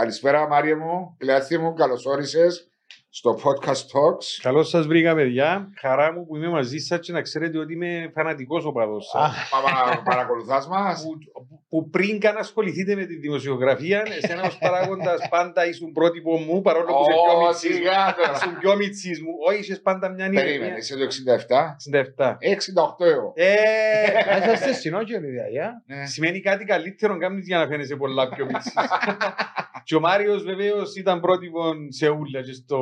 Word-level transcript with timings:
Καλησπέρα, 0.00 0.48
Μάρια 0.48 0.76
μου. 0.76 1.14
Κλεάθη 1.18 1.58
μου, 1.58 1.74
καλώ 1.74 2.00
όρισε 2.04 2.46
στο 3.12 3.38
podcast 3.44 3.84
Talks. 3.92 4.26
Καλώς 4.42 4.68
σας 4.68 4.86
βρήκα, 4.86 5.14
παιδιά. 5.14 5.70
Χαρά 5.80 6.12
μου 6.12 6.26
που 6.26 6.36
είμαι 6.36 6.48
μαζί 6.48 6.78
σας 6.78 7.00
και 7.00 7.12
να 7.12 7.20
ξέρετε 7.20 7.58
ότι 7.58 7.72
είμαι 7.72 8.10
φανατικός 8.14 8.64
οπαδός 8.64 9.06
σας. 9.06 9.50
Παρακολουθάς 10.04 10.68
μας; 10.68 11.02
Που, 11.02 11.18
που 11.68 11.90
πριν 11.90 12.20
καν 12.20 12.36
ασχοληθείτε 12.36 12.94
με 12.94 13.04
τη 13.04 13.14
δημοσιογραφία, 13.14 14.02
εσένα 14.22 14.42
ως 14.42 14.58
παράγοντας 14.58 15.28
πάντα 15.28 15.66
ήσουν 15.66 15.92
πρότυπο 15.92 16.36
μου, 16.36 16.60
παρόλο 16.60 16.86
που 16.86 17.04
είσαι 17.62 18.56
πιο 18.60 18.76
μυτσί 18.76 19.08
μου. 19.08 19.32
Όχι, 19.48 19.58
είσαι 19.58 19.80
πάντα 19.80 20.08
μια 20.08 20.28
νύχτα. 20.28 20.44
Περίμενε, 20.44 20.76
είσαι 20.76 20.96
το 20.96 21.04
67. 21.04 21.76
67. 22.16 22.36
68 23.00 23.06
εγώ. 23.06 23.32
Ε, 23.34 24.52
είστε 24.52 24.72
συνόχοι, 24.72 25.12
παιδιά. 25.20 25.82
Σημαίνει 26.04 26.40
κάτι 26.40 26.64
καλύτερο 26.64 27.16
κάνεις 27.18 27.46
για 27.46 27.58
να 27.58 27.66
φαίνεσαι 27.66 27.96
πολλά 27.96 28.28
πιο 28.28 28.44
μυτσί. 28.44 28.72
Και 29.84 29.96
ο 29.96 30.00
Μάριος 30.00 30.42
βεβαίως 30.42 30.96
ήταν 30.96 31.20
πρότυπο 31.20 31.72
σε 31.88 32.08
ούλα 32.08 32.42
και 32.42 32.52
στο, 32.52 32.78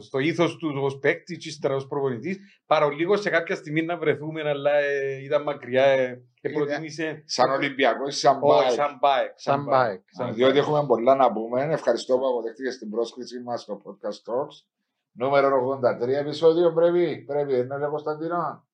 στο 0.00 0.18
ήθος 0.18 0.56
τους 0.56 0.74
ως 0.76 0.98
παίκτης, 0.98 1.38
και 1.38 1.48
ύστερα 1.48 1.74
ως 1.74 1.86
προπονητής. 1.86 2.38
Παρολίγο 2.66 3.16
σε 3.16 3.30
κάποια 3.30 3.56
στιγμή 3.56 3.82
να 3.82 3.96
βρεθούμε, 3.96 4.48
αλλά 4.48 4.74
ε, 4.78 5.22
ήταν 5.22 5.42
μακριά. 5.42 5.84
Ε, 5.84 6.22
και 6.40 6.48
προτίμησε. 6.48 7.22
Σαν 7.26 7.50
Ολυμπιακός, 7.50 8.18
σαν 8.18 8.38
μπάικ. 8.38 9.32
Σαν 9.34 9.64
μπάικ. 9.64 10.00
Διότι 10.34 10.58
έχουμε 10.58 10.86
πολλά 10.86 11.14
να 11.14 11.32
πούμε. 11.32 11.68
Ευχαριστώ 11.70 12.18
που 12.18 12.26
αποδέχτηκες 12.26 12.78
την 12.78 12.90
πρόσκλησή 12.90 13.40
μας 13.40 13.60
στο 13.60 13.82
podcast 13.84 14.32
Talks. 14.32 14.64
Νούμερο 15.12 15.80
83 16.04 16.08
επεισόδιο 16.08 16.72
πρέπει. 16.72 17.24
Πρέπει, 17.26 17.54
δεν 17.54 17.78
είναι 17.78 17.86
Κωνσταντινό. 17.90 18.67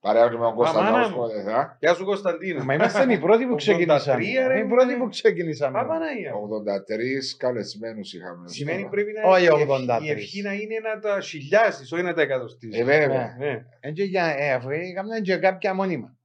Παρέα 0.00 0.30
με 0.30 0.38
τον 0.38 0.54
Κωνσταντίνο 0.54 1.04
Σκοδεθά. 1.04 1.76
Γεια 1.80 1.94
σου 1.94 2.04
Κωνσταντίνο. 2.04 2.64
Μα 2.64 2.74
είμαστε 2.74 3.12
οι 3.12 3.18
πρώτοι 3.18 3.46
που 3.46 3.54
ξεκινήσαμε. 3.62 4.24
Οι 4.58 4.64
πρώτοι 4.68 4.94
που 4.94 5.08
ξεκινήσαμε. 5.08 5.78
83 5.80 5.84
καλεσμένους 7.38 8.12
είχαμε. 8.12 8.48
Σημαίνει 8.48 8.88
πρέπει 8.90 9.12
να 9.12 9.30
όχι 9.30 9.48
83. 10.00 10.02
Η 10.02 10.10
ευχή 10.10 10.42
να 10.42 10.52
είναι 10.52 10.78
να 10.94 11.00
τα 11.00 11.20
χιλιάσεις, 11.20 11.92
όχι 11.92 12.02
να 12.02 12.14
τα 12.14 12.22
εκατοστήσεις. 12.22 12.80
Ε, 12.80 12.84
βέβαια. 12.84 13.36
Έτσι 13.80 14.04
για 14.04 14.54
αφού 14.56 14.70
είχαμε 14.70 15.20
και 15.20 15.36
κάποια 15.36 15.74
μόνιμα. 15.74 16.17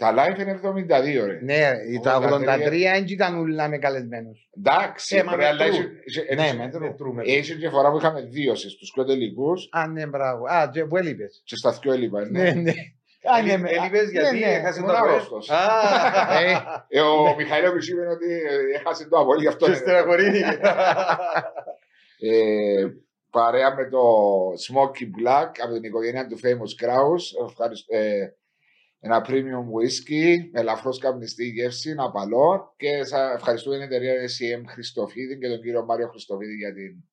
Τα 0.00 0.14
live 0.16 0.38
είναι 0.38 0.60
72 0.62 1.26
ρε. 1.26 1.38
Ναι, 1.42 1.70
τα 2.02 2.20
83 2.22 2.42
δεν 2.44 3.04
ήταν 3.06 3.38
ούλα 3.38 3.68
με 3.68 3.78
καλεσμένους. 3.78 4.48
Εντάξει, 4.58 5.16
ε, 5.16 5.22
μα 5.22 5.32
αλλά 5.32 5.54
ναι, 6.36 6.68
μετρούμε. 6.78 7.22
Έχει 7.26 7.56
και 7.58 7.68
φορά 7.68 7.90
που 7.90 7.96
είχαμε 7.96 8.20
δύο 8.20 8.54
στους 8.54 8.90
πιο 8.94 9.04
τελικούς. 9.04 9.68
Α, 9.70 9.86
ναι, 9.86 10.06
μπράβο. 10.06 10.44
Α, 10.44 10.70
και 10.72 10.84
που 10.84 10.96
έλειπες. 10.96 11.42
Και 11.44 11.56
στα 11.56 11.70
δυο 11.70 11.92
έλειπα, 11.92 12.30
ναι. 12.30 12.42
ναι, 12.42 12.50
ναι. 12.50 12.72
Έλειπες 13.64 14.10
γιατί 14.10 14.42
έχασες 14.42 14.82
το 14.82 14.92
αρρώστος. 14.92 15.50
Ο 17.30 17.34
Μιχαήλ 17.36 17.64
είπε 17.64 18.06
ότι 18.06 18.40
έχασε 18.74 19.08
το 19.08 19.18
αβολή, 19.18 19.40
γι' 19.40 19.48
αυτό 19.48 19.66
είναι. 19.66 20.58
Και 22.16 22.32
Παρέα 23.30 23.74
με 23.74 23.88
το 23.88 24.02
Smoky 24.66 25.02
Black 25.02 25.50
από 25.64 25.72
την 25.72 25.82
οικογένεια 25.82 26.26
του 26.26 26.38
Famous 26.38 26.84
Kraus. 26.84 27.48
Ευχαριστώ 27.48 27.94
ένα 29.00 29.24
premium 29.28 29.66
whisky 29.74 30.48
με 30.52 30.60
ελαφρώς 30.60 30.98
καπνιστή 30.98 31.44
γεύση, 31.44 31.94
απαλό 31.98 32.74
και 32.76 33.04
σα 33.04 33.32
ευχαριστούμε 33.32 33.76
την 33.76 33.84
εταιρεία 33.84 34.14
SEM 34.14 34.64
Χριστοφίδη 34.66 35.38
και 35.38 35.48
τον 35.48 35.60
κύριο 35.60 35.84
Μάριο 35.84 36.08
Χριστοφίδη 36.08 36.54
για 36.54 36.74
την 36.74 37.04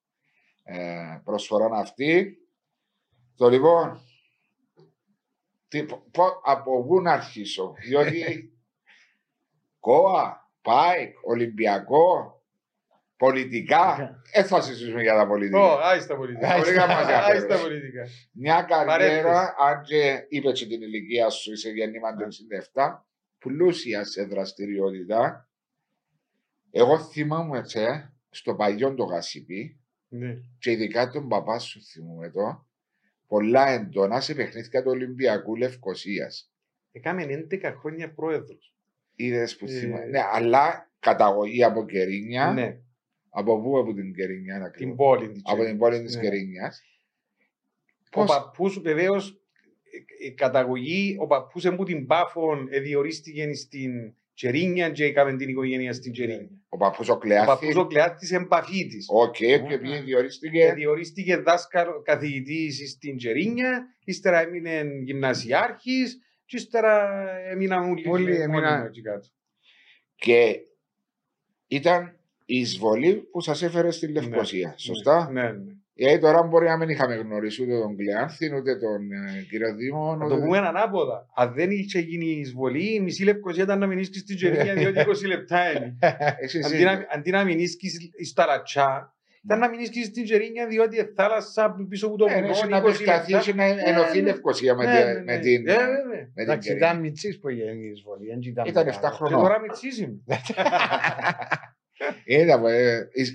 ε, 0.64 1.22
προσφορά 1.24 1.70
αυτή. 1.78 2.38
Το 3.36 3.50
λοιπόν, 3.50 4.02
τι, 5.68 5.84
πο, 5.84 6.42
από 6.44 6.86
πού 6.86 7.02
να 7.02 7.12
αρχίσω, 7.12 7.76
διότι 7.80 8.54
κόα, 9.80 10.52
πάικ, 10.62 11.16
Ολυμπιακό, 11.24 12.37
Πολιτικά, 13.17 14.14
δεν 14.33 14.45
θα 14.45 14.61
συζητήσουμε 14.61 15.02
για 15.02 15.16
τα 15.16 15.28
πολιτικά. 15.28 15.60
Ω, 15.60 15.80
άιστα 15.80 16.16
πολιτικά. 16.16 16.48
Άιστα 16.54 17.58
πολιτικά. 17.61 18.05
Μια 18.32 18.61
καριέρα, 18.61 19.55
αν 19.60 19.82
και 19.82 20.26
είπες 20.30 20.60
και 20.60 20.66
την 20.66 20.82
ηλικία 20.82 21.30
σου, 21.30 21.52
είσαι 21.52 21.70
γεννήμα 21.70 22.16
του 22.16 22.28
67, 22.73 23.04
πλούσια 23.39 24.04
σε 24.04 24.23
δραστηριότητα. 24.23 25.50
Εγώ 26.72 27.00
θυμάμαι 27.00 27.58
έτσι, 27.58 27.80
στο 28.30 28.55
παλιό 28.55 28.94
το 28.94 29.04
γασιπί, 29.04 29.80
ναι. 30.08 30.36
και 30.60 30.72
ειδικά 30.72 31.10
τον 31.10 31.28
παπά 31.28 31.60
σου 31.60 31.82
θυμούμαι 31.84 32.30
το, 32.30 32.67
πολλά 33.28 33.70
εντόνα 33.70 34.22
σε 34.22 34.34
παιχνίδια 34.34 34.84
του 34.84 34.92
Ολυμπιακού 34.92 35.55
Λευκοσίας. 35.55 36.52
Έκαμε 36.92 37.48
11 37.52 37.73
χρόνια 37.80 38.14
πρόεδρος. 38.14 38.76
Είδες 39.16 39.58
που 39.58 39.67
θυμάμαι. 39.67 40.05
Ναι, 40.05 40.20
αλλά 40.32 40.92
καταγωγή 40.99 41.64
από 41.64 41.86
Κερίνια. 41.86 42.52
Ναι. 42.52 42.78
Από 43.39 43.61
πού, 43.61 43.77
από 43.77 43.93
την 43.93 44.14
Κερίνια, 44.14 44.58
να 44.58 44.70
Την 44.70 44.95
πόλη 44.95 45.31
της 45.31 45.42
Από 45.45 45.64
την 45.64 45.77
πόλη 45.77 46.03
της 46.03 46.15
ναι. 46.15 46.21
Κερίνιας. 46.21 46.83
Ο 48.14 48.23
παππούς 48.23 48.80
βεβαίως 48.80 49.42
η 50.20 50.31
καταγωγή, 50.31 51.15
ο 51.20 51.27
παππούς 51.27 51.65
μου 51.65 51.83
την 51.83 52.05
Πάφο 52.05 52.67
διορίστηκε 52.81 53.53
στην 53.53 54.14
Κερίνια 54.33 54.89
και 54.89 55.03
έκαμε 55.05 55.36
την 55.36 55.49
οικογένεια 55.49 55.93
στην 55.93 56.11
Κερίνια. 56.11 56.61
Ο 56.70 56.77
παππούς 56.77 57.09
ο 57.09 57.17
Κλεάτη. 57.17 57.49
Ο 57.49 57.53
παππούς 57.53 57.75
ο 57.75 57.87
Κλεάτη 57.87 58.36
εν 58.36 58.88
Παφίτης. 58.88 59.05
Οκ, 59.09 59.36
και 59.36 59.77
ποιοι 59.81 59.99
διορίστηκε; 59.99 60.73
Διορίστηκε 60.73 61.37
δάσκαλο 61.37 62.02
καθηγητής 62.02 62.92
στην 62.92 63.17
Κερίνια, 63.17 63.95
ύστερα 64.04 64.39
έμεινε 64.39 64.83
γυμνασιάρχης, 65.04 66.19
και 66.45 66.58
ύστερα 66.58 67.27
έμειναν 67.39 67.89
όλοι 68.08 68.31
εκεί 68.87 69.02
κάτω. 69.02 69.27
Και 70.15 70.59
ήταν 71.67 72.17
η 72.50 72.60
εισβολή 72.60 73.14
που 73.32 73.42
σας 73.42 73.64
έφερε 73.64 73.92
στη 73.92 74.08
Λευκοσία. 74.08 74.68
Ναι, 74.68 74.74
σωστά; 74.78 75.30
Ναι, 75.32 75.42
ναι. 75.42 75.76
Γιατί 75.94 76.20
τώρα 76.20 76.44
μπορεί 76.44 76.68
να 76.68 76.78
μην 76.78 76.90
είχαμε 76.90 77.16
γνωρίσει 77.16 77.64
ούτε 77.64 77.80
τον 77.80 77.96
Κλεάνθη 77.96 78.56
ούτε 78.56 78.76
τον 78.76 79.12
ε, 79.12 79.42
κύριο 79.50 79.76
Δήμο. 79.76 80.16
Να 80.16 80.28
το 80.28 80.36
πούμε 80.36 80.58
ανάποδα. 80.58 81.26
Αν 81.36 81.54
δεν 81.54 81.72
είχε 81.72 82.00
γίνει 82.00 82.26
η 82.26 82.40
εισβολή, 82.40 82.94
η 82.94 83.00
μισή 83.00 83.24
Λευκοσία 83.24 83.64
ήταν 83.64 83.80
να 83.80 83.88
μείνει 83.88 84.04
στην 84.04 84.36
Τζερίνια 84.36 84.74
διότι 84.74 85.00
20 85.24 85.28
λεπτά 85.28 85.72
είναι. 85.72 85.98
Αντί 87.16 87.32
να 87.32 87.44
μείνει 87.44 87.66
στα 88.26 88.46
ρατσά, 88.46 89.16
ήταν 89.44 89.60
να 89.60 89.70
μείνει 89.70 89.86
στην 89.86 90.24
Τζερίνια 90.24 90.68
διότι 90.68 90.98
η 90.98 91.12
θάλασσα 91.16 91.76
πίσω 91.90 92.08
από 92.08 92.18
το 92.18 92.28
βουνό. 92.28 92.48
Ναι, 92.48 92.70
να 92.70 92.82
περισταθεί 92.82 93.34
και 93.34 93.54
να 93.54 93.64
ενωθεί 93.64 94.18
η 94.18 94.22
Λευκοσία 94.22 94.76
με 94.76 95.38
την. 95.42 95.66
Εντάξει, 96.34 96.72
ήταν 96.72 97.00
μιτσής 97.00 97.40
που 97.40 97.48
έγινε 97.48 97.72
η 97.72 97.90
εισβολή. 97.90 98.28
Ήταν 98.66 98.88
7 98.88 98.92
χρονών. 99.04 99.40
Και 99.40 99.48
τώρα 99.48 99.60
μιτσής 99.60 99.98
είμαι. 102.26 102.42
Είδα, 102.42 102.62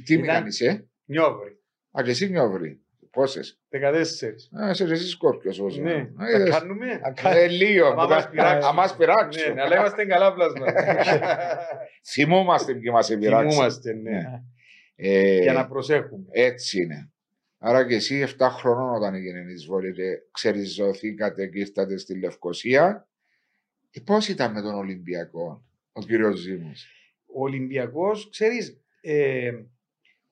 τι 0.04 0.18
με 0.18 0.26
κάνεις, 0.26 0.60
ε; 0.60 0.88
Νιόβρι. 1.04 1.58
Α, 1.98 2.02
και 2.02 2.10
εσύ 2.10 2.28
νιόβρι. 2.28 2.80
Πόσες; 3.10 3.60
14. 3.70 4.62
Α, 4.62 4.70
είσαι 4.70 4.84
εσύ 4.84 5.08
σκόρπιος 5.08 5.58
όσο. 5.58 5.80
Ναι, 5.80 6.10
θα 6.16 6.58
κάνουμε; 6.58 7.00
Ε, 7.22 7.46
λίγο. 7.46 7.86
Αν 7.86 8.74
μας 8.74 8.96
πειράξουν. 8.96 9.54
Ναι, 9.54 9.62
αλλά 9.62 9.76
είμαστε 9.76 10.04
καλά 10.04 10.34
πλάσμα. 10.34 10.66
Θυμούμαστε 12.12 12.74
και 12.74 12.90
μας 12.90 13.10
επειράξουν. 13.10 13.50
Θυμούμαστε, 13.50 13.92
ναι. 13.92 14.22
Για 15.42 15.52
να 15.52 15.66
προσέχουμε. 15.68 16.24
Έτσι 16.30 16.82
είναι. 16.82 17.12
Άρα 17.58 17.86
και 17.86 17.94
εσύ 17.94 18.26
7 18.38 18.48
χρόνων 18.50 18.94
όταν 18.94 19.14
έγινε 19.14 19.38
η 19.38 19.52
εισβολή 19.52 19.92
και 19.92 20.02
ξεριζωθήκατε 20.30 21.46
και 21.46 21.58
ήρθατε 21.58 21.96
στη 21.96 22.18
Λευκοσία. 22.18 23.08
Πώς 24.04 24.28
ήταν 24.28 24.52
με 24.52 24.62
τον 24.62 24.74
Ολυμπιακό, 24.74 25.64
ο 25.92 26.00
κύριος 26.00 26.38
Ζήμος; 26.38 26.86
Ο 27.34 27.42
Ολυμπιακός, 27.42 28.28
ξέρεις, 28.30 28.80
ε, 29.00 29.52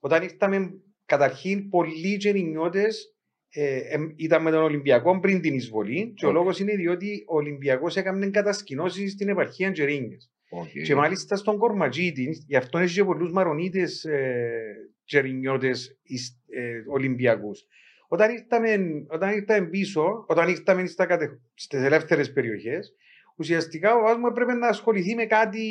όταν 0.01 0.23
ήρθαμε 0.23 0.75
καταρχήν 1.07 1.69
πολλοί 1.69 2.17
γεννιώτε 2.21 2.87
ε, 3.53 3.77
ε, 3.77 3.99
ήταν 4.17 4.43
με 4.43 4.51
τον 4.51 4.63
Ολυμπιακό 4.63 5.21
πριν 5.21 5.41
την 5.41 5.55
εισβολή. 5.55 6.13
Και 6.17 6.27
ο 6.27 6.33
λόγος 6.33 6.59
είναι 6.59 6.75
διότι 6.75 7.25
ο 7.29 7.37
Ολυμπιακός 7.37 7.97
έκανε 7.97 8.31
κατασκηνώσεις 8.31 9.13
στην 9.13 9.29
επαρχία 9.29 9.73
Τζερίνγκε. 9.73 10.17
Okay. 10.53 10.83
Και 10.85 10.95
μάλιστα 10.95 11.37
στον 11.37 11.59
Κορματζίτη, 11.59 12.45
γι' 12.47 12.57
αυτό 12.57 12.79
έχει 12.79 12.95
και 12.95 13.05
πολλούς 13.05 13.33
μαρονίτες 13.33 14.05
ε, 14.05 14.51
Τζερινιώτε 15.05 15.69
ε, 15.69 16.83
Ολυμπιακούς. 16.89 17.67
Όταν 18.09 18.31
ήρθαμε, 18.31 18.79
όταν 19.09 19.31
ήρθαμε 19.31 19.69
πίσω, 19.69 20.25
όταν 20.29 20.49
ήρθαμε 20.49 20.87
στις 20.87 21.81
ελεύθερες 21.85 22.33
περιοχές, 22.33 22.95
ουσιαστικά 23.41 23.95
ο 23.95 24.01
Βάσμο 24.01 24.27
έπρεπε 24.31 24.53
να 24.53 24.69
ασχοληθεί 24.69 25.15
με 25.15 25.25
κάτι 25.25 25.67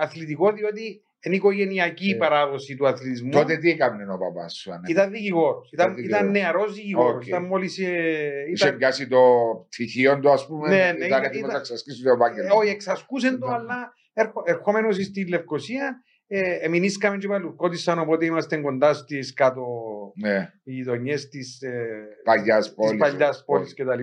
αθλητικό, 0.00 0.52
διότι 0.52 1.02
είναι 1.22 1.34
οικογενειακή 1.34 2.10
ε. 2.10 2.16
παράδοση 2.16 2.76
του 2.76 2.86
αθλητισμού. 2.86 3.30
Τότε 3.30 3.56
τι 3.56 3.70
έκανε 3.70 4.12
ο 4.12 4.18
παπάς 4.18 4.54
σου, 4.54 4.72
αν 4.72 4.80
Ήταν 4.88 5.10
δικηγόρος. 5.10 5.70
Ήταν, 5.72 5.96
ήταν 5.96 6.30
νεαρός 6.30 6.74
δικηγόρος. 6.74 7.24
Okay. 7.24 7.28
Ήταν 7.28 7.44
μόλις. 7.44 7.78
Ε, 7.78 8.44
Είχε 8.52 8.72
πιάσει 8.72 9.08
το 9.08 9.20
πτυχίο 9.68 10.18
του, 10.18 10.30
ας 10.30 10.46
πούμε. 10.46 10.68
Ναι, 10.68 10.92
ναι, 10.98 11.06
ήταν 11.06 11.22
έτοιμο 11.22 11.46
να 11.46 11.56
εξασκήσει 11.56 12.02
το 12.02 12.10
επάγγελμα. 12.10 12.54
Όχι, 12.54 12.70
εξασκούσε 12.70 13.38
το, 13.38 13.46
αλλά 13.46 13.94
ερχόμενος 14.44 14.96
στη 15.04 15.28
Λευκοσία, 15.28 16.02
ε, 16.26 16.52
εμεινήσκαμε 16.60 17.16
και 17.16 17.28
παλουκότησαν, 17.28 17.98
οπότε 17.98 18.24
είμαστε 18.24 18.56
κοντά 18.56 18.94
στις 18.94 19.32
κάτω 19.32 19.64
ναι. 20.14 20.52
γειτονιές 20.62 21.28
της 21.28 21.62
ε, 21.62 21.86
παλιάς 22.24 22.74
πόλης 23.44 23.74
κτλ. 23.74 24.00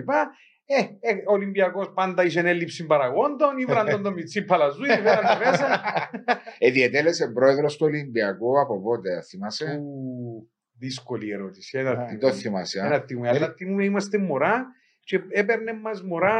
Ε, 0.70 0.80
ε, 1.00 1.12
ο 1.26 1.32
Ολυμπιακός 1.32 1.92
πάντα 1.94 2.24
είχε 2.24 2.40
έλλειψη 2.40 2.86
παραγόντων, 2.86 3.58
ήβραν 3.58 3.86
τον 3.90 4.02
το 4.02 4.12
Μιτσί 4.12 4.44
Παλαζού, 4.44 4.84
ήβραν 4.84 5.22
τα 5.22 5.38
μέσα. 5.44 5.80
Ε, 6.58 6.70
διετέλεσε 6.70 7.28
πρόεδρος 7.28 7.76
του 7.76 7.86
Ολυμπιακού 7.86 8.60
από 8.60 8.80
πότε, 8.82 9.22
θυμάσαι; 9.22 9.80
Ου, 9.82 10.50
Δύσκολη 10.78 11.30
ερώτηση. 11.30 11.78
Ένα 11.78 11.90
Α, 11.90 11.94
Δεν 11.94 12.06
θυμούμαι. 12.06 12.30
το 12.30 12.32
θυμάσαι. 12.32 12.80
α; 12.80 12.86
Ένα 12.86 13.00
θυμούμαι. 13.00 13.28
Αλλά 13.28 13.54
θυμούμαι 13.56 13.84
είμαστε 13.84 14.18
μωρά 14.18 14.66
και 15.00 15.20
έπαιρνε 15.30 15.72
μας 15.72 16.02
μωρά 16.02 16.34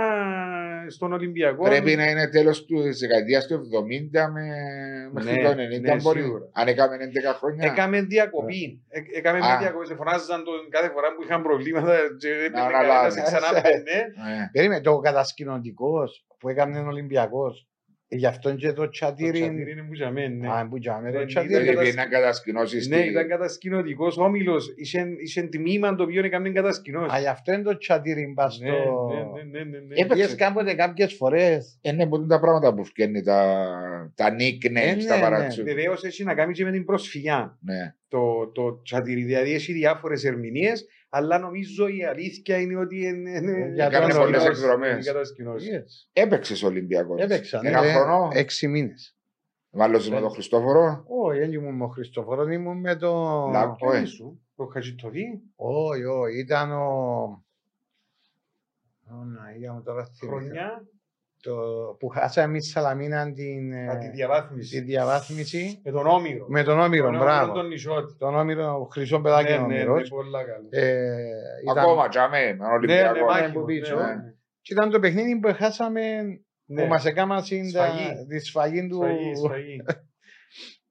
στον 0.90 1.12
Ολυμπιακό. 1.12 1.64
Πρέπει 1.64 1.94
να 1.96 2.10
είναι 2.10 2.28
τέλος 2.28 2.66
τη 2.66 2.74
δεκαετίας 3.06 3.46
του 3.46 3.54
70 3.54 4.30
με... 4.32 4.44
μέχρι 5.12 5.32
Ναι, 5.32 5.42
το 5.42 5.50
90 5.50 5.80
ναι, 5.80 5.96
μπορεί. 6.02 6.20
σίγουρα. 6.20 6.44
Αν 6.52 6.68
έκαμε 6.68 6.96
11 6.96 7.36
χρόνια. 7.38 7.70
Έκαμε 7.70 8.00
διακοπή. 8.02 8.82
Ε, 8.88 9.00
Έκαμε 9.18 9.38
μια 9.38 9.54
Α. 9.54 9.58
διακοπή. 9.58 9.86
Σε 9.86 9.94
φωνάζαν 9.94 10.44
τον 10.44 10.54
κάθε 10.70 10.88
φορά 10.88 11.14
που 11.14 11.22
είχαν 11.22 11.42
προβλήματα. 11.42 11.94
Και 12.18 12.28
έπαιρνε 12.28 12.60
αναλάβεις. 12.60 13.14
κανένας, 13.14 13.32
ξανά 13.40 13.60
μπαινε. 13.60 13.98
Ε, 14.40 14.48
Περίμενε, 14.52 14.80
το 14.80 14.98
κατασκηνωτικός 14.98 16.26
που 16.38 16.48
έκανε 16.48 16.78
ο 16.78 16.86
Ολυμπιακός. 16.86 17.66
Γι' 18.10 18.26
αυτό 18.26 18.54
και 18.54 18.68
το 18.72 18.82
Το 18.82 18.88
τσατήρι. 18.88 19.30
τσατήρι 19.40 19.70
είναι 19.70 19.82
που 19.82 19.94
για 19.94 20.10
μένα, 20.10 20.34
ναι. 20.34 20.48
Α, 20.48 20.68
που 20.68 20.78
τζάμε, 20.78 21.12
το 21.12 21.18
Δεν 21.18 21.26
τσατήρι. 21.26 21.62
ήταν- 21.62 21.74
Πρέπει 21.76 21.96
να 21.96 22.06
κατασκηνώσει. 22.06 22.88
Ναι, 22.88 22.96
ήταν 22.96 23.28
κατασκηνωτικός 23.28 24.16
όμιλος. 24.18 24.72
Είχε 24.76 25.06
είχε 25.24 25.42
τμήμα 25.42 25.94
το 25.94 26.02
οποίο 26.02 26.24
έκαμε 26.24 26.50
κατασκηνώσεις. 26.50 27.12
Α, 27.12 27.20
γι' 27.20 27.26
αυτό 27.26 27.52
είναι 27.52 27.62
το 27.62 27.76
τσατήρι 27.78 28.32
μπα 28.34 28.44
Ναι, 28.44 28.50
στο... 28.50 28.64
ναι, 28.64 29.42
ναι, 29.42 29.58
ναι, 29.58 29.64
ναι, 29.64 29.78
ναι. 29.78 29.94
Έπαιξες. 29.94 30.06
Πήγες 30.08 30.34
κάποτε 30.34 30.74
κάποιες 30.74 31.14
φορές. 31.14 31.78
Είναι 31.82 32.06
που 32.06 32.16
είναι 32.16 32.26
τα 32.26 32.40
πράγματα 32.40 32.74
που 32.74 32.84
φτιάχνει 32.84 33.22
τα, 33.22 33.66
τα 34.14 34.34
nicknames, 34.38 34.74
Ε, 34.74 34.94
ναι, 34.94 35.04
τα 35.04 35.14
ναι. 35.16 35.20
παρατσού. 35.22 35.62
Βεβαίως 35.64 36.04
έχει 36.04 36.24
να 36.24 36.34
κάνει 36.34 36.52
και 36.52 36.64
με 36.64 36.70
την 36.70 36.84
προσφυγιά. 36.84 37.58
Ναι. 37.60 37.94
το, 38.08 38.50
το 38.54 38.82
τσατήρι. 38.82 39.22
Δηλαδή 39.22 39.52
έχει 39.54 39.72
διάφορες 39.72 40.24
ερμηνείες, 40.24 40.86
αλλά 41.08 41.38
νομίζω 41.38 41.88
η 41.88 42.04
αλήθεια 42.04 42.60
είναι 42.60 42.76
ότι 42.76 42.96
είναι. 43.04 43.30
είναι- 43.30 43.72
Για 43.74 43.88
Κάνε 43.88 44.06
τον 44.12 44.16
πολλές 44.20 44.40
Ολυμπιακό. 44.42 44.48
εκδρομές. 44.48 44.92
είναι 44.92 45.02
κατασκηνώσεις. 45.04 45.70
Yes. 45.72 46.10
Έπαιξες 46.22 46.62
Ολυμπιακός. 46.62 47.20
Έπαιξαν. 47.20 47.66
Ένα 47.66 47.84
ε, 47.84 47.92
χρόνο. 47.92 48.28
Έξι 48.32 48.68
μήνες. 48.68 49.12
Μάλλον 49.70 50.02
με 50.08 50.20
τον 50.20 50.30
Χριστόφορο. 50.30 51.04
Όχι, 51.08 51.38
δεν 51.38 51.52
ήμουν 51.52 51.72
με 51.74 51.78
τον 51.78 51.90
Χριστόφορο, 51.90 52.42
ήμουν 52.48 52.80
με 52.80 52.96
το... 52.96 53.12
Λάκ. 53.52 53.76
Ποιο 53.76 53.88
Όχι. 53.88 53.96
είναι 53.98 54.06
σου, 54.06 54.40
ο 54.54 54.64
Χατζητοφή, 54.64 55.24
Όχι, 55.56 56.04
όχι, 56.04 56.38
ήταν 56.38 56.72
ο... 56.72 56.84
Ω, 59.10 59.24
να, 59.24 59.52
για 59.56 59.72
μου 59.72 59.82
τώρα 59.82 60.04
θυμηθώ. 60.04 60.26
χρονιά, 60.38 60.88
Το... 61.42 61.52
που 61.98 62.08
χάσαμε 62.08 62.46
εμείς 62.46 62.70
Σαλαμίνα 62.70 63.32
την, 63.32 63.72
ε, 63.72 63.88
από 63.88 63.98
τη 63.98 64.06
τη 64.06 64.10
διαβάθμιση. 64.12 64.80
διαβάθμιση 64.80 65.80
Με 65.84 65.90
τον 65.90 66.06
Όμηρο. 66.06 66.46
με 66.48 66.62
τον 66.62 66.80
Όμηρο, 66.80 67.10
Τον 67.10 67.18
μπράβο. 67.18 67.52
Τον 67.52 67.66
Νησότη. 67.66 68.14
Τον 68.18 68.34
Όμηρο, 68.36 68.80
ο 68.80 68.84
Χρυσό 68.84 69.20
Παιδάκι 69.20 69.52
Ναι, 69.52 69.58
ο 69.58 69.66
ναι, 69.66 69.74
ναι, 69.76 69.82
Όμηρος. 69.82 70.08
πολλά 70.08 70.44
καλό. 70.44 70.66
Ε, 70.70 71.16
ήταν- 71.62 71.78
Ακόμα, 71.78 72.08
τζαμέ, 72.08 72.46
με 72.46 72.56
τον 72.56 72.56
Ναι, 72.56 72.66
ναι, 72.66 72.72
Ολυμπιακό. 72.72 73.24
μάχημο, 73.24 73.52
που 73.60 73.64
πίσω. 73.64 73.94
ναι, 73.96 74.02
Ναι. 74.02 74.08
ναι. 74.14 74.32
Και 74.60 74.72
ήταν 74.72 74.90
το 74.90 74.98
παιχνίδι 74.98 75.38
που 75.38 75.54
χάσαμε 75.54 76.00
Ναι. 76.66 76.82
που 76.82 76.88
μας 76.88 77.04
έκαναν 77.04 77.42
στην 77.44 77.72
τα- 77.72 77.86
Σφαγή. 77.86 78.26
τη 78.28 78.38
σφαγή 78.38 78.86
του... 78.88 78.96
Σφαγή, 78.96 79.34
σφαγή. 79.34 79.76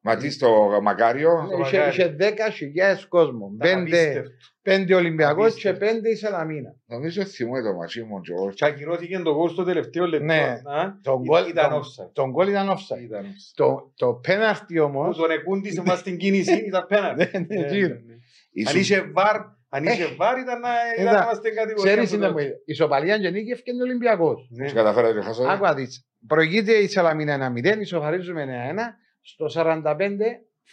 Μα 0.08 0.16
τι 0.16 0.30
στο 0.30 0.80
Μακάριο. 0.84 1.32
Ναι, 1.42 1.64
Είχε, 1.66 1.78
Μακάρι. 1.78 1.90
είχε 1.96 2.16
10.000 2.20 3.06
κόσμο. 3.08 3.52
Ήταν 3.56 3.84
Πέντε, 3.84 4.02
απίστευτο. 4.02 4.30
πέντε 4.62 4.96
Ολυμπιακός 4.96 5.54
και 5.54 5.68
Απίστευτο. 5.68 5.86
πέντε 5.96 6.10
η 6.10 6.16
Σαλαμίνα. 6.16 6.76
Νομίζω 6.86 7.26
θυμούμαι 7.26 7.62
το 7.62 7.74
μachί 7.74 8.04
μου, 8.04 8.22
Τζορτ. 8.22 8.54
Και 8.56 8.66
ακυρώθηκε 8.66 9.20
το 9.20 9.34
γκολ 9.36 9.50
στο 9.50 9.64
τελευταίο 9.64 10.06
λεπτό. 10.08 10.26
Ναι. 10.26 10.62
Α, 10.66 11.00
Τον 11.02 11.22
Ή- 11.24 11.28
γκολ- 11.28 11.48
Ήταν 11.50 11.70
τον- 11.70 11.80
offside. 11.82 12.10
Τον 12.14 12.30
γκολ 12.32 12.48
ήταν 12.48 12.70
offside. 12.70 13.02
Ήταν 13.04 13.24
offside. 13.24 13.54
Το, 13.56 13.92
το 13.96 14.14
πέναρτι 14.14 14.76
Που 14.78 14.84
όμως... 14.84 15.18
τον 15.18 15.32
εκούντισε 15.32 15.82
μας 15.86 16.00
στην 16.00 16.18
κίνηση 16.18 16.56
ήταν 16.68 16.86
πέναντι. 16.88 17.30
Ναι, 17.34 17.40
ναι, 17.40 17.62
Ναι, 17.62 17.68
γύρω. 17.76 17.88
ναι, 17.88 17.94
ναι. 18.06 18.70
Αν 18.70 18.76
είχε 18.78 19.12
βάρ, 19.14 19.36
αν 19.70 19.84
είχε 19.84 20.06
βάρ 20.18 20.38
ήταν 20.38 20.60
να 20.60 20.70
ήταν 20.96 21.06
Είδα, 21.08 21.18
να 21.18 21.24
είμαστε 21.24 21.50
κατηγορία. 21.50 21.92
Ξέρεις 21.94 22.10
του 22.10 22.16
είναι 22.16 22.28
τότε. 22.28 22.42
μου, 22.44 22.48
η 22.48 22.54
Ισοπαλία 22.66 23.18
και 23.20 23.30
νίκη 23.30 23.52
ευκαιρνεί 23.52 23.80
ο 23.82 23.84
Ολυμπιακός. 23.84 24.48
Ναι. 24.52 24.72
Καταφέρατε 24.72 25.20
και 25.20 25.26
χάσατε. 25.26 25.52
Άκουα 25.52 25.74
δεις. 25.74 26.06
Προηγείται 26.28 26.72
η 26.74 26.88
Σαλαμίνα 26.88 27.54
1-0, 27.56 27.80
ισοφαρίζουμε 27.80 28.42
1-1. 28.42 28.98
Στο 29.30 29.46
45 29.54 29.84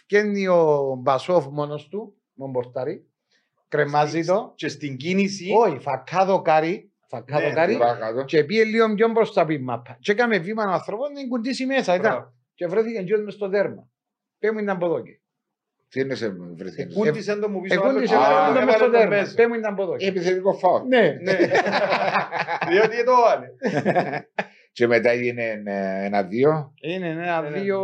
βγαίνει 0.07 0.47
ο 0.47 0.95
Μπασόφ 1.01 1.45
μόνος 1.45 1.87
του, 1.87 2.15
με 2.33 2.51
πορτάρι. 2.51 3.05
Κρεμάζει 3.67 4.25
το. 4.25 4.53
Και 4.55 4.67
στην 4.67 4.97
κίνηση. 4.97 5.51
Όχι, 5.57 5.79
φακάδο 5.79 6.41
κάρι. 6.41 6.91
Φακάδο 7.07 7.47
Ναι, 7.47 7.53
κάρι. 7.53 7.77
Παρακάτω. 7.77 8.23
Και 8.23 8.43
πήγε 8.43 8.63
λίγο 8.63 8.93
πιο 8.93 9.09
μπροστά 9.09 9.41
από 9.41 9.51
η 9.51 9.57
μάπα. 9.59 9.97
Και 9.99 10.11
έκαμε 10.11 10.37
βήμα 10.37 10.63
ο 10.63 10.69
άνθρωπος 10.71 11.09
να 11.09 11.27
κουντήσει 11.27 11.65
μέσα. 11.65 11.95
Ήταν. 11.95 12.11
Μπράβο. 12.11 12.33
Και 12.53 12.67
βρέθηκε 12.67 12.99
γιος 12.99 13.21
μες 13.23 13.33
στο 13.33 13.49
δέρμα. 13.49 13.89
Πέμουν 14.39 14.63
ήταν 14.63 14.75
από 14.75 14.85
εδώ 14.85 15.01
και. 15.01 15.19
Τι 15.89 15.99
είναι 15.99 16.15
σε 16.15 16.29
βρεθήκε. 16.55 16.81
Εκούντισε 16.81 17.35
το 17.35 17.49
μου 17.49 17.61
πίσω. 17.61 17.81
άλλο 17.81 17.89
Εκούντησε 17.89 18.15
και 18.15 18.19
Α, 18.21 18.25
το 18.27 18.31
έβαλε 18.31 18.53
δέρμα 18.53 18.65
το 18.65 18.65
μες 18.65 18.75
στο 18.75 18.85
έβαλε 18.85 18.91
το 18.91 18.97
δέρμα. 18.99 19.15
μέσα. 19.21 19.35
Πέμουν 19.35 19.57
ήταν 19.57 19.73
από 19.73 19.81
εδώ 19.83 19.95
και. 19.95 20.07
Επιθετικό 20.07 20.53
φάουλ. 20.53 20.87
Ναι. 20.87 21.01
Ναι. 21.21 21.37
Διότι 22.69 23.03
το 23.03 23.11
βάλε. 23.25 23.47
Και 24.71 24.87
μετά 24.87 25.09
έγινε 25.09 25.61
ε, 25.65 26.05
ένα-δύο. 26.05 26.73
Είναι 26.81 27.07
ένα, 27.09 27.21
Ένα, 27.23 27.41
δύο... 27.41 27.79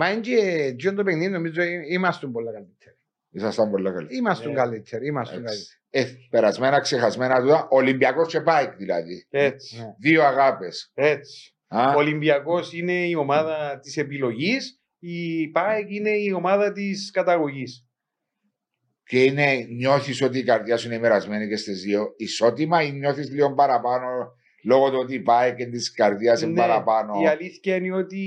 Μα 0.00 0.10
είναι 0.10 0.20
και 0.20 0.74
τζιόν 0.76 0.94
το 0.94 1.02
παιχνίδι 1.02 1.30
νομίζω 1.30 1.62
ε- 1.62 1.80
είμαστε 1.88 2.26
πολύ 2.26 2.46
καλύτεροι. 2.52 2.96
Ήσασταν 3.30 3.70
πολύ 3.70 3.92
καλοί. 3.92 4.16
Είμαστε 4.16 4.48
Ναι. 4.48 4.54
καλύτεροι, 4.54 5.06
είμαστε 5.06 5.36
Εντάξει. 5.36 5.78
καλύτεροι. 5.90 6.16
Ε, 6.24 6.26
περασμένα, 6.30 6.80
ξεχασμένα 6.80 7.42
του. 7.42 7.66
Ολυμπιακός 7.70 8.28
και 8.32 8.40
Πάικ 8.40 8.76
δηλαδή. 8.76 9.26
Έτσι. 9.30 9.76
Ναι. 9.78 9.94
Δύο 10.00 10.22
αγάπες. 10.24 10.90
Έτσι. 10.94 11.54
Ο 11.68 11.96
Ολυμπιακός 11.96 12.72
είναι 12.72 12.92
η 12.92 13.14
ομάδα 13.14 13.78
της 13.82 13.96
επιλογής. 13.96 14.80
Η 14.98 15.48
ΠΑΕΚ 15.48 15.90
είναι 15.90 16.10
η 16.10 16.32
ομάδα 16.32 16.72
της 16.72 17.10
καταγωγής. 17.10 17.86
Και 19.04 19.24
είναι, 19.24 19.54
νιώθεις 19.54 20.22
ότι 20.22 20.38
η 20.38 20.42
καρδιά 20.44 20.76
σου 20.76 20.86
είναι 20.86 20.98
μοιρασμένη 20.98 21.48
και 21.48 21.56
στις 21.56 21.82
δύο 21.82 22.14
ισότιμα 22.16 22.82
ή 22.82 22.92
νιώθεις 22.92 23.30
λίγο 23.30 23.54
παραπάνω 23.54 24.32
λόγω 24.68 24.90
του 24.90 24.98
ότι 25.00 25.14
η 25.14 25.20
Πάικ 25.20 25.56
και 25.56 25.66
της 25.66 25.92
καρδιά 25.92 26.38
είναι 26.42 26.54
παραπάνω. 26.54 27.14
Ναι, 27.14 27.22
Η 27.22 27.26
αλήθεια 27.26 27.74
είναι 27.74 27.94
ότι 27.94 28.18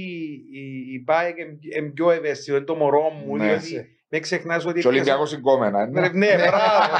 η, 0.51 0.93
η 0.93 0.99
ΠΑΕΚ 0.99 1.37
είναι 1.77 1.89
πιο 1.89 2.11
ευαίσθητο, 2.11 2.55
είναι 2.55 2.65
το 2.65 2.75
μωρό 2.75 3.09
μου. 3.09 3.37
Ναι. 3.37 3.45
Διότι 3.47 3.99
μην 4.09 4.21
ξεχνάς 4.21 4.65
ότι. 4.65 4.79
Και 4.79 4.87
ο 4.87 4.89
Ολυμπιακός 4.89 5.29
συγκόμενα. 5.29 5.87
Ναι, 5.87 6.07
ναι, 6.07 6.35
μπράβο. 6.35 6.93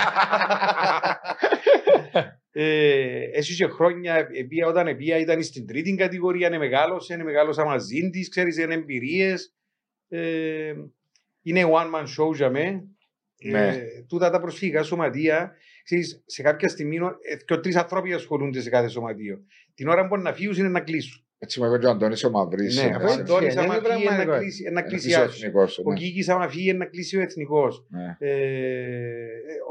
ε, 2.52 3.24
εσύ 3.34 3.56
και 3.56 3.68
χρόνια 3.68 4.28
επία, 4.32 4.68
όταν 4.68 4.88
επία 4.88 5.18
ήταν 5.18 5.44
στην 5.44 5.68
τρίτη 5.68 5.96
κατηγορία, 5.96 6.48
είναι 6.48 6.58
μεγάλωσε, 6.58 7.14
είναι 7.14 7.24
μεγάλωσα 7.24 7.66
μαζί 7.66 8.10
τη, 8.10 8.30
ξέρεις, 8.30 8.58
είναι 8.58 8.74
εμπειρίες. 8.74 9.56
Ε, 10.10 10.74
είναι 11.42 11.70
one 11.72 11.96
man 11.96 12.04
show 12.04 12.36
για 12.36 12.50
με. 12.50 12.84
Ναι. 13.44 13.68
Ε, 13.68 13.82
τούτα 14.08 14.30
τα 14.30 14.40
προσφυγικά 14.40 14.84
σωματεία, 14.84 15.52
ξέρεις, 15.96 16.24
σε 16.26 16.42
κάποια 16.42 16.68
στιγμή 16.70 16.96
ε, 16.98 17.36
και 17.46 17.58
τρεις 17.58 17.76
άνθρωποι 17.76 18.14
ασχολούνται 18.14 18.62
σε 18.62 18.70
κάθε 18.70 18.88
σωματείο. 18.88 19.40
Την 19.74 19.88
ώρα 19.88 20.02
που 20.02 20.08
μπορεί 20.08 20.22
να 20.22 20.33
φύγουν 20.33 20.56
είναι 20.57 20.69
να 20.69 20.80
κλείσουν. 20.80 21.26
Έτσι 21.44 21.62
μου 21.62 21.74
είπε 21.74 21.86
ο 21.88 21.90
Αντώνη 21.90 22.16
ο 22.26 22.30
Μαυρή. 22.30 22.64
Ναι, 22.74 22.95
ο 22.95 23.04
έτσι, 23.04 23.19
Αντώνης 23.19 23.54
είναι 23.54 23.62
άμα 23.62 23.74
φύγει 23.74 23.86
πραγματικό. 23.86 24.14
είναι 24.24 24.24
να 24.33 24.38
κλείσει- 24.40 24.62
είναι 24.62 24.69
να 24.71 24.81
ο 24.81 24.83
κλεισιάσει. 24.90 25.38
εθνικός. 25.40 25.80
Ο 25.83 25.94
Κίκης 25.94 26.30
άμα 26.30 26.48
φύγει 26.50 26.69
είναι 26.69 26.78
να 26.78 26.86
κλείσει 26.86 27.18
ο 27.18 27.21
εθνικός. 27.21 27.86
Ναι. 27.90 28.16
Ε, 28.30 28.36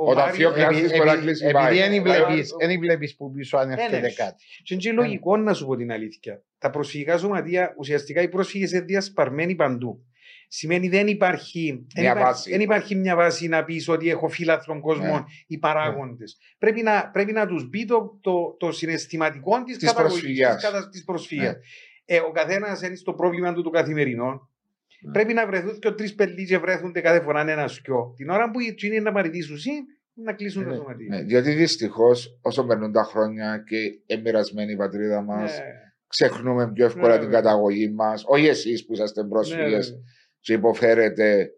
ο 0.00 0.10
Όταν 0.10 0.16
Μάριος- 0.16 0.34
φύγει 0.36 0.44
ο 0.46 0.52
Κράτης 0.52 0.78
Επει- 0.78 0.90
μπορεί 0.96 1.06
να 1.06 1.12
επει- 1.12 1.24
κλείσει 1.24 1.44
Επειδή 1.44 1.58
πάει. 1.58 1.78
δεν 1.78 1.92
Ε, 1.92 2.00
βλέπεις, 2.00 2.50
ε, 2.58 2.66
δεν 2.66 2.78
βλέπεις 2.78 3.16
που 3.16 3.30
πίσω 3.30 3.56
αν 3.56 3.70
έρχεται 3.70 4.00
ναι. 4.00 4.10
κάτι. 4.10 4.44
Και 4.62 4.74
είναι 4.74 4.82
και 4.82 4.92
λογικό 4.92 5.36
να 5.36 5.52
σου 5.54 5.66
πω 5.66 5.76
την 5.76 5.92
αλήθεια. 5.92 6.42
Τα 6.58 6.70
προσφυγικά 6.70 7.18
σωματεία, 7.18 7.74
ουσιαστικά 7.78 8.22
οι 8.22 8.28
πρόσφυγες 8.28 8.70
είναι 8.72 8.80
διασπαρμένοι 8.80 9.54
παντού. 9.54 10.04
Σημαίνει 10.52 10.88
δεν 10.88 11.06
υπάρχει, 11.06 11.86
δεν 11.94 12.02
Μια 12.04 12.12
υπάρχει, 12.12 12.24
βάση. 12.32 12.50
δεν 12.50 12.60
υπάρχει 12.60 12.94
μια 12.94 13.16
βάση 13.16 13.48
να 13.48 13.64
πεις 13.64 13.88
ότι 13.88 14.10
έχω 14.10 14.28
φύλαθλων 14.28 14.80
κόσμων 14.80 15.08
Ναι. 15.10 15.24
οι 15.46 15.58
παράγοντες. 15.58 16.38
Πρέπει 16.58 16.82
να, 16.82 17.10
πρέπει 17.12 17.32
να 17.32 17.46
τους 17.46 17.68
μπει 17.68 17.84
το, 17.84 18.18
το, 18.20 18.56
το 18.58 18.72
συναισθηματικό 18.72 19.62
της 19.62 19.76
Της 19.78 19.94
προσφυγιάς. 19.94 20.62
Της 20.90 21.04
προσφυγίας. 21.04 21.52
Ναι. 21.54 21.60
Ε, 22.04 22.18
ο 22.18 22.30
καθένας 22.30 22.82
είναι 22.82 22.94
στο 22.94 23.12
πρόβλημα 23.12 23.52
του 23.52 23.62
το 23.62 23.70
καθημερινό. 23.70 24.48
Ναι. 25.00 25.12
Πρέπει 25.12 25.32
να 25.32 25.46
βρεθούν 25.46 25.78
και 25.78 25.90
τρεις 25.90 26.14
πελί 26.14 26.46
και 26.46 26.58
βρέθονται 26.58 27.00
κάθε 27.00 27.20
φορά 27.20 27.40
ένα 27.50 27.68
σκιό. 27.68 28.12
Την 28.16 28.28
ώρα 28.30 28.50
που 28.50 28.60
οι 28.60 28.74
τσίνοι 28.74 28.94
είναι 28.94 29.04
να 29.04 29.12
παραιτήσουν 29.12 29.56
να 30.14 30.32
κλείσουν 30.32 30.62
τα 30.64 30.70
Ναι. 30.70 30.76
σωματεία. 30.76 31.06
Ναι, 31.08 31.22
διότι 31.22 31.50
δυστυχώς 31.52 32.38
όσο 32.42 32.64
περνούν 32.64 32.92
τα 32.92 33.02
χρόνια 33.02 33.64
και 33.66 33.76
εμπειρασμένη 34.14 34.72
η 34.72 34.76
πατρίδα 34.76 35.22
μας, 35.22 35.58
Ναι. 35.58 35.64
ξεχνούμε 36.06 36.72
πιο 36.72 36.84
εύκολα 36.84 37.06
Ναι, 37.08 37.18
την 37.18 37.24
βέβαια. 37.24 37.40
καταγωγή 37.40 37.90
μας. 37.90 38.22
Όχι 38.26 38.46
εσείς 38.46 38.84
που 38.86 38.92
είσαστε 38.92 39.22
Ναι, 39.22 39.28
πρόσφυγες 39.28 39.86
βέβαια. 39.90 40.02
Και 40.40 40.52
υποφέρετε 40.52 41.50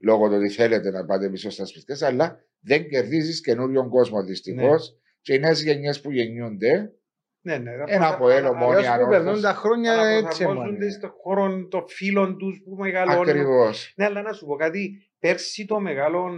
λόγω 0.00 0.28
του 0.28 0.34
ότι 0.34 0.48
θέλετε 0.48 0.90
να 0.90 1.04
πάτε 1.04 1.30
πίσω 1.30 1.50
στα 1.50 1.64
σπίτια, 1.64 2.06
αλλά 2.06 2.44
δεν 2.60 2.88
κερδίζεις 2.88 3.40
καινούριον 3.40 3.88
κόσμο 3.88 4.22
δυστυχώς. 4.24 4.90
Ναι. 4.90 4.96
Και 5.20 5.34
οι 5.34 5.38
νέες 5.38 5.62
γενιές 5.62 6.00
που 6.00 6.10
γεννιούνται, 6.10 6.92
Ναι, 7.40 7.56
ναι. 7.58 7.70
Ένα 7.86 8.08
από 8.08 8.28
έλο 8.30 8.54
μόνο. 8.54 8.66
Αλλιώς 8.66 8.86
που 8.86 8.92
ανόρθωση. 8.92 9.22
περνούν 9.24 9.42
τα 9.42 9.52
χρόνια 9.54 9.92
έτσι 9.92 10.44
Αναπροσαρμόζονται 10.44 10.78
μόνο. 10.78 10.90
στον 10.90 11.10
χώρο 11.22 11.66
των 11.70 11.84
φίλων 11.88 12.38
τους 12.38 12.60
που 12.64 12.74
μεγαλώνουν. 12.76 13.28
ακριβώς. 13.28 13.92
Ναι, 13.96 14.04
αλλά 14.04 14.22
να 14.22 14.32
σου 14.32 14.46
πω 14.46 14.56
κάτι. 14.56 15.10
Πέρσι 15.18 15.64
το 15.64 15.80
μεγάλο. 15.80 16.30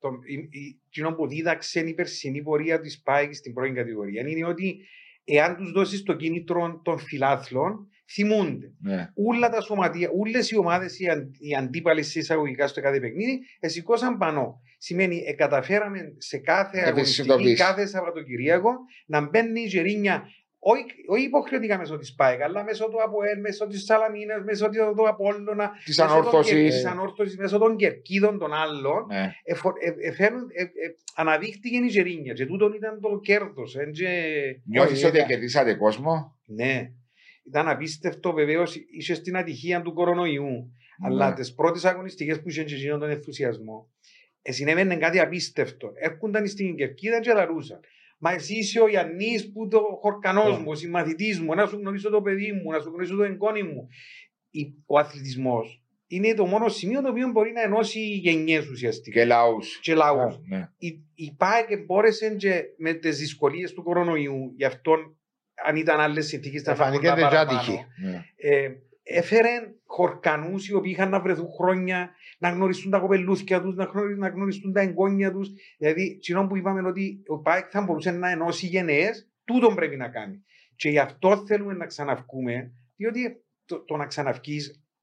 Το, 0.00 0.08
η, 0.26 0.34
η, 0.34 0.80
εκείνο 0.86 1.14
που 1.14 1.26
δίδαξε 1.28 1.80
η 1.80 1.94
περσινή 1.94 2.42
πορεία 2.42 2.80
της 2.80 3.02
ΠΑΕΚ 3.02 3.34
στην 3.34 3.52
πρώην 3.52 3.74
κατηγορία 3.74 4.28
είναι 4.28 4.46
ότι 4.46 4.80
εάν 5.24 5.56
τους 5.56 5.72
δώσεις 5.72 6.02
το 6.02 6.12
κίνητρο 6.14 6.80
των 6.84 6.98
φιλάθλων, 6.98 7.88
θυμούνται. 8.12 8.72
Ναι. 8.80 9.08
Όλα 9.28 9.48
τα 9.48 9.60
σωματεία, 9.60 10.08
όλε 10.20 10.38
οι 10.50 10.56
ομάδες, 10.56 10.98
οι, 10.98 11.08
αν, 11.08 11.30
οι 11.38 11.54
αντίπαλοι 11.54 12.02
σε 12.02 12.18
εισαγωγικά 12.18 12.66
στο 12.66 12.80
κάθε 12.80 13.00
παιχνίδι, 13.00 13.40
εσηκώσαν 13.60 14.18
πανώ. 14.18 14.60
Σημαίνει, 14.78 15.22
ε, 15.26 15.32
καταφέραμε 15.32 16.14
σε 16.18 16.38
κάθε 16.38 16.76
Να 16.76 16.82
τις 16.82 16.90
αγωνιστική, 16.90 17.22
συνειδητοποιήσει. 17.22 17.62
κάθε 17.62 17.86
Σαββατοκυριακό, 17.86 18.72
να 19.06 19.20
μπαίνει 19.20 19.60
η 19.60 19.66
Γερίνια 19.66 20.22
όχι, 20.66 20.84
όχι 21.08 21.24
υποχρεωτικά 21.24 21.78
μέσω 21.78 21.96
της 21.98 22.14
ΠΑΕΚ, 22.14 22.42
αλλά 22.42 22.64
μέσω 22.64 22.84
του 22.88 23.02
ΑΠΟΕΛ, 23.02 23.40
μέσω 23.40 23.66
της 23.66 23.84
Σαλαμίνας, 23.84 24.42
μέσω 24.44 24.68
του 24.96 25.08
Απόλλωνα, 25.08 25.70
Της 25.84 25.98
μέσω 25.98 26.08
των 26.10 26.18
ανόρθωσης. 26.18 26.52
Κερ- 26.54 26.70
της 26.70 26.84
ανόρθωσης, 26.84 27.36
μέσω 27.36 27.58
των 27.58 27.76
κερκίδων 27.76 28.38
των 28.38 28.52
άλλων. 28.52 29.06
Ναι. 29.08 29.32
Εφο- 29.44 29.72
ε- 29.80 30.06
ε- 30.08 30.12
φέρουν- 30.12 30.50
ε- 30.52 30.62
ε- 30.62 30.94
αναδείχτηκε 31.16 31.76
η 31.76 31.86
Γερίνια 31.86 32.32
και 32.32 32.46
τούτον 32.46 32.72
ήταν 32.72 33.00
το 33.00 33.18
κέρδος. 33.22 33.76
Νιώθεις 34.64 34.96
Όχι, 34.96 35.04
ότι 35.06 35.16
ήταν- 35.16 35.28
κερδίσατε 35.28 35.74
κόσμο; 35.74 36.36
Ναι. 36.46 36.90
Ήταν 37.46 37.68
απίστευτο 37.68 38.32
βεβαίως, 38.32 38.76
είσαι 38.90 39.14
στην 39.14 39.36
ατυχία 39.36 39.82
του 39.82 39.92
κορονοϊού. 39.92 40.72
Αλλά 41.04 41.28
Ναι. 41.28 41.34
τις 41.34 41.54
πρώτες 41.54 41.84
αγωνιστικές 41.84 42.40
που 42.42 42.48
είχε 42.48 42.64
και 42.64 42.74
εκείνον 42.74 43.00
τον 43.00 43.10
ενθουσιασμό, 43.10 43.90
ε, 44.42 44.52
συνέβαινε 44.52 44.96
κάτι 44.96 45.20
απίστευτο. 45.20 45.92
Έρχονταν 45.94 46.46
στην 46.46 46.76
κερκίδα 46.76 47.20
και 47.20 47.32
λαρούσαν. 47.32 47.80
Μα 48.18 48.32
εσύ 48.32 48.54
είσαι 48.54 48.80
ο 48.80 48.88
Ιαννής 48.88 49.52
που 49.52 49.68
το 49.68 49.80
χορκανός 50.00 50.56
Ναι. 50.56 50.58
μου, 50.58 50.70
ο 50.70 50.74
συμμαθητής 50.74 51.40
μου, 51.40 51.54
να 51.54 51.66
σου 51.66 51.76
γνωρίσω 51.76 52.10
το 52.10 52.22
παιδί 52.22 52.52
μου, 52.52 52.70
να 52.70 52.80
σου 52.80 52.88
γνωρίσω 52.88 53.16
το 53.16 53.22
εγγόνι 53.22 53.62
μου. 53.62 53.88
Η- 54.50 54.74
Ο 54.86 54.98
αθλητισμός 54.98 55.82
είναι 56.06 56.34
το 56.34 56.46
μόνο 56.46 56.68
σημείο 56.68 57.02
το 57.02 57.08
οποίο 57.08 57.28
μπορεί 57.30 57.52
να 57.52 57.62
ενώσει 57.62 58.00
γενιές 58.00 58.68
ουσιαστικά. 58.68 59.20
Και 59.20 59.26
λαούς. 59.26 59.78
Και 59.80 59.94
λαούς 59.94 60.38
Ναι. 60.48 60.68
η, 60.78 60.88
η 61.14 61.34
ΠΑΕΚ 61.36 61.84
μπόρεσε 61.84 62.34
και 62.34 62.62
με 62.78 62.92
τις 62.94 63.18
δυσκολίες 63.18 63.72
του 63.72 63.82
κορονοϊού, 63.82 64.52
γι' 64.56 64.64
αυτό 64.64 64.96
αν 65.64 65.76
ήταν 65.76 66.00
άλλες 66.00 66.26
συνθήκες 66.26 66.62
θα 66.62 66.70
Εμφανίζεται 66.70 67.26
και 67.30 67.36
άτυχη. 67.36 67.86
Ναι. 68.02 68.24
Ε, 68.36 68.70
έφερε 69.02 69.48
χορκανούς 69.86 70.68
οι 70.68 70.74
οποίοι 70.74 70.92
είχαν 70.94 71.10
να 71.10 71.20
βρεθούν 71.20 71.48
χρόνια, 71.58 72.10
να 72.38 72.48
γνωριστούν 72.48 72.90
τα 72.90 72.98
κοπελούθια 72.98 73.60
τους, 73.60 73.74
να, 73.74 73.84
γνωρι- 73.84 74.18
να 74.18 74.28
γνωριστούν 74.28 74.72
τα 74.72 74.80
εγγόνια 74.80 75.32
τους. 75.32 75.50
Δηλαδή, 75.78 76.18
κοινό 76.18 76.46
που 76.46 76.56
είπαμε 76.56 76.88
ότι 76.88 77.22
ο 77.26 77.38
ΠΑΕΚ 77.38 77.66
θα 77.70 77.80
μπορούσε 77.82 78.10
να 78.10 78.30
ενώσει 78.30 78.66
γενναίες, 78.66 79.28
τούτον 79.44 79.74
πρέπει 79.74 79.96
να 79.96 80.08
κάνει. 80.08 80.44
Και 80.76 80.88
γι' 80.88 80.98
αυτό 80.98 81.44
θέλουμε 81.46 81.72
να 81.74 81.86
ξαναυκούμε, 81.86 82.72
διότι 82.96 83.42
το, 83.66 83.84
το 83.84 83.96
να 83.96 84.06
ξαναυκεί 84.06 84.60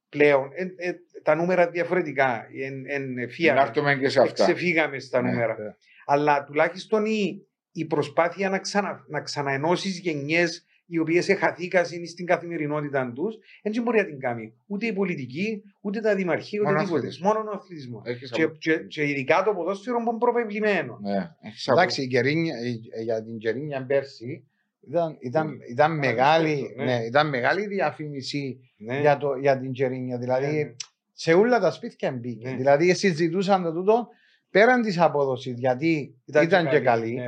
πλέον, 0.09 0.49
ε, 0.53 0.87
ε, 0.89 0.93
τα 1.23 1.35
νούμερα 1.35 1.69
διαφορετικά. 1.69 2.47
Εν, 2.63 2.83
εν, 2.87 3.13
Να 3.13 3.27
φύγαμε. 3.27 3.61
έρθουμε 3.61 3.95
και 3.95 4.09
σε 4.09 4.21
αυτά. 4.21 4.43
Ξεφύγαμε 4.43 4.99
στα 4.99 5.21
Ναι. 5.21 5.29
νούμερα. 5.31 5.77
Αλλά 6.05 6.43
τουλάχιστον 6.43 7.05
η, 7.05 7.45
η 7.71 7.85
προσπάθεια 7.85 8.49
να, 8.49 8.59
ξανα, 8.59 9.05
να 9.07 9.21
ξαναενώσεις 9.21 9.99
γενιές 9.99 10.65
οι 10.85 10.97
οποίες 10.99 11.29
εχαθήκαν 11.29 11.85
στην 11.85 12.25
καθημερινότητα 12.25 13.11
τους, 13.15 13.35
δεν 13.63 13.83
μπορεί 13.83 13.97
να 13.97 14.05
την 14.05 14.19
κάνει 14.19 14.53
ούτε 14.67 14.85
η 14.85 14.93
πολιτική, 14.93 15.61
ούτε 15.81 15.99
τα 15.99 16.15
δημαρχία, 16.15 16.59
ούτε 16.61 16.69
Μόνο 16.71 16.83
τίποτε. 16.83 16.99
αθλητισμός. 16.99 17.33
Μόνο 17.35 17.49
ο 17.49 17.53
αθλητισμός. 17.55 18.01
Έχεις 18.05 18.31
Και, 18.31 18.43
απο- 18.43 18.55
και, 18.57 18.77
και 18.77 19.03
ειδικά 19.07 19.43
το 19.43 19.53
ποδόσφαιρο 19.53 19.97
που 20.03 20.09
είναι 20.09 20.17
προπευλημένο. 20.19 20.99
Ναι. 21.01 21.29
Έχεις 21.41 21.67
απο- 21.69 21.79
Εντάξει, 21.79 22.01
η 22.01 22.07
Κερίνια- 22.07 22.59
η- 22.65 23.03
για 23.03 23.23
την 23.23 23.37
Κερίνια 23.37 23.85
πέρσι 23.85 24.47
ήταν, 24.87 25.17
ήταν, 25.19 25.47
Ναι. 25.47 25.65
ήταν, 25.71 25.97
μεγάλη, 25.97 26.73
ναι. 26.77 26.83
ναι, 26.83 27.05
ήταν 27.05 27.29
μεγάλη 27.29 27.67
διαφήμιση 27.67 28.59
Ναι. 28.77 28.99
για, 28.99 29.17
το, 29.17 29.35
για 29.35 29.59
την 29.59 29.71
Κερίνια. 29.71 30.17
Δηλαδή, 30.17 30.45
Ναι, 30.55 30.63
ναι. 30.63 30.75
σε 31.13 31.33
όλα 31.33 31.59
τα 31.59 31.71
σπίτια 31.71 32.11
μπήκε. 32.11 32.49
Ναι. 32.49 32.55
Δηλαδή, 32.55 32.93
συζητούσαν 32.93 33.63
το 33.63 33.73
τούτο 33.73 34.07
πέραν 34.49 34.81
της 34.81 34.99
απόδοσης, 34.99 35.53
γιατί 35.59 36.15
ήταν, 36.25 36.69
και 36.69 36.79
καλή. 36.79 37.19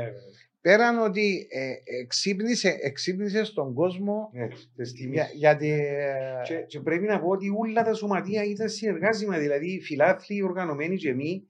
Ναι, 0.65 0.71
Πέραν 0.71 0.99
ότι 0.99 1.47
ε, 1.49 1.99
εξύπνησε, 2.01 2.77
εξύπνησε 2.81 3.43
στον 3.43 3.73
κόσμο 3.73 4.29
ναι, 4.33 4.47
τις 4.75 4.93
τιμές. 4.93 5.15
για, 5.15 5.29
γιατί. 5.33 5.69
ε, 5.71 6.41
Και, 6.43 6.55
και 6.55 6.79
πρέπει 6.79 7.05
να 7.05 7.19
πω 7.19 7.27
ότι 7.29 7.47
όλα 7.57 7.83
τα 7.83 7.93
σωματεία 7.93 8.43
ήταν 8.43 8.69
συνεργάσιμα. 8.69 9.37
Δηλαδή, 9.37 9.71
οι 9.71 9.81
φιλάθλοι, 9.81 10.35
οι 10.35 10.41
οργανωμένοι 10.43 10.95
και 10.95 11.09
εμείς, 11.09 11.41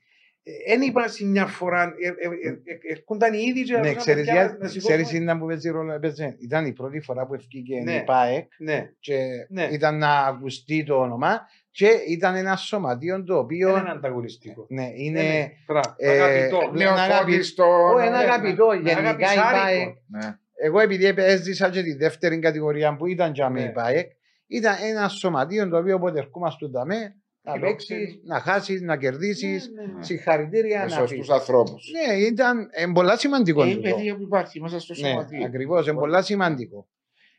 δεν 0.67 0.81
είπαν 0.81 1.05
μια 1.25 1.45
φορά, 1.45 1.81
ε, 1.83 2.07
ε, 2.07 2.47
ε, 2.47 2.50
ε, 2.50 2.91
έρχονταν 2.91 3.33
οι 3.33 3.41
ίδιοι 3.47 3.63
και 3.63 3.73
ναι, 3.77 3.79
να 3.88 3.93
ξέρεις, 3.93 4.25
παιδιά, 4.25 4.33
για- 4.41 4.57
να 4.59 4.67
σηκώσουμε. 4.67 4.81
ξέρεις 4.81 5.12
είναι 5.13 5.35
που 5.38 5.45
παίζει 5.45 5.69
ρόλο 5.69 5.93
έπαιζε. 5.93 6.35
Ήταν 6.39 6.65
η 6.65 6.73
πρώτη 6.73 7.00
φορά 7.01 7.25
που 7.25 7.33
ευκήκε 7.33 7.79
Ναι. 7.79 7.93
η 7.95 8.03
ΠΑΕΚ 8.03 8.47
Ναι, 8.57 8.91
και 9.00 9.17
ναι. 9.50 9.67
ήταν 9.71 9.97
να 9.97 10.19
ακουστεί 10.19 10.83
το 10.83 10.95
όνομα 11.00 11.41
και 11.71 11.88
ήταν 12.07 12.35
ένα 12.35 12.55
σωματείο 12.55 13.23
το 13.23 13.38
οποίο 13.38 13.71
δεν 13.73 13.81
είναι 13.81 13.91
ανταγωνιστικό. 13.91 14.65
ναι, 14.69 14.81
Ναι, 14.81 14.89
είναι 14.95 15.21
ναι, 15.21 15.50
μπράβο, 15.67 15.93
ε, 15.97 16.09
αγαπητό. 16.21 16.71
ναι, 16.73 16.83
ένα 16.83 17.07
Νεοφώτιστο. 17.07 17.63
Ω, 17.65 18.00
ένα 18.00 18.09
ναι, 18.09 18.17
αγαπητό, 18.17 18.67
ναι, 18.67 18.75
γενικά 18.75 19.01
η 19.01 19.05
αγαπησάρικο. 19.05 19.51
ΠΑΕΚ 19.62 19.95
Ναι. 20.07 20.38
Εγώ 20.55 20.79
επειδή 20.79 21.13
έζησα 21.15 21.69
και 21.69 21.81
τη 21.83 21.93
δεύτερη 21.95 22.39
κατηγορία 22.39 22.95
που 22.95 23.05
ήταν 23.07 23.31
για 23.33 23.50
Ναι. 23.50 23.59
με 23.62 23.65
η 23.67 23.71
ΠΑΕΚ, 23.71 24.12
ήταν 24.47 24.75
ένα 24.89 25.07
σωματείο 25.07 25.69
το 25.69 25.77
οποίο 25.77 25.95
όποτε 25.95 26.19
ερχόμαστε 26.19 26.69
ταμέ, 26.69 27.15
να 27.43 27.53
Φιλόξενοι. 27.53 28.00
παίξεις, 28.01 28.19
να 28.23 28.39
χάσεις, 28.39 28.81
να 28.81 28.97
κερδίσεις. 28.97 29.69
Ναι, 29.69 29.81
ναι, 29.85 29.93
ναι. 29.93 30.03
Συγχαρητήρια 30.03 30.79
Με 30.79 30.83
να 30.85 30.89
σωστούς 30.89 31.17
πεις. 31.17 31.29
ανθρώπους. 31.29 31.91
Ναι, 32.07 32.13
ήταν 32.17 32.69
ε, 32.71 32.85
πολλά 32.93 33.17
σημαντικό. 33.17 33.63
Ε, 33.63 33.69
η 33.69 33.75
τούτο. 33.75 33.89
παιδεία 33.95 34.15
που 34.15 34.21
υπάρχει 34.21 34.62
μέσα 34.62 34.79
στο 34.79 34.93
Ναι, 35.01 35.07
σωματείο. 35.07 35.45
ακριβώς, 35.45 35.88
είναι 35.88 35.95
πολλά 35.97 36.21
σημαντικό. 36.21 36.88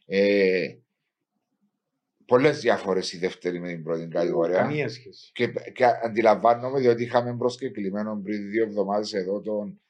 Ε, 0.07 0.69
Πολλές 2.27 2.61
διαφορέ 2.61 3.01
η 3.13 3.17
δεύτερη 3.19 3.61
με 3.61 3.69
την 3.69 3.83
πρώτη 3.83 4.07
κατηγορία. 4.07 4.57
Καμία 4.57 4.89
σχέση. 4.89 5.31
Και, 5.33 5.47
και 5.73 5.85
αντιλαμβάνομαι 6.05 6.81
διότι 6.81 7.03
είχαμε 7.03 7.37
προσκεκλημένο 7.37 8.21
πριν 8.25 8.51
δύο 8.51 8.65
εβδομάδες 8.65 9.13
εδώ 9.13 9.41
τον 9.41 9.81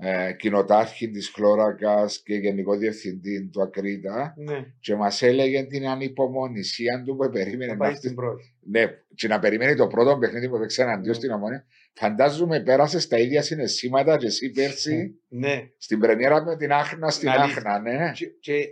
ε, 0.00 0.32
κοινοτάρχη 0.32 1.10
της 1.10 1.28
Χλώρακας 1.34 2.22
και 2.24 2.34
γενικό 2.34 2.76
διευθυντή 2.76 3.48
του 3.52 3.62
Ακρίτα 3.62 4.34
Ναι, 4.36 4.64
και 4.80 4.94
μας 4.94 5.22
έλεγε 5.22 5.62
την 5.64 5.86
ανυπομονησία 5.86 7.02
του 7.06 7.16
που 7.16 7.28
περίμενε 7.30 7.66
να 7.66 7.72
να 7.72 7.76
πάει 7.78 7.88
έρθει 7.88 8.00
στην 8.02 8.14
πρώτη. 8.14 8.54
Ναι, 8.70 8.84
και 9.14 9.28
να 9.28 9.38
περιμένει 9.38 9.74
το 9.74 9.86
πρώτο 9.86 10.18
παιχνίδι 10.18 10.48
που 10.48 10.56
έπαιξε 10.56 10.82
εναντίον 10.82 11.06
Ναι. 11.08 11.14
στην 11.14 11.30
Ομόνια. 11.30 11.64
Φαντάζομαι 11.94 12.60
πέρασε 12.62 13.08
τα 13.08 13.18
ίδια 13.18 13.42
συναισθήματα 13.42 14.16
και 14.16 14.26
εσύ 14.26 14.50
πέρσι 14.50 15.14
Ναι. 15.28 15.68
στην 15.78 15.98
πρεμιέρα 15.98 16.44
με 16.44 16.56
την 16.56 16.72
Άχνα 16.72 17.10
στην 17.10 17.28
Αλήθεια. 17.28 17.56
Άχνα, 17.56 17.78
ναι. 17.80 18.10
Και, 18.14 18.26
και, 18.40 18.54
ε, 18.54 18.66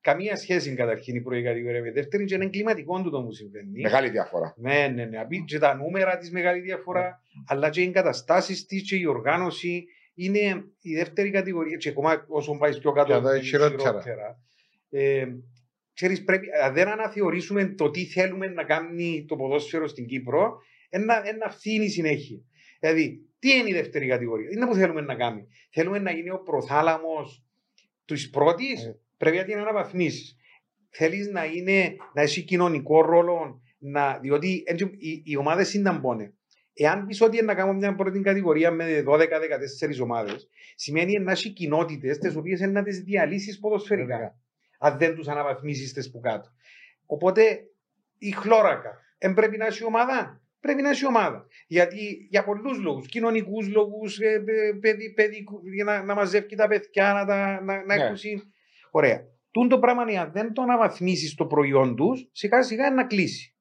καμία 0.00 0.36
σχέση 0.36 0.74
καταρχήν 0.74 1.16
η 1.16 1.20
πρώτη 1.20 1.42
κατηγορία 1.42 1.80
με 1.80 1.86
τη 1.88 1.92
δεύτερη 1.94 2.24
και 2.24 2.34
είναι 2.34 2.44
εγκληματικό 2.44 3.02
του 3.02 3.10
το 3.10 3.22
που 3.22 3.32
συμβαίνει. 3.32 3.80
Μεγάλη 3.80 4.08
διαφορά. 4.10 4.54
Ναι, 4.56 4.92
ναι, 4.94 5.04
ναι. 5.04 5.18
Απεί- 5.18 5.44
Και 5.44 5.58
τα 5.58 5.74
νούμερα 5.74 6.16
της 6.18 6.30
μεγάλη 6.30 6.60
διαφορά, 6.60 7.22
αλλά 7.46 7.70
και 7.70 7.80
οι 7.80 7.84
εγκαταστάσεις 7.84 8.66
της 8.66 8.82
και 8.88 8.96
η 8.96 9.06
οργάνωση 9.06 9.84
είναι 10.14 10.64
η 10.80 10.94
δεύτερη 10.94 11.30
κατηγορία. 11.30 11.76
Και 11.76 11.88
ακόμα 11.88 12.24
όσο 12.28 12.56
πάει 12.56 12.78
πιο 12.78 12.92
κάτω, 12.92 13.06
Και 13.06 13.18
εδώ 13.18 13.34
είναι 13.34 13.44
χειρότερα. 13.44 14.42
Ε, 14.90 15.26
ξέρεις, 15.94 16.24
πρέπει, 16.24 16.46
αν 16.64 16.74
δεν 16.74 16.88
αναθεωρήσουμε 16.88 17.66
το 17.66 17.90
τι 17.90 18.04
θέλουμε 18.04 18.46
να 18.46 18.64
κάνει 18.64 19.24
το 19.28 19.36
ποδόσφαιρο 19.36 19.88
στην 19.88 20.06
Κύπρο, 20.06 20.58
ένα, 20.88 21.28
ένα 21.28 21.50
φθήνει 21.50 21.88
συνέχεια. 21.88 22.38
Δηλαδή, 22.80 23.24
τι 23.38 23.50
είναι 23.50 23.68
η 23.68 23.72
δεύτερη 23.72 24.06
κατηγορία, 24.06 24.48
είναι 24.50 24.66
που 24.66 24.74
θέλουμε 24.74 25.00
να 25.00 25.14
κάνουμε. 25.14 25.46
Θέλουμε 25.70 25.98
να 25.98 26.10
γίνει 26.10 26.30
ο 26.30 26.38
προθάλαμος 26.38 27.44
της 28.04 28.30
πρώτης, 28.30 28.84
Ε. 28.84 28.98
πρέπει 29.16 29.36
να 29.36 29.44
την 29.44 29.58
αναβαθμίσεις. 29.58 30.36
Θέλεις 30.90 31.28
να, 31.28 31.44
είναι, 31.44 31.96
να 32.14 32.22
έχει 32.22 32.42
κοινωνικό 32.42 33.02
ρόλο, 33.02 33.62
να, 33.78 34.18
διότι 34.18 34.62
έτσι, 34.66 34.84
οι, 34.98 35.22
οι 35.24 35.36
ομάδες 35.36 35.68
συνταμπώνε. 35.68 36.34
Εάν 36.82 37.06
πεις 37.06 37.20
ότι 37.20 37.36
είναι 37.36 37.46
να 37.46 37.54
κάνουμε 37.54 37.78
μια 37.78 37.94
πρώτη 37.94 38.20
κατηγορία 38.20 38.70
με 38.70 39.04
12-14 39.06 40.02
ομάδες, 40.02 40.48
σημαίνει 40.74 41.18
να 41.18 41.32
έχει 41.32 41.50
κοινότητες 41.50 42.18
τις 42.18 42.36
οποίες 42.36 42.60
είναι 42.60 42.72
να 42.72 42.82
τις 42.82 43.00
διαλύσεις 43.00 43.58
ποδοσφαιρικά. 43.58 44.16
Βέβαια. 44.16 44.34
Αν 44.78 44.98
δεν 44.98 45.14
τους 45.14 45.28
αναβαθμίσει 45.28 45.94
τι 45.94 46.10
που 46.10 46.20
κάτω. 46.20 46.48
Οπότε 47.06 47.60
η 48.18 48.30
χλώρακα, 48.30 48.98
δεν 49.18 49.34
πρέπει 49.34 49.56
να 49.56 49.66
έχει 49.66 49.84
ομάδα; 49.84 50.40
Πρέπει 50.60 50.82
να 50.82 50.90
έχει 50.90 51.06
ομάδα. 51.06 51.46
Γιατί 51.66 52.26
για 52.30 52.44
πολλούς 52.44 52.78
λόγους, 52.78 53.06
κοινωνικούς 53.06 53.68
λόγους, 53.68 54.18
για 55.74 55.84
να, 55.84 56.02
να 56.04 56.14
μαζεύει 56.14 56.54
τα 56.54 56.68
παιδιά, 56.68 57.12
να, 57.12 57.24
τα, 57.24 57.60
να, 57.62 57.84
να 57.84 57.96
Ναι. 57.96 58.04
ακούσει. 58.04 58.52
Ωραία. 58.90 59.22
Τούν 59.50 59.68
το 59.68 59.78
πράγμα, 59.78 60.02
αν 60.20 60.32
δεν 60.32 60.52
το 60.52 60.62
αναβαθμίσεις 60.62 61.34
το 61.34 61.46
προϊόν 61.46 61.96
τους, 61.96 62.28
σιγά 62.32 62.62
σιγά 62.62 62.90
να 62.90 63.06
κλείσει. 63.06 63.54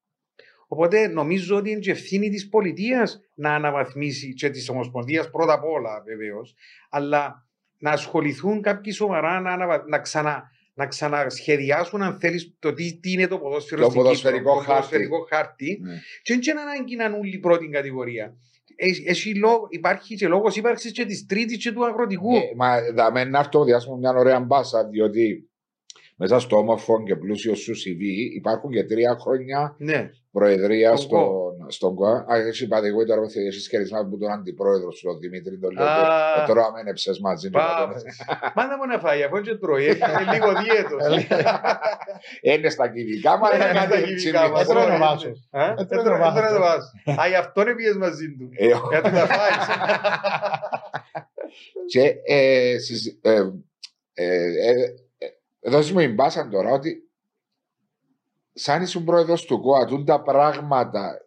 Οπότε 0.71 1.07
νομίζω 1.07 1.55
ότι 1.57 1.69
είναι 1.69 1.79
και 1.79 1.91
ευθύνη 1.91 2.29
της 2.29 2.49
πολιτείας 2.49 3.19
να 3.35 3.53
αναβαθμίσει 3.55 4.33
και 4.33 4.49
της 4.49 4.69
Ομοσπονδίας 4.69 5.29
πρώτα 5.29 5.53
απ' 5.53 5.65
όλα 5.65 6.03
βεβαίως, 6.05 6.55
αλλά 6.89 7.47
να 7.77 7.91
ασχοληθούν 7.91 8.61
κάποιοι 8.61 8.91
σοβαρά 8.91 9.39
να, 9.39 9.51
αναβα... 9.51 9.83
να, 9.87 9.99
ξανα... 9.99 10.43
να 10.73 10.85
ξανασχεδιάσουν, 10.87 12.01
αν 12.01 12.19
θέλεις, 12.19 12.55
το 12.59 12.73
τι, 12.73 12.99
τι 12.99 13.11
είναι 13.11 13.27
το 13.27 13.37
ποδόσφαιρο 13.39 13.81
Το 13.81 13.89
στην 13.89 14.01
ποδοσφαιρικό 14.01 14.39
Κύπρο, 14.39 14.53
το 14.53 14.59
χάρτη. 14.59 14.73
ποδοσφαιρικό 14.75 15.25
χάρτη. 15.29 15.79
Ναι. 15.83 15.93
Και 16.21 16.33
δεν 16.33 16.41
είναι 16.51 16.61
ανάγκη 16.61 16.95
να 16.95 17.03
είναι 17.05 17.17
όλη 17.17 17.35
η 17.35 17.39
πρώτη 17.39 17.67
κατηγορία. 17.69 18.33
Έχει- 18.75 19.03
έχει 19.07 19.35
λόγο- 19.35 19.67
υπάρχει 19.69 20.15
και 20.15 20.27
λόγος 20.27 20.55
ύπαρξης 20.55 20.91
και 20.91 21.05
της 21.05 21.25
τρίτης 21.25 21.57
και 21.63 21.71
του 21.71 21.85
αγροτικού. 21.85 22.35
Ε, 22.35 22.39
μα 22.55 22.75
δαμε 22.93 23.23
να 23.23 23.39
έρθω 23.39 23.63
διάσημο 23.63 23.95
μια 23.97 24.11
ωραία 24.11 24.39
μπάσα, 24.39 24.85
διότι 24.87 25.48
μέσα 26.21 26.39
στο 26.39 26.57
όμορφο 26.57 27.03
και 27.03 27.15
πλούσιο 27.15 27.55
σου 27.55 27.71
CV 27.71 28.01
υπάρχουν 28.35 28.71
και 28.71 28.83
τρία 28.83 29.17
χρόνια 29.19 29.75
Ναι. 29.77 30.09
προεδρία 30.31 30.95
Στον 30.95 31.07
στον, 31.09 31.71
στον 31.71 31.95
ΚΟΑ. 31.95 32.25
Α, 32.31 32.35
εσύ 32.47 32.63
είπατε 32.63 32.87
εγώ 32.87 33.05
τώρα 33.05 33.21
ότι 33.21 33.45
εσύ 33.47 33.69
χαιρετισμά 33.69 34.05
που 34.09 34.17
τον 34.17 34.31
αντιπρόεδρο 34.31 34.91
σου, 34.91 35.05
τον 35.07 35.19
Δημήτρη, 35.19 35.59
τον 35.59 35.71
λέω. 35.71 35.85
Α. 35.85 36.43
Ε, 36.43 36.47
Τώρα 36.47 36.65
αμένεψες 36.65 37.19
μαζί 37.19 37.49
του. 37.49 37.57
Πάπες. 37.59 38.03
Μάνα 38.55 38.77
μου 38.77 38.85
να 38.85 38.99
φάει, 38.99 39.23
αφού 39.23 39.35
είναι 39.37 39.45
και 39.45 39.55
τρώει, 39.55 39.85
έχει 39.85 39.99
λίγο 40.33 40.47
δίαιτος. 40.61 41.25
Είναι 42.41 42.69
στα 42.69 42.87
κυβικά, 42.91 43.37
μας 43.37 43.49
Ναι, 43.51 43.55
είναι 43.63 43.65
στα 43.79 43.87
κάτι 43.87 44.03
κυβικά 44.03 44.49
μας. 44.49 44.63
τσιμικό. 44.63 44.79
Έτρωγε 44.79 44.95
ο 44.95 44.97
Βάσος. 44.99 45.47
Α, 45.51 45.63
Έτρωγε 45.63 45.83
έτρωγε- 45.99 46.11
ο 46.13 46.17
Βάσος. 46.17 46.37
έτρωγε 46.37 46.55
ο 46.57 46.61
Βάσος. 46.61 46.91
Α, 47.23 47.27
γι' 47.27 47.35
αυτό 47.35 47.61
είναι 47.61 47.73
πήγες 47.75 47.95
μαζί 47.97 48.27
του. 48.37 48.49
Ε, 48.53 48.65
Για 48.65 48.99
να 49.03 49.11
τα 49.11 49.25
φάεις. 49.25 49.65
Και 51.91 52.13
ε, 55.59 55.69
συζη- 55.69 55.69
ε, 55.69 55.69
ε, 55.69 55.69
ε, 55.69 55.69
ε, 55.69 55.69
δώσε 55.69 55.93
μου 55.93 55.99
η 55.99 56.07
μπάσα 56.07 56.47
τώρα 56.47 56.71
ότι 56.71 57.09
σαν 58.53 58.81
ήσουν 58.81 59.03
πρόεδρος 59.03 59.45
του 59.45 59.61
ΚΟΑ, 59.61 59.85
τούν 59.85 60.05
τα 60.05 60.21
πράγματα 60.21 61.17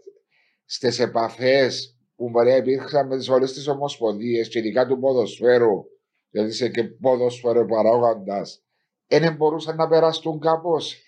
στις 0.64 0.98
επαφές 0.98 1.96
που 2.16 2.30
μπορεί 2.30 2.48
να 2.50 2.56
υπήρχαν 2.56 3.06
με 3.06 3.24
όλες 3.30 3.52
τις 3.52 3.68
ομοσπονδίες 3.68 4.48
και 4.48 4.58
ειδικά 4.58 4.86
του 4.86 4.98
ποδοσφαίρου, 4.98 5.84
γιατί 6.30 6.48
είσαι 6.48 6.68
και 6.68 6.84
ποδοσφαίρο 6.84 7.64
παράγοντας, 7.64 8.62
δεν 9.06 9.36
μπορούσαν 9.36 9.76
να 9.76 9.88
περαστούν 9.88 10.40
κάπως; 10.40 11.02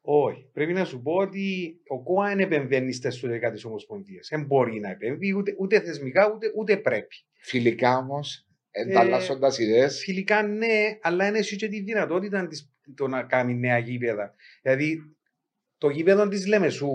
Όχι. 0.00 0.50
Πρέπει 0.52 0.72
να 0.72 0.84
σου 0.84 1.02
πω 1.02 1.12
ότι 1.12 1.76
ο 1.88 2.02
ΚΟΑ 2.02 2.28
δεν 2.28 2.38
επεμβαίνει 2.38 2.92
στα 2.92 3.08
εσωτερικά 3.08 3.50
της 3.50 3.64
Ομοσπονδίας. 3.64 4.28
Δεν 4.30 4.44
μπορεί 4.44 4.80
να 4.80 4.90
επεμβεί 4.90 5.36
ούτε, 5.36 5.54
ούτε 5.58 5.80
θεσμικά 5.80 6.32
ούτε, 6.34 6.52
ούτε 6.56 6.76
πρέπει. 6.76 7.16
Φιλικά 7.40 7.96
όμως, 7.96 8.46
Ε, 8.74 8.80
ενταλλάσσοντα 8.80 9.52
ιδέες. 9.58 10.02
Φιλικά 10.04 10.42
ναι, 10.42 10.98
αλλά 11.00 11.28
είναι 11.28 11.38
εσύ 11.38 11.56
και 11.56 11.68
τη 11.68 11.80
δυνατότητα 11.80 12.46
της, 12.46 12.72
το 12.94 13.08
να 13.08 13.22
κάνει 13.22 13.54
νέα 13.54 13.78
γήπεδα. 13.78 14.34
Δηλαδή, 14.62 14.98
το 15.78 15.88
γήπεδο 15.88 16.28
της 16.28 16.46
Λεμεσού, 16.46 16.92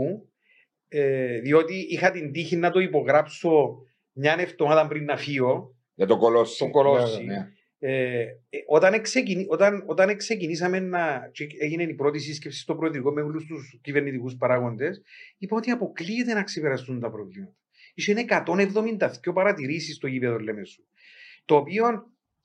ε, 0.87 1.39
διότι 1.39 1.85
είχα 1.89 2.11
την 2.11 2.31
τύχη 2.31 2.55
να 2.55 2.71
το 2.71 2.79
υπογράψω 2.79 3.77
μια 4.11 4.35
εβδομάδα 4.39 4.87
πριν 4.87 5.03
να 5.03 5.17
φύγω, 5.17 5.75
Για 5.95 6.05
το 6.05 6.17
κολόσι. 6.17 6.57
το 6.57 6.69
κολόσι. 6.69 7.23
Ναι. 7.23 7.51
Ε, 7.79 8.19
ε, 8.19 8.27
όταν, 8.67 8.93
εξεκινη, 8.93 9.45
όταν, 9.49 9.83
όταν 9.85 10.17
ξεκινήσαμε 10.17 10.79
να. 10.79 11.29
και 11.33 11.47
έγινε 11.59 11.83
η 11.83 11.93
πρώτη 11.93 12.19
σύσκεψη 12.19 12.59
στο 12.59 12.75
Προεδρικό 12.75 13.11
με 13.11 13.21
όλους 13.21 13.45
τους 13.45 13.79
κυβερνητικούς 13.81 14.35
παράγοντες, 14.35 15.01
είπα 15.37 15.55
ότι 15.55 15.71
αποκλείεται 15.71 16.33
να 16.33 16.43
ξεπεραστούν 16.43 16.99
τα 16.99 17.09
προβλήματα. 17.11 17.55
Είχε 17.93 18.25
172 18.27 19.33
παρατηρήσεις 19.33 19.95
στο 19.95 20.07
γήπεδο 20.07 20.39
Λεμεσού. 20.39 20.83
Το 21.47 21.55
οποίο 21.55 21.85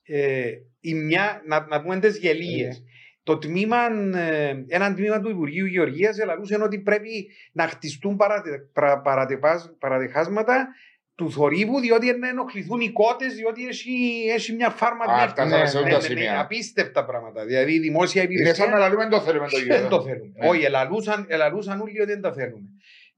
ε, 0.02 0.42
η 0.80 0.94
μια, 0.94 1.42
να, 1.47 1.66
να 1.66 1.82
πούμε 1.82 1.99
τι 1.99 2.18
γελίες. 2.18 2.82
Το 3.23 3.38
τμήμα, 3.38 3.76
ε, 4.14 4.64
ένα 4.68 4.94
τμήμα 4.94 5.21
του 5.21 5.30
Υπουργείου 5.30 5.66
Γεωργίας 5.66 6.18
ελαλούσε 6.18 6.59
ότι 6.62 6.78
πρέπει 6.78 7.26
να 7.52 7.66
χτιστούν 7.68 8.16
παρατε, 8.16 8.59
πρα, 8.73 9.00
παρατεπάς- 9.00 9.75
παρατεχάσματα 9.78 10.68
του 11.14 11.30
θορύβου, 11.30 11.80
διότι 11.80 12.12
να 12.12 12.28
ενοχληθούν 12.28 12.80
οι 12.80 12.90
κότες, 12.92 13.35
διότι 13.35 13.66
έχει, 13.66 13.92
έχει 14.35 14.52
μια 14.52 14.71
φάρμα 14.71 15.04
Α, 15.04 15.14
νύχτα. 15.14 15.28
φτάσαμε 15.28 15.66
σε 15.66 15.78
όλα 15.78 15.88
τα 15.88 16.00
σημεία. 16.00 16.40
απίστευτα 16.40 17.04
πράγματα. 17.04 17.44
Δηλαδή 17.44 17.73
η 17.73 17.78
δημόσια 17.78 18.23
Είναι 18.23 18.32
σαν 18.32 18.40
υπηρεσία 18.40 18.66
να 18.78 18.88
λέμε 18.88 19.09
το 19.09 19.21
θέλουμε 19.21 19.47
το 19.49 19.56
δεν 19.56 19.62
γήπεδο. 19.66 19.88
το 19.88 20.02
θέλουν. 20.02 20.32
Ναι. 20.40 20.49
Όχι, 20.49 20.64
ελαλούσαν, 20.64 21.26
ελαλούσαν 21.28 21.80
όλοι 21.80 22.00
ότι 22.00 22.11
δεν 22.12 22.21
τα 22.21 22.32
θέλουν. 22.32 22.68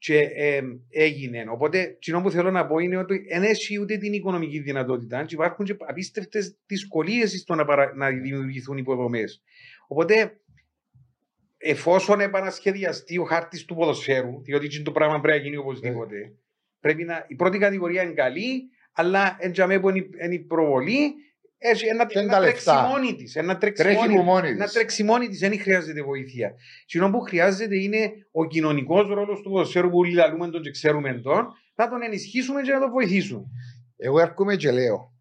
Και 0.05 0.19
ε, 0.19 0.61
έγινε. 0.91 1.45
Οπότε, 1.49 1.99
το 2.01 2.21
που 2.21 2.31
θέλω 2.31 2.51
να 2.51 2.67
πω 2.67 2.79
είναι 2.79 2.97
ότι 2.97 3.27
δεν 3.29 3.43
έχει 3.43 3.81
ούτε 3.81 3.97
την 3.97 4.13
οικονομική 4.13 4.59
δυνατότητα 4.59 5.25
και 5.25 5.35
υπάρχουν 5.35 5.65
και 5.65 5.77
απίστευτες 5.79 6.57
δυσκολίες 6.67 7.41
στο 7.41 7.55
να, 7.55 7.65
παρα... 7.65 7.95
να 7.95 8.09
δημιουργηθούν 8.11 8.77
υποδομές. 8.77 9.43
Οπότε, 9.87 10.41
εφόσον 11.57 12.21
επανασχεδιαστεί 12.21 13.19
ο 13.19 13.25
χάρτης 13.25 13.65
του 13.65 13.75
ποδοσφαίρου, 13.75 14.43
διότι 14.43 14.65
έτσι 14.67 14.83
το 14.83 14.93
πράγμα 14.93 15.21
πρέπει 15.21 15.39
να 15.39 15.45
γίνει 15.45 15.57
οπωσδήποτε, 15.57 16.35
πρέπει 16.81 17.05
να. 17.05 17.25
Η 17.29 17.35
πρώτη 17.35 17.59
κατηγορία 17.59 18.03
είναι 18.03 18.13
καλή, 18.13 18.63
αλλά 18.93 19.37
εντζαμέ 19.41 19.81
που 19.81 19.89
είναι 19.89 19.99
η- 19.99 20.11
είναι 20.25 20.35
η 20.35 20.39
προβολή, 20.41 21.15
έχει 21.69 21.87
ένα, 21.87 22.07
Και 22.07 22.19
είναι 22.19 22.27
ένα 22.29 22.37
τα 22.37 22.41
λεφτά. 22.41 22.73
τρέξει 22.73 22.91
μόνη 22.93 23.15
της. 23.15 23.37
Ένα 23.37 23.59
τρέξει 23.59 23.83
Τρέχει 23.83 23.97
μόνη 23.99 24.13
που 24.13 24.19
της. 24.21 24.25
μόνη 24.27 24.55
Να 24.55 24.65
της. 24.65 24.73
τρέξει 24.75 25.03
μόνη 25.05 25.29
της, 25.29 25.39
δεν 25.39 25.61
χρειάζεται 25.61 26.03
βοήθεια. 26.03 26.55
Συνό 26.87 27.11
που 27.11 27.21
χρειάζεται 27.21 27.77
είναι 27.77 28.11
ο 28.31 28.47
κοινωνικός 28.47 29.09
ρόλος 29.09 29.41
του 29.41 29.51
ποδοσφαίρου 29.51 29.91
που 29.91 29.99
όλοι 29.99 30.13
λαλούμε 30.13 30.49
τον 30.51 30.63
και 30.63 30.71
ξέρουμε 30.71 31.13
τον, 31.15 31.47
να 31.75 31.89
τον 31.89 32.03
ενισχύσουμε 32.03 32.61
και 32.63 32.73
να 32.73 32.81
τον 32.81 32.91
βοηθήσουμε. 32.91 33.45
Εγώ 33.97 34.21
έρχομαι 34.21 34.57
και 34.57 34.71
λέω. 34.71 35.13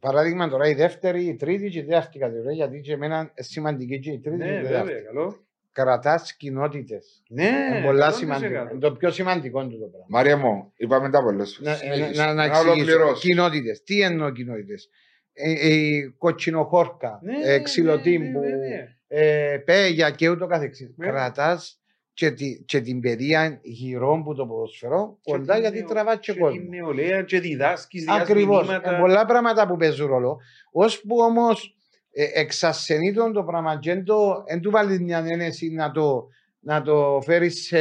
Παράδειγμα 0.00 0.48
τώρα 0.48 0.68
η 0.68 0.74
δεύτερη, 0.74 1.24
η 1.24 1.36
τρίτη 1.36 1.68
και 1.68 1.78
η 1.78 1.84
τέταρτη 1.84 2.18
κατηγορία, 2.18 2.52
γιατί 2.52 2.80
και 2.80 2.92
εμένα 2.92 3.18
είναι 3.18 3.30
σημαντική 3.34 3.98
και 3.98 4.10
η 4.10 4.20
τρίτη 4.20 4.38
και 4.38 4.44
Ναι, 4.44 4.58
η 4.58 4.62
τέταρτη. 4.62 4.86
βέβαια, 4.92 5.02
καλό. 5.02 5.46
Κρατάς 5.72 6.36
κοινότητες. 6.36 7.22
Ναι, 7.28 7.44
είναι 7.44 7.82
πολλά 7.84 8.10
100%. 8.10 8.14
σημαντικό. 8.16 8.48
Είναι 8.70 8.78
το 8.78 8.92
πιο 8.92 9.10
σημαντικό 9.10 9.60
του 9.66 9.78
το 9.78 9.86
πράγμα. 9.86 10.06
Μάρια 10.08 10.36
μου, 10.36 10.72
είπαμε 10.76 11.10
τα 11.10 11.22
πολλέ 11.22 11.42
Να, 11.58 11.74
φορέ. 11.74 11.96
να, 12.14 12.24
να, 12.26 12.34
να 12.34 12.44
εξηγήσω. 12.44 13.12
Κοινότητες. 13.20 13.82
Τι 13.82 14.00
εννοώ 14.00 14.30
κοινότητες; 14.30 14.88
Ε, 15.32 15.52
ε, 15.52 16.08
κοτσινοχόρκα, 16.18 17.20
Ναι, 17.22 17.52
ε, 17.52 17.58
ξυλοτύμπου, 17.58 18.40
ναι, 18.40 18.46
ναι, 18.48 18.56
ναι. 18.56 18.96
ε, 19.06 19.58
πέγια 19.58 20.10
και 20.10 20.28
ούτω 20.28 20.46
καθεξής. 20.46 20.94
Ναι. 20.96 21.06
Κρατάς 21.06 21.80
και, 22.12 22.30
τη, 22.30 22.62
και 22.64 22.80
την 22.80 23.00
παιδεία 23.00 23.60
γύρω 23.62 24.22
που 24.24 24.34
το 24.34 24.46
ποδοσφαιρό 24.46 25.18
Και 25.20 25.32
κοντά 25.32 25.52
την 25.52 25.62
γιατί 25.62 25.78
νεο- 25.78 25.88
τραβάς 25.88 26.18
και 26.20 26.32
και 26.32 26.38
κόσμο. 26.38 26.60
την 26.60 26.68
νεολαία 26.68 27.22
και 27.22 27.40
διδάσκεις, 27.40 28.08
Ακριβώς. 28.08 28.66
διάσμηνύματα. 28.66 29.00
πολλά 29.00 29.24
πράγματα 29.24 29.66
που 29.66 29.76
παίζουν 29.76 30.06
ρόλο. 30.06 30.38
Ώσπου 30.72 31.16
όμως 31.18 31.76
ε, 32.12 32.40
εξασθενεί 32.40 33.12
τον 33.12 33.32
το 33.32 33.42
πράγμα 33.44 33.78
και 33.78 33.94
δεν 33.94 34.04
το- 34.04 34.44
δεν 34.48 34.60
του 34.60 34.70
βάλεις 34.70 35.00
μια 35.00 35.24
ένεση 35.28 35.70
να 35.70 35.90
το, 35.90 36.28
να 36.60 36.82
το 36.82 37.20
φέρεις 37.24 37.62
σε, 37.66 37.80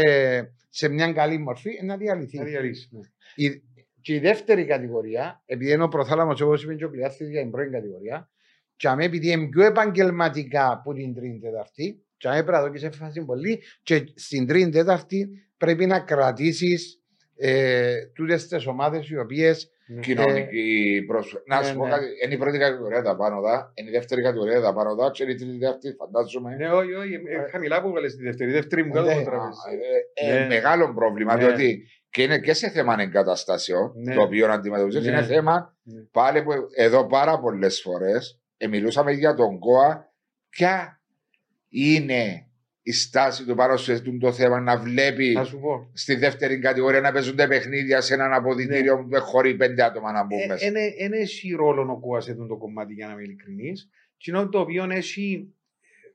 σε 0.69 0.87
μια 0.89 1.11
καλή 1.13 1.37
μορφή, 1.37 1.69
ε, 1.81 1.85
να 1.85 1.97
διαλυθεί. 1.97 2.37
Να 2.37 2.43
διαλύσεις, 2.43 2.89
ναι. 2.91 2.99
Η, 3.35 3.61
και 4.01 4.13
η 4.13 4.19
δεύτερη 4.19 4.65
κατηγορία, 4.65 5.41
επειδή 5.45 5.71
είναι 5.71 5.83
ο 5.83 5.87
προθάλαμος, 5.87 6.41
όπως 6.41 6.63
είπε 6.63 6.75
και 6.75 6.85
ο 6.85 6.89
Πλιάθη 6.89 7.25
για 7.25 7.41
την 7.41 7.51
πρώτη 7.51 7.69
κατηγορία, 7.69 8.29
και 8.75 8.87
αμέ 8.87 9.03
επειδή 9.03 9.31
είναι 9.31 9.47
πιο 9.49 9.63
επαγγελματικά 9.65 10.71
από 10.71 10.93
την 10.93 11.13
τρίτη 11.13 11.39
τέταρτη, 11.39 12.03
και 12.17 12.27
αμέ 12.27 12.37
πρέπει 12.43 12.57
να 12.57 12.61
δω 12.61 12.69
και 12.69 12.77
σε 12.77 12.89
φάση 12.91 13.25
πολύ, 13.25 13.61
και 13.83 14.03
στην 14.15 14.47
τρίτη 14.47 14.69
τέταρτη 14.69 15.29
πρέπει 15.57 15.85
να 15.85 15.99
κρατήσεις 15.99 16.95
ε, 17.37 17.95
τούτες 18.15 18.47
τις 18.47 18.65
ομάδες 18.67 19.09
οι 19.09 19.17
οποίες 19.17 19.71
Ναι. 19.93 19.99
Κοινωνική 20.01 21.03
πρόσφατη. 21.07 21.43
Να 21.49 21.59
ναι, 21.59 21.65
σου 21.65 21.75
πω 21.75 21.83
ναι. 21.85 21.89
κάτι. 21.91 22.05
Είναι 22.25 22.33
η 22.33 22.37
πρώτη 22.37 22.57
κατηγορία 22.57 23.01
τα 23.01 23.15
πάνω 23.15 23.41
δά, 23.41 23.71
είναι 23.75 23.89
η 23.89 23.91
δεύτερη 23.91 24.21
κατηγορία 24.21 24.61
τα 24.61 24.73
πάνω 24.73 24.95
δά, 24.95 25.11
και 25.11 25.23
είναι 25.23 25.31
η 25.31 25.35
τρίτη 25.35 25.57
τέταρτη, 25.57 25.93
φαντάζομαι. 25.93 26.55
Ναι, 26.55 26.69
όχι, 26.69 26.93
όχι, 26.93 27.13
ε, 27.13 27.49
χαμηλά 27.51 27.81
που 27.81 27.87
έβαλες 27.87 28.15
τη 28.15 28.23
δεύτερη. 28.23 28.49
Η 28.49 28.53
δεύτερη 28.53 28.83
μου 28.85 28.91
κάτω 28.93 29.05
Ναι. 29.05 29.11
από 29.11 29.21
Α, 29.21 29.23
τραπέζι. 29.23 29.57
ε, 30.13 30.33
ε, 30.35 30.39
Ναι. 30.39 30.47
Μεγάλο 30.47 30.93
πρόβλημα, 30.93 31.35
Ναι. 31.35 31.45
διότι 31.45 31.87
και 32.11 32.23
είναι 32.23 32.39
και 32.39 32.53
σε 32.53 32.69
θέμα 32.69 32.95
εγκαταστάσεων, 32.99 33.93
Ναι. 33.95 34.13
το 34.13 34.21
οποίο 34.21 34.51
αντιμετωπίζεις, 34.51 35.05
Ναι. 35.05 35.11
είναι 35.11 35.23
θέμα 35.23 35.75
Ναι. 35.83 36.01
πάλι 36.01 36.43
που 36.43 36.51
εδώ 36.75 37.07
πάρα 37.07 37.39
πολλές 37.39 37.81
φορές 37.81 38.39
μιλούσαμε 38.69 39.11
για 39.11 39.33
τον 39.33 39.59
ΚΟΑ. 39.59 40.13
Ποια 40.49 41.01
είναι 41.69 42.45
η 42.81 42.91
στάση 42.91 43.45
του 43.45 43.55
πάνω 43.55 43.77
σε 43.77 43.93
αυτό 43.93 44.17
το 44.17 44.31
θέμα 44.31 44.59
να 44.59 44.77
βλέπει 44.77 45.31
Να 45.31 45.43
σου 45.43 45.59
πω. 45.59 45.89
στη 45.93 46.15
δεύτερη 46.15 46.59
κατηγορία 46.59 47.01
να 47.01 47.11
παίζονται 47.11 47.47
παιχνίδια 47.47 48.01
σε 48.01 48.13
έναν 48.13 48.33
αποδητήριο 48.33 48.97
που 48.97 49.21
χωρί 49.21 49.55
πέντε 49.55 49.83
άτομα 49.83 50.11
να 50.11 50.23
μπουν 50.25 50.47
μέσα. 50.47 50.71
Δεν 50.99 51.13
έχει 51.13 51.51
ρόλο 51.51 51.91
ο 51.91 51.99
ΚΟΑ 51.99 52.21
σε 52.21 52.31
αυτό 52.31 52.45
το 52.45 52.57
κομμάτι, 52.57 52.93
για 52.93 53.07
να 53.07 53.13
είμαι 53.13 53.21
ειλικρινής. 53.21 53.89
Κοινό 54.17 54.49
το 54.49 54.59
οποίο 54.59 54.87
έχει. 54.91 55.53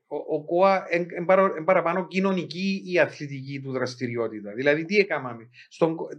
Ο, 0.07 0.15
ο 0.35 0.43
ΚΟΑ 0.45 0.83
είναι 0.93 1.25
παραπάνω 1.63 2.07
κοινωνική 2.07 2.81
ή 2.85 2.99
αθλητική 2.99 3.59
του 3.63 3.71
δραστηριότητα. 3.71 4.51
Δηλαδή, 4.53 4.85
τι 4.85 4.97
έκαναμε. 4.97 5.49
Στον, 5.69 5.95
κο- 5.95 6.09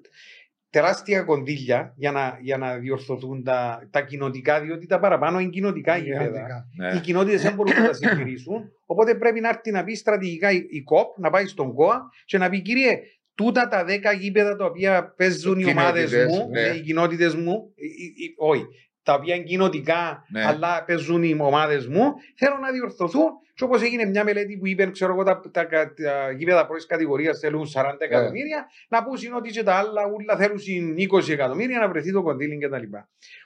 τεράστια 0.70 1.22
κονδύλια 1.22 1.94
για 1.96 2.12
να, 2.12 2.38
για 2.42 2.56
να 2.58 2.76
διορθωθούν 2.78 3.42
τα, 3.44 3.88
τα 3.90 4.00
κοινοτικά, 4.02 4.60
διότι 4.60 4.86
τα 4.86 4.98
παραπάνω 4.98 5.38
είναι 5.40 5.50
κοινοτικά 5.50 5.96
γήπεδα. 5.96 6.46
Ναι. 6.76 6.96
Οι 6.96 7.00
κοινότητες 7.00 7.42
δεν 7.42 7.54
μπορούν 7.54 7.74
να 7.80 7.86
τα 7.86 7.92
συντηρήσουν. 7.92 8.72
Οπότε 8.86 9.14
πρέπει 9.14 9.40
να 9.40 9.48
έρθει 9.48 9.70
να 9.70 9.84
πει 9.84 9.94
στρατηγικά 9.94 10.50
η, 10.50 10.66
η 10.70 10.82
ΚΟΠ, 10.82 11.18
να 11.18 11.30
πάει 11.30 11.46
στον 11.46 11.74
ΚΟΑ 11.74 12.10
και 12.24 12.38
να 12.38 12.48
πει 12.48 12.60
κύριε, 12.62 12.98
τούτα 13.34 13.68
τα 13.68 13.84
10 13.84 13.88
γήπεδα 14.18 14.56
τα 14.56 14.64
οποία 14.64 15.14
παίζουν 15.16 15.58
οι 15.58 15.64
ομάδες 15.64 16.10
Κοινότητες, 16.10 16.38
μου, 16.38 16.48
ναι. 16.50 16.60
ναι, 16.68 16.76
οι 16.76 16.80
κοινότητες 16.80 17.34
μου, 17.34 17.72
οι- 17.74 17.84
οι- 17.86 18.24
οι- 18.24 18.34
όχι, 18.36 18.64
τα 19.08 19.14
οποία 19.14 19.34
είναι 19.34 19.44
κοινοτικά, 19.44 20.24
Ναι. 20.28 20.44
αλλά 20.44 20.84
παίζουν 20.86 21.22
οι 21.22 21.36
ομάδες 21.40 21.86
μου, 21.86 22.12
θέλω 22.36 22.56
να 22.60 22.70
διορθωθούν. 22.72 23.30
Και 23.54 23.64
όπως 23.64 23.82
έγινε 23.82 24.04
μια 24.04 24.24
μελέτη 24.24 24.56
που 24.56 24.66
είπε, 24.66 24.90
ξέρω 24.90 25.12
εγώ, 25.12 25.22
τα, 25.22 25.40
τα, 25.52 25.66
τα, 25.66 25.92
τα 25.94 26.30
γήπεδα 26.38 26.66
πρώτης 26.66 26.86
κατηγορίας 26.86 27.38
θέλουν 27.38 27.66
40 27.74 27.82
Ναι. 27.84 28.06
εκατομμύρια, 28.06 28.66
να 28.88 29.04
πούν 29.04 29.16
ότι 29.36 29.50
και 29.50 29.62
τα 29.62 29.74
άλλα 29.74 30.02
ούλα 30.14 30.36
θέλουν 30.36 30.58
20 30.96 31.28
εκατομμύρια 31.32 31.78
να 31.78 31.88
βρεθεί 31.88 32.12
το 32.12 32.22
κονδύλι 32.22 32.58
κτλ. 32.58 32.82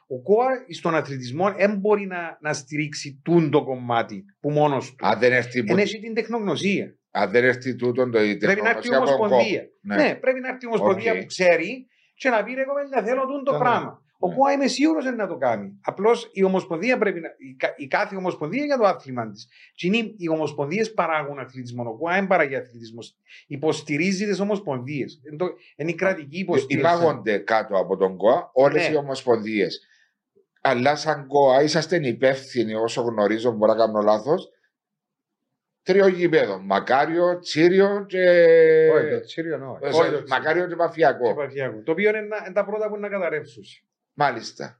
Ο 0.06 0.22
ΚΟΑ 0.22 0.46
στον 0.68 0.94
αθλητισμό 0.94 1.52
δεν 1.52 1.76
μπορεί 1.76 2.06
να, 2.06 2.38
να 2.40 2.52
στηρίξει 2.52 3.20
τούντο 3.24 3.64
κομμάτι 3.64 4.24
που 4.40 4.50
μόνος 4.50 4.94
του. 4.94 5.06
Αν 5.06 5.18
δεν 5.18 5.32
έρθει, 5.32 5.60
που- 5.60 5.74
Δεν 5.74 5.78
έχει 5.78 5.98
την 6.00 6.14
τεχνογνωσία. 6.14 6.94
αν 7.10 7.30
δεν 7.30 7.44
έρθει 7.44 7.76
τούτον 7.76 8.10
το 8.10 8.22
η 8.22 8.36
Πρέπει 8.36 8.60
να 8.62 8.68
έρθει 8.68 8.86
η 8.86 8.90
τεχνογνωσία 8.90 9.14
από 9.14 9.22
τον 9.22 9.32
Ομοσπονδία. 9.32 9.60
ΚΟΠ. 9.60 9.98
Ναι. 10.00 10.14
πρέπει 10.14 10.40
να 10.40 10.48
έρθει 10.48 10.64
η 10.64 10.66
Ομοσπονδία 10.66 11.12
Οκ. 11.12 11.18
που 11.18 11.24
ξέρει 11.26 11.86
και 12.14 12.28
να 12.28 12.42
πει 12.44 12.54
ρε 12.54 12.64
κομμάτια 12.64 13.02
θέλω 13.02 13.26
τούν 13.26 13.44
το 13.44 13.52
Το 13.52 13.58
πράγμα. 13.58 14.01
Ο 14.24 14.28
Ναι. 14.28 14.34
ΚΟΑ 14.34 14.52
είμαι 14.52 14.66
σίγουρο 14.66 15.10
να 15.16 15.26
το 15.26 15.36
κάνει. 15.36 15.78
Απλώς 15.84 16.30
η 16.32 16.42
Ομοσπονδία 16.44 16.98
πρέπει 16.98 17.20
να. 17.20 17.28
Η, 17.38 17.54
κα- 17.54 17.74
η 17.76 17.86
κάθε 17.86 18.16
Ομοσπονδία 18.16 18.64
για 18.64 18.76
το 18.78 18.84
άθλημα 18.86 19.30
της. 19.30 19.48
Και 19.74 19.86
είναι, 19.86 19.96
οι 20.16 20.28
Ομοσπονδίες 20.28 20.92
παράγουν 20.92 21.38
αθλητισμό. 21.38 21.82
Ο 21.88 21.96
ΚΟΑ 21.96 22.14
δεν 22.14 22.26
παράγει 22.26 22.56
αθλητισμός. 22.56 23.16
Υποστηρίζει 23.46 24.26
τις 24.26 24.40
Ομοσπονδίες. 24.40 25.20
Είναι 25.76 25.90
η 25.90 25.94
κρατική 25.94 26.38
υποστήριξη. 26.38 26.92
Υπάγονται 26.94 27.38
κάτω 27.38 27.76
από 27.78 27.96
τον 27.96 28.16
ΚΟΑ 28.16 28.50
όλες 28.52 28.88
Ναι. 28.88 28.94
οι 28.94 28.96
ομοσπονδίες. 28.96 29.86
Αλλά 30.60 30.96
σαν 30.96 31.26
ΚΟΑ 31.26 31.62
είσαστε 31.62 31.96
υπεύθυνοι 32.08 32.74
όσο 32.74 33.02
γνωρίζω, 33.02 33.50
μπορεί 33.52 33.72
να 33.72 33.78
κάνω 33.78 34.00
λάθος. 34.00 34.48
Τρίο 35.82 36.06
γήπεδο. 36.06 36.58
Μακάριο, 36.58 37.38
Τσίριο 37.38 38.04
και. 38.08 38.28
Όχι, 38.94 39.10
το 39.10 39.20
Τσίριο 39.20 39.58
ναι, 39.58 39.64
όχι. 39.64 39.78
Ε, 39.84 39.88
Όχι, 39.88 40.14
όχι. 40.14 40.24
Μακάριο 40.28 40.62
και 40.62 40.68
Και 40.68 40.76
Παφιακό. 40.76 41.34
Παφιακό. 41.34 41.82
Το 41.82 41.92
οποίο 41.92 42.08
είναι, 42.08 42.20
να- 42.20 42.42
είναι 42.44 42.52
τα 42.52 42.64
πρώτα 42.64 42.88
που 42.88 42.96
είναι 42.96 43.08
να 43.08 43.14
καταρρεύσουν. 43.14 43.62
Μάλιστα. 44.14 44.76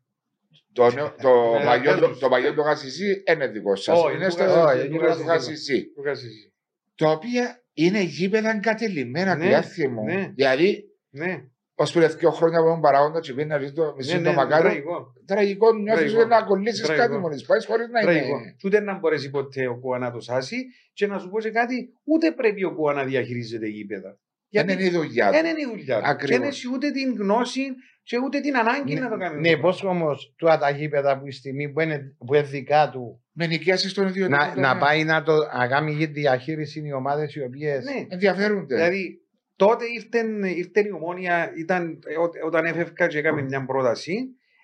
Το, 0.72 0.90
νέο- 0.90 1.14
το, 1.22 1.56
Ε, 1.60 1.64
παλιό, 1.64 1.90
πες 1.90 2.00
το, 2.00 2.08
τους. 2.08 2.18
το 2.18 2.28
παλιό 2.28 2.54
το 2.54 2.62
Γασισί 2.62 3.22
είναι 3.32 3.46
δικό 3.46 3.76
σας. 3.76 4.02
Όχι, 4.04 4.16
Είναι 4.16 4.24
του 4.26 4.30
στο 4.32 4.44
Γασισί, 4.44 4.86
είναι 4.86 4.98
του 4.98 5.12
στο 5.12 5.22
Γασισί. 5.22 5.26
Γασισί. 5.52 5.92
Το 5.94 6.02
κάνεις 6.02 6.22
εσύ. 6.24 6.52
Τα 6.94 7.10
οποία 7.10 7.62
είναι 7.72 8.00
γήπεδα 8.02 8.50
εγκατελειμμένα 8.50 9.34
Ναι, 9.34 9.48
του 9.48 9.54
άθιμου. 9.56 10.04
ναι. 10.04 10.32
Δηλαδή, 10.34 10.84
Ναι, 11.10 11.44
ως 11.74 11.92
πριν 11.92 12.10
δύο 12.18 12.30
χρόνια 12.30 12.60
που 12.60 12.66
ήμουν 12.66 12.80
παράγοντας 12.80 13.26
και 13.26 13.32
πήγαινα 13.32 13.58
να 13.58 13.72
το 13.72 13.94
μισή 13.96 14.16
ναι, 14.16 14.22
το 14.22 14.28
ναι, 14.30 14.34
μακάριο, 14.36 14.62
τραγικό. 14.70 15.12
τραγικό 15.26 15.72
νιώθεις 15.72 16.12
Τραγικό. 16.12 16.28
να 16.28 16.42
κολλήσεις 16.42 16.82
Τραγικό. 16.82 17.06
κάτι 17.08 17.20
μόλις 17.20 17.44
πάει 17.46 17.64
χωρίς 17.64 17.88
να 17.88 18.00
Τραγικό. 18.00 18.26
είναι. 18.38 18.54
Και 18.58 18.66
Ούτε 18.66 18.80
να 18.80 18.98
μπορέσει 18.98 19.30
ποτέ 19.30 19.66
ο 19.66 19.78
ΚΟΑ 19.78 19.98
να 19.98 20.10
το 20.12 20.20
σάσει 20.20 20.56
και 20.92 21.06
να 21.06 21.18
σου 21.18 21.28
πω 21.30 21.40
και 21.40 21.50
κάτι, 21.50 21.92
ούτε 22.04 22.32
πρέπει 22.32 22.64
ο 22.64 22.74
ΚΟΑ 22.74 22.92
να 22.92 23.04
διαχειρίζεται 23.04 23.66
γήπεδα. 23.66 24.18
Δεν 24.52 24.68
είναι 24.68 24.84
η 24.84 24.90
δουλειά 24.90 25.26
του. 25.26 25.32
δεν 25.32 25.44
είναι 25.46 25.60
η 25.60 25.66
δουλειά 25.70 25.96
του. 25.96 26.02
Και 26.04 26.10
Ακριβώς. 26.10 26.38
δεν 26.38 26.48
έχει 26.48 26.66
ούτε 26.72 26.90
την 26.90 27.14
γνώση 27.18 27.62
και 28.02 28.18
ούτε 28.24 28.40
την 28.40 28.56
ανάγκη 28.56 28.94
να 28.94 29.08
το 29.08 29.16
κάνει. 29.16 29.40
Ναι, 29.40 29.56
πώς 29.56 29.82
όμως 29.84 30.34
του 30.36 30.46
τα 30.60 30.70
γήπεδα 30.70 31.18
που 31.18 31.26
η 31.26 31.32
στιγμή 31.32 31.68
που 31.72 31.80
είναι, 31.80 32.16
που 32.26 32.34
είναι 32.34 32.42
δικά 32.42 32.90
του 32.92 33.22
Με 33.32 33.46
νοικιάσεις 33.46 33.90
στον 33.90 34.06
ιδιωτικό 34.06 34.36
να, 34.38 34.52
τομέα. 34.54 34.74
να 34.74 34.78
πάει 34.80 35.04
να, 35.04 35.22
το, 35.22 35.32
να 35.58 35.68
κάνει 35.68 35.92
για 35.92 36.06
διαχείριση 36.06 36.82
οι 36.86 36.92
ομάδες 36.92 37.34
οι 37.34 37.42
οποίες. 37.42 37.84
Ναι, 37.84 38.06
Ενδιαφέρονται. 38.08 38.74
δηλαδή 38.74 39.20
τότε 39.56 39.84
ήρθε, 39.94 40.48
ήρθε 40.56 40.80
η 40.86 40.90
ομόνια, 40.90 41.52
ήταν, 41.58 41.98
ε, 42.06 42.16
ό- 42.18 42.46
όταν 42.46 42.64
έφευκα 42.64 43.06
και 43.06 43.18
έκαμε 43.18 43.42
μια 43.42 43.64
πρόταση, 43.64 44.14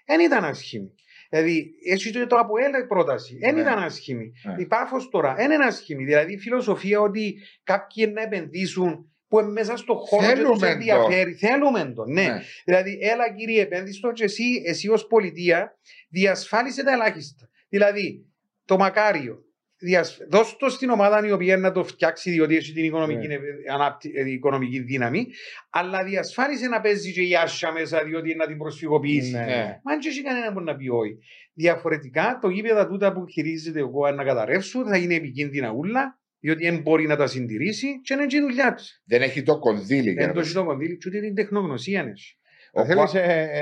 δεν 0.06 0.20
ήταν 0.20 0.44
ασχήμη. 0.44 0.94
Δηλαδή, 1.30 1.70
έτσι 1.90 2.12
το, 2.12 2.26
το 2.26 2.36
ΑΠΟΕΛ 2.36 2.86
πρόταση, 2.88 3.38
δεν 3.38 3.54
Ναι. 3.54 3.60
ήταν 3.60 3.78
ασχήμη. 3.82 4.32
Ναι. 4.44 4.62
Η 4.62 4.66
Πάφος 4.66 5.08
τώρα 5.08 5.34
δεν 5.34 5.50
είναι 5.50 5.64
ασχήμη. 5.64 6.04
Δηλαδή, 6.04 6.32
η 6.32 6.38
φιλοσοφία 6.38 7.00
ότι 7.00 7.34
κάποιοι 7.64 8.10
να 8.14 8.22
επενδύσουν 8.22 9.12
που 9.28 9.40
είναι 9.40 9.50
μέσα 9.50 9.76
στο 9.76 9.94
χώρο 9.94 10.22
και 10.22 10.28
Θέλουμε 10.28 10.50
τους 10.50 10.58
το. 10.60 10.66
ενδιαφέρει. 10.66 11.32
Θέλουμε 11.32 11.92
το, 11.94 12.04
ναι. 12.04 12.22
Ναι. 12.22 12.40
Δηλαδή, 12.64 12.98
έλα 13.00 13.34
κύριε 13.34 13.62
επένδυστο 13.62 14.12
και 14.12 14.24
εσύ, 14.24 14.62
εσύ 14.64 14.88
ως 14.88 15.06
πολιτεία 15.06 15.78
διασφάλισε 16.08 16.84
τα 16.84 16.92
ελάχιστα. 16.92 17.48
Δηλαδή, 17.68 18.26
το 18.64 18.76
μακάριο, 18.76 19.42
διασ... 19.78 20.18
δώσ' 20.30 20.56
το 20.56 20.68
στην 20.68 20.90
ομάδα 20.90 21.26
η 21.26 21.32
οποία 21.32 21.56
να 21.56 21.72
το 21.72 21.84
φτιάξει 21.84 22.30
διότι 22.30 22.56
έχει 22.56 22.72
την 22.72 22.84
οικονομική, 22.84 23.26
Ναι. 23.26 23.36
ανάπτυ... 23.72 24.12
ε, 24.14 24.30
οικονομική 24.30 24.78
δύναμη, 24.80 25.26
αλλά 25.70 26.04
διασφάλισε 26.04 26.66
να 26.68 26.80
παίζει 26.80 27.12
και 27.12 27.22
η 27.22 27.36
Άσια 27.36 27.72
μέσα 27.72 28.04
διότι 28.04 28.28
είναι 28.28 28.36
να 28.38 28.46
την 28.46 28.58
προσφυγοποιήσει. 28.58 29.30
Ναι. 29.30 29.44
Ναι. 29.44 29.80
Μα 29.84 29.92
αν 29.92 29.98
και 29.98 30.08
έχει 30.08 30.22
κανένα 30.22 30.52
που 30.52 30.60
να 30.60 30.76
πει 30.76 30.88
όχι. 30.88 31.18
Διαφορετικά, 31.54 32.38
το 32.42 32.48
γήπεδα 32.48 32.86
τούτα 32.86 33.12
που 33.12 33.26
χειρίζεται 33.26 33.82
ο 33.82 33.90
ΚΟΑ 33.90 34.12
να 34.12 34.24
καταρρεύσουν 34.24 34.86
θα 34.88 34.96
είναι 34.96 35.14
επικίνδυνα 35.14 35.70
ούλα, 35.70 36.18
διότι 36.40 36.64
δεν 36.70 36.80
μπορεί 36.80 37.06
να 37.06 37.16
τα 37.16 37.26
συντηρήσει 37.26 38.00
και 38.00 38.14
είναι 38.14 38.26
και 38.26 38.36
η 38.36 38.40
δουλειά 38.40 38.74
του. 38.74 38.82
Δεν 39.04 39.22
έχει 39.22 39.42
το 39.42 39.58
κονδύλι 39.58 40.00
για 40.10 40.12
Δεν 40.14 40.26
να 40.26 40.32
το 40.32 40.40
το 40.40 40.40
έχει 40.46 40.54
το 40.54 40.64
κονδύλι, 40.64 40.96
και 40.98 41.08
ούτε 41.08 41.20
την 41.20 41.34
τεχνογνωσία 41.34 42.00
έχει. 42.00 42.32
Ο 42.72 42.84
Θέλεις 42.84 43.10
Κο- 43.12 43.18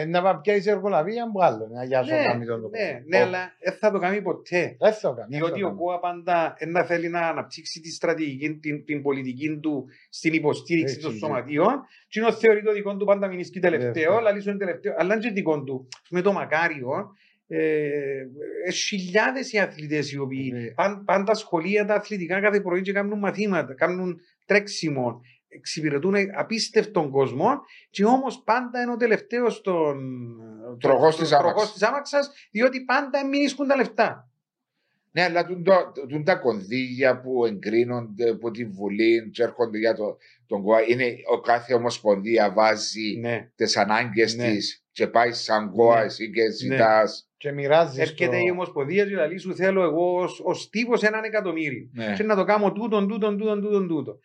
να 0.09 0.23
παπιάσει 0.23 0.71
εργολαβία 0.71 1.31
που 1.33 1.43
άλλο. 1.43 1.69
Να 1.75 1.85
γιάσω 1.85 2.15
Ναι, 2.15 2.23
κάνει 2.23 2.45
τον 2.47 2.61
ναι, 2.71 3.03
ναι, 3.07 3.19
Ο- 3.19 3.27
αλλά 3.27 3.53
δεν 3.65 3.73
θα 3.73 3.91
το 3.91 3.99
κάνει 3.99 4.23
ποτέ. 4.23 4.77
Δεν 4.79 4.93
θα 4.93 5.09
το 5.09 5.15
κάνει. 5.15 5.29
δεν 5.31 5.39
θα 5.41 5.47
Διότι 5.47 5.61
το 5.61 5.67
ο 5.67 5.69
κάνει. 5.69 5.81
ΚΟΑ 5.81 5.99
πάντα 6.01 6.57
να 6.67 6.85
θέλει 6.85 7.09
να 7.09 7.21
αναπτύξει 7.21 7.81
τη 7.81 7.91
στρατηγική, 7.93 8.55
την, 8.55 8.85
την 8.85 9.03
πολιτική 9.03 9.59
του 9.63 9.85
στην 10.09 10.33
υποστήριξη 10.33 10.95
Έτσι, 10.95 11.05
των 11.07 11.13
ναι. 11.13 11.19
σωματείων. 11.19 11.81
Και 12.09 12.21
είναι 12.21 12.33
θεωρεί 12.33 12.63
το 12.63 12.73
δικό 12.73 12.97
του 12.97 13.05
πάντα 13.05 13.29
μην 13.29 13.39
ισχύει 13.39 13.59
τελευταίο, 13.61 13.93
Τελευταίο. 13.93 14.17
αλλά 14.17 14.33
λύσουν 14.33 14.59
τελευταίο. 14.59 14.95
Αλλά 14.99 15.15
είναι 15.15 15.23
και 15.23 15.31
δικό 15.31 15.63
του. 15.63 15.89
Με 16.11 16.21
το 16.21 16.33
μακάριο, 16.33 16.89
ε, 16.89 16.99
ε, 16.99 17.36
χιλιάδες 18.73 19.53
οι 19.53 19.59
αθλητές 19.59 20.13
οι 20.13 20.19
οποίοι 20.19 20.51
Ναι. 20.55 20.67
παν- 20.71 21.05
πάντα 21.05 21.35
σχολεία 21.35 21.85
τα 21.85 21.95
αθλητικά 21.95 22.41
κάθε 22.41 22.61
πρωί 22.61 22.81
και 22.83 22.93
κάνουν 22.93 23.19
μαθήματα, 23.19 23.75
κάνουν 23.75 24.21
τρέξιμο, 24.47 25.21
εξυπηρετούν 25.49 26.15
απίστευτον 26.37 27.11
κόσμο 27.11 27.51
και 27.91 28.05
όμως 28.05 28.43
πάντα 28.45 28.83
είναι 28.83 28.93
ο 28.93 28.97
τελευταίος 28.97 29.61
των 29.61 29.97
Τροχός 30.81 31.17
της 31.17 31.33
άμαξας. 31.33 31.53
τροχός 31.55 31.73
της 31.73 31.83
άμαξας, 31.83 32.31
διότι 32.51 32.81
πάντα 32.85 33.27
μην 33.27 33.43
ισχύουν 33.43 33.69
τα 33.69 33.77
λεφτά. 33.77 34.31
Ναι, 35.13 35.23
αλλά 35.23 35.47
τούν 35.47 35.63
το- 35.65 35.93
τούν 36.09 36.25
τα 36.25 36.35
κονδύλια 36.35 37.21
που 37.21 37.47
εγκρίνονται 37.47 38.31
από 38.31 38.51
τη 38.51 38.65
Βουλή 38.65 39.31
και 39.31 39.43
έρχονται 39.43 39.79
για 39.79 39.95
το, 39.95 40.17
τον 40.47 40.63
ΚΟΑ, 40.63 40.81
είναι 40.83 41.15
ο 41.33 41.41
κάθε 41.41 41.75
ομοσπονδία 41.75 42.53
βάζει 42.53 43.17
Ναι. 43.21 43.51
τις 43.55 43.77
ανάγκες 43.77 44.37
Ναι. 44.37 44.51
της 44.51 44.86
και 44.97 45.07
πάει 45.07 45.33
σαν 45.33 45.71
ΚΟΑ 45.71 45.99
Ναι. 45.99 46.05
εσύ 46.05 46.31
και 46.31 46.51
ζητάς. 46.51 47.29
Και 47.37 47.53
μοιράζεις. 47.53 47.99
Έρχεται 47.99 48.37
η 48.37 48.51
Ομοσπονδίας 48.51 49.09
και 49.09 49.15
λέει 49.15 49.37
σου 49.37 49.55
θέλω 49.55 49.83
εγώ 49.83 50.15
ως, 50.23 50.41
ως 50.45 50.69
τύπος 50.69 51.03
έναν 51.03 51.25
εκατομμύριο. 51.25 51.89
Ναι. 51.93 52.15
Και 52.17 52.23
να 52.23 52.37
το 52.37 52.45
κάνω 52.45 52.73
τούτον, 52.73 53.09
τούτον, 53.09 53.39
τούτον, 53.39 53.61
τούτον, 53.61 53.89
τούτον. 53.89 54.19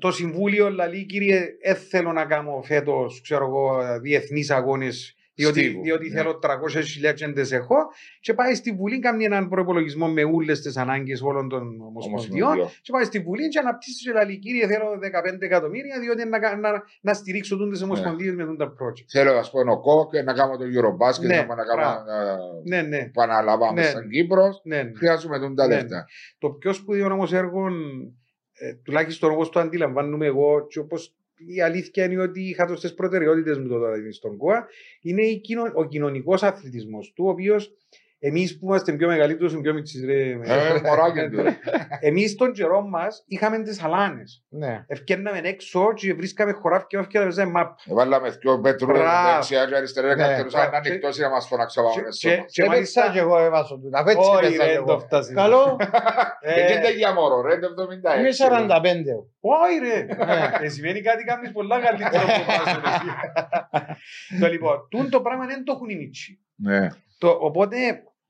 Το 0.00 0.10
Συμβούλιο 0.10 0.70
λέει 0.70 1.06
κύριε, 1.06 1.46
δεν 1.64 1.76
θέλω 1.76 2.12
να 2.12 2.24
κάνω 2.24 2.62
φέτος, 2.62 3.20
ξέρω 3.22 3.44
εγώ, 3.44 3.98
διεθνείς 4.00 4.50
αγώνες 4.50 5.14
διότι, 5.34 5.60
Στίβου, 5.60 5.82
διότι 5.82 6.08
ναι. 6.08 6.16
θέλω 6.16 6.38
300.000 6.42 7.14
και 7.14 7.24
δεν 7.24 7.34
τις 7.34 7.52
έχω 7.52 7.76
και 8.20 8.34
πάει 8.34 8.54
στη 8.54 8.70
Βουλή, 8.72 8.98
κάνει 8.98 9.24
έναν 9.24 9.48
προπολογισμό 9.48 10.08
με 10.08 10.24
όλες 10.24 10.60
τις 10.60 10.76
ανάγκες 10.76 11.22
όλων 11.22 11.48
των 11.48 11.80
ομοσπονδιών 11.80 12.48
Ομοσπονδιών. 12.48 12.70
και 12.82 12.92
πάει 12.92 13.04
στη 13.04 13.18
Βουλή 13.20 13.48
και 13.48 13.58
αναπτύσσει 13.58 14.04
και 14.12 14.24
λέει 14.24 14.38
κύριε 14.38 14.66
θέλω 14.66 14.86
15 15.34 15.36
εκατομμύρια 15.40 16.00
διότι 16.00 16.28
να, 16.28 16.38
κα- 16.38 16.56
να, 16.56 16.70
να 17.00 17.14
στηρίξω 17.14 17.56
τούν 17.56 17.70
τις 17.70 17.78
Ναι. 17.80 17.84
ομοσπονδίες 17.86 18.34
με 18.34 18.44
τούν 18.44 18.56
τα 18.56 18.66
project. 18.66 19.04
Θέλω 19.08 19.32
να 19.32 19.42
πω 19.50 19.70
ο 19.72 19.80
ΚΟΚ 19.80 20.12
να 20.24 20.32
κάνω 20.32 20.56
το 20.56 20.64
Eurobasket, 20.64 21.26
Ναι, 21.26 21.36
να 21.36 21.46
πάω 21.46 21.56
να 21.56 21.64
κάνω 21.64 21.80
μπράβο. 21.80 22.10
ε, 22.10 22.76
Ναι, 22.76 22.82
ναι, 22.88 23.10
που 23.12 23.22
αναλαμβάνουμε 23.22 23.80
Ναι. 23.80 23.86
στην 23.86 24.08
Κύπρος. 24.10 24.60
ναι. 24.64 24.82
ναι. 24.82 24.90
Χρειάζομαι 24.94 25.38
τον 25.38 25.54
τα 25.54 25.66
Ναι. 25.66 25.74
λεφτά. 25.74 26.04
Το 26.38 26.50
πιο 26.50 26.72
σπουδαίο 26.72 27.06
όμως 27.12 27.32
έργο, 27.32 27.66
ε, 28.52 28.74
τουλάχιστον 28.84 29.30
όπως 29.32 29.48
το 29.50 29.60
αντιλαμβάνομαι 29.60 30.26
εγώ, 30.26 30.66
και 30.66 30.78
όπως 30.78 31.14
η 31.36 31.60
αλήθεια 31.60 32.04
είναι 32.04 32.22
ότι 32.22 32.48
είχα 32.48 32.66
τόσες 32.66 32.94
προτεραιότητες 32.94 33.58
μου 33.58 33.68
τότε 33.68 34.12
στον 34.12 34.36
ΚΟΑ, 34.36 34.68
είναι 35.00 35.22
η 35.22 35.40
κοινο- 35.40 35.72
ο 35.74 35.84
κοινωνικός 35.84 36.42
αθλητισμός 36.42 37.12
του, 37.14 37.24
ο 37.24 37.28
οποίος 37.28 37.76
εμείς 38.26 38.58
που 38.58 38.66
είμαστε 38.66 38.92
πιο 38.92 39.08
μεγαλύτεροι, 39.08 39.60
πιο 39.60 39.74
μικροί, 39.74 40.40
Ε, 40.44 40.80
μωράκι 40.84 41.28
του. 41.28 41.42
εμείς 42.08 42.34
τον 42.34 42.52
καιρό 42.52 42.80
μας 42.82 43.24
είχαμε 43.26 43.62
τις 43.62 43.82
αλάνες. 43.82 44.44
Ναι. 44.48 44.84
Ευκαιρνάμε 44.86 45.40
έξω 45.42 45.92
και 45.94 46.14
βρίσκαμε 46.14 46.52
χωράφια 46.52 47.04
και 47.08 47.18
παίζαμε 47.18 47.50
μαπ. 47.50 47.78
Βάλαμε 47.86 48.30
δυο 48.30 48.60
πέτρου 48.60 48.86
Μπράβο. 48.86 49.32
δεξιά 49.34 49.64
και 49.66 49.74
αριστερά 49.76 50.06
Ναι, 50.14 50.14
κατερούσαν 50.22 50.60
να 50.62 50.68
μπράβο. 50.68 50.88
ανοιχτώσει 50.88 51.20
να 51.20 51.30
μας 51.30 51.46
φωνάξει 51.46 51.80
ο 51.80 51.82
Και- 51.82 51.88
αγώνες. 51.88 52.18
και- 52.18 52.28
όμως. 52.32 52.52
και 52.52 52.62
Και 52.62 52.68
μάλιστα- 52.68 53.00
μάλιστα 53.00 53.18
και 53.20 53.24
εγώ 53.26 53.38
έβαζω 53.44 53.74
του. 53.78 53.88
Αφού 53.92 54.08
έτσι 54.08 54.28
Όχι, 54.30 54.44
έπαιζα 54.44 54.64
ρε, 54.64 54.70
κι 54.70 54.74
δεν 54.76 54.84
το 54.86 54.92
εγώ. 54.92 55.00
φτάσει. 55.00 55.34
Καλό. 55.34 55.76
Ε, 56.40 56.60
Ε, 56.60 56.80
και 56.80 56.88
για 56.96 57.12
μωρό, 57.12 57.40
ρε, 57.40 57.58
το 57.58 57.82
76. 57.82 58.18
Είμαι 58.18 58.32
45. 58.32 59.26
Όχι 59.40 59.78
ρε, 59.82 60.06
ε, 60.64 60.68
σημαίνει 60.68 61.00
κάτι 61.00 61.24
κάνεις 61.24 61.52
πολλά 61.52 61.80
καλύτερο 61.80 62.22
από 62.22 62.32
εμάς, 62.32 62.64
ρε, 62.64 62.90
εσύ. 62.94 63.08
Το 64.40 64.46
λοιπόν, 64.48 64.86
τούν 64.90 65.10
το 65.10 65.20
πράγμα 65.20 65.46
δεν 65.46 65.64
το 65.64 65.72
έχουν 65.76 65.88
οι 65.88 65.96
μίτσοι. 65.96 66.38
Ναι. 66.56 66.88
Το, 67.18 67.28
οπότε 67.40 67.76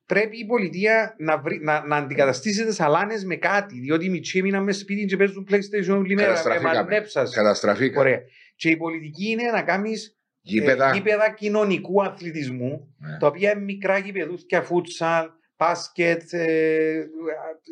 πρέπει 0.07 0.39
η 0.39 0.45
πολιτεία 0.47 1.15
να, 1.19 1.39
βρει, 1.39 1.61
να, 1.63 1.87
να 1.87 1.97
αντικαταστήσει 1.97 2.65
τις 2.67 2.81
αλάνες 2.81 3.25
με 3.25 3.37
κάτι, 3.37 3.81
διότι 3.81 4.05
οι 4.05 4.09
μίτσοι 4.09 4.39
έμειναν 4.39 4.63
μέσα 4.63 4.79
σπίτι 4.79 5.05
και 5.05 5.17
παίζουν 5.17 5.47
PlayStation 5.51 5.97
όλη 5.97 6.15
μέρα. 6.15 6.29
Με 6.29 6.35
Καταστραφήκαμε. 6.35 6.75
μανέψας. 6.83 7.35
Καταστραφήκα. 7.35 8.01
Ωραία. 8.01 8.21
Και 8.57 8.71
η 8.71 8.77
πολιτική 8.77 9.29
είναι 9.31 9.51
να 9.51 9.63
κάνεις 9.63 10.19
Γήπεδα. 10.41 10.89
ε, 10.91 10.93
γήπεδα 10.95 11.31
κοινωνικού 11.31 12.03
αθλητισμού, 12.05 12.95
Ναι. 12.99 13.19
τα 13.19 13.27
οποία 13.27 13.51
είναι 13.53 13.61
μικρά 13.61 13.99
γηπεδούθια, 13.99 14.63
φούτσαλ, 14.63 15.27
μπάσκετ, 15.57 16.33
ε, 16.33 17.05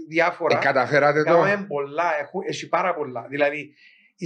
διάφορα. 0.09 0.59
Ε, 0.59 0.61
καταφέρατε 0.61 1.18
το; 1.23 1.25
Κάνουμε 1.25 1.64
πολλά, 1.68 2.18
έχουν, 2.21 2.40
έχει 2.49 2.68
πάρα 2.68 2.95
πολλά. 2.95 3.27
Δηλαδή, 3.31 3.75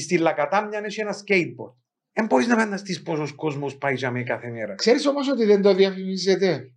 στη 0.01 0.19
Λακατάμια 0.19 0.81
έχει 0.85 1.01
ένα 1.01 1.13
skateboard. 1.13 1.75
Δεν 2.13 2.27
μπορείς 2.27 2.47
να 2.47 2.57
φανταστείς 2.59 3.03
πόσος 3.03 3.33
κόσμος 3.35 3.77
πάει 3.77 3.95
για 3.95 4.11
μένα 4.11 4.25
κάθε 4.25 4.49
μέρα. 4.51 4.75
Ξέρεις 4.75 5.07
όμως 5.07 5.29
ότι 5.29 5.45
δεν 5.45 5.63
το 5.63 5.75
διαφημίζετε. 5.75 6.71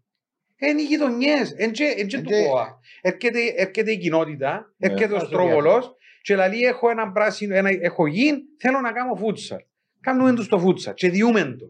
Είναι 0.59 0.81
οι 0.81 0.85
γειτονιές, 0.85 1.53
είναι 1.57 1.71
του 2.07 2.21
Και- 2.21 2.45
ΚΟΑ. 2.47 2.79
Έρχεται, 3.01 3.39
έρχεται 3.55 3.91
η 3.91 3.97
κοινότητα, 3.97 4.73
Ναι. 4.77 4.87
έρχεται 4.91 5.13
ο 5.13 5.15
Ας 5.15 5.21
το 5.21 5.27
Στρόβολος 5.27 5.95
και 6.21 6.35
λέει: 6.35 6.61
Έχω 6.63 6.89
ένα 6.89 7.11
πράσινο, 7.11 7.55
ένα, 7.55 7.69
έχω 7.81 8.07
γη, 8.07 8.31
θέλω 8.59 8.79
να 8.79 8.91
κάνω 8.91 9.15
φούτσαλ. 9.15 9.59
Κάνουμε 10.01 10.33
το 10.33 10.43
στο 10.43 10.59
φούτσαλ 10.59 10.93
και 10.93 11.09
διούμε 11.09 11.43
το. 11.59 11.65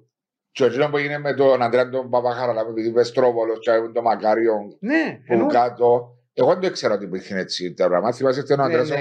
Και 0.51 0.63
ο 0.63 0.65
εκείνος 0.65 0.89
που 0.89 0.97
έγινε 0.97 1.17
με 1.17 1.33
τον 1.33 1.61
Αντρέα 1.61 1.89
τον 1.89 2.09
Παπαχαραλά, 2.09 2.61
επειδή 2.61 2.87
είπε 2.87 3.03
Στρόβολος 3.03 3.59
και 3.59 3.71
έβγαινε 3.71 3.93
το 3.93 4.01
Μακάριο 4.01 4.53
Ναι, 4.79 5.19
που 5.27 5.33
ενώ, 5.33 5.45
κάτω. 5.47 6.13
Εγώ 6.33 6.49
δεν 6.49 6.59
το 6.59 6.67
ήξερα 6.67 6.93
ότι 6.93 7.05
υπήρχε 7.05 7.37
έτσι 7.37 7.73
τα 7.73 7.87
πράγματα. 7.87 8.15
Θυμάσαι 8.15 8.39
ότι 8.39 8.53
ο 8.53 8.55
Ναι, 8.55 8.63
Αντρέας 8.63 8.89
ναι, 8.89 8.95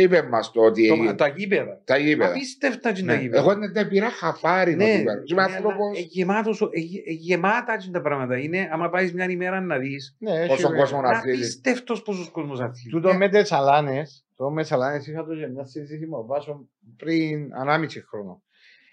ο 0.00 0.04
θυμάμαι, 0.04 0.26
Παπαχαραλά 0.26 0.26
αλλά 0.26 0.26
Και 0.26 0.26
είπε 0.26 0.28
μας 0.30 0.50
το 0.52 0.60
ότι. 0.60 0.88
Το- 1.06 1.14
Τα 1.14 1.28
γήπεδα. 1.28 1.80
Τα 1.84 1.96
γήπεδα. 1.96 2.30
Απίστευτα 2.30 2.92
και 2.92 3.02
τα 3.02 3.14
Ναι. 3.14 3.20
γήπεδα. 3.20 3.42
Εγώ 3.42 3.54
δεν 3.72 3.88
πήρα 3.88 4.10
χαφάρι 4.10 4.74
Ναι, 4.74 4.84
να 4.86 4.98
του 4.98 5.04
παίρνω. 5.04 5.22
Και 5.22 5.32
είμαι 5.32 5.42
ναι, 5.42 5.48
αλλά 5.48 5.56
άνθρωπος- 5.56 5.98
ε, 5.98 6.00
γεμάτος 6.00 6.60
ο- 6.60 6.70
ε, 6.72 6.78
ε, 7.10 7.12
γεμάτα 7.12 7.76
και 7.76 7.90
τα 7.90 8.00
πράγματα. 8.02 8.38
Είναι, 8.38 8.68
άμα 8.72 8.88
πάεις 8.90 9.12
μια 9.12 9.30
ημέρα 9.30 9.60
να 9.60 9.78
δεις. 9.78 10.16
Ναι, 10.18 10.32
έχει 10.32 10.48
Πόσο 10.48 10.62
βέβαια. 10.68 10.80
κόσμος 10.82 11.02
να 11.02 11.08
Είναι 11.08 11.16
αθλείται. 11.16 11.36
απίστευτος 11.36 12.02
πόσος 12.02 12.30
κόσμος 12.30 12.60
αθλείται. 12.60 12.88
Τούτο 12.90 13.14
με 13.14 13.28
τις 13.28 13.48
σαλάνε, 13.48 14.02
το 14.36 14.50
με 14.50 14.62
σαλάνε 14.62 15.02
είχα 15.06 15.24
το 15.24 15.32
για 15.34 15.48
μια 15.48 15.64
συζήτηση 15.64 16.06
με 16.06 16.16
τον 16.16 16.26
Βάσο 16.26 16.68
πριν 16.96 17.50
1,5 17.62 18.00
χρόνο. 18.08 18.42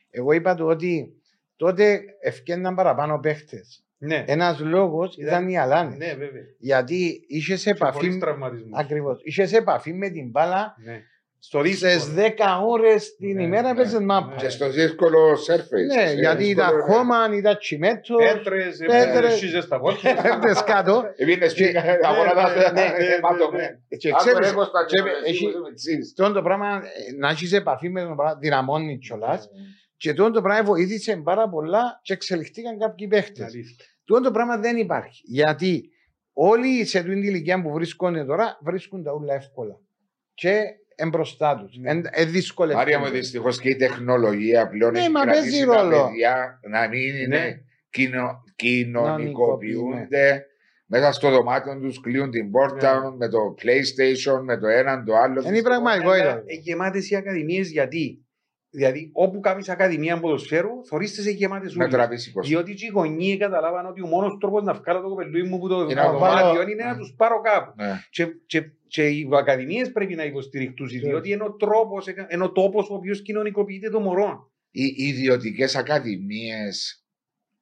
Εγώ 0.09 0.31
είπα 0.31 0.55
του 0.55 0.65
ότι 0.65 1.13
τότε 1.55 2.01
ευκαιρναν 2.21 2.75
παραπάνω 2.75 3.19
παίχτες. 3.19 3.83
Ναι, 4.03 4.23
Ένας 4.27 4.59
λόγος 4.59 5.15
ήταν 5.17 5.47
οι 5.49 5.59
αλάνες. 5.59 5.97
ναι, 5.97 6.07
βέβαια. 6.13 6.41
Γιατί 6.59 7.25
είχες 7.27 7.63
Και 7.63 7.75
χωρίς 7.79 7.97
επαφή. 8.05 8.17
τραυματισμούς. 8.19 8.79
Ακριβώς. 8.79 9.19
Είχες 9.23 9.53
επαφή 9.53 9.93
με 9.93 10.09
την 10.09 10.29
μπάλα 10.29 10.75
Ναι. 10.85 11.01
Στο 11.43 11.59
στις 11.59 11.79
δύσκολο. 11.79 12.13
10 12.15 12.61
ώρες 12.67 13.15
την 13.15 13.35
Ναι, 13.35 13.43
ημέρα 13.43 13.73
ναι, 13.73 13.75
παίζει 13.75 13.97
ναι. 13.97 14.05
μάπα. 14.05 14.35
Και 14.35 14.49
στο 14.49 14.69
δύσκολο 14.69 15.31
surface. 15.47 15.95
Ναι, 15.95 16.03
Ε, 16.09 16.13
γιατί 16.13 16.43
δύσκολο, 16.43 16.67
ήταν 16.67 16.75
ναι. 16.75 16.81
χώμα, 16.93 17.15
ήταν 17.37 17.57
τσιμέτο. 17.57 18.15
Πέτρες, 18.15 18.77
Πέτρες. 18.77 19.03
έπαιρνες 19.05 19.33
σύζες 19.33 19.63
στα 19.63 19.79
πόδια. 19.79 20.09
Έπαιρνε 20.19 20.53
κάτω. 20.65 21.03
Έβγαινε 21.15 21.45
Και- 21.45 21.49
σπίτι 21.49 21.77
από 21.77 22.23
να 22.23 22.33
ναι, 22.53 22.61
τα 22.63 22.71
ναι, 22.71 22.81
ναι, 22.81 23.03
αίματο. 23.15 23.51
ναι. 23.51 23.67
Και 23.97 24.09
Αν 24.09 24.13
το 24.13 24.19
ξέρεις, 24.19 24.47
έχω 24.51 24.63
στα 24.63 24.85
και 24.85 24.95
τσέπη, 24.95 25.09
έχει- 25.25 25.45
εσύ 25.45 25.57
με 25.57 25.73
τσίς. 25.73 26.13
τούτο 26.13 26.31
το 26.31 26.41
πράγμα 26.41 26.67
ε, 26.75 27.15
να 27.17 27.29
έχεις 27.29 27.53
επαφή 27.53 27.89
με 27.89 28.01
τον 28.01 28.15
πράγμα 28.15 28.35
δυναμώνει 28.39 28.97
κιόλας. 28.97 29.49
Και 29.97 30.13
τούτο 30.13 30.31
το 30.31 30.41
πράγμα 30.41 30.63
βοήθησε 30.63 31.15
πάρα 31.23 31.49
πολλά 31.49 31.99
και 32.01 32.13
εξελιχθήκαν 32.13 32.77
κάποιοι 32.79 33.07
παίχτε. 33.07 33.45
Αλήθεια. 34.01 34.05
Τούτο 34.05 34.21
το 34.21 34.31
πράγμα 34.31 34.57
δεν 34.57 34.77
υπάρχει. 34.77 35.21
Γιατί 35.25 35.89
όλοι 36.33 36.85
σε 36.85 36.97
αυτή 36.97 37.09
την 37.11 37.23
ηλικία 37.23 37.61
που 37.61 37.71
βρίσκονται 37.71 38.25
τώρα 38.25 38.57
βρίσκουν 38.61 39.03
τα 39.03 39.11
όλα 39.11 39.33
εύκολα. 39.33 39.79
Και 40.33 40.61
εμπροστά 40.95 41.57
τους. 41.57 41.77
Ναι. 41.77 42.01
Ε, 42.11 42.25
δυσκολεύονται. 42.25 42.83
Μάρια 42.91 42.99
μου, 42.99 43.13
δυστυχώς 43.13 43.59
και 43.59 43.69
η 43.69 43.75
τεχνολογία 43.75 44.67
πλέον 44.67 44.91
Ναι, 44.91 44.99
έχει 44.99 45.09
μα 45.09 45.21
κρατήσει 45.21 45.49
παίζει 45.49 45.65
τα 45.65 45.81
ρόλο. 45.81 46.03
παιδιά 46.05 46.59
να 46.69 46.87
μην 46.87 47.15
είναι 47.15 47.37
Ναι. 47.37 47.53
κοινο, 47.89 48.43
κοινωνικοποιούνται. 48.55 50.45
Μέσα 50.85 51.11
στο 51.11 51.29
δωμάτιο 51.29 51.79
τους 51.79 51.99
κλείουν 52.01 52.29
την 52.31 52.51
πόρτα 52.51 53.15
με 53.17 53.27
το 53.29 53.37
PlayStation, 53.61 54.41
με 54.43 54.57
το 54.57 54.67
έναν, 54.67 55.05
το 55.05 55.15
άλλο. 55.15 55.41
Είναι 55.47 55.57
η 55.57 55.61
πραγματικότητα. 55.61 56.21
Αλλά, 56.31 56.43
ε, 56.45 56.53
γεμάτες 56.53 57.09
οι 57.09 57.15
ακαδημίες 57.15 57.69
γιατί. 57.71 58.25
Δηλαδή, 58.73 59.09
όπου 59.13 59.39
κάνεις 59.39 59.69
ακαδημία 59.69 60.19
ποδοσφαίρου, 60.19 60.69
θωρείς 60.85 61.13
τις 61.13 61.27
γεμάτες 61.27 61.75
Με 61.75 61.83
όλες. 61.83 61.95
τραβήσει 61.95 62.31
κόσμο. 62.31 62.49
Διότι 62.51 62.73
και 62.73 62.85
οι 62.85 62.89
γονείς 62.93 63.37
καταλάβαν 63.37 63.85
ότι 63.85 64.01
ο 64.01 64.07
μόνος 64.07 64.37
τρόπος 64.39 64.63
να 64.63 64.73
βγάλω 64.73 65.01
το 65.01 65.07
κοπελούι 65.09 65.43
μου 65.43 65.59
που 65.59 65.67
το 65.67 65.75
Είναι 65.81 65.87
το 65.93 65.93
να 65.95 66.11
δωμάτιο 66.11 66.45
βάλω- 66.47 66.69
είναι 66.69 66.83
να 66.83 66.97
τους 66.97 67.13
πάρω 67.17 67.41
κάπου. 67.41 67.73
Ναι. 67.75 67.99
Και, 68.09 68.27
και, 68.45 68.71
και 68.87 69.07
οι 69.07 69.29
ακαδημίες 69.31 69.91
πρέπει 69.91 70.15
να 70.15 70.23
υποστηριχτούν, 70.23 70.87
διότι 70.87 71.31
είναι 71.31 71.43
ο 71.43 71.51
τρόπος, 71.53 72.07
είναι 72.29 72.43
ο 72.43 72.51
τόπος 72.51 72.89
ο 72.89 72.93
οποίος 72.93 73.21
κοινωνικοποιείται 73.21 73.89
το 73.89 73.99
μωρό. 73.99 74.51
Οι 74.71 74.85
ιδιωτικές 74.97 75.75
ακαδημίες 75.75 77.05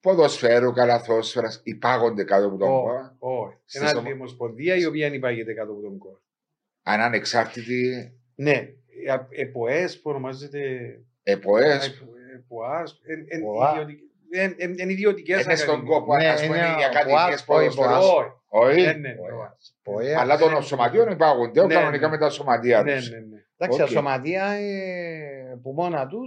ποδοσφαίρου, 0.01 0.71
καλαθόσφαιρας 0.71 1.61
υπάγονται 1.63 2.23
κάτω 2.23 2.47
από 2.47 2.57
τον 2.57 2.67
κόμμα. 2.67 3.15
Όχι. 3.19 3.55
Στις 3.65 3.81
Ένα 3.81 3.99
ομο- 3.99 4.11
ομοσπονδία 4.11 4.75
η 4.75 4.85
οποία 4.85 5.13
υπάγεται 5.13 5.53
κάτω 5.53 5.71
από 5.71 5.81
τον 5.81 5.97
κόμμα. 5.97 6.21
Ανεξάρτητοι 6.83 8.11
Ναι, 8.35 8.67
ΕΠΟΕΣ 9.29 10.01
που 10.01 10.09
ονομάζεται 10.09 10.59
εποέ. 11.23 11.79
ΕΠΟΑΣ, 12.35 12.99
ΠΟΑ. 13.41 13.85
είναι 14.79 14.91
ιδιωτικές 14.91 15.43
Είναι 15.43 15.55
στον 15.55 15.69
ακαδημίες. 15.69 15.97
κόπο, 15.99 16.15
Ναι, 16.15 16.27
ας 16.29 16.41
πούμε, 16.45 16.57
είναι 16.57 16.65
οι 16.65 16.83
ο 16.83 16.85
ακαδημίε 16.85 17.15
ΠΟΑΣ, 17.25 17.43
ποδοσφαίρου. 17.45 17.87
ΠΟΑΣ. 17.87 18.05
Όχι, 18.51 18.71
Όχι. 18.79 18.85
ναι, 18.85 18.91
ναι, 18.93 19.13
ΠΟΑΣ. 19.15 19.75
ΠΟΑΣ. 19.83 20.03
Ποέ, 20.05 20.15
Αλλά 20.15 20.37
των 20.37 20.63
σωματείων 20.63 21.09
υπάγονται 21.11 21.65
Ναι, 21.65 21.73
κανονικά 21.73 22.05
ναι. 22.05 22.11
με 22.11 22.17
τα 22.17 22.29
σωματεία 22.29 22.83
Ναι, 22.83 22.95
τους. 22.95 23.09
ναι, 23.09 23.17
ναι. 23.17 23.37
Εντάξει, 23.57 23.81
Οκ. 23.81 23.87
τα 23.87 23.93
σωματεία 23.93 24.45
ε, 24.45 25.59
που 25.61 25.71
μόνα 25.71 26.07
του 26.07 26.21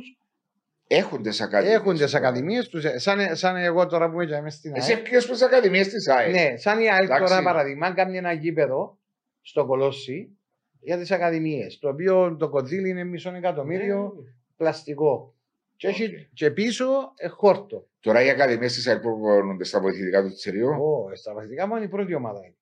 Έχουν 0.87 1.23
τι 1.23 1.37
ακαδημίες. 1.43 1.75
έχουν 1.75 1.97
τι 1.97 2.05
ακαδημίες 2.17 2.69
τους. 2.69 2.85
Σαν, 2.97 3.37
σαν 3.37 3.57
εγώ 3.57 3.87
τώρα 3.87 4.11
που 4.11 4.21
είμαι 4.21 4.51
στην 4.51 4.77
Εσύ 4.77 4.93
ΑΕΛ. 4.93 5.03
ποιε 5.03 5.19
τι 5.19 5.45
ακαδημίες 5.45 5.89
της 5.89 6.09
ΑΕΛ. 6.09 6.31
Ναι, 6.31 6.57
σαν 6.57 6.81
η 6.81 6.91
ΑΕΛ 6.91 7.05
Εντάξει. 7.05 7.25
τώρα 7.25 7.43
παραδείγμα 7.43 7.93
κάνει 7.93 8.17
ένα 8.17 8.33
γήπεδο 8.33 8.99
στο 9.41 9.67
Κολόσσι 9.67 10.39
για 10.83 10.99
τις 10.99 11.11
ακαδημίες. 11.11 11.79
Το 11.79 11.89
οποίο 11.89 12.37
το 12.37 12.49
κονδύλι 12.49 12.89
είναι 12.89 13.05
μισό 13.05 13.35
εκατομμύριο 13.35 14.13
Ναι. 14.17 14.31
πλαστικό. 14.57 15.35
Και, 15.77 15.89
έχει, 15.89 16.05
Οκ. 16.05 16.11
και 16.33 16.51
πίσω 16.51 16.85
ε, 17.17 17.29
χόρτο. 17.29 17.87
Τώρα 18.01 18.23
οι 18.25 18.29
ακαδημίες 18.31 18.75
της 18.75 18.87
ΑΕΛ 18.87 18.95
που 18.95 19.01
προπονούνται 19.21 19.65
στα 19.65 19.81
βοηθητικά 19.81 20.23
του 20.23 20.33
Τσιρίου. 20.33 20.69
Ω, 20.69 21.15
στα 21.15 21.35
βασιλικά 21.35 21.67
μου 21.67 21.77
είναι 21.77 21.85
η 21.85 21.89
πρώτη 21.89 22.15
ομάδα. 22.15 22.39
είναι. 22.39 22.55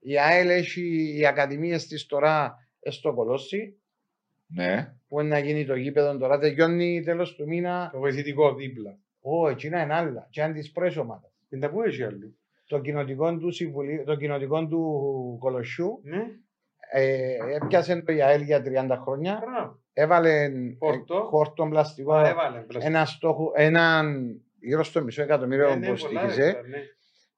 Η 0.00 0.18
ΑΕΛ 0.18 0.48
έχει 0.48 1.14
οι 1.18 1.26
ακαδημίες 1.26 1.86
της 1.86 2.06
τώρα 2.06 2.54
ε, 2.80 2.90
στο 2.90 3.14
Κολόσι. 3.14 3.76
Ναι. 4.46 4.94
Που 5.08 5.20
είναι 5.20 5.28
να 5.28 5.38
γίνει 5.38 5.64
το 5.64 5.74
γήπεδο 5.74 6.16
τώρα, 6.18 6.38
τελειώνει 6.38 7.02
τέλος 7.02 7.34
του 7.34 7.46
μήνα. 7.46 7.88
Το 7.92 7.98
βοηθητικό 7.98 8.54
δίπλα. 8.54 8.98
Ω, 9.20 9.48
εκείνα 9.48 9.82
είναι 9.82 9.94
άλλα. 9.94 10.26
Και 10.30 10.42
αν 10.42 10.52
τη 10.52 10.70
πρώτη 10.74 10.98
ομάδα. 10.98 11.30
Δεν 11.48 11.60
τα 11.60 11.70
πού 11.70 11.82
έχει 11.82 12.02
άλλο. 12.02 12.34
Το 12.66 12.80
κοινοτικό 12.80 13.36
του, 13.36 13.50
συμβουλίου, 13.50 14.04
το 14.04 14.16
κοινοτικό 14.16 14.66
του 14.66 15.36
Κολοσσιού 15.40 16.00
Ναι, 16.02 16.22
ε, 16.90 17.34
έπιασε 17.62 18.02
το 18.02 18.12
ΙΑΕΛ 18.12 18.42
για 18.42 18.62
30 18.64 18.98
χρόνια. 19.02 19.42
μπράβο. 19.50 19.80
Έβαλε 19.92 20.48
Χόρτο. 20.78 21.14
ε, 21.16 21.18
χόρτο 21.20 21.66
πλαστικό. 21.70 22.12
Α, 22.12 22.28
Έβαλε. 22.28 22.58
πλαστικό. 22.60 22.94
ένα 22.96 23.04
στόχο, 23.04 23.52
έναν 23.54 24.26
γύρω 24.60 24.84
στο 24.84 25.02
μισό 25.02 25.22
εκατομμύριο 25.22 25.68
Ναι, 25.68 25.74
που 25.74 25.78
ναι, 25.92 25.98
πολλά 25.98 26.20
στήχησε. 26.20 26.44
λεφτά, 26.44 26.60
ναι. 26.68 26.78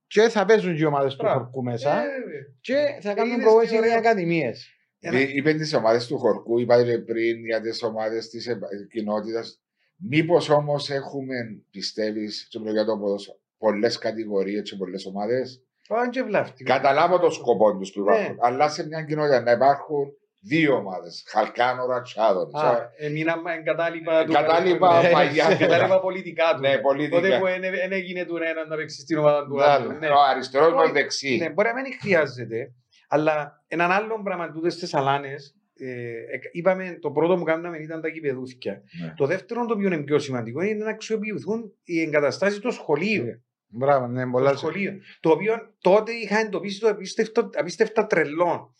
Και 0.06 0.20
θα 0.20 0.44
παίζουν 0.44 0.74
και 0.74 0.82
οι 0.82 0.84
ομάδες 0.84 1.14
του 1.16 1.22
Μπράβο. 1.24 1.38
χορκού 1.38 1.62
μέσα. 1.62 1.90
Ε, 2.00 2.02
βέβαια. 2.20 2.40
Και 2.60 2.98
θα 3.00 3.14
κάνουν 3.14 3.32
είδες 3.32 3.44
προβόηση 3.44 3.70
τι 3.70 3.76
οι 3.76 3.78
ωραίο. 3.78 3.96
ακαδημίες. 3.98 4.72
Ένα- 5.00 5.20
Είπε 5.20 5.52
τις 5.52 5.74
ομάδες 5.74 6.06
του 6.06 6.18
χορκού, 6.18 6.58
είπατε 6.58 6.98
πριν 6.98 7.44
για 7.44 7.60
τις 7.60 7.82
ομάδες 7.82 8.28
της 8.28 8.48
κοινότητας. 8.90 9.60
Μήπως 9.96 10.48
όμως 10.48 10.90
έχουμε, 10.90 11.34
πιστεύεις, 11.70 12.44
στο 12.48 12.60
πλευρό 12.60 12.84
του 12.84 12.98
ποδόσφαιρο, 13.00 13.38
πολλές 13.58 13.98
κατηγορίες 13.98 14.70
και 14.70 14.76
πολλές 14.76 15.06
ομάδες. 15.06 15.62
Πάμε 15.88 16.08
και 16.08 16.22
βλάφτει. 16.22 16.64
Καταλάβω 16.64 17.18
το 17.18 17.30
σκοπό 17.30 17.76
τους 17.78 17.90
που 17.92 18.00
υπάρχουν. 18.00 18.24
Ναι. 18.24 18.36
Αλλά 18.40 18.68
σε 18.68 18.86
μια 18.86 19.02
κοινότητα 19.02 19.40
να 19.40 19.50
υπάρχουν 19.50 20.06
δύο 20.42 20.74
ομάδες. 20.74 21.24
Χαλκάνορα, 21.28 22.00
Τσάδων. 22.00 22.56
Α, 22.56 22.90
Εμείναμε 22.96 23.52
εγκατάλοιπα 23.54 24.24
του. 24.24 24.32
Κατάλοιπα 24.32 25.02
Ναι, 25.02 25.10
παγιά. 25.10 25.46
Εγκατάλοιπα 25.50 26.00
πολιτικά 26.00 26.44
του. 26.54 26.60
Ναι, 26.60 26.78
πολιτικά. 26.78 27.20
Τότε 27.20 27.38
που 27.38 27.44
δεν 27.44 27.92
έγινε 27.92 28.24
του 28.24 28.36
ένα 28.36 28.66
να 28.68 28.76
παίξει 28.76 29.00
στην 29.00 29.18
ομάδα 29.18 29.46
του 29.46 29.54
Ναι, 29.56 29.64
άλλου. 29.64 29.88
ναι. 29.92 29.98
Ναι. 29.98 30.08
Ο 30.08 30.20
αριστερός 30.30 30.72
με 30.74 30.80
Όχι. 30.82 30.92
δεξί. 30.92 31.36
Ναι, 31.36 31.50
μπορεί 31.50 31.68
να 31.68 31.74
μην 31.74 31.92
χρειάζεται, 32.00 32.72
αλλά 33.08 33.62
έναν 33.68 33.90
άλλο 33.90 34.20
πράγμα 34.24 34.50
τούτες 34.52 34.74
στι 34.74 34.96
αλάνες. 34.96 35.52
Ε, 35.80 36.34
εκ- 36.34 36.48
είπαμε 36.52 36.98
το 37.00 37.10
πρώτο 37.10 37.36
που 37.36 37.42
κάναμε 37.44 37.78
ήταν 37.78 38.00
τα 38.00 38.08
κυπεδούθια. 38.08 38.72
Ναι. 39.02 39.12
Το 39.16 39.26
δεύτερο 39.26 39.66
το 39.66 39.74
οποίο 39.74 39.86
είναι 39.86 40.02
πιο 40.02 40.18
σημαντικό 40.18 40.62
είναι 40.62 40.84
να 40.84 40.90
αξιοποιηθούν 40.90 41.72
οι 41.84 42.00
εγκαταστάσεις 42.00 42.58
των 42.60 42.72
σχολείων. 42.72 43.42
Ναι, 43.70 43.78
Μπράβο, 43.78 44.06
ναι, 44.06 44.24
Το 44.24 44.30
πολλά 44.30 44.56
σχολείο. 44.56 44.92
Το 45.20 45.30
οποίο 45.30 45.54
τότε 45.80 46.12
είχα 46.12 46.38
εντοπίσει 46.38 46.80
το 46.80 46.88
απίστευτο, 46.88 47.50
απίστευτα 47.54 48.06
τρελό. 48.06 48.74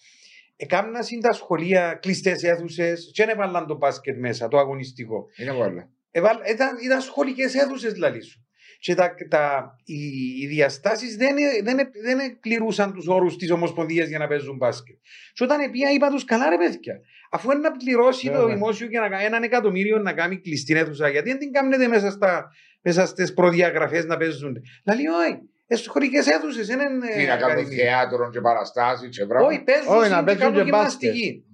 Εκάμνα 0.57 1.07
είναι 1.11 1.21
τα 1.21 1.33
σχολεία 1.33 1.95
κλειστές 1.95 2.43
αίθουσες, 2.43 3.11
και 3.13 3.25
δεν 3.25 3.35
έβαλαν 3.35 3.67
το 3.67 3.77
μπάσκετ 3.77 4.19
μέσα, 4.19 4.49
το 4.49 4.59
αγωνιστικό. 4.59 5.27
Είναι 5.37 5.53
πολλά. 5.53 5.89
Εβάλ, 6.11 6.37
ήταν, 6.51 6.77
ήταν 6.85 7.01
σχολικές 7.01 7.55
αίθουσες 7.55 7.93
δηλαδή 7.93 8.21
σου. 8.21 8.48
Και 8.81 8.95
τα, 8.95 9.15
τα, 9.29 9.75
οι, 9.85 9.97
οι 10.43 10.47
διαστάσεις 10.47 11.17
δεν, 11.17 11.37
ε- 11.37 11.63
δεν, 11.63 11.79
ε- 11.79 11.91
δεν 12.03 12.19
εκπληρούσαν 12.19 12.93
τους 12.93 13.07
όρους 13.09 13.37
της 13.37 13.51
Ομοσπονδίας 13.51 14.09
για 14.09 14.19
να 14.19 14.27
παίζουν 14.27 14.57
μπάσκετ. 14.57 14.97
Και 15.33 15.45
όταν 15.45 15.71
πήγα, 15.71 15.91
είπα 15.91 16.09
τους 16.11 16.25
καλά, 16.25 16.49
ρε 16.49 16.57
παιδιά. 16.57 17.01
Αφού 17.31 17.51
είναι 17.51 17.61
να 17.61 17.73
πληρώσει 17.73 18.27
το 18.27 18.33
Βέβαια. 18.33 18.55
δημόσιο 18.55 18.87
για 18.87 19.01
να 19.01 19.09
κάνει 19.09 19.25
έναν 19.25 19.43
εκατομμύριο 19.43 19.99
να 19.99 20.13
κάνει 20.13 20.41
κλειστή 20.41 20.75
αίθουσα, 20.75 21.09
γιατί 21.09 21.29
δεν 21.29 21.39
την 21.39 21.53
κάνετε 21.53 21.87
μέσα, 21.87 22.11
στα, 22.11 22.51
μέσα 22.83 23.07
στις 23.07 23.35
προδιαγραφές 23.35 24.05
να 24.05 24.17
παίζουν. 24.17 24.57
Δηλαδή, 24.85 25.09
όχι. 25.09 25.39
Ε, 25.67 25.77
σχολικέ 25.77 26.19
αίθουσες, 26.19 26.67
δεν 26.67 26.79
είναι. 26.81 27.07
Τι 27.17 27.25
να 27.27 27.37
κάνουν 27.37 27.57
ακαδημία. 27.59 27.85
θέατρο 27.85 28.31
και 28.31 28.41
παραστάσεις 28.41 29.09
και 29.17 29.21
Όχι, 29.23 29.29
πράγματα. 29.31 29.63
παίζουν 29.65 29.97
Όχι, 29.97 30.11
να 30.11 30.19
και 30.19 30.25
παίζουν 30.25 30.43
κάνουν 30.45 30.65
και 30.65 30.71
μπάσκετ. 30.71 31.13
γυμναστική. 31.15 31.45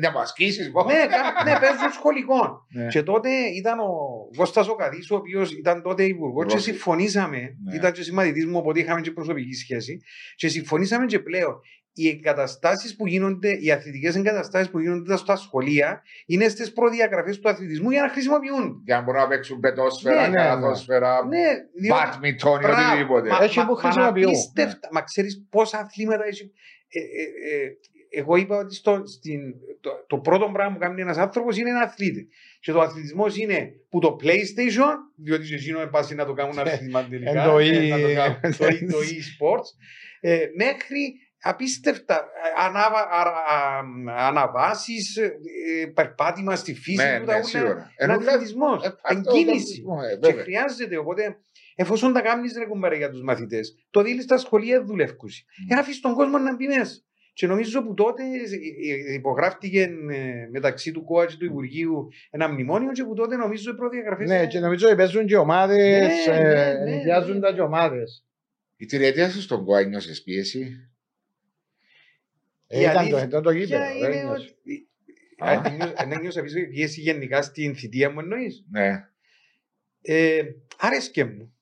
Να 0.00 0.10
μα 0.10 0.20
ασκήσει 0.20 0.62
ναι, 0.62 0.70
κα- 1.06 1.44
ναι, 1.44 1.58
παίζουν 1.60 1.92
σχολικών. 1.92 2.66
Ναι. 2.74 2.86
Και 2.86 3.02
τότε 3.02 3.28
ήταν 3.30 3.78
ο 3.78 3.88
Κώστας 4.36 4.68
ο 4.68 4.74
Καδής, 4.74 5.10
ο 5.10 5.16
οποίος 5.16 5.52
ήταν 5.52 5.82
τότε 5.82 6.02
υπουργός, 6.04 6.44
και 6.46 6.52
Υπουργός. 6.52 6.62
συμφωνήσαμε. 6.62 7.38
Ναι. 7.64 7.74
Ήταν 7.74 7.92
και 7.92 8.02
συμμαθητής 8.02 8.46
μου, 8.46 8.58
οπότε 8.58 8.80
είχαμε 8.80 9.00
και 9.00 9.10
προσωπική 9.10 9.52
σχέση. 9.54 10.00
Και 10.36 10.48
συμφωνήσαμε 10.48 11.06
και 11.06 11.18
πλέον 11.18 11.60
οι 11.92 12.08
εγκαταστάσεις 12.08 12.96
που 12.96 13.06
γίνονται, 13.06 13.56
οι 13.60 13.70
αθλητικές 13.70 14.16
εγκαταστάσεις 14.16 14.70
που 14.70 14.78
γίνονται 14.78 15.16
στα 15.16 15.36
σχολεία, 15.36 16.02
είναι 16.26 16.48
στις 16.48 16.72
προδιαγραφές 16.72 17.38
του 17.40 17.48
αθλητισμού 17.48 17.90
για 17.90 18.02
να 18.02 18.08
χρησιμοποιούνται. 18.08 18.80
Για 18.84 18.96
να 18.96 19.02
μπορούν 19.02 19.20
να 19.20 19.28
παίξουν 19.28 19.60
πετόσφαιρα, 19.60 20.20
Ναι, 20.20 20.28
ναι, 20.28 20.34
καλαθόσφαιρα, 20.34 21.24
Ναι, 21.26 21.38
διότι- 21.80 22.02
μπάτμιτον 22.04 22.60
ή 22.60 22.64
Μπράβο. 22.64 22.90
οτιδήποτε. 22.90 23.28
Μα- 23.28 23.42
Έχει 23.42 23.58
μα- 23.58 23.66
που 23.66 23.72
μα 23.72 23.78
χρησιμοποιούν. 23.80 24.28
απίστευτα. 24.28 24.88
Μα 24.92 25.02
ξέρεις 25.02 25.46
πόσα 25.50 25.78
αθλήματα 25.78 26.24
έχει. 26.26 26.52
Ε, 28.10 28.16
ε, 28.16 28.18
ε, 28.18 28.20
εγώ 28.20 28.36
είπα 28.36 28.56
ότι 28.56 28.74
στο, 28.74 29.02
στην, 29.06 29.40
το, 29.80 29.90
το 30.06 30.18
πρώτο 30.18 30.50
πράγμα 30.52 30.72
που 30.72 30.78
κάνει 30.78 31.00
ένας 31.00 31.16
άνθρωπος 31.16 31.56
είναι 31.56 31.70
να 31.70 31.80
αθλείται. 31.82 32.26
Και 32.60 32.72
το 32.72 32.80
αθλητισμός 32.80 33.36
είναι 33.36 33.72
που 33.88 33.98
το 33.98 34.16
PlayStation, 34.22 34.94
διότι 35.16 35.46
σε 35.46 35.54
εκείνο 35.54 35.86
πάση 35.86 36.14
να 36.14 36.24
το 36.26 36.32
κάνουν 36.32 36.58
αθλητισμό 36.58 37.02
τελικά. 37.10 37.30
Εν 37.30 37.50
το 37.50 37.58
ε, 37.58 37.86
e- 37.86 37.88
να 37.88 38.00
το 38.00 38.14
κάνουν, 38.14 38.40
το, 38.56 38.66
e- 38.66 38.90
το 38.90 38.98
e-sports, 39.16 39.68
ε, 40.20 40.46
μέχρι 40.56 41.14
απίστευτα 41.42 42.14
ε, 42.16 42.64
ανάβα, 42.66 43.00
α, 43.00 43.22
α, 43.22 44.26
αναβάσεις, 44.26 45.16
ε, 45.16 45.24
ε, 45.82 45.86
περπάτημα 45.86 46.56
στη 46.56 46.74
φύση 46.74 46.96
Ναι, 46.96 47.14
του, 47.14 47.20
ναι, 47.20 47.26
τα 47.26 47.34
ούλα. 47.34 47.44
σίγουρα. 47.44 47.72
Είναι 47.72 47.90
Ενώ 47.96 48.12
αθλητισμός, 48.12 48.84
ε, 48.84 48.86
είναι 49.10 49.18
αυτό, 49.18 49.32
κίνηση. 49.32 49.52
αθλητισμό, 49.54 49.98
ε, 50.10 50.14
Και 50.14 50.26
βέβαια. 50.28 50.42
χρειάζεται, 50.42 50.96
οπότε, 50.96 51.38
εφόσον 51.74 52.12
τα 52.12 52.20
κάνεις 52.20 52.56
ρε 52.58 52.64
κουμπάρε 52.66 52.96
για 52.96 53.10
τους 53.10 53.22
μαθητές, 53.22 53.74
το 53.90 54.02
δίλει 54.02 54.22
στα 54.22 54.38
σχολεία 54.38 54.84
δουλεύκουση. 54.84 55.44
Mm. 55.46 55.64
Για 55.66 55.74
να 55.76 55.82
αφήσεις 55.82 56.00
τον 56.00 56.14
κόσμο 56.14 56.38
να 56.38 56.54
μπει 56.54 56.66
μέσα. 56.66 57.02
Και 57.40 57.46
νομίζω 57.46 57.82
που 57.84 57.94
τότε 57.94 58.22
ε, 58.22 59.10
ε, 59.10 59.12
υπογράφτηκε 59.14 59.82
ε, 60.10 60.48
μεταξύ 60.50 60.92
του 60.92 61.04
ΚΟΑ 61.04 61.26
και 61.26 61.36
του 61.38 61.44
Υπουργείου 61.44 62.08
ένα 62.30 62.48
μνημόνιο 62.48 62.92
και 62.92 63.04
που 63.04 63.14
τότε 63.14 63.36
νομίζω 63.36 63.70
οι 63.70 63.74
προδιαγραφές... 63.74 64.28
Ναι, 64.28 64.34
είναι- 64.36 64.46
και 64.46 64.58
νομίζω 64.58 64.86
ότι 64.86 64.96
παίζουν 64.96 65.26
και 65.26 65.36
ομάδες, 65.36 65.76
Ναι, 66.26 66.34
ε, 66.34 66.42
ναι, 66.42 66.52
ναι, 66.52 66.90
ενοικιάζουν 66.92 67.34
ναι. 67.34 67.40
τα 67.40 67.52
και 67.52 67.60
ομάδες. 67.60 68.24
Η 68.76 68.86
τριετία 68.86 69.30
σου 69.30 69.40
στον 69.40 69.64
ΚΟΑ 69.64 69.82
νιώσες 69.82 70.22
πίεση; 70.22 70.88
Ε, 72.66 72.78
Η 72.78 72.82
Ήταν 72.82 72.92
το, 72.94 72.98
αλήθεια 73.00 73.24
ήταν 73.24 73.42
το 73.42 73.50
γήπεδο. 73.50 73.82
Ποια 73.82 74.00
δεν 74.00 74.10
είναι 74.12 74.20
ένιωσες. 74.20 74.50
ότι- 74.60 74.88
Α. 75.38 75.50
Α, 75.50 75.62
ένιωσα- 75.66 76.02
εν 76.02 76.12
ένιωσα 76.12 76.42
πίσω 76.42 76.56
πίεση 76.70 77.00
γενικά 77.00 77.42
στην 77.42 77.74
θητεία 77.76 78.10
μου 78.10 78.20
εννοείς; 78.20 78.64
Ναι. 78.70 79.08
Ε, 80.02 80.42
άρεσκε 80.78 81.24
μου. 81.24 81.54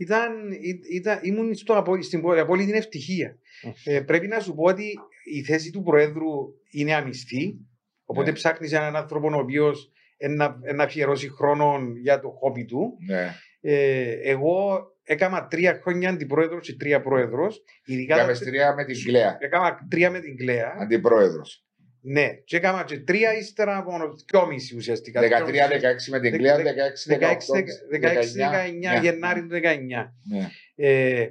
Ήταν, 0.00 0.50
ή- 0.52 0.80
ήταν, 0.94 1.18
ήμουν 1.22 1.54
στο, 1.54 1.74
απο- 1.74 2.02
στην 2.02 2.20
πο- 2.20 2.40
απόλυτη 2.40 2.72
ευτυχία. 2.72 3.38
Ε, 3.84 4.00
πρέπει 4.00 4.26
να 4.26 4.40
σου 4.40 4.54
πω 4.54 4.62
ότι 4.62 4.98
η 5.32 5.42
θέση 5.42 5.70
του 5.70 5.82
Προέδρου 5.82 6.30
είναι 6.70 6.94
αμυστή. 6.94 7.58
Οπότε 8.04 8.28
Ναι. 8.30 8.36
ψάχνεις 8.36 8.72
έναν 8.72 8.96
άνθρωπο 8.96 9.28
ο 9.36 9.38
οποίος 9.38 9.90
να, 10.36 10.58
να 10.74 10.84
αφιερώσει 10.84 11.28
χρόνο 11.30 11.78
για 12.02 12.20
το 12.20 12.28
χόμπι 12.30 12.64
του. 12.64 12.96
ναι. 13.06 13.34
Ε, 13.60 14.10
εγώ 14.22 14.80
έκανα 15.02 15.46
τρία 15.46 15.78
χρόνια 15.82 16.08
αντιπρόεδρος 16.10 16.66
και 16.66 16.74
τρία 16.76 17.00
πρόεδρος. 17.00 17.62
Ειδικά 17.84 18.14
τα- 18.16 18.20
Κάμε 18.20 18.34
τρία 18.38 18.74
με 18.74 18.84
την 18.84 19.04
Κλέα. 19.04 19.36
έκανα 19.40 19.78
τρία 19.90 20.10
με 20.10 20.20
την 20.20 20.36
Κλέα. 20.36 20.76
Αντιπρόεδρος. 20.80 21.62
Ναι, 22.00 22.28
και 22.44 22.56
έκανα 22.56 22.84
και 22.84 22.98
τρία 22.98 23.36
ύστερα 23.36 23.76
από 23.76 23.92
δυόμιση 24.30 24.76
ουσιαστικά. 24.76 25.20
13-16 25.20 26.10
με 26.10 26.20
την 26.20 26.32
Κλέα, 26.32 26.56
16-18. 26.56 27.62
16-19 27.90 29.00
Γενάρη 29.02 29.40
του 29.40 29.48
19. 29.48 30.14
Ναι. 30.28 30.48
Ε, 30.74 31.26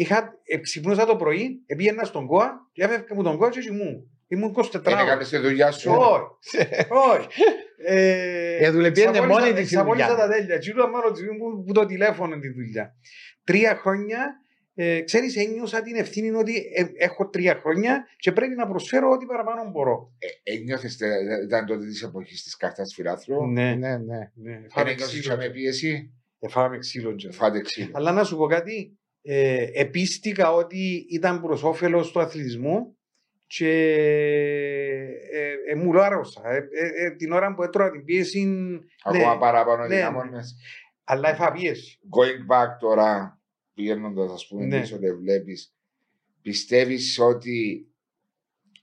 είχα, 0.00 0.38
ε, 0.44 0.56
ξυπνούσα 0.58 1.06
το 1.06 1.16
πρωί, 1.16 1.62
ε, 1.66 1.74
πήγαινα 1.74 2.04
στον 2.04 2.26
ΚΟΑ 2.26 2.68
και 2.72 2.82
έφευγα 2.84 3.14
μου 3.14 3.22
τον 3.22 3.36
ΚΟΑ 3.36 3.48
και 3.48 3.58
ήμουν. 3.70 4.10
Ήμουν 4.28 4.52
24 4.56 4.82
Δεν 4.82 4.98
έκανες 4.98 5.28
τη 5.28 5.36
δουλειά 5.38 5.70
σου. 5.70 5.90
Όχι, 5.92 6.24
όχι. 6.88 7.28
Ε, 7.84 8.56
Ε, 8.66 8.70
δουλεύει 8.70 9.00
εξαπόλυσα- 9.00 9.26
μόνη 9.40 9.50
της 9.52 9.58
η 9.58 9.62
εξαπόλυσα 9.62 10.08
δουλειά. 10.08 10.26
τα 10.26 10.32
τέλεια. 10.32 10.58
Τι 10.58 10.70
ήταν 10.70 10.90
μόνο 10.90 11.10
της, 11.10 11.22
ήμουν 11.22 11.64
που 11.64 11.72
το 11.72 11.86
τηλέφωνο 11.86 12.38
τη 12.38 12.48
δουλειά. 12.52 12.94
Τρία 13.44 13.74
χρόνια, 13.76 14.26
ε, 14.74 15.00
ξέρεις, 15.00 15.36
ένιωσα 15.36 15.82
την 15.82 15.96
ευθύνη 15.96 16.30
ότι 16.30 16.56
ε, 16.74 16.84
έχω 17.04 17.28
τρία 17.28 17.54
χρόνια 17.54 18.04
και 18.16 18.32
πρέπει 18.32 18.54
να 18.54 18.66
προσφέρω 18.68 19.10
ό,τι 19.10 19.26
παραπάνω 19.26 19.70
μπορώ. 19.70 20.12
Ε, 20.18 20.52
Ένιωθες, 20.52 20.96
τε- 20.96 21.42
ήταν 21.44 21.66
τότε 21.66 21.86
της 21.86 22.02
εποχής 22.02 22.42
της 22.42 22.56
κάρτας 22.56 22.94
φιλάθρου; 22.94 23.46
Ναι, 23.46 23.74
Ναι, 23.74 23.74
ναι. 23.74 23.96
ναι. 23.96 24.30
Δεν 24.34 24.66
Φάμε 24.70 24.90
ένιωσες 24.90 25.20
ξύλο. 25.20 25.36
με 25.36 25.48
πίεση; 25.50 26.12
Ε, 26.38 26.48
Φάμε 26.48 26.78
ξύλο. 26.78 27.14
και- 27.14 27.30
Φάτε 27.32 27.60
ξύλο. 27.60 27.90
Αλλά 27.92 28.12
να 28.12 28.24
σου 28.24 28.36
πω 28.36 28.46
κάτι, 28.46 28.98
ε, 29.22 29.66
επίστηκα 29.72 30.52
ότι 30.52 31.06
ήταν 31.10 31.40
προς 31.40 31.62
όφελος 31.62 32.10
του 32.12 32.20
αθλητισμού 32.20 32.94
και 33.46 33.68
ε, 35.32 35.52
ε, 35.70 35.74
μου 35.74 35.92
λάρωσα. 35.92 36.42
Ε, 36.50 36.56
ε, 36.56 37.04
ε, 37.04 37.10
την 37.10 37.32
ώρα 37.32 37.54
που 37.54 37.62
έτρωγα 37.62 37.90
την 37.90 38.04
πίεση, 38.04 38.48
Ακόμα 39.04 39.32
ναι. 39.34 39.40
παραπάνω 39.40 39.86
Ναι, 39.86 39.94
δυνάμωνες. 39.96 40.56
αλλά 41.04 41.28
έφα 41.30 41.52
πίεση. 41.52 41.98
Going 42.16 42.54
back 42.54 42.68
τώρα, 42.80 43.40
πηγαίνοντας 43.74 44.32
ας 44.32 44.46
πούμε 44.46 44.64
Ναι. 44.64 44.80
πίσω 44.80 44.98
δεν 44.98 45.16
βλέπεις, 45.16 45.74
πιστεύεις 46.42 47.18
ότι 47.18 47.86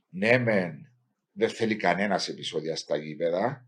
ναι 0.09 0.37
μεν 0.37 0.91
δεν 1.31 1.49
θέλει 1.49 1.75
κανένας 1.75 2.27
επεισόδια 2.27 2.75
στα 2.75 2.97
γήπεδα, 2.97 3.67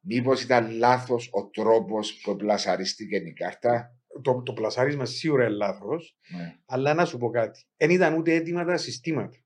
μήπως 0.00 0.42
ήταν 0.42 0.70
λάθος 0.70 1.28
ο 1.32 1.46
τρόπος 1.48 2.20
που 2.22 2.36
πλασαρίστηκε 2.36 3.16
η 3.16 3.32
κάρτα; 3.32 3.99
Το, 4.22 4.42
το 4.42 4.52
πλασάρισμα 4.52 5.04
σίγουρα 5.04 5.44
είναι 5.44 5.54
λάθος, 5.56 6.16
Ναι. 6.36 6.56
αλλά 6.66 6.94
να 6.94 7.04
σου 7.04 7.18
πω 7.18 7.30
κάτι. 7.30 7.64
Δεν 7.76 7.90
ήταν 7.90 8.14
ούτε 8.14 8.34
έτοιμα 8.34 8.64
τα 8.64 8.76
συστήματα, 8.76 9.36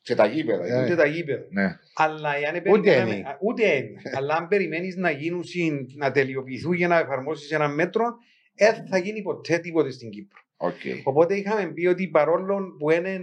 Σε 0.00 0.14
τα 0.14 0.26
γήπεδα. 0.26 0.64
Ε. 0.66 0.84
ούτε 0.84 0.94
τα 0.94 1.06
γήπεδα. 1.06 1.46
Ναι. 1.50 1.76
Αλλά 1.94 2.36
εάν 2.36 2.54
Ούτε 2.56 2.60
περιμέναμε- 2.70 3.12
ένι. 3.12 3.22
α, 3.22 3.38
Ούτε 3.40 3.62
ένι. 3.70 3.94
Αλλά 4.16 4.34
αν 4.34 4.48
περιμένεις 4.48 4.96
να 4.96 5.10
γίνουν, 5.10 5.44
συν- 5.44 5.96
να 5.96 6.10
τελειοποιηθούν 6.10 6.72
για 6.72 6.88
να 6.88 6.98
εφαρμόσεις 6.98 7.50
ένα 7.50 7.68
μέτρο, 7.68 8.04
δεν 8.54 8.86
θα 8.86 8.98
γίνει 8.98 9.22
ποτέ 9.22 9.58
τίποτε 9.58 9.90
στην 9.90 10.10
Κύπρο. 10.10 10.38
Οκ. 10.56 10.72
Οπότε 11.04 11.34
είχαμε 11.36 11.72
πει 11.72 11.86
ότι 11.86 12.08
παρόλο 12.08 12.74
που 12.78 12.90
είναι 12.90 13.20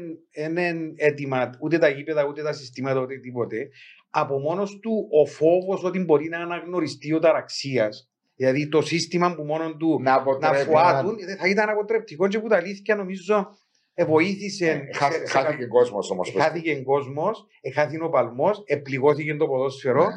έτοιμα 0.95 1.49
ούτε 1.61 1.77
τα 1.77 1.89
γήπεδα, 1.89 2.25
ούτε 2.27 2.43
τα 2.43 2.53
συστήματα, 2.53 2.99
ούτε 3.01 3.17
τίποτε, 3.17 3.69
από 4.09 4.39
μόνος 4.39 4.79
του 4.79 5.07
ο 5.11 5.25
φόβος 5.25 5.83
ότι 5.83 5.99
μπορεί 5.99 6.27
να 6.29 6.39
αναγνωριστεί 6.39 7.13
ο 7.13 7.19
ταραξίας, 7.19 8.09
δηλαδή 8.35 8.67
το 8.69 8.81
σύστημα 8.81 9.35
που 9.35 9.43
μόνο 9.43 9.75
του 9.75 9.99
Να 10.01 10.11
να 10.11 10.15
αποτρέπει. 10.15 10.63
φουάτουν, 10.69 11.17
θα 11.39 11.47
ήταν 11.47 11.69
αποτρεπτικό 11.69 12.27
και 12.27 12.39
που 12.39 12.47
τα 12.47 12.55
αλήθεια 12.55 12.95
νομίζω 12.95 13.47
ε, 13.93 14.05
βοήθησε. 14.05 14.69
Ε, 14.69 14.97
χά- 14.97 15.11
σε- 15.11 15.19
σε 15.19 15.25
Χάθηκε 15.27 15.65
κόσμος 15.65 16.09
όμως. 16.11 16.31
κα- 16.31 16.41
Χάθηκε 16.43 16.75
κόσμος, 16.81 17.45
χάθηκε 17.73 18.03
ο 18.03 18.09
παλμός, 18.09 18.63
επληγώθηκε 18.65 19.35
το 19.35 19.47
ποδόσφαιρο 19.47 20.03
Ναι. 20.03 20.09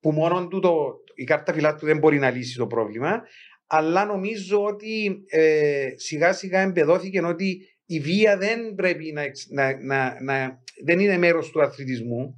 που 0.00 0.10
μόνο 0.12 0.48
του 0.48 0.60
το, 0.60 0.94
η 1.14 1.24
κάρτα 1.24 1.52
φυλάτου 1.52 1.86
δεν 1.86 1.98
μπορεί 1.98 2.18
να 2.18 2.30
λύσει 2.30 2.56
το 2.56 2.66
πρόβλημα. 2.66 3.22
Αλλά 3.66 4.04
νομίζω 4.04 4.64
ότι 4.64 5.22
ε, 5.28 5.88
σιγά 5.96 6.32
σιγά 6.32 6.60
εμπεδόθηκε 6.60 7.20
ότι 7.22 7.60
η 7.86 8.00
βία 8.00 8.36
δεν 8.36 8.74
πρέπει 8.74 9.12
να, 9.12 9.22
εξ- 9.22 9.48
να, 9.50 9.82
να, 9.82 10.22
να- 10.22 10.58
δεν 10.84 10.98
είναι 11.00 11.18
μέρος 11.18 11.50
του 11.50 11.62
αθλητισμού. 11.62 12.34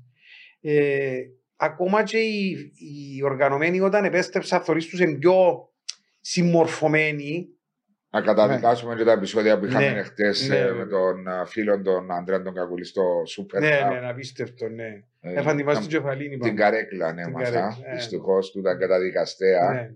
Ε, 0.61 1.17
ακόμα 1.57 2.03
και 2.03 2.19
οι, 2.19 2.73
οι 2.75 3.23
οργανωμένοι 3.23 3.81
όταν 3.81 4.05
επέστρεψαν 4.05 4.61
θωρείς 4.61 4.87
τους 4.87 5.01
είναι 5.01 5.19
πιο 5.19 5.69
συμμορφωμένοι. 6.21 7.49
Να 8.11 8.21
καταδικάσουμε 8.21 8.95
και 8.95 9.05
τα 9.05 9.13
επεισόδια 9.13 9.59
που 9.59 9.65
είχαμε 9.65 9.91
Ναι. 9.91 10.03
χτε 10.03 10.33
Ναι. 10.49 10.73
με 10.73 10.87
τον 10.87 11.29
α, 11.29 11.45
φίλο 11.47 11.83
τον 11.83 12.11
Αντρέα 12.13 12.43
τον 12.43 12.55
Κακουλή 12.55 12.85
στο 12.85 13.03
Super 13.37 13.61
ναι, 13.61 13.81
Cup. 13.87 13.93
ναι, 13.93 14.01
ναι, 14.01 14.09
απίστευτο, 14.09 14.69
ναι. 14.69 14.87
Ε, 15.21 15.33
Έφαν 15.39 15.57
τη 15.57 15.63
βάση 15.63 15.81
του 15.81 15.87
την- 15.87 15.99
κεφαλήν, 15.99 16.29
Την 16.31 16.33
είπαμε. 16.33 16.53
καρέκλα, 16.53 17.13
ναι, 17.13 17.23
Την 17.23 17.33
μαθά. 17.33 17.51
καρέκλα, 17.51 17.91
ε. 17.91 17.95
Δυστυχώς 17.95 18.51
του 18.51 18.59
ήταν 18.59 18.79
καταδικαστέα. 18.79 19.73
Ναι. 19.73 19.91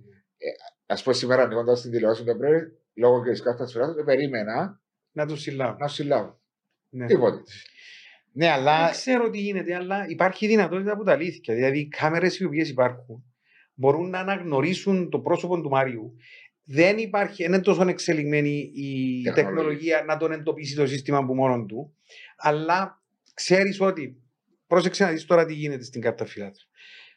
Α 0.87 1.03
πω 1.03 1.13
σήμερα 1.13 1.43
ανοίγοντας 1.43 1.81
την 1.83 1.91
τηλεόραση 1.91 2.25
το 2.25 2.37
πρωί, 2.37 2.61
λόγω 2.95 3.25
και 3.25 3.31
της 3.31 3.43
κάρτας 3.43 3.73
φυλάτου, 3.73 4.05
περίμενα 4.05 4.81
Να 5.13 5.27
του 5.27 5.37
συλλάβω. 5.37 5.77
να 5.79 5.89
συλλάβω. 5.89 6.41
Ναι. 6.89 7.07
Τίποτε. 7.07 7.41
Ναι, 8.39 8.47
Δεν 8.47 8.55
αλλά 8.55 8.91
ξέρω 8.91 9.31
τι 9.31 9.39
γίνεται, 9.39 9.75
αλλά 9.75 10.09
υπάρχει 10.09 10.47
δυνατότητα 10.47 10.93
από 10.93 11.05
τα 11.05 11.13
αλήθεια. 11.13 11.55
Δηλαδή, 11.55 11.79
οι 11.79 11.89
κάμερες 11.89 12.39
οι 12.39 12.45
οποίες 12.45 12.69
υπάρχουν 12.69 13.25
μπορούν 13.75 14.11
να 14.11 14.19
αναγνωρίσουν 14.19 15.11
το 15.11 15.19
πρόσωπο 15.21 15.61
του 15.61 15.69
Μάριου. 15.69 16.17
Δεν 16.65 16.99
υπάρχει, 16.99 17.43
δεν 17.43 17.53
είναι 17.53 17.63
τόσο 17.63 17.89
εξελιγμένη 17.89 18.71
η 18.75 19.23
Τεχνολογία. 19.23 19.33
τεχνολογία 19.35 20.05
να 20.07 20.17
τον 20.17 20.33
εντοπίσει 20.33 20.75
το 20.75 20.87
σύστημα 20.87 21.19
από 21.19 21.35
μόνο 21.35 21.65
του. 21.65 21.95
Αλλά 22.37 23.03
ξέρεις 23.35 23.81
ότι. 23.81 24.23
Πρόσεξε 24.67 25.05
να 25.05 25.11
δεις 25.11 25.25
τώρα 25.25 25.45
τι 25.47 25.55
γίνεται 25.55 25.85
στην 25.85 26.01
κάρτα 26.01 26.25
φυλάτρου. 26.27 26.63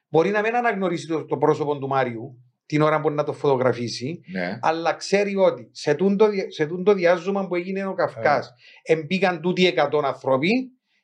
Μπορεί 0.09 0.29
να 0.29 0.41
μην 0.41 0.55
αναγνωρίσει 0.55 1.07
το, 1.07 1.25
το 1.25 1.37
πρόσωπο 1.37 1.77
του 1.77 1.87
Μάριου 1.87 2.43
την 2.65 2.81
ώρα 2.81 3.01
που 3.01 3.09
να 3.09 3.23
το 3.23 3.33
φωτογραφίσει, 3.33 4.21
Ναι. 4.31 4.59
αλλά 4.61 4.93
ξέρει 4.93 5.35
ότι 5.35 5.69
σε 5.71 5.93
τούτο, 5.93 6.29
δια- 6.29 6.51
σε 6.51 6.65
τούτο 6.65 6.93
διάζωμα 6.93 7.47
που 7.47 7.55
έγινε 7.55 7.85
ο 7.85 7.93
Καυκάς 7.93 8.53
Ε. 8.83 8.93
εμπήκαν 8.93 9.41
τούτοι 9.41 9.65
100 9.77 10.01
άνθρωποι 10.03 10.49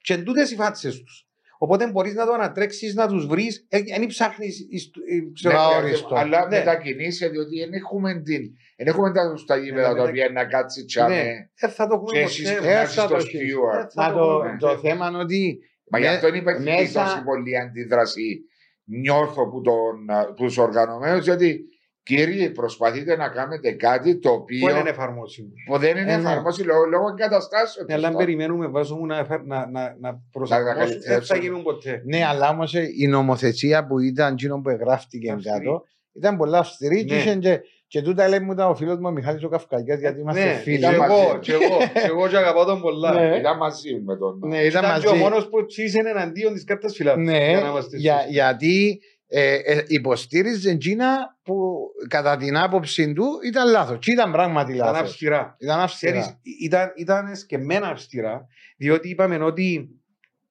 και 0.07 0.13
εν 0.13 0.23
τούτες 0.23 0.51
οι 0.51 0.55
φάτσες 0.55 1.01
τους. 1.03 1.27
Οπότε 1.57 1.87
μπορείς 1.91 2.13
να 2.13 2.25
το 2.25 2.31
ανατρέξεις, 2.33 2.93
να 2.95 3.07
τους 3.07 3.25
βρεις, 3.27 3.67
δεν 3.69 4.05
ψάχνεις 4.07 4.67
εις- 4.69 4.85
ε, 5.09 5.31
ξέρω, 5.33 5.53
Ναι, 5.53 5.59
αόριστο. 5.59 6.15
Αλλά 6.15 6.47
Ναι. 6.47 6.57
μετακινήσει 6.57 7.27
διότι 7.29 7.59
δεν 7.59 7.73
έχουμε 7.73 8.21
την. 8.21 8.41
Δεν 8.77 8.87
έχουμε 8.87 9.11
τα 9.11 9.33
στα 9.37 9.55
γήπεδα 9.57 9.81
Ναι, 9.81 9.87
τα 9.87 9.93
μετα- 9.93 10.09
οποία 10.09 10.29
να 10.29 10.45
κάτσει 10.45 10.79
Ναι, 10.79 10.85
τσάμε. 10.85 11.49
δεν 11.59 11.69
θα 11.69 11.87
το 11.87 11.93
έχουμε 11.93 12.11
Και 12.11 12.19
εσείς 12.19 12.47
ποτέ. 12.49 12.59
που 12.61 12.67
Ε, 12.67 12.73
να 12.73 12.85
θα 12.85 12.87
στο 12.87 13.07
το 13.07 13.15
έχεις. 13.15 13.31
steward. 13.39 13.83
Ε, 13.85 13.87
θα 13.93 14.01
μα 14.01 14.11
το 14.13 14.19
το, 14.19 14.37
πούμε. 14.37 14.55
το 14.59 14.77
θέμα 14.77 15.07
είναι 15.07 15.17
ότι 15.17 15.59
Μα 15.91 15.99
γι' 15.99 16.05
με- 16.05 16.11
αυτό 16.11 16.27
υπάρχει 16.35 16.63
μέσα- 16.63 17.03
τόση 17.03 17.23
πολλή 17.23 17.57
αντίδραση. 17.57 18.41
Νιώθω 18.83 19.49
που, 19.49 19.61
τον, 19.61 20.09
α, 20.09 20.25
που 20.25 20.33
τους 20.33 20.57
οργανωμένους 20.57 21.23
γιατί 21.23 21.59
κύριοι 22.07 22.49
προσπαθείτε 22.49 23.15
να 23.17 23.27
κάνετε 23.29 23.71
κάτι 23.71 24.19
το 24.19 24.29
Που 24.29 24.35
οποίο 24.35 24.67
δεν 24.67 24.79
είναι 24.79 24.89
εφαρμόσιμος. 24.89 25.53
που 25.67 25.77
δεν 25.77 25.97
είναι 25.97 26.13
Ε, 26.13 26.17
ναι. 26.17 26.21
εφαρμόσιμο 26.21 26.67
λόγω, 26.73 26.85
λόγω 26.85 27.05
εγκαταστάσεων. 27.09 27.85
Ναι, 27.87 27.93
αλλά 27.93 28.07
αν 28.07 28.11
σωστά. 28.13 28.25
περιμένουμε 28.25 28.67
βάζω 28.67 28.95
μου 28.95 29.05
να, 29.05 29.17
εφα- 29.17 29.45
να, 29.45 29.57
να, 29.57 29.69
να 29.71 29.95
Να 29.99 30.21
προσαρμόσουν, 30.31 30.73
τα 30.75 30.79
δεν 30.79 30.87
θα 30.89 30.93
καλυτερέψουν. 30.93 31.39
γίνουν 31.41 31.63
ποτέ. 31.63 32.01
Ναι, 32.05 32.25
αλλά 32.25 32.49
όμως 32.49 32.73
η 32.73 33.07
νομοθεσία 33.07 33.85
που 33.87 33.99
ήταν 33.99 34.33
εκείνο 34.33 34.61
που 34.61 34.69
εγγράφτηκε 34.69 35.31
Αυστηρή. 35.31 35.57
κάτω 35.65 35.83
ήταν 36.13 36.37
πολλά 36.37 36.57
αυστηρή 36.59 37.05
και, 37.05 37.13
Ναι. 37.13 37.19
είχε 37.19 37.35
και, 37.35 37.59
και 37.87 38.01
τούτα 38.01 38.27
λέει 38.27 38.39
μου 38.39 38.51
ήταν 38.51 38.69
ο 38.69 38.75
φίλος 38.75 38.95
μου 38.97 39.05
ο 39.07 39.11
Μιχάλης 39.11 39.43
ο 39.43 39.49
Καυκαγιάς 39.49 39.99
γιατί 39.99 40.19
είμαστε 40.19 40.43
Ναι, 40.45 40.51
φίλοι. 40.53 40.77
και 40.77 40.81
Ήταν 40.85 40.93
εγώ, 40.93 41.05
μαζί. 41.07 41.39
και 41.39 41.51
εγώ, 41.53 41.77
και 41.93 42.07
εγώ 42.07 42.27
και 42.27 42.37
αγαπάω 42.37 42.65
τον 42.65 42.81
πολλά. 42.81 43.13
Ναι. 43.13 43.37
Ήταν 43.37 43.57
μαζί 43.57 44.01
με 44.05 44.17
τον. 44.17 44.39
Ναι, 44.47 44.57
ήταν 44.57 44.83
Ήταν 44.83 45.01
και 45.01 45.07
ο 45.07 45.09
μαζί. 45.11 45.23
μόνος 45.23 45.49
που 45.49 45.65
ψήσε 45.65 45.99
εναντίον 46.05 46.53
της 46.53 46.63
κάρτας 46.63 46.95
φυλάτου. 46.95 47.19
Ναι, 47.19 47.49
για 47.49 47.59
να 47.59 47.67
είμαστε 47.69 47.97
για, 47.97 48.13
σωστοί. 48.15 48.31
γιατί 48.31 48.99
ε, 49.29 49.55
ε, 49.55 49.83
υποστήριζε 49.87 50.75
Τζίνα 50.75 51.37
που 51.43 51.77
κατά 52.07 52.37
την 52.37 52.57
άποψη 52.57 53.13
του 53.13 53.25
ήταν 53.45 53.69
λάθος. 53.69 53.97
Και 53.99 54.11
ήταν 54.11 54.31
πράγματι 54.31 54.73
Ήταν 54.73 54.85
λάθος. 54.93 55.09
αυστηρά. 55.09 55.55
Ήταν 55.59 55.79
αυστηρά. 55.79 56.11
Ξέρεις, 56.11 56.37
ήταν, 56.61 56.91
ήταν 56.95 57.35
σκεμμένα 57.35 57.87
αυστηρά, 57.87 58.47
διότι 58.77 59.09
είπαμε 59.09 59.43
ότι 59.43 59.89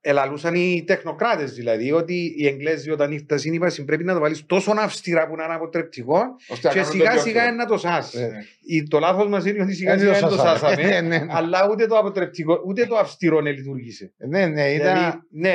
ελαλούσαν 0.09 0.55
οι 0.55 0.85
τεχνοκράτες 0.87 1.53
δηλαδή, 1.53 1.93
ότι 1.93 2.35
οι 2.39 2.47
Εγγλέζοι 2.47 2.91
όταν 2.91 3.13
ήρθαν 3.13 3.39
είπαν 3.53 3.71
πρέπει 3.87 4.05
να 4.05 4.13
το 4.15 4.21
βάλεις 4.21 4.47
τόσο 4.47 4.75
αυστηρά 4.79 5.29
που 5.29 5.37
να 5.37 5.45
είναι 5.45 5.55
αποτρεπτικό 5.55 6.19
Ώστε 6.49 6.69
να 6.69 6.75
και 6.75 6.81
κάνουν 6.81 6.93
το 6.93 6.99
σιγά 6.99 7.11
πιο 7.11 7.21
σιγά 7.21 7.41
πιο. 7.41 7.49
είναι 7.49 7.57
να 7.57 7.67
το 7.67 7.79
σάς. 7.79 8.15
Ε, 8.15 8.31
Η- 8.67 8.83
Το 8.83 8.99
λάθος 8.99 9.29
μας 9.29 9.47
είναι 9.47 9.63
ότι 9.63 9.75
σιγά 9.75 9.91
Δεν 9.97 9.99
σιγά 10.01 10.13
το 10.21 10.29
δεν 10.29 10.37
το 10.37 10.43
σάσαμε. 10.45 10.75
σάσαμε, 10.75 11.01
Ναι, 11.01 11.19
ναι. 11.19 11.27
αλλά 11.31 11.69
ούτε 11.71 11.87
το 11.87 11.99
αποτρεπτικό, 11.99 12.63
ούτε 12.67 12.87
το 12.87 12.97
αυστηρό 12.97 13.43
δεν 13.43 13.53
λειτουργήσε. 13.53 14.13
Ναι, 14.29 14.47
ναι, 14.47 14.69
Δηλαδή, 14.69 14.75
ήταν. 15.01 15.27
ναι, 15.31 15.49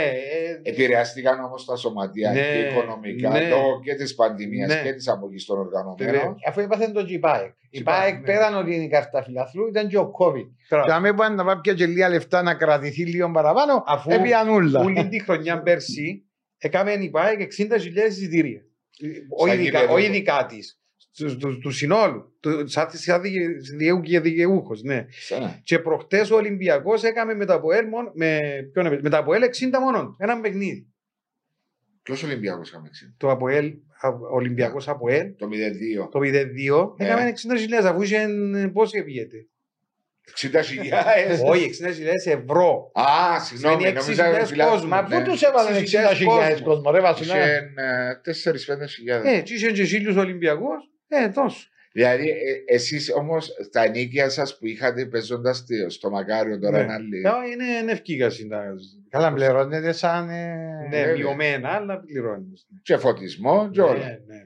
ε, 0.63 0.69
Επηρεάστηκαν 0.69 1.43
όμως 1.43 1.65
τα 1.65 1.75
σωματεία 1.75 2.31
Ναι, 2.31 2.39
και 2.39 2.67
οικονομικά 2.71 3.29
ναι. 3.29 3.47
λόγω 3.49 3.79
και 3.83 3.95
της 3.95 4.15
πανδημίας 4.15 4.67
Ναι. 4.73 4.81
και 4.83 4.93
της 4.93 5.07
απογής 5.07 5.45
των 5.45 5.59
οργανωμένων. 5.59 6.13
Βεβαίως. 6.13 6.35
Αφού 6.47 6.61
είπατε 6.61 6.87
το 6.87 7.05
G-Bike. 7.09 7.51
Η 7.74 7.84
G-Bike, 7.86 7.89
Bike 7.89 8.13
ναι. 8.13 8.26
πέραν 8.26 8.55
ότι 8.57 8.74
είναι 8.76 8.84
η 8.84 8.88
κάρτα 8.89 9.24
φιλαθλού 9.24 9.67
ήταν 9.67 9.88
και 9.88 9.97
ο 9.97 10.11
COVID. 10.19 10.49
τώρα, 10.69 10.86
Και 10.86 10.91
αν 10.91 11.15
πάνε 11.15 11.36
να 11.36 11.43
πάει 11.45 11.55
πια 11.61 11.74
και 11.74 11.86
λίγα 11.86 12.09
λεφτά 12.09 12.41
να 12.41 12.55
κρατηθεί 12.55 13.05
λίγο 13.05 13.32
παραπάνω, 13.32 13.84
Αφού 13.88 14.11
έπιαν 14.11 14.49
όλη 14.49 15.07
τη 15.09 15.19
χρονιά 15.24 15.61
πέρσι 15.61 16.26
έκαμε 16.57 16.91
η 16.91 17.09
ΠΑΕΚ 17.09 17.51
60.000 17.57 18.07
εισιτήρια. 18.09 18.61
Όχι 19.38 19.53
ειδικά, 19.55 19.80
γήπεδο. 19.80 19.93
όχι 19.93 20.05
ειδικά 20.05 20.45
τη. 20.45 20.57
Του, 21.17 21.38
του, 21.38 21.59
του 21.59 21.72
συνόλου. 21.72 22.36
Του, 22.39 22.67
σαν, 22.67 22.88
σαν 22.91 23.22
δικαιού 23.22 24.01
και 24.01 24.19
δικαιούχος. 24.19 24.82
Ναι. 24.84 25.05
Σαν- 25.09 25.59
Και 25.63 25.80
προχτές 25.80 26.32
ο 26.32 26.36
Ολυμπιακός 26.36 27.03
έκαμε 27.03 27.34
με 27.34 27.45
τα 27.45 27.53
ΑΠΟΕΛ, 27.53 27.88
μόνο- 27.88 28.11
με, 28.15 28.39
ποιον 28.74 28.86
έπαιζε, 28.86 29.01
με 29.01 29.09
τα 29.09 29.17
ΑΠΟΕΛ 29.17 29.43
60 29.43 29.80
μόνο. 29.80 30.15
Ένα 30.19 30.39
παιχνίδι. 30.41 30.88
Ποιος 32.03 32.24
Ολυμπιακός 32.24 32.69
είχαμε 32.69 32.89
ξύλο. 32.89 33.13
Το 33.17 33.30
ΑΠΟΕΛ, 33.32 33.74
Ολυμπιακός 34.31 34.87
ΑΠΟΕΛ, 34.87 35.35
Το 35.37 35.47
0-2. 35.47 36.09
το 36.11 36.19
0-2, 36.19 36.93
Ναι. 36.97 37.05
έκαμε 37.05 37.29
60.000 37.29 37.85
αφού 37.85 38.01
είχε 38.01 38.27
πόσοι 38.73 38.97
επίγεται. 38.97 39.45
60.000. 40.35 41.39
Όχι, 41.45 41.69
60.000 41.69 42.31
ευρώ. 42.31 42.91
Α, 42.93 43.39
συγγνώμη, 43.39 43.75
Σημαίνει 43.77 43.95
νόμιζα 43.99 44.23
60.000 44.25 44.41
ότι 44.43 44.51
μιλάς- 44.51 44.69
κόσμο. 44.69 44.87
Μα 44.87 45.01
ναι. 45.07 45.15
πού 45.23 45.29
τους 45.31 45.41
έβαλαν 45.41 45.73
60.000 45.75 46.11
60.000 46.11 46.61
κόσμο, 46.63 46.91
ρε 46.91 46.99
Βασιλιά. 47.01 47.35
Είχε 47.35 47.71
4-5 48.21 49.21
Ε, 49.23 49.41
τι 49.41 49.53
είχε 49.53 49.71
και 49.71 49.83
χίλιους 49.83 50.15
Ολυμπιακούς, 50.15 50.89
ε, 51.07 51.29
τόσο. 51.29 51.67
Δηλαδή, 51.93 52.29
ε, 52.29 52.35
εσείς 52.73 53.11
όμως 53.13 53.51
τα 53.71 53.83
ενίκια 53.83 54.29
σας 54.29 54.57
που 54.57 54.65
είχατε 54.67 55.05
παίζοντας 55.05 55.63
στο 55.87 56.09
Μακάριο 56.09 56.59
τώρα 56.59 56.77
Ναι. 56.77 56.83
είναι 56.83 56.93
άλλη. 56.93 57.17
Ε, 57.17 57.51
Είναι 57.51 57.77
είναι 57.81 57.91
ευκήγαση. 57.91 58.47
τα- 58.47 58.73
Καλά, 59.09 59.33
πληρώνεται 59.33 59.91
σαν. 59.91 60.29
ε, 60.29 60.55
Ναι, 60.89 60.97
βέβαια. 61.03 61.15
μειωμένα, 61.15 61.69
αλλά 61.69 61.99
πληρώνεις. 61.99 62.67
Και 62.83 62.97
φωτισμό, 62.97 63.69
και 63.71 63.81
όλα. 63.81 63.93
Ναι, 63.93 64.03
ναι, 64.03 64.35
ναι. 64.35 64.43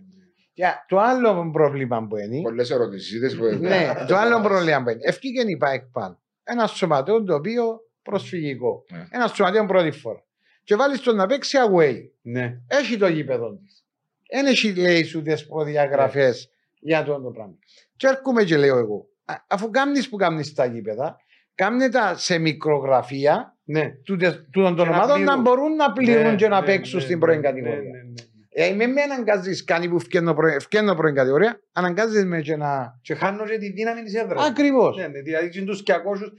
Για 0.54 0.86
το 0.88 0.98
άλλο 1.00 1.50
πρόβλημα 1.52 2.08
που 2.10 2.18
είναι. 2.18 2.42
Πολλές 2.42 2.72
ερωτήσει. 2.72 3.18
Ναι, 3.60 3.94
το 4.08 4.16
άλλο 4.16 4.42
πρόβλημα 4.42 4.84
που 4.84 4.90
είναι. 4.90 5.00
Ευκήγε 5.04 5.42
η 5.52 5.58
ΠΑΕΚ 5.58 5.84
πάνω. 5.92 6.20
Ένα 6.44 6.68
σωματείο 6.68 7.24
το 7.24 7.36
οποίο 7.36 7.80
προσφυγικό. 8.02 8.84
Ναι. 8.92 9.08
Ένα 9.12 9.28
σωματείο 9.28 9.66
πρώτη 9.66 9.92
φορά. 9.92 10.24
Και 10.64 10.76
βάλεις 10.76 11.02
τον 11.02 11.16
να 11.16 11.26
παίξει 11.26 11.58
away. 11.70 11.96
Ναι. 12.22 12.58
Έχει 12.68 12.98
το 12.98 13.08
γήπεδο 13.08 13.56
της. 13.56 13.84
Δεν 14.32 14.46
έχει 14.46 14.74
λέει 14.76 15.04
σου 15.04 15.22
τις 15.22 15.46
προδιαγραφές 15.48 16.50
για 16.86 17.00
αυτό 17.00 17.22
το 17.22 17.30
πράγμα. 17.30 17.56
Και 17.96 18.08
έρχομαι 18.08 18.44
και 18.44 18.58
λέω 18.58 18.78
εγώ, 18.78 19.08
α- 19.26 19.44
αφού 19.48 19.70
κάνεις 19.70 20.10
που 20.10 20.16
κάνεις 20.18 20.54
τα 20.54 20.66
γήπεδα, 20.66 21.16
κάνε 21.56 21.90
τα 21.90 22.16
σε 22.18 22.38
μικρογραφία 22.38 23.58
Ναι. 23.64 23.90
τούτες- 24.04 24.46
τούτων 24.52 24.76
των 24.76 24.86
Και 24.86 24.92
να 24.92 24.98
ομάδων 24.98 25.20
να 25.20 25.26
πληρούν. 25.26 25.42
μπορούν 25.42 25.76
να 25.76 25.92
πληρούν 25.92 26.24
Ναι, 26.24 26.36
και 26.36 26.48
να 26.48 26.60
ναι, 26.60 26.66
παίξουν 26.66 26.98
ναι, 26.98 27.04
στην 27.04 27.16
ναι, 27.18 27.22
πρώην 27.24 27.40
ναι, 27.40 27.48
κατηγορία. 27.48 27.76
ναι, 27.80 27.84
ναι, 27.84 27.98
ναι. 28.04 28.14
Ε, 28.58 28.74
με 28.74 28.88
με 28.88 29.02
αναγκάζει 29.02 29.64
κάνει 29.64 29.90
που 29.90 30.00
φκένω 30.00 30.94
πρώην 30.96 31.16
κατηγορία, 31.16 31.62
αναγκάζει 31.72 32.26
με 32.26 32.42
και 32.42 32.56
να. 32.56 33.00
Και 33.02 33.14
χάνω 33.16 33.46
και 33.46 33.58
τη 33.58 33.72
δύναμη 33.72 34.02
της 34.04 34.14
έδρας. 34.16 34.48
Ακριβώς. 34.50 34.98
Ναι, 34.98 35.08
ναι, 35.08 35.22
δηλαδή 35.22 35.50
και 35.50 35.62
τους 35.62 35.84
200 35.84 36.34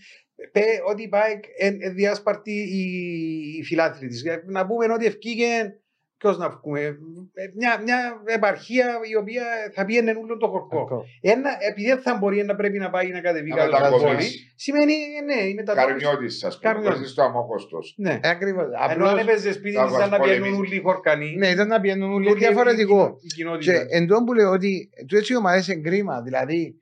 πέ 0.53 0.62
ότι 0.88 1.09
πάει 1.09 1.32
εν, 1.59 1.76
εν 1.80 1.94
διάσπαρτη 1.94 2.53
η, 2.53 2.82
η 3.59 3.62
φιλάθλη 3.64 4.09
της. 4.09 4.24
Ε, 4.24 4.42
Να 4.47 4.66
πούμε 4.66 4.92
ότι 4.92 5.07
ευκήγε 5.07 5.47
ποιος 6.18 6.38
να 6.38 6.48
βγούμε, 6.50 6.80
ε, 6.80 6.92
μια, 7.54 7.80
μια 7.84 7.98
επαρχία 8.24 8.86
η 9.12 9.16
οποία 9.16 9.42
θα 9.74 9.84
πιένε 9.84 10.10
όλο 10.22 10.36
το 10.36 10.48
χορκό. 10.48 11.04
Ένα, 11.20 11.50
επειδή 11.70 11.88
δεν 11.88 11.98
θα 12.00 12.16
μπορεί 12.16 12.44
να 12.44 12.54
πρέπει 12.54 12.78
να 12.78 12.90
πάει 12.90 13.08
να 13.08 13.20
κατεβεί 13.20 13.48
Να 13.50 13.56
κάτω 13.56 13.76
από 13.76 13.84
το 13.84 13.90
μετακομίσει. 13.90 14.28
πόλη, 14.30 14.52
σημαίνει 14.56 14.92
ε, 14.92 15.34
ναι, 15.34 15.48
η 15.48 15.54
μετακόμιση. 15.54 16.04
Καρμιώτη, 16.04 16.26
ας 16.26 16.58
πούμε. 16.58 16.72
Καρμιώτης. 16.72 16.90
Παίζεις 16.98 17.10
στο 17.10 17.22
αμόχωστος. 17.22 17.94
Ναι. 17.96 18.20
Ακριβώς. 18.22 18.64
Ενώ 18.64 19.04
αν 19.04 19.10
Απλώ. 19.14 19.18
έπαιζες 19.20 19.54
σπίτι 19.54 19.76
θα 19.76 19.86
της 19.86 19.94
ήταν 19.96 20.10
να 20.10 20.16
πολεμήσει. 20.18 20.40
πιένουν 20.42 20.58
όλοι 20.60 20.76
οι 20.76 20.80
χορκανοί. 20.80 21.34
Ναι, 21.36 21.48
ήταν 21.48 21.68
να 21.68 21.80
πιένουν 21.80 22.12
όλοι 22.12 22.28
Όλοι 22.28 22.38
διαφορετικό. 22.38 23.16
η 23.22 23.26
κοινότητα. 23.26 23.72
Και 23.72 23.96
εν 23.96 24.06
τω 24.06 24.24
που 24.24 24.32
λέω 24.32 24.50
ότι 24.50 24.90
του 25.08 25.16
έτσι 25.16 25.36
ομάδες 25.36 25.68
είναι 25.68 25.80
κρίμα. 25.80 26.22
Δηλαδή, 26.22 26.74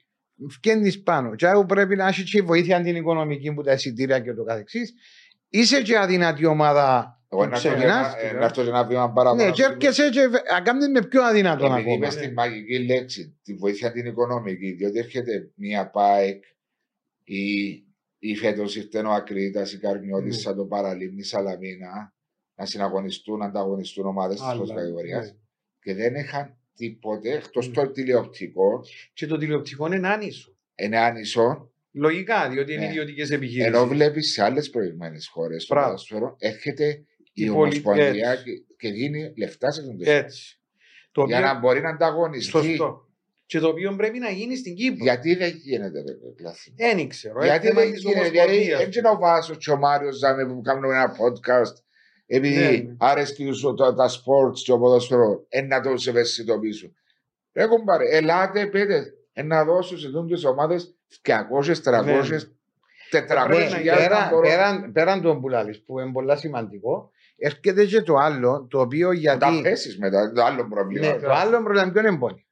φκένεις 0.51 1.03
πάνω. 1.03 1.35
Και 1.35 1.47
άρα 1.47 1.65
πρέπει 1.65 1.97
να 1.97 2.07
έχεις 2.07 2.31
και 2.31 2.43
βοήθεια 2.43 2.81
την 2.83 2.97
οικονομική 2.97 3.53
που 3.53 3.63
τα 3.63 3.73
εισιτήρια 3.73 4.19
και 4.21 4.33
το 4.33 4.43
καθεξής. 4.45 4.93
Είσαι 5.49 5.83
και 5.83 5.99
αδυνατή 5.99 6.47
ομάδα. 6.47 7.19
Εγώ 7.35 7.47
να 7.47 7.57
έρθω 7.57 7.69
και 7.69 7.75
ξεκινάς, 7.75 8.15
ένα- 8.15 8.29
ε, 8.31 8.33
να 8.39 8.45
έρθω 8.45 8.63
και 8.63 8.69
ένα 8.69 8.85
βήμα 8.85 9.13
παραπάνω. 9.13 9.45
Ναι, 9.45 9.51
και 9.51 9.63
έρχεσαι 9.63 10.11
και 10.11 10.27
βε- 10.29 10.51
να 10.53 10.61
κάνεις 10.61 10.89
με 10.89 11.03
πιο 11.07 11.23
αδυνατόν 11.23 11.73
Επειδή 11.73 11.91
ακόμα. 11.93 12.07
είπε 12.13 12.27
τη 12.27 12.33
μαγική 12.33 12.79
λέξη, 12.85 13.39
τη 13.43 13.55
βοήθεια 13.55 13.93
την 13.93 14.07
οικονομική, 14.07 14.73
διότι 14.73 14.99
έρχεται 14.99 15.51
μια 15.55 15.91
ΠΑΕΚ 15.91 16.45
ή, 17.25 17.73
ή 18.19 18.37
φέτος 18.37 18.77
ήρθε 18.77 18.99
ο 19.01 19.11
Ακρίτας 19.11 19.73
ή 19.73 19.79
Καρμιώτη 19.79 20.25
Ναι. 20.25 20.33
σαν 20.33 20.57
το 20.57 20.65
Παραλίμνη 20.65 21.23
Σαλαμίνα 21.23 22.15
να 22.55 22.67
συναγωνιστούν, 22.67 23.39
να 23.39 23.45
ανταγωνιστούν 23.47 24.07
ομάδες 24.07 24.37
της 24.37 24.45
Άλλα, 24.47 24.57
πρώτη 24.57 24.75
κατηγορίας 24.75 25.25
ναι. 25.27 25.37
και 25.81 25.95
δεν 25.95 26.15
είχαν 26.15 26.57
τίποτε 26.75 27.33
εκτός 27.33 27.69
Ναι. 27.69 27.75
το 27.75 27.91
τηλεοπτικό, 27.91 28.81
Και 29.13 29.27
το 29.27 29.37
τηλεοπτικό 29.37 29.93
είναι 29.93 30.09
άνισο. 30.09 30.57
είναι 30.75 30.99
άνισο, 30.99 31.69
Λογικά, 31.97 32.49
διότι 32.49 32.73
είναι 32.73 32.83
Ναι. 32.85 32.89
ιδιωτικές 32.89 33.31
επιχειρήσει. 33.31 33.67
ενώ 33.67 33.87
βλέπεις 33.87 34.33
σε 34.33 34.43
άλλες 34.43 34.71
προηγμένες 34.71 35.27
χώρες 35.27 35.63
στο 35.63 35.75
Μπράβο. 35.75 35.91
ποδόσφαιρο 35.91 36.37
έρχεται 36.39 37.05
η, 37.37 37.45
Η 37.45 37.49
Ομοσπονδία 37.49 38.31
έτσι. 38.31 38.45
και, 38.45 38.63
και 38.79 38.91
δίνει 38.93 39.33
λεφτά 39.37 39.71
σε 39.71 39.83
τον 39.83 39.97
Έτσι. 40.01 40.59
Το 41.13 41.25
Για 41.25 41.37
οποίο- 41.39 41.53
να 41.53 41.59
μπορεί 41.59 41.81
να 41.81 41.89
ανταγωνιστεί. 41.91 42.51
Σωστό. 42.51 43.09
Και 43.47 43.59
το 43.59 43.69
οποίο 43.69 43.97
πρέπει 43.97 44.19
να 44.19 44.31
γίνει 44.31 44.57
στην 44.57 44.75
Κύπρο. 44.75 45.05
Γιατί 45.05 45.35
δεν 45.35 45.51
γίνεται, 45.57 45.99
ρε 46.01 46.13
κλάθη. 46.37 46.73
Δεν 46.77 47.09
ξέρω. 47.09 47.45
Γιατί 47.45 47.67
θέμα 47.67 47.81
δεν 47.81 47.93
της 47.93 48.01
γίνεται, 48.03 48.29
δηλαδή 48.29 48.49
Ομοσπονδίας. 48.53 48.81
έτσι 48.81 49.01
να 49.01 49.17
βάζω 49.17 49.55
και 49.55 49.71
ο 49.71 49.77
Μάριος 49.77 50.17
Ζάμε 50.17 50.47
που 50.47 50.61
κάνουμε 50.63 50.95
ένα 50.95 51.13
podcast 51.13 51.75
επειδή 52.27 52.55
Ναι, 52.55 52.69
ναι. 52.71 52.95
άρεσκε 52.99 53.53
σου 53.53 53.75
τα, 53.75 53.95
τα 53.95 54.09
sports 54.11 54.59
και 54.65 54.73
ο 54.73 54.79
ποδόσφαιρος 54.79 55.45
εν 55.49 55.67
να 55.67 55.81
το 55.81 55.97
σε 55.97 56.11
ευαισθητοποιήσω. 56.11 56.91
Ρε 57.53 57.67
κουμπάρε, 57.67 58.17
ελάτε 58.17 58.67
πείτε, 58.67 59.13
εν 59.33 59.47
να 59.47 59.65
δώσω 59.65 59.99
σε 59.99 60.11
τούντες 60.11 60.45
ομάδες 60.45 60.95
200, 61.23 61.33
300, 61.85 62.51
400 63.11 63.47
Πρέπει 63.47 63.63
να 63.71 63.77
Ναι, 63.77 63.81
γίνει. 63.83 63.97
πέρα, 63.97 64.31
πέραν, 64.43 64.93
πέραν 64.93 65.23
των 65.23 65.41
πουλάλης 65.41 65.83
που 65.83 66.01
είναι 66.01 66.13
πολύ 66.13 66.37
σημαντικό, 66.39 67.11
έρχεται 67.37 67.85
και 67.85 68.01
το 68.03 68.15
άλλο, 68.17 68.67
το 68.71 68.81
οποίο 68.81 69.09
Τα 69.09 69.15
γιατί. 69.15 69.61
πέσεις 69.63 69.99
μετά, 69.99 70.33
το 70.33 70.45
άλλο 70.45 70.69
πρόβλημα. 70.69 71.07
Ναι, 71.07 71.19
το 71.21 71.33
άλλο 71.33 71.63
πρόβλημα 71.63 71.91
ποιο 71.93 72.01
είναι 72.09 72.19
πόνοι. 72.19 72.47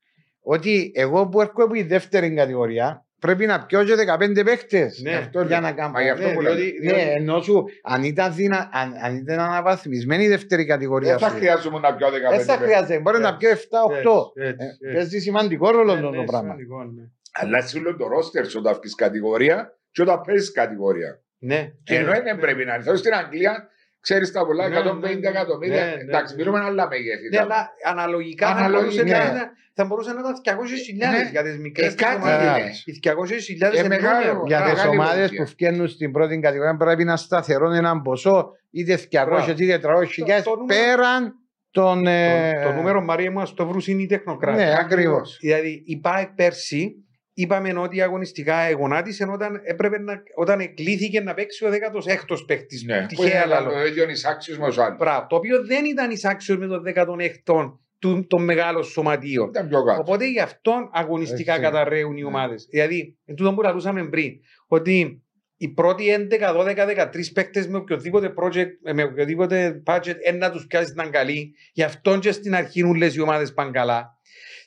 Ότι 0.45 0.93
εγώ 0.95 1.29
που 1.29 1.41
έρχομαι 1.41 1.65
από 1.65 1.75
η 1.75 1.83
δεύτερη 1.83 2.35
κατηγορία 2.35 3.07
πρέπει 3.19 3.47
να 3.47 3.65
πιω 3.67 3.85
και 3.85 3.95
15 3.95 4.45
παίχτες 4.45 5.01
Ναι, 5.03 5.15
αυτό 5.15 5.41
για 5.43 5.61
λέω. 5.61 5.69
να 5.69 5.73
κάνω. 5.77 5.91
Μα 5.93 6.03
γι' 6.03 6.09
αυτό 6.11 6.27
Ναι, 6.29 6.35
που 6.35 6.41
λέω. 6.41 6.55
διότι- 6.55 6.85
Ναι, 6.85 7.03
ενώ 7.17 7.41
σου 7.41 7.65
αν 7.83 8.03
ήταν, 8.05 8.35
δυνα, 8.35 8.69
αν, 8.73 8.95
αν 9.05 9.17
ήταν 9.17 9.39
αναβαθμισμένη 9.39 10.25
η 10.25 10.29
δεύτερη 10.29 10.65
κατηγορία 10.67 11.11
Δεν 11.11 11.19
θα 11.19 11.29
σου, 11.29 11.35
χρειάζομαι 11.35 11.79
να 11.79 11.95
πιω 11.95 12.07
15 12.11 12.37
δεν 12.37 12.45
θα 12.47 12.57
χρειάζεται. 12.57 12.99
Μπορεί 13.01 13.19
να 13.21 13.29
Έτσι, 13.29 13.39
πιω 13.39 13.51
7-8. 13.51 14.33
Έτσι, 14.35 14.49
έτσι, 14.63 14.67
έτσι. 14.81 14.95
Παίζει 14.95 15.19
σημαντικό 15.19 15.71
ρόλο 15.71 15.85
Ναι, 15.85 15.93
αυτό 15.93 16.11
ναι, 16.11 16.17
το 16.17 16.23
πράγμα. 16.25 16.41
σημαντικό, 16.49 16.85
ναι. 16.85 17.03
Αλλά 17.33 17.61
σε 17.63 17.79
όλο 17.79 17.97
το 17.97 18.07
ρόστερ 18.09 18.47
σου 18.47 18.59
όταν 18.61 18.75
βγεις 18.81 18.95
κατηγορία 18.95 19.79
και 19.91 20.03
όταν 20.03 20.21
παίζεις 20.21 20.53
κατηγορία. 20.53 21.21
Ναι. 21.39 21.73
Και 21.83 21.95
ενώ 21.95 22.11
δεν 22.23 22.39
πρέπει 22.39 22.65
να 22.65 22.75
έρθεις. 22.75 22.99
Στην 22.99 23.15
Αγγλία 23.15 23.69
ξέρεις 24.07 24.33
τα 24.33 24.41
πολλά, 24.47 24.69
Ναι, 24.69 24.77
150 24.79 25.21
ναι, 25.21 25.29
εκατομμύρια. 25.29 25.85
ναι, 25.85 25.91
ναι, 25.91 26.01
Εντάξει, 26.09 26.35
ναι. 26.35 26.39
μιλούμε 26.43 26.59
άλλα 26.69 26.85
μεγέθη. 26.89 27.29
Ναι, 27.33 27.39
αλλά 27.45 27.61
αναλογικά, 27.93 28.47
θα 28.47 28.53
Αναλογικά. 28.53 29.03
μπορούσε 29.03 29.03
να 29.03 29.31
είναι- 29.31 29.51
θα 29.75 29.85
μπορούσε 29.85 30.13
να 30.13 30.21
ήταν 30.21 30.35
200.000 30.43 31.11
Ναι. 31.23 31.29
για 31.31 31.43
τις 31.43 31.59
μικρές 31.59 31.93
Ε, 31.93 31.95
κάτι 31.95 32.17
ομάδες. 32.17 32.57
είναι. 32.57 32.71
Οι 32.85 32.93
200.000 32.93 33.77
Ε, 33.77 33.79
είναι 33.79 33.89
μεγάλο. 33.89 34.19
νούμερο. 34.19 34.43
Για 34.47 34.61
τις 34.63 34.73
Μεγάλη 34.73 34.89
ομάδες 34.89 35.19
βοήθεια. 35.19 35.43
που 35.45 35.51
φτιάχνουν 35.51 35.89
στην 35.89 36.13
πρώτη 36.13 36.39
κατηγορία 36.39 36.77
πρέπει 36.77 37.05
να 37.05 37.17
σταθερώνουν 37.17 37.75
έναν 37.77 38.03
ποσό 38.03 38.51
είτε 38.71 38.97
200 38.97 39.45
Μπράβο. 39.45 39.51
είτε 39.63 39.79
400 39.79 40.13
χιλιάδες 40.13 40.45
Το- 40.45 40.51
το 40.51 40.57
νούμερο- 40.57 40.85
πέραν 40.85 41.33
των. 41.71 42.07
ε, 42.07 42.53
Το, 42.63 42.69
το 42.69 42.75
νούμερο 42.75 43.01
Μαρία 43.03 43.31
μας 43.31 43.55
το 43.55 43.67
βρουν 43.67 43.83
είναι 43.87 44.03
οι 44.03 44.07
τεχνοκράτες. 44.07 44.65
Ναι, 44.65 44.75
ακριβώς. 44.79 45.37
Δηλαδή, 45.41 45.83
η 45.87 45.99
ΠΑΕΚ 46.01 46.29
πέρσι 46.35 46.95
είπαμε 47.35 47.73
ότι 47.79 48.03
αγωνιστικά 48.03 48.57
εγωνάτισε 48.57 49.25
όταν, 49.33 49.61
έπρεπε 49.65 49.99
να, 49.99 50.23
όταν 50.35 50.61
εκλήθηκε 50.61 51.21
να 51.21 51.35
παίξει 51.35 51.65
ο 51.65 51.69
16ο 51.69 52.37
παίκτης. 52.47 52.83
Ναι, 52.83 53.01
που 53.01 53.07
Τυχαία 53.07 53.37
είναι 53.45 53.55
λαλό. 53.55 53.71
το 53.71 53.87
ίδιος 53.87 54.11
εισάξιος 54.11 54.59
με 54.59 54.67
τους 54.67 54.79
άλλους. 54.79 54.97
Μπράβο, 54.99 55.27
το 55.29 55.37
οποίο 55.37 55.65
δεν 55.65 55.85
ήταν 55.85 56.11
εισάξιος 56.11 56.59
με 56.59 56.67
τον 56.67 56.83
16ο 56.87 57.79
του, 57.99 58.27
των 58.27 58.45
μεγάλων 58.45 58.85
σωματείων. 58.85 59.49
Ήταν 59.49 59.69
πιο 59.69 59.85
κάτω. 59.85 60.01
Οπότε 60.01 60.27
γι' 60.31 60.41
αυτόν 60.41 60.91
αγωνιστικά 60.93 61.53
Έτσι. 61.53 61.65
καταραίουν 61.65 62.17
οι 62.17 62.21
Ναι. 62.21 62.27
ομάδες. 62.27 62.67
Δηλαδή, 62.71 63.19
εν 63.25 63.35
τούτο 63.35 63.55
που 63.55 63.63
λαλούσαμε 63.63 64.09
πριν, 64.09 64.33
ότι 64.67 65.23
οι 65.57 65.69
πρώτοι 65.69 66.11
11, 66.11 66.53
12, 66.53 66.87
13 66.87 67.33
παίκτες 67.33 67.69
με 67.69 67.77
οποιοδήποτε 67.77 68.35
project, 68.37 68.69
ε, 68.85 68.93
με 68.93 69.03
οποιοδήποτε 69.03 69.83
budget, 69.87 70.15
ένα 70.25 70.39
να 70.39 70.51
τους 70.51 70.67
πιάσεις 70.67 70.95
να 70.95 71.03
είναι 71.03 71.13
καλοί. 71.13 71.55
Γι' 71.73 71.83
αυτό 71.83 72.19
και 72.19 72.33
στην 72.33 72.55
αρχή 72.55 72.83
όλες 72.83 73.15
οι 73.15 73.21
ομάδες 73.21 73.53
πάνε 73.53 73.71
καλά. 73.71 74.19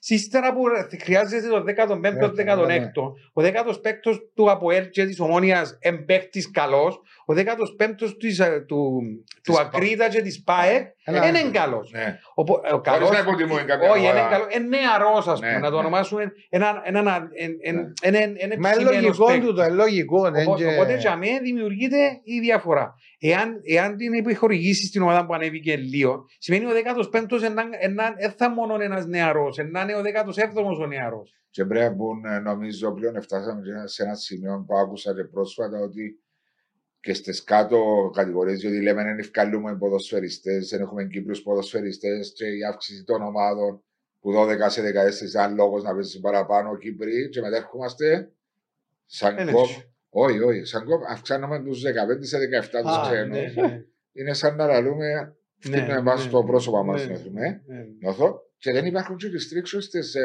Ύστερα 0.08 0.53
που 0.53 0.64
χρειάζεται 1.01 1.47
το 1.47 1.64
15ο, 1.68 1.97
Ναι, 2.66 2.91
16ο, 2.93 3.14
ο 3.34 3.41
15ο 3.41 3.74
του 4.34 4.51
ΑΠΟΕΛ 4.51 4.89
και 4.89 5.06
της 5.06 5.20
Ομόνιας 5.20 5.78
εμπαίκτης 5.82 6.51
καλός, 6.51 7.01
ο 7.26 7.34
15ο 7.34 8.16
της, 8.20 8.40
ε, 8.40 8.64
του, 8.68 9.02
του 9.44 9.52
Της 9.52 9.60
Ακρίτα 9.60 10.10
και 10.10 10.22
της 10.22 10.44
ΠΑΕΚ 10.44 10.86
Ένα- 11.04 11.20
δεν 11.22 11.36
είναι 11.36 11.52
καλός. 11.52 11.92
Ναι. 11.92 12.20
Ο, 12.34 12.44
πο- 12.44 12.54
ο 12.54 12.68
Χωρίς 12.70 12.82
καλός 12.84 13.10
να 13.12 13.20
υποτιμούμε 13.20 13.62
κάποια 13.64 13.90
όχι, 13.92 14.00
είναι 14.00 14.10
ομάδα. 14.10 14.30
καλός. 14.30 14.48
Είναι 14.56 14.68
νεαρός, 14.78 15.28
ας 15.28 15.40
Ναι, 15.40 15.48
πούμε, 15.48 15.60
να 15.60 15.66
το 15.70 15.74
ναι. 15.76 15.80
ονομάσουμε 15.80 16.32
ένα, 16.50 16.82
ένα, 16.86 17.00
ένα, 17.00 17.28
ένα, 17.62 17.82
Ναι. 17.82 18.18
ένα, 18.18 18.20
ένα 18.38 18.56
Μα 18.60 18.70
είναι 18.70 18.76
ψημένος 18.78 19.02
λογικό 19.02 19.26
παίκτης. 19.26 19.48
του 19.48 19.54
το, 19.54 19.64
είναι 19.64 19.74
λογικό. 19.74 20.22
δεν 20.32 20.48
Οπότε, 20.48 20.64
και- 20.64 20.74
οπότε 20.74 20.98
για 20.98 21.16
μένα 21.18 21.40
δημιουργείται 21.40 21.98
η 22.24 22.40
διαφορά. 22.40 22.94
Εάν, 23.20 23.60
εάν 23.64 23.96
την 23.96 24.14
επιχορηγήσεις 24.14 24.88
στην 24.88 25.02
ομάδα 25.02 25.26
που 25.26 25.34
ανέβηκε 25.34 25.76
λίγο, 25.76 26.26
σημαίνει 26.38 26.66
ο 26.66 26.70
15ο 26.74 27.38
δεν 27.40 27.54
θα 28.38 28.50
μόνο 28.50 28.78
ένας 28.80 29.06
νεαρός, 29.06 29.58
να 29.72 29.82
είναι 29.82 29.96
ο 29.96 30.02
17ο 30.02 30.84
ο 30.84 30.88
νεαρός. 30.88 31.30
Και 31.50 31.66
πρέπει 31.66 31.84
να 31.86 31.94
μπουν, 31.96 32.26
ε, 32.26 32.40
νομίζω 32.40 32.94
πλέον 32.94 33.22
φτάσαμε 33.22 33.62
και 33.62 33.88
σε 33.88 34.04
ένα 34.04 34.16
σημείο 34.16 34.64
που 34.68 34.78
άκουσα 34.78 35.14
και 35.16 35.24
πρόσφατα 35.24 35.80
ότι 35.80 36.20
και 37.06 37.14
στις 37.14 37.43
κάτω 37.43 38.12
κατηγορίες, 38.16 38.60
διότι 38.60 38.82
λέμε 38.82 39.03
δεν 39.03 39.20
ευκαλούμε 39.20 39.76
ποδοσφαιριστές, 39.78 40.70
δεν 40.70 40.82
έχουμε 40.82 41.06
Κύπρους 41.06 41.41
ποδοσφαιριστές 41.41 42.34
και 42.36 42.45
η 42.45 42.64
αύξηση 42.72 43.03
των 43.03 43.22
ομάδων 43.22 43.84
που 44.20 44.34
12 44.34 44.70
σε 44.70 44.82
14 44.82 45.28
ήταν 45.30 45.56
λόγος 45.56 45.84
να 45.84 45.93
παίζει 45.93 46.20
παραπάνω 46.20 46.78
Κύπροι 46.78 47.30
και 47.30 47.41
μετά 47.41 47.56
ερχόμαστε 47.56 48.32
σαν 49.06 49.38
Είναι 49.38 49.51
κόμμα. 49.51 49.68
έτσι. 49.70 49.89
Όχι, 50.10 50.39
όχι, 50.39 50.64
σαν 50.66 50.86
κόμμα 50.86 51.06
αυξάνουμε 51.10 51.60
τους 51.64 51.82
15 51.84 52.26
σε 52.26 52.38
17 52.38 52.82
τους 52.82 52.97
Α, 52.97 53.01
ξένους. 53.10 53.56
ναι, 53.56 53.62
ναι. 53.68 53.84
Είναι 54.14 54.34
σαν 54.34 54.56
να 54.56 54.66
λαλούμε, 54.66 55.36
Ναι, 55.70 55.78
ναι, 55.82 56.01
μας 56.01 56.24
ναι, 56.24 56.30
στο 56.30 56.43
πρόσωπο 56.43 56.84
μας 56.84 57.01
ναι, 57.01 57.08
νιώθουμε. 57.08 57.62
ναι. 57.66 57.86
Νιώθω. 57.99 58.41
Και 58.58 58.72
δεν 58.72 58.86
υπάρχουν 58.86 59.18
και 59.18 59.28
restrictions 59.28 59.82
στις, 59.82 60.16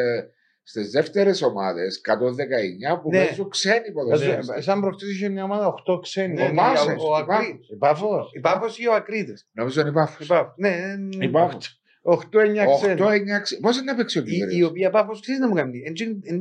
ε, 0.77 0.81
στις 0.81 0.91
δεύτερες 0.91 1.43
ομάδες, 1.43 1.97
119 1.97 3.01
που 3.03 3.09
Ναι. 3.11 3.25
παίζουν 3.25 3.49
ξένοι 3.49 3.93
ποδοσφαιριστές. 3.93 4.57
Ε, 4.57 4.61
Σαν 4.61 4.81
προχτές 4.81 5.11
είχε 5.11 5.29
μια 5.29 5.45
ομάδα 5.45 5.66
8 5.66 6.01
ξένοι. 6.01 6.35
Ναι, 6.35 6.43
Ο 6.45 6.53
Μάσες, 6.53 6.87
ο- 6.87 7.14
ο 7.14 7.18
η 7.18 7.25
Πάφος. 7.27 7.35
Ακρί- 7.37 7.71
Η 7.71 7.77
Πάφος. 7.77 8.31
Η 8.33 8.41
Πάφος 8.41 8.79
ή 8.79 8.87
ο 8.89 8.95
Ακρίτες. 8.95 9.49
Νομίζω 9.53 9.81
είναι 9.81 9.93
Πάφος. 9.93 10.25
Η 10.25 10.29
Πάφος. 10.29 10.55
Ναι, 10.57 10.77
ναι, 11.16 11.25
Η 11.25 11.29
Πάφος. 11.29 11.81
8-9 12.03 12.64
ξένοι. 12.77 12.93
8-9 13.01 13.41
ξένοι. 13.41 13.61
Πώς 13.61 13.77
είναι 13.77 13.91
να 13.91 13.97
παίξει 13.97 14.18
ο 14.18 14.23
η, 14.27 14.31
Κύπριος. 14.31 14.55
η 14.59 14.62
οποία 14.62 14.91
Πάφος 14.91 15.21
ξέρεις 15.21 15.41
να 15.41 15.49
μου 15.49 15.55
κάνει. 15.55 15.83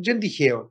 Είναι 0.04 0.18
τυχαίο. 0.20 0.70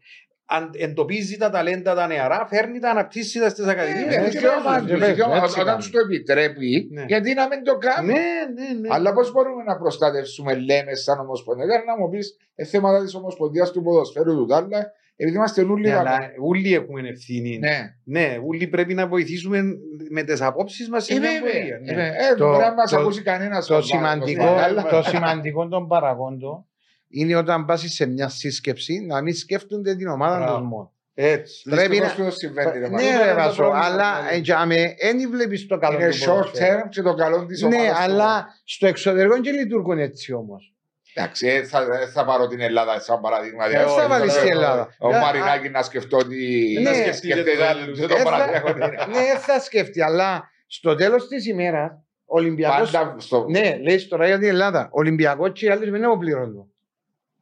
Αν 0.51 0.71
εντοπίζει 0.79 1.37
τα 1.37 1.51
ταλέντα 1.51 1.95
τα 1.95 2.07
νεαρά, 2.07 2.47
φέρνει 2.51 2.79
τα, 2.79 2.91
αναπτύσσει 2.91 3.39
τα 3.41 3.49
στις 3.49 3.67
Ε, 3.67 3.71
ακαδημίες. 3.71 4.07
ναι, 4.07 4.15
και 4.23 4.29
δικαίωμα 4.31 4.63
παίζουν, 4.65 4.81
τους, 4.87 4.91
και 4.91 4.97
παίζουν, 4.99 5.15
δικαίωμα. 5.17 5.37
έτσι 5.37 5.53
Όταν 5.53 5.65
κάνουν. 5.65 5.81
τους 5.81 5.91
το 5.91 5.99
επιτρέπει, 5.99 6.89
Ναι. 6.93 7.05
γιατί 7.07 7.35
να 7.35 7.47
μην 7.47 7.63
το 7.65 7.77
κάνουν; 7.79 8.11
Ναι, 8.11 8.15
ναι, 8.55 8.81
ναι. 8.81 8.89
Αλλά 8.91 9.13
πώς 9.13 9.33
μπορούμε 9.33 9.63
να 9.63 9.77
προστατεύσουμε, 9.77 10.55
λέμε, 10.55 10.95
σαν 10.95 11.19
Ομοσπονδία. 11.21 11.67
Δεν 11.67 11.85
να 11.85 11.97
μου 11.99 12.09
πεις 12.09 12.37
ε, 12.55 12.65
θέματα 12.65 13.03
της 13.05 13.15
Ομοσπονδίας 13.15 13.71
του 13.73 13.83
ποδοσφαίρου 13.83 14.37
του 14.37 14.47
Τάλλα, 14.47 14.93
επειδή 15.17 15.37
είμαστε 15.37 15.63
όλοι 15.63 15.89
Ναι, 15.89 15.95
δαμέ. 15.95 16.09
αλλά 16.09 16.19
όλοι 16.45 16.75
έχουμε 16.75 17.09
ευθύνη. 17.09 17.59
Ναι, 17.59 17.77
Ναι, 18.05 18.37
όλοι 18.49 18.67
πρέπει 18.67 18.95
να 18.95 19.07
βοηθήσουμε 19.07 19.63
με 20.11 20.23
τις 20.23 20.41
απόψεις 20.43 20.89
μας 20.89 21.05
σε 21.05 21.15
ε, 21.15 21.19
μια 21.19 21.31
βέβαια. 21.31 21.53
πορεία. 21.53 21.75
Ε, 21.77 21.79
ναι. 21.79 21.95
βέβαια. 21.95 22.31
Ε, 22.31 22.35
Το- 22.37 22.47
πρέπει 22.47 22.63
να 22.63 22.75
μας 22.75 22.91
το- 22.91 22.99
ακούσει 23.01 23.23
κανένας. 23.23 23.67
Το 23.67 23.83
σημαντικό, 23.83 24.45
Ναι, 24.45 24.83
το 24.91 25.03
σημαντικό 25.03 25.69
των 25.69 25.87
παραγόντων 25.89 26.67
είναι 27.09 27.37
όταν 27.37 27.65
πας 27.65 27.85
σε 27.87 28.07
μια 28.07 28.29
σύσκεψη 28.29 29.01
να 29.07 29.23
μην 29.23 29.35
σκέφτονται 29.35 29.95
την 29.97 30.09
ομάδα 30.09 30.37
Μπράβο. 30.37 30.59
τους 30.59 30.67
μόνο. 30.69 30.93
Έτσι. 31.15 31.63
Πρέπει 31.71 31.99
να- 31.99 32.15
το 32.15 32.31
συμβαίνει. 32.31 32.71
ρε 32.73 32.79
Ναι, 32.79 32.89
Μάρκο. 32.89 33.07
είναι 33.07 33.23
ρε 33.25 33.31
το 33.31 33.35
Βάσο, 33.37 33.55
πρόβλημα, 33.57 33.85
αλλά 33.85 34.17
δηλαδή. 34.19 34.35
ε, 34.37 34.39
για 34.39 34.67
με, 34.67 34.95
δεν 35.01 35.31
βλέπεις 35.31 35.67
το 35.67 35.79
καλό 35.79 35.99
Είναι 35.99 36.09
του 36.09 36.17
short 36.17 36.27
ποδοσφαίρου. 36.27 36.81
term 36.81 36.89
και 36.91 37.03
το 37.03 37.15
καλό 37.15 37.47
της 37.47 37.63
ομάδας. 37.63 37.83
Ναι, 37.87 37.93
αλλά 37.99 38.47
στο 38.65 38.87
εξωτερικό 38.87 39.35
δεν 39.43 39.55
λειτουργούν 39.55 39.99
έτσι 39.99 40.33
όμως. 40.33 40.73
Εντάξει, 41.15 41.47
ε, 41.47 41.63
θα, 41.63 41.79
ε, 42.03 42.07
θα 42.07 42.25
πάρω 42.25 42.47
την 42.47 42.61
Ελλάδα 42.61 43.01
σαν 43.01 43.21
παράδειγμα. 43.21 43.65
Ε, 43.65 43.69
Δηλαδή, 43.69 43.85
Δεν 43.87 43.95
θα 43.95 44.01
όχι, 44.01 44.11
βάλεις 44.11 44.31
όχι, 44.35 44.39
την 44.47 44.49
όχι. 44.57 44.57
Ελλάδα. 44.65 44.89
Ο 44.99 45.15
Ε, 45.15 45.19
Μαρινάκη 45.21 45.69
να 45.69 45.83
σκεφτώ 45.83 46.17
ότι. 46.17 46.75
Ναι. 46.83 46.91
να 46.91 46.95
σκεφτείτε 46.97 47.33
σκεφτείτε 47.35 47.51
τους 47.57 47.63
άλλους. 47.69 47.99
το 48.01 48.15
Ε, 48.15 48.19
θα- 48.19 48.23
παράδειγμα. 48.25 49.07
Ναι, 49.07 49.39
θα 49.39 49.61
σκεφτεί, 49.61 50.03
αλλά 50.03 50.51
στο 50.67 50.95
τέλος 50.95 51.29
της 51.29 51.47
ημέρας 51.47 51.91
ο 52.25 52.37
Ολυμπιακός... 52.39 52.91
Πάντα 52.91 53.15
στο. 53.19 53.47
Ναι, 53.49 53.79
λέει 53.83 54.07
τώρα 54.09 54.27
για 54.27 54.39
την 54.39 54.49
Ελλάδα. 54.49 54.83
Ο 54.85 54.99
Ολυμπιακός 54.99 55.51
και 55.53 55.67
οι 55.67 55.69
άλλοι 55.69 55.91
δεν 55.91 56.19
πληρώνουν. 56.19 56.73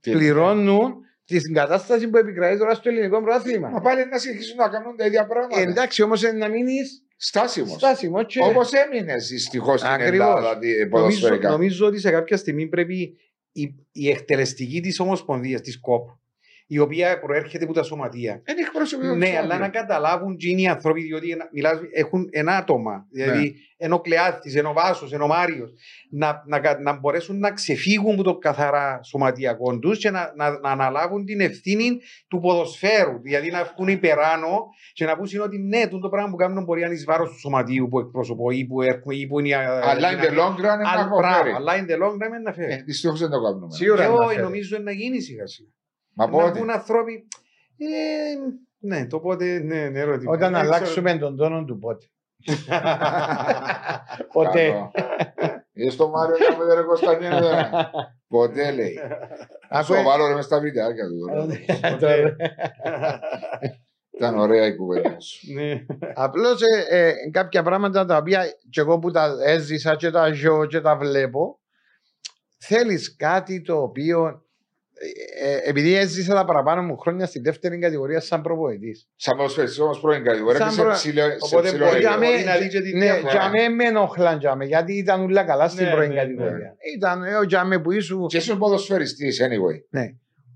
Τι- 0.01 0.11
Πληρώνουν 0.11 0.95
την 1.25 1.55
κατάσταση 1.55 2.09
που 2.09 2.17
επικρατεί 2.17 2.59
τώρα 2.59 2.75
στο 2.75 2.89
ελληνικό 2.89 3.17
Μα 3.19 3.25
πρωτάθλημα. 3.25 3.81
πάλι 3.81 4.07
να 4.11 4.19
συνεχίσουν 4.19 4.57
να 4.57 4.69
κάνουν 4.69 4.97
τα 4.97 5.07
ίδια 5.07 5.27
πράγματα. 5.27 5.61
Εντάξει, 5.61 6.03
όμως 6.03 6.23
είναι 6.23 6.33
να 6.33 6.49
μείνεις 6.49 7.03
Στάσιμος. 7.17 7.73
στάσιμος 7.73 8.25
και... 8.27 8.41
Όπως 8.43 8.71
έμεινες 8.73 9.29
δυστυχώς 9.29 9.81
στην 9.81 9.93
Ακριβώς. 9.93 10.13
Ελλάδα 10.27 10.59
δι- 10.59 10.69
Νομίζω, 10.71 10.89
ποδοσφαιρικά. 10.91 11.51
νομίζω 11.51 11.87
ότι 11.87 11.99
σε 12.01 12.11
κάποια 12.11 12.37
στιγμή 12.37 12.67
πρέπει 12.67 13.17
η, 13.53 13.75
η 13.93 14.09
εκτελεστική 14.11 14.81
της 14.81 15.01
Ομοσπονδίας, 15.01 15.61
της 15.61 15.81
ΚΟΠ, 15.81 16.09
η 16.67 16.79
οποία 16.79 17.19
προέρχεται 17.21 17.64
από 17.64 17.73
τα 17.73 17.83
σωματεία. 17.83 18.41
Δεν 18.45 18.57
έχει 18.59 18.71
πρόσωπο. 18.71 19.05
Ναι, 19.14 19.39
αλλά 19.43 19.59
να 19.59 19.69
καταλάβουν 19.69 20.37
τι 20.37 20.51
είναι 20.51 20.61
οι 20.61 20.67
άνθρωποι, 20.67 21.01
διότι 21.03 21.31
ενα- 21.31 21.49
μιλάς, 21.53 21.79
έχουν 21.95 22.29
ένα 22.31 22.57
άτομα. 22.57 23.07
Δηλαδή, 23.11 23.43
Ναι. 23.43 23.51
ενώ 23.77 24.01
Κλεάθη, 24.01 24.59
ενώ 24.59 24.73
Βάσος, 24.73 25.12
ενώ 25.12 25.27
Μάριος, 25.27 25.71
να, 26.11 26.43
να, 26.47 26.61
κα- 26.61 26.81
να 26.81 26.99
μπορέσουν 26.99 27.39
να 27.39 27.51
ξεφύγουν 27.53 28.12
από 28.12 28.23
το 28.23 28.37
καθαρά 28.39 29.01
σωματιακό 29.03 29.79
τους 29.79 29.99
και 29.99 30.11
να, 30.11 30.33
να, 30.37 30.51
να 30.59 30.71
αναλάβουν 30.71 31.25
την 31.25 31.41
ευθύνη 31.41 31.89
του 32.29 32.41
ποδοσφαίρου. 32.41 33.21
Δηλαδή 33.23 33.51
να 33.51 33.64
βγουν 33.75 33.89
υπεράνω 33.89 34.59
και 34.93 35.05
να 35.05 35.17
πούν 35.17 35.27
ότι 35.43 35.59
ναι, 35.59 35.83
τούτο 35.83 35.99
το 35.99 36.09
πράγμα 36.09 36.31
που 36.31 36.37
κάνουν 36.37 36.64
μπορεί 36.64 36.81
να 36.81 36.87
είναι 36.87 36.95
εις 36.95 37.05
βάρος 37.05 37.31
του 37.31 37.39
σωματείου 37.39 37.89
που 37.89 37.99
εκπροσωπώ 37.99 38.51
ή 38.51 38.64
που, 38.67 38.83
έχουμε, 38.83 39.14
ή 39.14 39.27
που 39.27 39.39
είναι. 39.39 39.49
η- 39.49 39.53
Αλλά 39.55 40.09
in 40.11 40.21
the 40.25 40.33
η- 40.33 40.37
long 40.37 40.55
run 40.55 40.59
είναι 40.59 40.69
Αλλά- 40.69 41.03
να 41.03 41.07
μπράβο, 41.07 41.19
αποφέρει. 41.19 41.51
Αλλά 41.55 41.73
in 41.75 41.85
the 41.91 42.03
long 42.05 42.12
run 42.12 42.27
είναι 42.29 42.39
να 42.45 42.53
φέρει. 42.53 42.73
Ε, 42.73 42.83
Δυστυχώς 42.83 43.21
δεν 43.21 43.31
το 43.31 43.43
κάνουμε. 43.43 43.67
Σίγουρα 43.71 44.03
Και 44.03 44.09
να 44.09 44.14
όχι, 44.14 44.29
φέρει. 44.29 44.43
νομίζω 44.43 44.79
να 44.79 44.91
γίνει 44.91 45.21
σιγά 45.21 45.47
σιγά. 45.47 45.69
Μα 46.19 46.25
Να 46.27 46.31
πότε. 46.31 46.51
βγουν 46.51 46.71
άνθρωποι. 46.71 47.29
Ε, 47.79 47.87
ναι, 48.79 49.07
το 49.07 49.19
πότε, 49.21 49.45
ναι, 49.59 49.89
ναι, 49.89 50.01
ερώτημα. 50.01 50.33
Όταν 50.33 50.53
Δεν 50.53 50.61
ξέρω. 50.61 50.75
αλλάξουμε 50.75 51.19
τον 51.19 51.37
τόνο 51.37 51.64
του 51.64 51.79
πότε. 51.79 52.07
Ποτέ. 54.33 54.69
Καλό. 54.71 54.91
Είδες 55.73 55.97
το 55.97 56.09
Μάριο 56.09 56.35
να 56.51 56.57
με 56.59 56.64
δεν 56.75 56.85
Κωνσταντίνο. 56.85 57.39
Ποτέ 58.29 58.71
λέει. 58.71 58.99
Αφού- 59.71 59.97
Σοβαρό 59.97 60.27
ρε 60.27 60.35
μες 60.35 60.45
στα 60.45 60.61
βιντεάκια 60.61 61.05
του. 61.07 61.19
τώρα. 61.81 61.97
Τώρα- 61.99 62.37
Ήταν 64.11 64.39
ωραία 64.39 64.67
η 64.67 64.77
κουβέντα 64.77 65.21
σου. 65.21 65.53
Ναι. 65.53 65.85
Απλώς 66.14 66.61
ε, 66.62 66.99
ε, 67.09 67.12
κάποια 67.31 67.62
πράγματα 67.62 68.05
τα 68.05 68.17
οποία 68.17 68.45
και 68.71 68.81
εγώ 68.81 68.99
που 68.99 69.11
τα 69.11 69.37
έζησα 69.45 69.97
και 69.97 70.11
τα 70.11 70.33
ζω 70.33 70.67
και 70.67 70.81
τα 70.81 70.97
βλέπω, 70.97 71.61
θέλεις 72.59 73.17
κάτι 73.17 73.62
το 73.62 73.83
οποίο. 73.83 74.46
Ε, 74.99 75.49
ε, 75.51 75.61
επειδή 75.69 75.95
έζησα 75.95 76.35
τα 76.35 76.45
παραπάνω 76.45 76.83
μου 76.83 76.97
χρόνια 76.97 77.27
στη 77.27 77.41
δεύτερη 77.41 77.79
κατηγορία 77.79 78.21
σαν 78.21 78.43
προπονητής. 78.43 79.09
Σαν 79.17 79.37
ποδοσφαιριστής 79.37 79.79
όμως 79.81 80.01
πρώην 80.01 80.25
κατηγορία 80.25 80.59
Σαν 80.59 80.69
και 80.69 80.75
σε 80.75 80.83
προ- 80.83 80.93
ψηλό 80.93 81.23
σε 81.23 81.37
Οπότε 81.41 81.69
ψηλό 81.69 81.85
μπορεί 81.85 81.97
επίπεδο. 81.97 82.21
να 82.21 82.27
μην- 82.31 82.45
να 82.45 82.57
δει 82.57 82.69
και 82.69 82.81
τη 82.81 82.93
ναι, 82.93 83.05
διαφορά. 83.05 83.33
για 83.33 83.49
μέ 83.51 83.69
με 83.69 83.85
ενοχλάν 83.85 84.39
για 84.39 84.55
μέ, 84.55 84.65
γιατί 84.65 84.93
ήταν 84.97 85.21
όλα 85.23 85.45
καλά 85.45 85.69
στην 85.69 85.85
Ναι, 85.85 85.91
πρώην 85.91 86.09
ναι, 86.13 86.15
κατηγορία. 86.17 86.77
Ήταν 86.97 87.23
ε, 87.25 87.35
ο 87.37 87.47
Τζάμε 87.47 87.79
που 87.81 87.93
ήσου. 87.93 88.27
Και 88.27 88.37
ήσουν 88.37 88.59
ποδοσφαιριστής 88.59 89.41
anyway. 89.43 89.79
Ναι. 89.91 90.07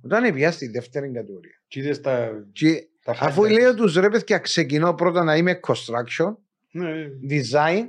Όταν 0.04 0.32
πήγα 0.34 0.50
στη 0.50 0.68
δεύτερη 0.68 1.10
κατηγορία. 1.12 1.62
Και 1.68 1.80
είδες 1.80 2.00
τα- 2.00 2.30
Και 2.52 2.82
τα 3.04 3.16
αφού 3.20 3.42
highlights. 3.42 3.50
λέω 3.50 3.74
τους 3.74 3.94
ρε 3.94 4.08
παιδιά 4.08 4.38
ξεκινώ 4.38 4.94
πρώτα 4.94 5.24
να 5.24 5.36
είμαι 5.36 5.60
construction, 5.66 6.34
Ναι. 6.70 6.90
design 7.30 7.88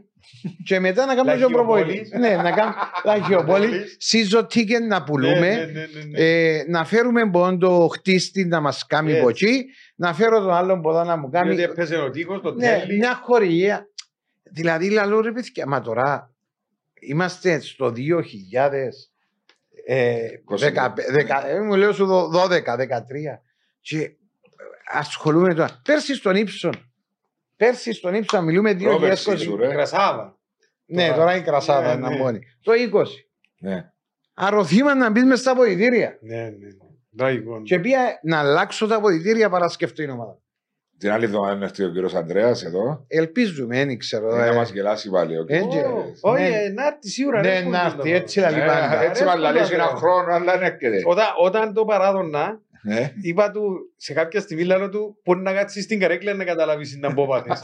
και 0.66 0.80
μετά 0.80 1.06
να 1.06 1.16
κάνω 1.16 1.32
και 1.32 1.38
Λαχιοπόλης. 1.40 1.86
προπονητή. 2.10 2.18
ναι, 2.18 2.36
να 2.44 2.52
κάνω 2.52 2.74
λαχιοπόλη, 3.06 3.82
season 4.12 4.42
ticket 4.42 4.88
να 4.88 5.04
πουλούμε, 5.04 5.40
Ναι, 5.40 5.56
ναι, 5.56 5.64
ναι, 5.66 5.86
ναι, 5.94 6.04
ναι. 6.04 6.20
ε, 6.20 6.64
να 6.68 6.86
φέρουμε 6.86 7.30
πόντο 7.30 7.88
χτίστη 7.88 8.46
να 8.46 8.60
μας 8.60 8.86
κάνει 8.86 9.10
Έτσι. 9.10 9.20
από 9.22 9.30
εκεί, 9.30 9.66
να 9.96 10.14
φέρω 10.14 10.40
τον 10.40 10.52
άλλον 10.54 10.82
ποδά 10.82 11.04
να 11.04 11.16
μου 11.18 11.30
κάνει. 11.30 11.56
Διότι 11.56 11.72
έπαιζε 11.72 11.96
ο 11.98 12.10
τείχος, 12.10 12.42
το 12.42 12.54
Ναι, 12.54 12.68
τέλει. 12.86 12.98
μια 12.98 13.16
χορηγία. 13.24 13.86
Δηλαδή, 14.44 14.90
λαλό 14.90 15.22
ρε 15.22 15.32
παιδιά, 15.32 15.68
μα 15.68 15.82
τώρα 15.82 16.34
είμαστε 17.00 17.60
στο 17.60 17.92
2000. 17.92 19.08
Ε, 19.86 20.28
20. 20.46 20.58
δεκα- 20.58 20.94
δεκα- 21.12 21.48
ε, 21.50 21.60
μου 21.60 21.76
λέω 21.76 21.92
σου 21.94 22.06
δω- 22.06 22.28
12, 22.28 22.76
13 22.76 23.42
και 23.82 24.12
ασχολούμαι 24.94 25.54
τώρα. 25.54 25.82
Πέρσι 25.84 26.16
στον 26.16 26.36
ύψον. 26.36 26.91
Πέρσι 27.66 27.94
στον 27.94 28.14
ύψον 28.14 28.44
μιλούμε 28.44 28.72
2020. 28.72 28.84
Πρόπερσι 28.84 29.38
σου, 29.38 29.58
ρε. 29.58 29.68
Κρασάδα. 29.68 30.40
Ναι, 30.86 31.04
Τώρα. 31.06 31.18
τώρα 31.18 31.36
η 31.36 31.42
κρασάδα 31.42 31.88
Ναι, 31.96 32.00
είναι 32.08 32.10
ναι. 32.10 32.22
μόνη. 32.22 32.40
Το 32.62 32.72
20. 32.94 33.04
Ναι. 33.60 33.92
Αρωθήμα 34.34 34.96
να 34.96 35.10
μπει 35.10 35.22
με 35.24 35.36
στα 35.36 35.52
αποδητήρια. 35.52 36.18
Ναι, 36.22 36.36
ναι. 36.36 36.44
ναι. 36.44 36.68
Τραγικό. 37.18 37.62
Και 37.62 37.80
πήγα 37.80 38.00
να 38.24 38.40
αλλάξω 38.40 38.88
τα 38.88 38.96
αποδητήρια 38.96 39.50
παρά 39.50 39.68
σκεφτώ 39.70 40.02
την 40.02 40.10
ομάδα. 40.12 40.38
Την 40.98 41.12
άλλη 41.12 41.24
εβδομάδα 41.26 41.54
είναι 41.54 41.66
έρθει 41.66 41.84
ο 41.84 41.90
κύριος 41.90 42.14
Ανδρέας 42.16 42.64
εδώ. 42.64 43.06
Ελπίζουμε, 43.08 43.86
δεν 43.86 43.98
ξέρω. 43.98 44.36
Για 44.36 44.46
ε. 44.46 44.50
να 44.50 44.56
μας 44.56 44.72
γελάσει 44.72 45.10
πάλι 45.10 45.38
ο 45.38 45.44
κύριος 45.46 45.66
Έντζε. 45.66 45.80
Ανδρέας. 45.86 46.20
Όχι, 46.22 46.42
Ναι. 46.42 46.48
ε, 46.48 46.70
να 46.70 46.86
έρθει 46.88 47.10
σίγουρα. 47.10 47.42
Ναι, 47.42 47.50
αρέσκουν 47.50 47.72
να 47.72 47.80
του 47.80 47.86
έρθει, 47.86 48.10
το- 48.10 48.16
έτσι 48.16 48.40
λαλεί 48.40 48.60
Ε, 48.60 48.66
πάντα. 48.66 48.84
Έτσι 48.84 48.96
Αρέσκουν 49.06 49.26
μας 49.28 49.38
λαλείς 49.40 49.68
τα 49.68 49.74
ένα 49.76 49.84
πράγματα. 49.84 50.00
χρόνο, 50.08 50.34
αλλά 50.34 50.58
δεν 50.58 50.62
έρχεται. 50.72 51.02
Όταν, 51.06 51.26
όταν 51.42 51.74
το 51.74 51.86
παράδονα, 51.86 52.48
Ναι. 52.48 52.71
Είπα 53.22 53.52
του 53.52 53.76
σε 53.98 54.14
κάποια 54.14 54.40
στιγμή 54.42 54.64
λέω 54.64 54.90
του 54.90 55.18
μπορεί 55.24 55.40
να 55.42 55.54
κάτσεις 55.54 55.84
στην 55.84 56.00
καρέκλα 56.00 56.34
να 56.34 56.44
καταλάβεις 56.44 56.98
να 57.00 57.12
μπω 57.14 57.28
πάθες. 57.28 57.60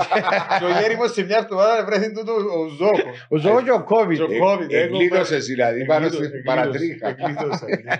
και 0.59 0.65
ο 0.65 0.79
Γέριμος 0.79 1.11
σε 1.13 1.23
μια 1.23 1.37
εβδομάδα 1.37 1.85
βρέθηκε 1.85 2.11
τούτο 2.13 2.33
ο 2.33 2.67
Ζόκο. 2.67 3.09
Ο 3.29 3.37
Ζώο 3.37 3.61
και 3.61 3.71
ο 3.71 3.83
Κόβιτ. 3.83 4.17
Και 4.17 4.23
ο 4.23 4.27
COVID, 4.27 4.69
εγώ- 4.69 4.69
Εγκλείδωσες 4.69 5.45
δηλαδή 5.45 5.85
πάνω 5.85 6.05
Εγκλείδωσα, 6.05 6.29
στην 6.29 6.39
εγκλείδωσα, 6.39 6.55
παρατρίχα. 6.55 7.07
εγκλείδωσα, 7.07 7.65
ναι. 7.83 7.95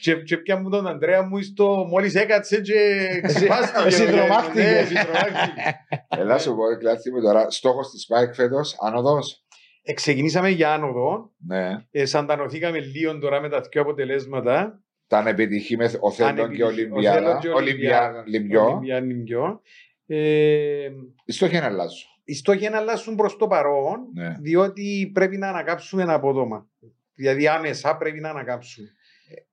Και, 0.00 0.14
και 0.14 0.36
πια 0.36 0.56
μου 0.56 0.70
τον 0.70 0.86
Ανδρέα 0.86 1.22
μου 1.22 1.42
στο 1.42 1.86
μόλις 1.88 2.14
έκατσε 2.14 2.60
και 2.60 2.74
ξυπάστηκε. 3.22 3.86
Εσύ 3.86 4.06
τρομάχτηκες. 4.06 4.64
Ναι, 4.64 4.78
εσύ 4.78 4.94
τρομάχτηκες. 4.94 5.74
Ελά 6.08 6.38
σου 6.38 6.50
πω, 6.54 6.76
κλάτσι 6.78 7.10
μου 7.10 7.22
τώρα. 7.22 7.50
Στόχος 7.50 7.90
της 7.90 8.06
ΠΑΕΚ 8.06 8.34
φέτος, 8.34 8.76
άνοδος. 8.80 9.44
Ε, 9.82 9.92
Ξεκινήσαμε 9.92 10.48
για 10.48 10.72
άνοδο. 10.72 11.30
Ναι. 11.46 11.68
Ε, 11.90 12.04
σαντανωθήκαμε 12.04 12.78
λίγο 12.78 13.18
τώρα 13.18 13.40
με 13.40 13.48
τα 13.48 13.60
δύο 13.72 13.82
αποτελέσματα. 13.82 14.81
Ήταν 15.12 15.26
επιτυχή 15.26 15.76
με 15.76 15.84
ο 16.00 16.10
Θέλον 16.10 16.34
και 16.34 16.40
Ανεπιτυχή- 16.42 16.64
Ολυμπιάδα. 16.66 17.18
ο 17.18 17.22
Θέλον 17.22 17.40
και 17.40 17.48
Ολυμπιάδα, 17.48 18.24
Λιμπιό. 18.26 18.64
Ολυμπιά 18.64 19.00
Λιμπιό. 19.00 19.60
Ε, 20.06 20.88
Οι 21.24 21.32
στόχοι 21.32 21.56
είναι 21.56 21.64
αλλάζουν. 21.64 22.08
οι 22.24 22.34
στόχοι 22.34 22.68
να 22.68 22.76
αλλάσουν 22.76 23.14
προς 23.14 23.36
το 23.36 23.46
παρόν, 23.46 24.00
Ναι. 24.14 24.36
διότι 24.40 25.10
πρέπει 25.14 25.36
να 25.36 25.48
ανακάψουμε 25.48 26.02
ένα 26.02 26.14
απόδομα. 26.14 26.66
Δηλαδή 27.14 27.48
άμεσα 27.48 27.96
πρέπει 27.96 28.20
να 28.20 28.30
ανακάψουμε. 28.30 28.88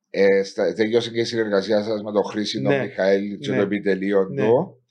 Ε, 0.10 0.44
στα- 0.44 0.74
τελειώσε 0.74 1.12
και 1.12 1.20
η 1.20 1.24
συνεργασία 1.24 1.84
σας 1.84 2.02
με 2.04 2.12
τον 2.12 2.24
Χρήση, 2.24 2.62
τον 2.62 2.72
Ναι. 2.72 2.82
Μιχαήλ 2.84 3.38
και 3.38 3.50
Ναι. 3.50 3.56
το 3.56 3.62
επιτελείο 3.62 4.24
Ναι. 4.30 4.42
του. 4.46 4.82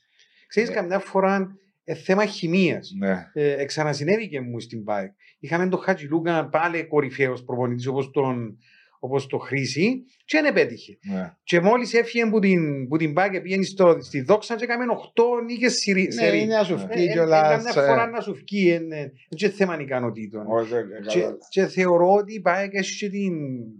Ξέρεις, 0.47 0.69
Ναι. 0.69 0.75
καμιά 0.75 0.99
φορά 0.99 1.57
ε, 1.83 1.93
θέμα 1.95 2.25
χημίας. 2.25 2.91
Ναι. 2.99 3.29
Ε, 3.33 3.61
εξανασυνέβηκε 3.61 4.41
μου 4.41 4.59
στην 4.59 4.83
ΠΑΕΚ. 4.83 5.11
Είχαμε 5.39 5.67
τον 5.69 5.79
Χατζηλούκα 5.79 6.49
πάλι 6.49 6.87
κορυφαίος 6.87 7.43
προπονητής 7.43 7.87
όπως 7.87 8.11
τον, 8.11 8.57
όπως 8.99 9.27
το 9.27 9.37
Χρήση 9.37 10.03
και 10.25 10.37
δεν 10.41 10.45
επέτυχε. 10.45 10.97
ναι. 11.13 11.33
Και 11.43 11.59
μόλις 11.61 11.93
έφυγε 11.93 12.23
από 12.23 12.39
την, 12.39 12.87
που 12.87 12.97
την 12.97 13.13
ΠΑΕΚ 13.13 13.31
και 13.31 13.39
πήγαινε 13.41 13.63
στο, 13.63 13.97
στη 14.01 14.21
Δόξα 14.21 14.55
και 14.55 14.63
έκαμε 14.63 14.83
8 15.15 15.43
νίκες 15.45 15.77
σε 15.77 15.91
Ναι, 15.91 16.37
είναι 16.37 16.55
να 16.55 16.63
σου 16.63 16.73
Ε, 16.73 16.87
βγει 16.93 17.05
ε, 17.05 17.11
κιόλας, 17.11 17.63
Καμιά 17.63 17.83
ε, 17.83 17.87
φορά 17.87 18.07
να 18.07 18.21
σου 18.21 18.33
βγει, 18.33 18.71
ε, 18.71 18.79
ναι. 18.79 18.97
δεν 18.97 19.11
είναι 19.41 19.51
θέμα 19.51 19.79
ικανοτήτων. 19.79 20.45
Όχι, 20.47 20.73
ε, 20.73 20.81
Και, 21.07 21.19
καλά. 21.19 21.37
και 21.49 21.65
θεωρώ 21.65 22.13
ότι 22.13 22.33
η 22.33 22.39
ΠΑΕΚ 22.41 22.73
έχει 22.73 22.97
και 22.97 23.09
την 23.09 23.33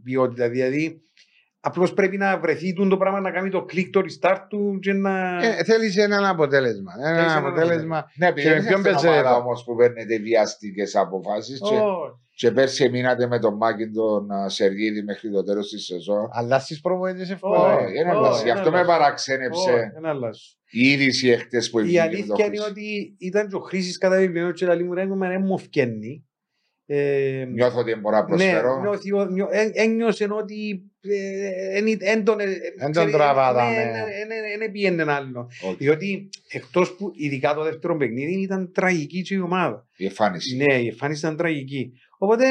ποιότητα. 0.03 0.49
Δηλαδή, 0.49 1.01
απλώς 1.59 1.93
πρέπει 1.93 2.17
να 2.17 2.39
βρεθεί 2.39 2.73
τούτο 2.73 2.89
το 2.89 2.97
πράγμα 2.97 3.19
να 3.19 3.31
κάνει 3.31 3.49
το 3.49 3.65
κλικ, 3.65 3.89
το 3.89 4.01
restart 4.03 4.45
του 4.49 4.79
και 4.81 4.93
να. 4.93 5.39
Ε, 5.45 5.63
Θέλεις 5.63 5.97
έναν 5.97 6.25
αποτέλεσμα. 6.25 6.91
Ένα 6.99 7.15
Θέλεις 7.15 7.31
έναν 7.31 7.45
αποτέλεσμα. 7.45 8.11
Ναι, 8.15 8.27
επειδή 8.27 8.47
Και 8.47 8.53
δεν 8.53 8.63
με 8.63 8.67
ποιον 8.67 8.79
είστε 8.79 8.91
παίζετε 8.91 9.13
ομάδα 9.13 9.29
εδώ; 9.29 9.39
όμως 9.39 9.63
που 9.63 9.75
παίρνετε 9.75 10.17
βιαστικές 10.19 10.95
αποφάσεις 10.95 11.59
και, 11.59 11.75
Ω, 11.75 12.19
και 12.39 12.51
πέρσι 12.51 12.89
μείνατε 12.89 13.27
με 13.27 13.39
τον 13.39 13.55
Μάκη 13.57 13.89
τον 13.89 14.31
α, 14.31 14.49
Σεργίδη 14.49 15.03
μέχρι 15.03 15.31
το 15.31 15.43
τέλος 15.43 15.69
της 15.69 15.85
σεζόν. 15.85 16.29
Αλλάσεις 16.31 16.81
προβοήτες 16.81 17.29
Ω, 17.29 17.33
εύκολα. 17.33 17.75
Όχι, 17.75 17.85
ε, 17.95 17.99
είναι 17.99 18.11
ω, 18.11 18.17
αλλάζει. 18.17 18.43
Γι' 18.43 18.49
είναι 18.49 18.59
αυτό 18.59 18.71
με 18.71 18.77
αλλάζει. 18.79 18.97
παραξένεψε 18.99 19.71
ω, 19.71 19.77
ένα 19.97 20.09
αλλάζω. 20.09 20.41
η 20.69 20.91
είδηση 20.91 21.29
εχθές 21.29 21.69
που 21.69 21.79
Η 21.79 21.83
βγήκε 21.83 21.99
με 22.01 22.07
τον 22.09 22.15
αλήθεια 22.19 22.45
είναι 22.45 22.55
Χρήση. 22.57 22.69
ότι 22.69 23.15
ήταν 23.19 23.47
και 23.47 23.55
ο 23.55 23.59
Χρήσης 23.59 23.97
κατά 23.97 24.17
βιβλίο 24.17 24.51
και 24.51 24.65
λέει 24.65 24.83
μου 24.83 24.93
ρε 24.93 25.05
μου 25.05 25.39
μου 25.39 25.57
φκένει. 25.57 26.23
Ε, 26.91 27.45
Νιώθω 27.53 27.79
ότι 27.79 27.95
μπορώ 27.95 28.15
να 28.15 28.21
ναι, 28.21 28.27
προσφέρω. 28.27 28.79
νιώθει, 28.81 29.13
ο- 29.13 29.25
νιώ- 29.25 29.49
ε- 29.51 29.71
ένιωσε 29.73 30.27
ότι 30.31 30.83
δεν 31.99 32.23
τον 32.23 32.37
Εν 32.77 32.91
τον 32.91 33.11
τραβάτα, 33.11 33.69
ναι. 33.69 33.91
Δεν 34.59 34.71
πήγαινε 34.71 35.11
άλλο. 35.11 35.49
Όχι. 35.65 35.75
Διότι 35.77 36.29
εκτός 36.51 36.95
που 36.95 37.11
ειδικά 37.15 37.53
το 37.53 37.63
δεύτερο 37.63 37.97
παιχνίδι 37.97 38.41
ήταν 38.41 38.71
τραγική 38.73 39.21
και 39.21 39.33
η 39.33 39.39
ομάδα. 39.39 39.87
Η 39.97 40.05
εμφάνιση. 40.05 40.55
Ναι, 40.55 40.73
η 40.81 40.87
εμφάνιση 40.87 41.25
ήταν 41.25 41.37
τραγική. 41.37 41.91
Οπότε. 42.19 42.45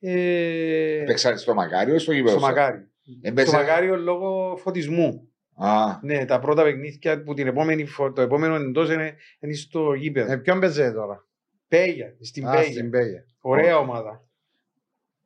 Ε, 0.00 1.02
Παίξατε 1.06 1.36
στο 1.36 1.54
Μακάριο 1.54 1.94
ή 1.94 1.98
στο 1.98 2.12
γήπεδο. 2.12 2.30
στο 2.30 2.40
σας; 2.40 2.48
Μακάριο. 2.48 2.88
Έμπαιζε- 3.22 3.48
Στο 3.48 3.58
Μακάριο 3.58 3.96
λόγω 3.96 4.56
φωτισμού. 4.56 5.24
Α, 5.54 5.98
Ναι, 6.02 6.24
τα 6.24 6.38
πρώτα 6.38 6.62
παιχνίδια 6.62 7.22
που 7.22 7.34
την 7.34 7.46
επόμενη, 7.46 7.84
φο- 7.84 8.12
το 8.12 8.20
επόμενο 8.20 8.54
εντός 8.54 8.90
είναι, 8.90 9.14
είναι 9.40 9.52
στο 9.54 9.92
γήπεδο. 9.92 10.32
Ε, 10.32 10.36
Ποιον 10.36 10.60
παίζετε 10.60 10.92
τώρα; 10.92 11.26
Πέγια, 11.68 12.14
στην 12.20 12.46
Α, 12.46 12.50
Πέγια. 12.50 12.72
στην 12.72 12.90
Πέγια. 12.90 13.24
Ωραία 13.40 13.78
ομάδα. 13.78 14.24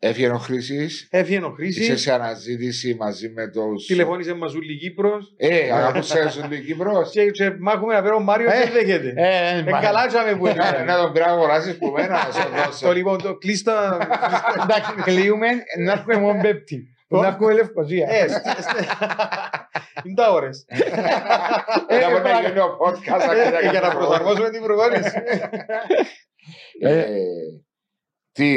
Έφυγε 0.09 0.29
ο 0.29 0.39
Χρήσης. 0.39 1.07
Έφυγε 1.11 1.39
ο 1.39 1.55
Είσαι 1.59 1.83
Χρήση, 1.83 1.97
σε 1.97 2.13
αναζήτηση 2.13 2.97
μαζί 2.99 3.29
με 3.29 3.49
τους... 3.49 3.87
τηλεφώνησε 3.87 4.35
Μαζούλη 4.35 4.77
Κύπρος 4.77 5.35
Ε, 5.37 5.71
αγαπούσε 5.73 6.29
σου 6.31 6.49
την 6.49 6.65
Κύπρος. 6.65 7.11
και, 7.11 7.31
και 7.31 7.53
μάχουμε 7.61 7.95
να 7.95 8.03
φέρω 8.03 8.17
ο 8.17 8.21
Μάριο 8.21 8.49
Ε, 8.51 8.53
και 8.53 8.71
δεν 8.71 8.73
δέχεται. 8.73 9.13
Ε, 9.17 9.59
Ε, 9.59 9.63
καλά 9.83 10.07
τσάμε 10.07 10.37
που 10.37 10.45
Να 10.45 10.51
είναι. 10.51 10.85
να 10.87 10.97
τον 10.97 11.13
πρέπει 11.13 11.29
να 11.29 11.35
αγοράσεις 11.35 11.79
που 11.79 11.87
μένα 11.87 12.09
να 12.13 12.33
σου 12.33 12.43
Το 12.43 12.65
δώσω. 12.65 12.93
λοιπόν, 12.93 13.23
το 13.23 13.35
κλείστα. 13.37 13.99
Εντάξει, 14.63 14.93
κλείουμε 15.05 15.47
να 15.85 15.93
έχουμε 15.93 16.17
μόνο 16.17 16.41
πέπτη. 16.43 16.89
Να 17.09 17.27
έχουμε 17.27 17.53
λευκοσία. 17.53 18.07
Ε, 18.11 18.29
στε- 18.29 18.61
στε- 18.61 18.87
Είναι 20.05 20.15
τα 20.15 20.33
ώρες. 20.33 20.65
Να 21.89 22.05
μπορεί 22.11 22.13
να 22.15 22.21
πράγμα. 22.21 22.49
γίνει 22.49 22.59
ο 22.59 22.77
podcast. 22.81 23.63
Ε, 23.65 23.71
Για 23.71 23.81
να 23.81 23.89
προσαρμόσουμε 23.95 24.51
την 24.51 24.63
προπόνηση. 24.63 25.13
Ε, 26.81 27.05
Τι, 28.33 28.55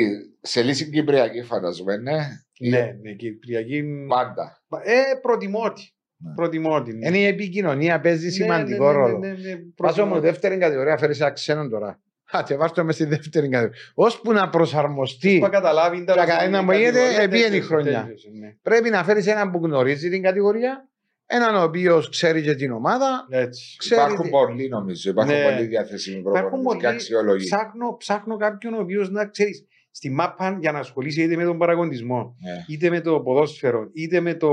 σε 0.47 0.61
λύση 0.63 0.89
Κυπριακή 0.89 1.41
φανταζομαι, 1.41 1.97
ναι. 1.97 2.17
Ναι, 2.59 2.91
ναι, 3.01 3.11
Κυπριακή. 3.11 3.83
Πάντα. 4.07 4.61
Ε, 4.83 4.93
προτιμώ 5.21 5.73
τη. 5.73 5.81
Ναι. 6.17 6.33
Προτιμώ 6.33 6.81
τη. 6.81 6.93
ναι. 6.93 7.07
Είναι 7.07 7.17
η 7.17 7.25
επικοινωνία 7.25 7.99
παίζει 7.99 8.25
Ναι, 8.25 8.31
σημαντικό 8.31 8.85
ναι, 8.85 8.91
ναι, 8.91 8.97
ρόλο. 8.97 9.17
ναι, 9.17 9.27
ναι, 9.27 9.33
ναι, 9.33 9.55
Πάσο 9.55 9.71
προτιμώ. 9.75 10.05
μου, 10.05 10.19
δεύτερη 10.21 10.57
κατηγορία 10.57 10.97
φέρεις 10.97 11.19
ένα 11.19 11.31
ξένο 11.31 11.67
τώρα. 11.69 11.99
Α, 12.31 12.43
και 12.45 12.55
βάρτο 12.55 12.83
με 12.83 12.91
στη 12.91 13.05
δεύτερη 13.05 13.49
κατηγορία. 13.49 13.79
Ώσπου 13.93 14.31
να 14.31 14.49
προσαρμοστεί, 14.49 15.39
Που 15.39 15.49
καταλάβει. 15.49 16.03
Και 16.05 16.47
να 16.49 16.61
μου 16.61 16.71
γίνεται, 16.71 17.21
επήγαινε 17.23 17.55
η 17.55 17.61
χρονιά. 17.61 18.07
ναι. 18.39 18.55
πρέπει 18.61 18.89
να 18.89 19.03
φέρεις 19.03 19.27
έναν 19.27 19.51
που 19.51 19.59
γνωρίζει 19.63 20.09
την 20.09 20.21
κατηγορία, 20.21 20.87
έναν 21.25 21.55
ο 21.55 21.61
οποίος 21.63 22.09
ξέρει 22.09 22.41
και 22.41 22.55
την 22.55 22.71
ομάδα. 22.71 23.25
Έτσι. 23.29 23.75
Ξέρει 23.77 24.01
Υπάρχουν 24.01 24.23
τι- 24.23 24.29
πολλοί 24.29 24.67
νομίζω. 24.69 25.09
Υπάρχουν 25.09 25.35
Ναι. 25.35 25.43
πολλοί 25.43 25.65
διαθέσιμοι 25.65 26.17
Υπάρχουν 26.19 26.49
προπονητές 26.49 26.77
και 26.79 26.85
πολλοί. 26.85 26.95
αξιόλογοι. 26.95 27.45
Ψάχνω, 27.45 27.95
ψάχνω 27.97 28.37
κάποιον 28.37 28.73
ο 28.73 28.79
οποίος 28.79 29.09
να 29.09 29.25
ξέρεις. 29.27 29.65
Στη 29.97 30.09
μάπα 30.09 30.57
για 30.59 30.71
να 30.71 30.79
ασχολείσαι 30.79 31.21
είτε 31.21 31.35
με 31.35 31.43
τον 31.43 31.57
παραγωνισμό, 31.57 32.35
Ναι. 32.39 32.65
είτε 32.67 32.89
με 32.89 33.01
το 33.01 33.19
ποδόσφαιρο, 33.21 33.89
είτε 33.93 34.19
με, 34.19 34.33
το, 34.33 34.49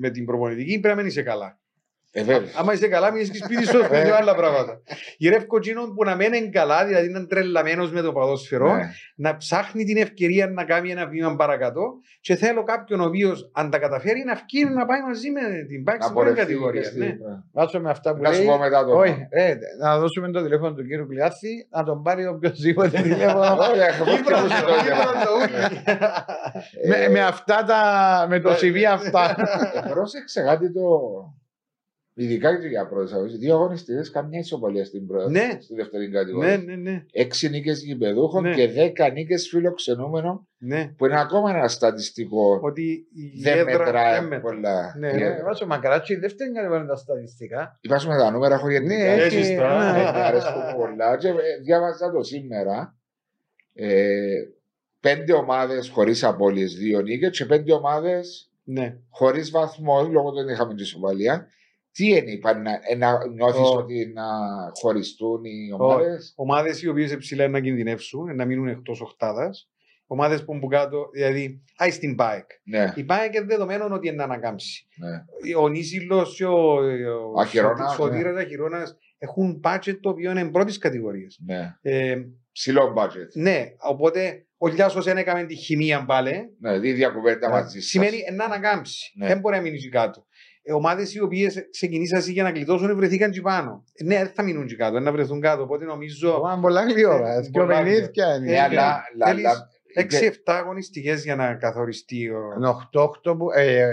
με 0.00 0.10
την 0.10 0.24
προπονητική, 0.24 0.80
πρέπει 0.80 0.88
να 0.88 0.94
μην 0.94 1.06
είσαι 1.06 1.22
καλά. 1.22 1.60
Ε, 2.14 2.22
βέβαια. 2.22 2.48
Άμα 2.58 2.72
είσαι 2.72 2.88
καλά, 2.88 3.12
μην 3.12 3.22
είσαι 3.22 3.32
σπίτι 3.34 3.66
σου, 3.66 3.78
Ε. 3.90 4.02
δύο 4.02 4.14
άλλα 4.16 4.34
πράγματα. 4.34 4.80
Γυρεύω 5.16 5.56
εκείνον 5.56 5.94
που 5.94 6.04
να 6.04 6.16
μένει 6.16 6.48
καλά, 6.50 6.84
δηλαδή 6.86 7.08
να 7.08 7.18
είναι 7.18 7.26
τρελαμένος 7.28 7.92
με 7.92 8.00
το 8.00 8.12
ποδόσφαιρο, 8.12 8.74
Ναι. 8.74 8.90
να 9.14 9.36
ψάχνει 9.36 9.84
την 9.84 9.96
ευκαιρία 9.96 10.46
να 10.46 10.64
κάνει 10.64 10.90
ένα 10.90 11.06
βήμα 11.06 11.36
παρακάτω 11.36 11.82
και 12.20 12.36
θέλω 12.36 12.62
κάποιον 12.62 13.00
ο 13.00 13.04
οποίος, 13.04 13.50
αν 13.54 13.70
τα 13.70 13.78
καταφέρει, 13.78 14.24
να 14.26 14.34
βγει 14.34 14.64
να 14.64 14.86
πάει 14.86 15.00
μαζί 15.02 15.30
με 15.30 15.40
την 15.68 15.84
πάξη 15.84 16.00
Να 16.00 16.04
στην 16.04 16.14
πρώτη 16.16 16.28
πορευτεί 16.30 16.34
και 16.34 16.42
κατηγορία. 16.42 16.84
στη- 16.84 16.98
Ναι. 16.98 17.16
Βάζω 17.52 17.80
με 17.80 17.90
αυτά 17.90 18.14
που 18.14 18.22
Να 18.22 18.32
σου 18.32 18.38
λέει. 18.38 18.46
πω 18.46 18.58
μετά 18.58 18.84
το. 18.84 18.92
Όχι, 18.98 19.26
ε, 19.30 19.54
να 19.80 19.98
δώσουμε 19.98 20.30
το 20.30 20.42
τηλέφωνο 20.42 20.74
του 20.74 20.86
κύριου 20.86 21.06
Κλειάθη, 21.06 21.66
να 21.70 21.84
τον 21.84 22.02
πάρει 22.02 22.26
οποιοδήποτε 22.26 23.00
τηλέφωνο. 23.02 23.56
Όχι, 23.70 23.78
έχω 23.80 24.04
Κύπρος, 24.04 24.24
και 24.24 24.46
το 24.46 24.46
Κύπρος, 24.56 24.82
τηλέφωνο. 24.82 25.10
το 25.24 25.30
ούκι. 25.42 26.88
με, 26.88 27.08
με 27.08 27.20
αυτά 27.20 27.64
τα. 27.64 27.80
με 28.28 28.40
το 28.40 28.50
CV 28.50 28.82
αυτά. 28.92 29.34
Ε, 29.84 29.88
Πρόσεξε 29.90 30.42
κάτι 30.42 30.72
το. 30.72 30.88
Ειδικά 32.14 32.60
και 32.60 32.66
για 32.66 32.86
πρώτε 32.86 33.14
αγωνιστέ. 33.14 33.38
Δύο 33.38 33.54
αγωνιστέ, 33.54 34.04
καμιά 34.12 34.38
ισοπαλία 34.38 34.84
στην 34.84 35.06
πρώτη. 35.06 35.30
Ναι. 35.30 35.58
Στη 35.60 35.74
δεύτερη 35.74 36.08
Ναι, 36.08 36.18
κατηγορία. 36.18 36.56
ναι, 36.58 36.74
ναι. 36.76 37.04
Έξι 37.12 37.48
νίκες 37.48 37.82
γηπεδούχων 37.82 38.42
Ναι. 38.42 38.54
και 38.54 38.68
δέκα 38.68 39.10
νίκες 39.10 39.48
φιλοξενούμενων, 39.48 40.48
ναι. 40.58 40.92
που 40.96 41.06
είναι 41.06 41.20
ακόμα 41.20 41.50
ένα 41.56 41.68
στατιστικό. 41.68 42.58
Ότι 42.62 42.82
η 43.14 43.40
Δεν 43.42 43.58
έδρα 43.58 43.78
μετράει 43.78 44.14
δεν 44.14 44.24
μετρά. 44.24 44.40
πολλά. 44.40 44.94
Ναι, 44.98 45.08
Ε, 45.08 45.16
ναι. 45.16 45.24
Ε, 45.24 45.42
Βάζω 45.42 45.66
μακαράτσι, 45.66 46.14
δεύτερη 46.14 46.52
κατηγορία 46.52 46.86
τα 46.86 46.96
στατιστικά. 46.96 47.80
Βάζουμε 47.88 48.16
τα 48.16 48.30
νούμερα, 48.30 48.54
έχω 48.54 48.70
γενικά. 48.70 48.94
Ναι, 48.94 49.22
Έχεις 49.22 49.46
έχει. 49.48 49.56
τα- 49.56 49.92
ναι. 49.92 49.98
Ε, 49.98 50.02
Μου 50.02 50.18
αρέσκουν 50.18 50.62
πολλά. 50.76 51.16
Και 51.16 51.28
ε, 51.28 51.32
διάβαζα 51.62 52.10
το 52.12 52.22
σήμερα. 52.22 52.96
Ε, 53.74 54.34
πέντε 55.00 55.32
ομάδες 55.32 55.88
χωρίς 55.88 56.24
απώλειες, 56.24 56.74
δύο 56.74 57.00
νίκες 57.00 57.38
και 57.38 57.44
πέντε 57.44 57.72
ομάδες 57.72 58.50
Ναι. 58.64 58.96
χωρίς 59.10 59.50
βαθμός, 59.50 60.08
λόγω 60.08 60.28
του 60.30 60.34
ότι 60.36 60.44
δεν 60.44 60.54
είχαμε 60.54 60.74
τη 60.74 60.82
ισοπαλία. 60.82 61.46
Τι 61.92 62.06
είναι, 62.08 62.30
υπάρχει 62.30 62.60
να, 62.60 62.70
ε, 62.90 62.94
να 62.96 63.26
νιώθεις 63.28 63.60
Ω. 63.68 63.76
ότι 63.76 64.12
να 64.14 64.22
χωριστούν 64.80 65.44
οι 65.44 65.72
ομάδες; 65.72 66.32
Ομάδες 66.36 66.82
οι 66.82 66.88
οποίες 66.88 67.16
ψηλά 67.16 67.48
να 67.48 67.60
κινδυνεύσουν, 67.60 68.34
να 68.36 68.44
μείνουν 68.44 68.68
εκτός 68.68 69.00
οχτάδας. 69.00 69.66
Ομάδες 70.06 70.44
που 70.44 70.54
μπουν 70.58 70.68
κάτω, 70.70 71.08
δηλαδή, 71.12 71.62
άι 71.76 71.90
στην 71.90 72.14
ΠΑΕΚ. 72.14 72.46
Ναι, 72.64 72.92
Η 72.94 73.04
ΠΑΕΚ 73.04 73.34
είναι 73.34 73.44
δεδομένο 73.44 73.94
ότι 73.94 74.06
είναι 74.08 74.16
να 74.16 74.24
ανακάμψει. 74.24 74.86
ναι. 74.96 75.54
Ο 75.54 75.68
Νίσιλος 75.68 76.36
και 76.36 76.44
ο, 76.44 76.74
ο 77.34 77.40
Αχυρώνας, 77.40 77.92
Σωτήρας 77.94 78.36
Αχυρώνας 78.44 78.96
έχουν 79.18 79.60
budget 79.64 79.98
το 80.00 80.08
οποίο 80.08 80.30
είναι 80.30 80.50
πρώτης 80.50 80.78
κατηγορίας. 80.78 81.38
ναι. 81.46 81.76
Ε, 81.82 82.16
Ψηλό 82.52 82.94
budget. 82.96 83.28
ναι, 83.34 83.74
οπότε 83.78 84.46
ο 84.56 84.66
Λιάσο 84.66 85.02
δεν 85.02 85.16
έκαμε 85.16 85.44
τη 85.44 85.54
χημεία 85.54 86.04
πάλι. 86.04 86.56
Ναι, 86.60 86.88
ίδια 86.88 87.08
κουβέντα 87.08 87.50
μαζί 87.50 87.80
σας. 87.80 87.88
Σημαίνει 87.90 88.16
να 88.36 88.44
ανακάμψει. 88.44 89.12
Ναι. 89.16 89.26
Δεν 89.26 89.38
μπορεί 89.38 89.56
να 89.56 89.62
μείνει 89.62 89.76
εκεί 89.76 89.88
κάτω. 89.88 90.26
Ε, 90.64 90.72
Ομάδες 90.72 91.14
οι 91.14 91.20
οποίες 91.22 91.68
ξεκινήσαν 91.70 92.20
για 92.20 92.42
να 92.42 92.50
γλιτώσουν 92.50 92.96
βρεθήκαν 92.96 93.30
εκεί 93.30 93.40
πάνω. 93.40 93.84
Ε, 93.94 94.04
ναι, 94.04 94.16
δεν 94.16 94.30
θα 94.34 94.42
μείνουν 94.42 94.62
εκεί 94.62 94.76
κάτω, 94.76 95.00
να 95.00 95.12
βρεθούν 95.12 95.40
κάτω. 95.40 95.62
Οπότε 95.62 95.84
νομίζω 95.84 96.40
Πάμε 96.40 96.60
πολλά 96.62 96.82
γλυόρα. 96.84 97.34
Ε, 97.34 97.40
Δυο 97.40 97.50
πολλά 97.52 97.82
παιχνίδια 97.82 98.38
Ναι, 98.38 98.48
είναι. 98.50 98.60
αλλά. 98.60 98.82
αλλά- 98.82 99.26
θέλεις 99.26 99.46
αλλά- 99.46 99.68
6-7 99.94 100.52
αγωνιστικές 100.52 101.24
για 101.24 101.36
να 101.36 101.54
καθοριστεί 101.54 102.28
ο. 102.28 102.40
Είναι 102.56 102.68
8-8 102.68 103.36
που. 103.36 103.50
ε, 103.54 103.80
ε, 103.80 103.86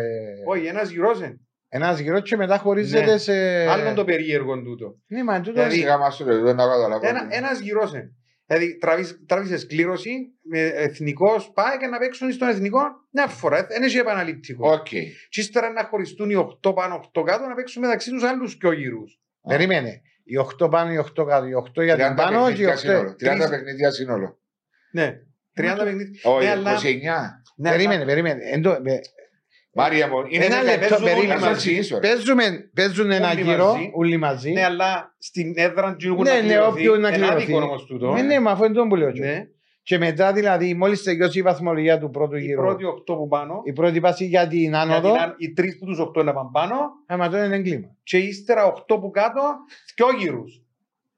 Όχι, 0.47 0.65
ένας 0.65 0.89
γυρό 0.89 1.11
είναι. 1.17 1.39
Ένας 1.71 1.99
γύρος 1.99 2.21
και 2.21 2.35
μετά 2.35 2.57
χωρίζεται 2.57 3.11
Ναι. 3.11 3.17
σε. 3.17 3.33
Άλλο 3.67 3.93
το 3.93 4.03
περίεργο 4.03 4.61
τούτο. 4.61 4.95
Ναι, 5.07 5.23
μα 5.23 5.37
τούτο. 5.39 5.51
Δηλαδή, 5.51 5.75
Σιγά 5.75 5.97
μας 5.97 6.17
το 6.17 6.25
λέω, 6.25 6.41
δεν 6.41 6.55
τα 6.55 6.63
καταλαβαίνω. 6.67 7.17
Ένα, 7.17 7.27
ένας 7.29 7.59
γυρός 7.59 7.93
είναι. 7.93 8.11
Δηλαδή 8.49 8.77
τράβησε 9.25 9.65
κλήρωση, 9.65 10.11
με 10.41 10.59
εθνικός 10.61 11.51
πάει 11.53 11.77
και 11.77 11.87
να 11.87 11.97
παίξουν 11.97 12.31
στον 12.31 12.47
εθνικό 12.47 12.79
μια 13.11 13.27
φορά. 13.27 13.65
Δεν 13.65 13.83
έχει 13.83 13.97
επαναληπτικό. 13.97 14.71
Οκ. 14.71 14.83
Και 15.29 15.39
ύστερα 15.41 15.71
να 15.71 15.83
χωριστούν 15.83 16.29
οι 16.29 16.35
8 16.63 16.73
πάνω, 16.75 17.09
8 17.19 17.23
κάτω 17.25 17.47
να 17.47 17.53
παίξουν 17.55 17.81
μεταξύ 17.81 18.09
τους 18.09 18.23
άλλους 18.23 18.57
πιο 18.57 18.71
γύρους. 18.71 19.19
Περίμενε. 19.47 20.01
Οι 20.23 20.37
8 20.37 20.69
πάνω, 20.69 20.91
οι 20.91 20.97
8 20.97 21.25
κάτω. 21.27 21.45
Οι 21.45 21.53
8 21.53 21.83
για 21.83 21.95
την 21.95 22.05
30 22.05 22.15
πάνω 22.15 22.51
και 22.51 22.61
οι 22.61 22.65
παιχνίδια 22.65 22.73
8. 22.73 22.77
σύνολο. 22.77 23.15
30 23.15 23.15
τρεις- 23.37 23.49
παιχνίδια 23.49 23.91
σύνολο. 23.91 24.39
Ναι. 24.91 25.13
30 25.55 25.83
παιχνίδια. 25.83 26.19
Όχι, 26.31 26.45
Ναι, 26.45 26.51
αλλά- 26.51 26.71
29. 26.73 27.43
Ναι, 27.55 27.69
Περίμενε, 27.69 28.05
περίμενε. 28.05 28.41
Εν 29.71 29.75
το- 29.75 29.81
με- 29.81 29.89
Μάρια 29.89 30.07
μου, 30.07 30.23
είναι 30.29 30.45
Ένα 30.45 30.55
δεκα- 30.61 30.71
λεπτό, 30.71 30.87
παίζουν 30.89 31.07
όλοι 31.07 31.15
περίμενε. 31.15 31.39
μαζί. 31.39 31.51
μαζί. 31.51 31.75
Ίσο, 31.75 31.99
ρε. 31.99 32.07
Παίζουμε, 32.07 32.69
παίζουν 32.75 33.11
ένα 33.11 33.29
Όλοι 33.31 33.41
γύρο, 33.41 33.65
μαζί. 33.65 33.91
όλοι 33.93 34.17
μαζί. 34.17 34.51
Ναι, 34.51 34.63
αλλά 34.63 35.15
στην 35.19 35.53
έδρα 35.55 35.95
του 35.95 36.07
έχουν 36.07 36.23
Ναι, 36.23 36.29
να 36.29 36.35
ναι, 36.35 36.41
κληρωθεί. 36.47 36.69
όποιον 36.71 36.99
να 37.01 37.07
Είναι 37.07 37.17
κληρωθεί. 37.17 37.43
άδικο 37.43 37.57
όμως 37.61 37.85
τούτο. 37.85 38.13
Ναι, 38.13 38.21
ναι, 38.21 38.39
μα 38.39 38.51
αυτό 38.51 38.65
είναι 38.65 38.73
το 38.73 38.87
που 38.87 38.95
λέω. 38.95 39.11
Ναι. 39.11 39.43
Και 39.83 39.97
μετά 39.97 40.33
δηλαδή, 40.33 40.73
μόλις 40.73 41.03
τελειώσει 41.03 41.39
η 41.39 41.41
βαθμολογία 41.41 41.99
του 41.99 42.09
πρώτου 42.09 42.35
Οι 42.35 42.41
γύρου, 42.41 42.61
πρώτοι 42.61 42.85
8 42.85 43.15
που 43.15 43.27
πάνω, 43.27 43.61
η 43.63 43.73
πρώτη 43.73 43.99
πάση 43.99 44.25
για 44.25 44.47
την 44.47 44.59
γιατί 44.59 44.75
άνοδο, 44.75 45.09
είναι 45.09 45.33
οι 45.37 45.53
τρεις 45.53 45.77
που 45.77 45.85
τους 45.85 45.99
8 45.99 46.23
να 46.23 46.33
πάνε 46.33 46.49
πάνω 46.53 46.75
άμα 47.07 47.29
το 47.29 47.37
είναι 47.43 47.55
έγκλημα. 47.55 47.87
και 48.03 48.17
ύστερα 48.17 48.65
8 48.65 48.99
που 48.99 49.09
κάτω, 49.11 49.41
δυο 49.95 50.07
γύρους. 50.19 50.61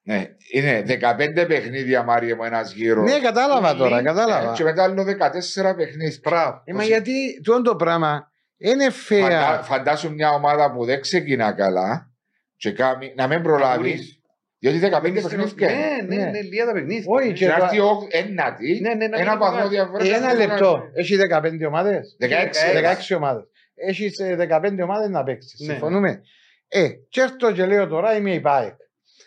Ναι, 0.04 0.26
είναι 0.54 0.82
15 0.82 1.46
παιχνίδια, 1.48 2.04
Μάρια 2.04 2.36
μου, 2.36 2.44
ένας 2.44 2.74
γύρος. 2.74 3.12
Ναι, 3.12 3.20
κατάλαβα 3.20 3.70
Όλοι, 3.70 3.78
τώρα, 3.80 4.00
Ε, 4.00 4.02
κατάλαβα. 4.02 4.54
Και 4.54 4.64
μετά 4.64 4.84
άλλο 4.84 5.04
14 5.04 5.76
παιχνίδια. 5.76 6.18
Μπράβο. 6.24 6.62
Ε, 6.66 6.74
μα 6.74 6.84
γιατί 6.84 7.42
τούτο 7.44 7.62
το 7.62 7.76
πράγμα 7.76 8.31
είναι 8.62 8.90
Φαντα, 8.90 9.60
fair. 9.62 9.64
φαντάσου 9.64 10.14
μια 10.14 10.30
ομάδα 10.32 10.72
που 10.72 10.86
δεν 10.86 11.02
ξεκινά 11.02 11.52
καλά 11.52 12.12
και 12.56 12.72
κάνει, 12.72 13.14
να 13.16 13.28
μην 13.28 13.42
προλάβεις. 13.42 13.78
μπορείς. 13.92 14.16
Διότι 14.60 14.78
15 14.80 15.08
Είναι 15.08 15.20
στην- 15.20 15.38
παιχνίδια. 15.38 15.72
είναι. 15.72 15.86
Ναι, 16.08 16.16
ναι, 16.16 16.24
Ναι. 16.24 16.30
ναι, 16.30 16.42
λίγα 16.42 16.66
τα 16.66 16.72
παιχνίδια. 16.74 17.04
Όχι, 17.08 17.28
Ναι. 17.28 17.34
και- 17.34 17.46
Και 17.46 17.52
να 17.52 17.58
το- 17.58 17.64
έρθει 17.64 17.80
ο 17.80 18.08
ένατη, 18.10 18.80
Ναι, 18.82 18.94
ναι, 18.94 19.08
να 19.08 19.18
ένα 19.20 19.30
μην 19.30 19.40
βαθμό 19.40 19.56
βγάλει. 19.56 19.70
διαφορά. 19.70 20.04
Ε, 20.06 20.10
Ένα 20.10 20.34
λεπτό. 20.34 20.84
Έχει 20.94 21.16
15 21.16 21.66
ομάδες. 21.66 22.16
16. 22.20 22.72
16 22.74 23.16
ομάδες. 23.16 23.44
Έχει 23.76 24.10
15 24.36 24.84
ομάδες 24.84 25.10
να 25.10 25.24
παίξεις. 25.24 25.60
Ναι. 25.60 25.72
Συμφωνούμε. 25.74 26.22
Ε, 26.68 26.90
και 27.10 27.22
έρθω 27.22 27.52
και 27.52 27.66
λέω 27.66 27.88
τώρα 27.88 28.16
είμαι 28.16 28.34
η 28.34 28.40
ΠΑΕΚ. 28.40 28.74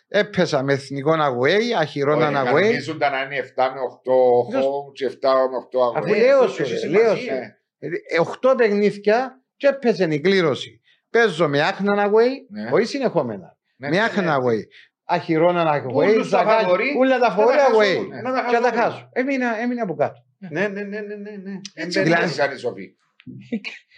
Έπεσα 0.08 0.62
με 0.62 0.72
εθνικό 0.72 1.12
away, 1.12 1.60
αχυρώναν 1.80 2.34
away. 2.36 2.44
Κανονίζονταν 2.44 3.12
να 3.12 3.20
είναι 3.22 3.36
7 3.36 3.70
με 3.74 3.80
8 3.80 4.12
home 4.58 4.92
και 4.94 5.04
7 5.06 5.48
με 5.50 5.56
8 5.56 5.92
Αφού 5.96 6.08
away. 6.08 6.10
Ναι, 6.12 6.18
λέω 6.18 6.40
το 6.40 6.48
σου, 6.48 6.62
έχει 6.62 6.72
ρε, 6.72 6.78
σημασία. 6.78 7.04
λέω 7.06 7.16
σου. 7.16 7.26
Ε, 8.08 8.20
8 8.50 8.54
παιχνίδια 8.56 9.42
και 9.56 9.66
έπεσε 9.66 10.04
η 10.10 10.20
κλήρωση. 10.20 10.80
Παίζω 11.10 11.48
με 11.48 11.60
άχνα 11.62 12.06
away, 12.10 12.28
Ναι. 12.50 12.70
όχι 12.72 12.86
συνεχόμενα. 12.86 13.56
Ναι, 13.76 13.88
Με 13.88 13.96
ναι, 13.96 14.02
άχνα 14.02 14.36
away. 14.38 14.60
Αχυρώναν 15.06 15.66
away, 15.86 15.94
Ούλους 15.94 16.30
τα 16.30 16.38
ζαγάκι, 16.38 16.62
φαβορί, 16.62 16.94
όλα 16.98 17.18
τα 17.18 17.28
να 17.28 17.34
φαβορί 17.34 17.56
τα 17.56 17.66
away. 17.72 17.84
χάσουν, 17.84 18.08
να 18.08 18.32
τα 18.32 18.46
Και 18.50 18.56
τα 18.56 18.68
χάσουν. 18.68 18.80
χάσω. 18.80 19.08
Έμεινα, 19.12 19.58
έμεινα 19.58 19.82
από 19.82 19.94
κάτω. 19.94 20.20
Ναι, 20.38 20.48
ναι, 20.68 20.82
ναι, 20.82 21.00
ναι, 21.00 21.14
ναι, 21.14 21.30
ναι. 21.30 21.60
Έτσι 21.74 21.98
Ε, 22.00 22.02
αποφάσισαν 22.02 22.52
οι 22.54 22.58
σοφοί. 22.58 22.94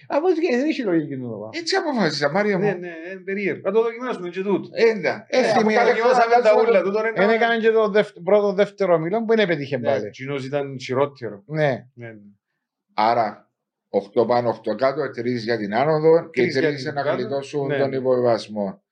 Από 0.07 0.27
ό,τι 0.27 0.41
και 0.41 0.57
δεν 0.57 0.69
έχει 0.69 0.83
λογική 0.83 1.17
το 1.17 1.27
πράγμα. 1.27 1.49
Έτσι 1.53 1.77
αποφάσισαν, 1.77 2.31
Μάρια 2.31 2.59
Ναι, 2.59 2.73
μου. 2.73 2.79
ναι, 2.81 2.89
ε, 2.89 3.15
περίεργο. 3.25 3.61
Να 3.65 3.73
το 3.73 3.83
δοκιμάσουμε 3.83 4.29
και 4.29 4.43
τούτο. 4.43 4.69
Έντα. 4.73 5.27
Ε, 5.29 5.43
στη 5.43 5.65
μία- 5.65 5.85
Δοκιμάσαμε 5.85 6.35
τα 6.43 6.53
ούλα 6.61 6.83
του, 6.83 6.91
τώρα 6.93 7.09
είναι- 7.09 7.27
Δεν 7.27 7.31
έκαναν 7.35 7.61
και 7.61 7.71
το 7.71 7.89
δεύ- 7.89 8.23
πρώτο 8.25 8.53
δεύτερο 8.53 8.99
μήλο 8.99 9.25
που 9.25 9.37
δεν 9.37 9.47
πετύχε 9.47 9.77
Ναι, 9.77 9.89
πάλι. 9.89 10.07
εκείνος 10.07 10.45
ήταν 10.45 10.77
χειρότερο. 10.81 11.43
Ναι. 11.47 11.87
Ναι, 11.95 12.07
ναι. 12.07 12.13
Άρα, 12.95 13.46
8 14.15 14.27
πάνω, 14.27 14.61
8 14.65 14.75
κάτω, 14.77 15.03
3 15.11 15.25
για 15.39 15.57
την 15.59 15.75
άνοδο 15.75 16.31
και 16.31 16.41
Τρεις 16.41 16.59
για 16.59 16.71
3 16.71 16.75
την 16.77 16.93
να 16.95 17.03
κάτω. 17.03 17.17
γλιτώσουν 17.17 17.67
Ναι. 17.67 17.79
τον 17.79 17.93
υποβιβασμό. 17.93 18.83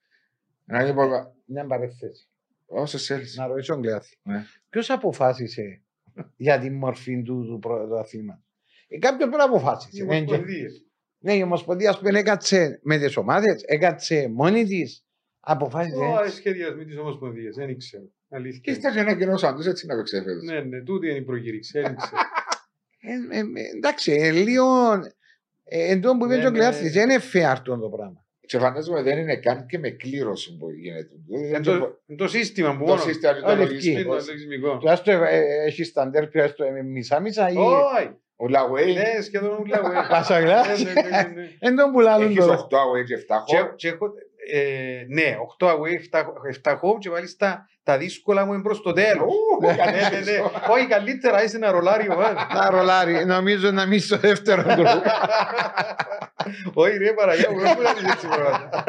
Έναν 0.65 0.87
υποβιβασμό. 0.89 1.33
Μια 1.45 1.65
παρεθέση. 1.65 2.29
Όσο 2.65 2.97
θέλεις. 2.97 3.35
Να 3.37 3.47
ρωτήσω 3.47 3.73
τον 3.73 3.81
Κλεάθη. 3.81 4.17
Ναι. 4.23 4.43
Ποιος 4.69 4.89
αποφάσισε 4.89 5.81
για 6.35 6.59
τη 6.59 6.69
μορφή 6.69 7.21
του, 7.23 7.45
του 7.47 7.59
πρωταθλήματο. 7.59 8.41
Ε, 8.87 8.97
Κάποιο 8.97 9.17
πρέπει 9.27 9.37
να 9.37 9.43
αποφάσισε. 9.43 10.03
Οι 10.03 10.05
Ναι, 10.05 10.15
και- 10.19 10.23
Ομοσπονδίες. 10.33 10.83
Ναι, 11.19 11.33
η 11.33 11.41
Ομοσπονδία 11.41 11.89
ας 11.89 11.97
πούμε 11.99 12.19
έκατσε 12.19 12.79
με 12.83 12.97
τις 12.97 13.17
ομάδες, 13.17 13.63
έκατσε 13.65 14.27
μόνη 14.33 14.63
της. 14.65 15.05
Αποφάσισε. 15.39 15.95
Ω, 15.97 16.29
σχεδιασμοί 16.29 16.85
της 16.85 16.97
Ομοσπονδίας, 16.97 17.55
δεν 17.55 17.69
ήξερα. 17.69 18.03
Και 18.03 18.35
Αλήθεια. 18.35 18.73
ήταν 18.73 18.93
και 18.93 18.99
ένα 18.99 19.15
κοινό 19.17 19.39
άντρε, 19.41 19.69
έτσι 19.69 19.85
να 19.85 19.95
το 19.95 20.01
ξέρετε. 20.01 20.33
Ναι, 20.53 20.59
ναι, 20.59 20.81
τούτη 20.83 21.07
είναι 21.09 21.17
η 21.17 21.21
προκήρυξη, 21.21 21.79
δεν 21.81 21.91
ήξερα. 21.91 22.21
Ε, 23.07 23.37
ε, 23.37 23.39
ε, 23.39 23.75
εντάξει, 23.75 24.11
ε, 24.11 24.31
λίγο. 24.31 24.65
Ε, 25.63 25.91
εν 25.91 26.01
τω 26.01 26.17
που 26.17 26.25
είπες 26.25 26.35
Ναι, 26.35 26.41
και 26.41 26.47
ο 26.47 26.49
ναι. 26.51 26.57
Κλεάθη, 26.57 26.89
δεν 26.89 27.09
είναι 27.09 27.21
fair 27.33 27.39
αυτό 27.51 27.77
το 27.79 27.89
πράγμα. 27.89 28.25
Και 28.47 28.57
φαντάζομαι 28.59 29.01
δεν 29.01 29.17
είναι 29.17 29.35
καν 29.35 29.65
και 29.65 29.79
με 29.79 29.89
κλήρωση 29.89 30.57
που 30.57 30.69
γίνεται. 30.71 31.09
Δηλαδή, 31.27 31.43
Είναι 31.47 31.51
δεν 31.51 31.61
το- 31.61 31.79
το- 31.79 32.01
είναι 32.05 32.17
το 32.17 32.27
σύστημα 32.27 32.71
που 32.71 32.77
Το 32.83 32.85
μόνο. 32.85 33.01
σύστημα 33.01 33.31
είναι 33.31 33.39
το 33.41 33.51
Όλοι 33.51 33.59
λογισμικό. 33.65 33.99
Είναι 33.99 34.19
το 34.19 34.25
λογισμικό. 34.27 34.77
Του 34.77 34.89
άστο 34.89 35.11
έχει 35.65 35.83
σταντέρ, 35.83 36.35
έστω 36.35 36.65
μισά-μισά 36.85 37.49
ή. 37.49 37.55
Όχι, 37.57 38.09
Ο 38.35 38.47
Λαγουέι 38.47 38.93
ναι, 38.93 39.21
σχεδόν 39.21 39.57
ούλα. 39.61 39.77
ε. 39.77 40.07
Πάσα 40.09 40.39
Ναι, 40.39 40.45
γλάση. 40.45 40.83
ναι, 40.83 40.91
ναι, 40.93 41.01
ναι, 41.01 41.31
ναι. 41.35 41.49
Εν 41.59 41.75
τω 41.75 41.89
που 41.91 41.99
λάλλουν 41.99 42.29
έχεις 42.29 42.45
τώρα. 42.45 42.57
8 42.57 42.77
away 42.77 43.03
και 43.05 43.13
7 43.13 43.43
Και- 43.45 43.59
home. 43.59 43.73
και 43.75 43.87
έχω, 43.87 44.05
ε, 44.51 45.05
ναι, 45.07 45.35
8 45.59 45.67
away, 45.67 46.17
7 46.17 46.23
7 46.63 46.71
home 46.73 46.97
και 46.99 47.09
μάλιστα 47.09 47.65
τα 47.83 47.97
δύσκολα 47.97 48.45
μου 48.45 48.53
είναι 48.53 48.61
προς 48.61 48.81
το 48.81 48.91
τέλος. 48.93 49.23
Ου, 49.33 49.65
Ναι, 49.65 49.71
ναι, 49.71 49.75
καλύτερος. 49.77 50.25
ναι. 50.25 50.39
Όχι, 50.73 50.87
καλύτερα 50.87 51.43
είσαι 51.43 51.55
ένα 51.55 51.71
ρολάρι. 51.71 52.09
ο 52.09 52.15
Βάζ. 52.15 52.33
Να 52.53 52.69
ρολάρει, 52.69 53.25
νομίζω 53.25 53.71
να 53.71 53.85
μην 53.85 53.99
στο 53.99 54.17
δεύτερο 54.17 54.61
γκρουπ. 54.61 54.87
Όχι 56.73 56.97
ρε 56.97 57.13
Παραγιά 57.13 57.51
μου, 57.51 57.59
δεν 57.59 57.73
μπορεί 57.75 57.87
να 58.03 58.11
έτσι 58.11 58.27
πράγματα. 58.27 58.83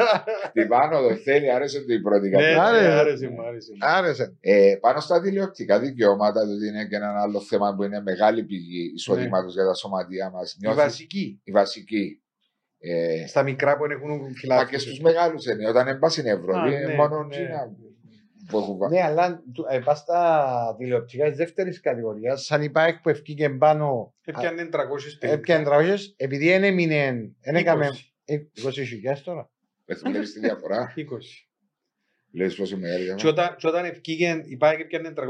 Την 0.53 0.67
πάνω 0.67 1.01
το 1.01 1.15
θέλει, 1.15 1.51
άρεσε 1.51 1.79
του 1.81 1.93
η 1.93 2.01
πρώτη 2.01 2.29
Ναι, 2.29 2.37
κατηγορία. 2.37 2.63
Άρεσε. 2.65 2.87
ναι, 2.87 2.93
άρεσε 2.93 3.27
μου, 3.29 3.41
άρεσε 3.47 3.71
μου. 3.71 3.77
Άρεσε. 3.81 4.37
Ε, 4.41 4.75
πάνω 4.81 4.99
στα 4.99 5.21
τηλεοπτικά 5.21 5.79
δικαιώματα, 5.79 6.45
διότι 6.45 6.67
είναι 6.67 6.85
και 6.85 6.95
ένα 6.95 7.21
άλλο 7.21 7.41
θέμα 7.41 7.75
που 7.75 7.83
είναι 7.83 8.01
μεγάλη 8.01 8.43
πηγή 8.43 8.91
εισοδήματος 8.95 9.53
για 9.53 9.65
τα 9.65 9.73
σωματεία 9.73 10.29
μας. 10.29 10.57
Η 10.61 10.67
βασική, 10.73 11.41
η 11.43 11.51
βασική. 11.51 12.21
Ε, 12.79 13.27
στα 13.27 13.43
μικρά 13.43 13.77
που 13.77 13.85
έχουν 13.85 14.09
μα 14.21 14.29
φυλάκι. 14.35 14.71
και 14.71 14.77
στους 14.77 14.99
μεγάλους 14.99 15.45
είναι. 15.45 15.67
Όταν 15.67 15.87
έμπα 15.87 16.09
στην 16.09 16.25
Ευρώπη, 16.25 16.57
Α, 16.75 16.87
ναι, 16.87 16.95
μόνο 16.95 17.23
ναι. 17.23 17.29
Τζίνα 17.29 17.75
που 18.47 18.57
έχουν 18.57 18.77
βάλει. 18.77 18.93
Ναι, 18.95 19.03
αλλά 19.03 19.43
ε, 19.69 19.79
πας 19.79 19.99
στα 19.99 20.75
τηλεοπτικά 20.77 21.27
της 21.27 21.37
δεύτερης 21.37 21.79
κατηγορίας, 21.79 22.45
σαν 22.45 22.61
η 22.61 22.69
ΠΑΕΚ 22.69 23.01
που 23.01 23.09
ευκήκε 23.09 23.49
πάνω. 23.49 24.13
Έπιανε 24.25 24.69
350. 24.71 24.77
Έπιανε 25.19 25.63
τραγωγές, 25.63 26.13
επειδή 26.17 26.47
δεν 26.47 26.63
έμεινε. 26.63 27.31
Δεν 27.41 27.55
έκαμε. 27.55 27.89
20. 27.91 27.93
Ε, 28.25 28.37
20 29.15 29.21
τώρα. 29.23 29.49
Βλέπει 30.05 30.25
τη 30.25 30.39
διαφορά. 30.39 30.93
20. 30.95 31.01
Λες 32.31 32.55
πόσο 32.55 32.77
μεγάλη 32.77 32.99
Και 32.99 33.13
διαφορά. 33.13 33.29
όταν, 33.29 33.55
και 33.57 33.67
όταν 33.67 33.85
ευκήγε, 33.85 34.41
η 34.45 34.57
ΠΑΕΚ 34.57 34.79
έπιανε 34.79 35.13
350 35.17 35.23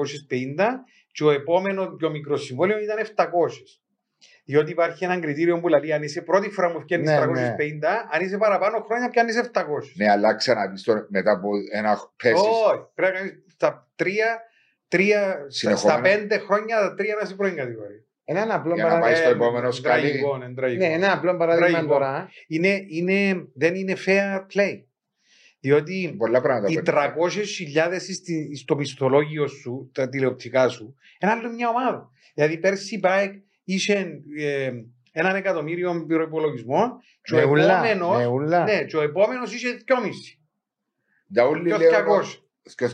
και 1.12 1.24
ο 1.24 1.32
επόμενο 1.32 1.96
πιο 1.96 2.10
μικρό 2.10 2.38
συμβόλαιο 2.38 2.80
ήταν 2.80 2.98
700. 3.16 3.26
Διότι 4.50 4.72
υπάρχει 4.72 5.04
ένα 5.04 5.20
κριτήριο 5.20 5.60
που 5.60 5.68
λέει 5.68 5.94
αν 5.94 6.04
είσαι 6.04 6.22
πρώτη 6.22 6.50
φορά 6.50 6.72
που 6.72 6.80
φτιάχνεις 6.82 7.10
Ναι, 7.10 7.18
350, 7.18 7.24
ναι. 7.80 7.88
αν 8.12 8.22
είσαι 8.26 8.38
παραπάνω 8.38 8.80
χρόνια 8.88 9.10
πιάνεις 9.10 9.38
700. 9.54 9.62
Ναι, 9.96 10.10
αλλά 10.10 10.36
ξαναδεί 10.36 10.82
μετά 11.10 11.32
από 11.32 11.50
ένα 11.74 11.98
πέσεις. 12.24 12.40
Όχι, 12.42 12.82
πρέπει 12.96 13.14
να 13.14 13.20
κάνεις 13.20 13.34
στα 13.48 13.88
τρία, 13.96 14.42
τρία 14.88 15.20
στα, 15.22 15.40
στα 15.40 15.50
Συνεχόμενα. 15.50 16.02
πέντε 16.02 16.38
χρόνια 16.38 16.78
τα 16.80 16.94
τρία 16.94 17.16
να 17.16 17.22
είσαι 17.24 17.36
πρώτη 17.36 17.56
κατηγορία. 17.56 18.02
Ένα 18.26 18.56
απλό 18.56 18.74
Για 18.74 18.84
να 18.84 18.90
παράδειγμα. 18.90 19.00
πάει 19.14 19.16
στο 19.16 19.30
Ε, 19.30 19.32
επόμενο 19.32 19.72
σκαλί. 19.72 20.02
τραγικό, 20.02 20.36
είναι 20.36 20.54
τραγικό. 20.54 20.86
Ναι, 20.86 20.94
ένα 20.94 21.12
απλό 21.14 21.38
παράδειγμα 21.38 21.68
Τραγικό. 21.70 21.94
τώρα. 21.94 22.30
Είναι, 22.48 22.80
είναι, 22.90 23.48
δεν 23.56 23.76
είναι 23.76 23.94
fair 24.06 24.46
play. 24.56 24.82
Διότι 25.60 26.16
Πολλά 26.18 26.42
πράγματα. 26.42 26.72
οι 26.72 26.82
παίρνει. 26.82 27.00
300.000 27.16 28.14
στη- 28.14 28.56
στο 28.56 28.76
μισθολόγιο 28.76 29.48
σου, 29.48 29.92
τα 29.94 30.10
τηλεοπτικά 30.10 30.68
σου, 30.68 30.96
είναι 31.20 31.32
άλλο 31.32 31.50
μια 31.54 31.70
ομάδα. 31.70 32.10
Δηλαδή 32.34 32.58
πέρσι 32.58 32.96
η 32.96 33.00
ΠΑΕΚ 33.00 33.34
είχε 33.70 34.22
ε, 34.38 34.72
έναν 35.12 35.36
εκατομμύριο 35.36 36.06
προπολογισμό 36.08 37.02
και 37.22 37.34
ο 37.36 37.38
Με 37.38 37.44
ούλα. 37.44 37.86
επόμενος, 37.86 38.18
Με 38.18 38.26
ούλα. 38.26 38.64
ναι, 38.64 38.84
και 38.84 38.98
ο 38.98 39.02
επόμενος 39.02 39.54
είχε 39.54 39.78
2,5. 39.88 40.38
Τα 41.34 41.44
όλοι 41.46 41.72
Και 41.72 41.78
λέω. 41.78 41.90
200. 41.90 42.24
Και 42.76 42.86
200. 42.88 42.90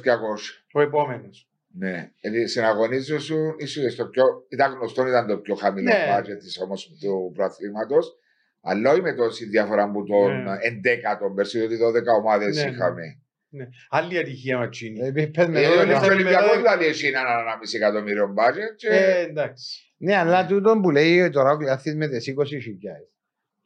Ο 0.73 0.81
επόμενος. 0.81 1.47
Ναι, 1.75 2.11
δηλαδή 2.21 2.47
συναγωνίζεσαι, 2.47 3.33
ίσως 3.57 3.93
στο 3.93 4.05
πιο, 4.07 4.23
ήταν 4.49 4.73
γνωστό, 4.73 5.07
ήταν 5.07 5.27
το 5.27 5.37
πιο 5.37 5.55
χαμηλό 5.55 5.89
Ναι. 5.89 6.17
budget 6.17 6.37
της 6.39 6.59
όμως 6.61 6.97
του 7.01 7.31
προαθλήματος, 7.35 8.17
αλλά 8.61 8.91
όχι 8.91 9.01
με 9.01 9.13
τόση 9.13 9.45
διαφορά 9.45 9.91
που 9.91 10.03
τον 10.03 10.43
Ναι. 10.43 10.51
11 10.61 11.33
πέρσι, 11.35 11.57
διότι 11.59 11.75
12 11.77 12.13
ομάδες 12.21 12.55
Ναι, 12.55 12.63
ναι. 12.63 12.69
είχαμε. 12.69 13.01
Ναι. 13.49 13.67
Άλλη 13.89 14.17
ατυχία 14.17 14.57
ματσίνη. 14.57 14.99
Ε, 14.99 15.11
πες 15.25 15.47
με 15.47 15.61
Ε, 15.61 15.67
δώδεκα. 15.67 15.83
ο 15.83 15.85
μετά- 16.01 16.13
Ολυμπιακός 16.13 16.55
δηλαδή 16.57 16.85
έχει 16.85 17.07
έναν 17.07 17.25
1,5 17.25 17.73
εκατομμύριο 17.73 18.33
budget 18.37 18.75
και 18.75 18.87
Ε, 18.87 19.21
εντάξει. 19.21 19.92
Ναι, 20.03 20.15
αλλά 20.15 20.45
τούτο 20.45 20.79
που 20.81 20.89
λέει 20.91 21.29
τώρα 21.29 21.51
ο 21.51 21.57
Κλεαθής 21.57 21.95
με 21.95 22.07
τις 22.07 22.27
20.000. 22.27 22.35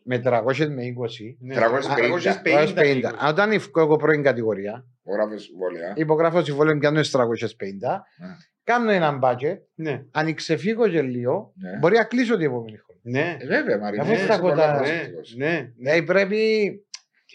Με 0.03 0.21
300 0.25 0.67
με 0.69 0.83
20. 0.83 1.37
Ναι. 1.39 1.55
350. 1.55 1.59
350. 2.43 3.01
Αν 3.17 3.29
Όταν 3.29 3.51
ευκώ 3.51 3.79
εγώ 3.81 3.95
πρώην 3.95 4.23
κατηγορία, 4.23 4.85
γράφω 5.05 5.37
συμβόλαια. 5.37 5.93
υπογράφω 5.95 6.43
συμβόλαιο 6.43 6.77
πιάνω 6.77 7.03
στις 7.03 7.11
350, 7.11 8.03
Ναι. 8.17 8.27
κάνω 8.63 8.91
έναν 8.91 9.19
budget, 9.23 9.57
Ναι. 9.75 10.03
αν 10.11 10.33
ξεφύγω 10.33 10.87
και 10.87 11.01
λίγο, 11.01 11.53
Ναι. 11.55 11.77
μπορεί 11.79 11.95
να 11.95 12.03
κλείσω 12.03 12.37
την 12.37 12.45
επόμενη 12.45 12.77
χρονιά. 12.77 13.21
Ναι. 13.21 13.37
Ε, 13.39 13.45
βέβαια, 13.47 13.77
Μαρία. 13.79 14.01
Αφού 14.01 14.11
είσαι 14.13 14.23
στα 14.23 14.39
πολλά 14.39 14.53
κοντά, 14.53 14.71
Ναι. 14.71 14.77
προσεκτικός. 14.77 15.35
Ναι. 15.37 15.71
Δηλαδή 15.77 16.03
πρέπει. 16.03 16.71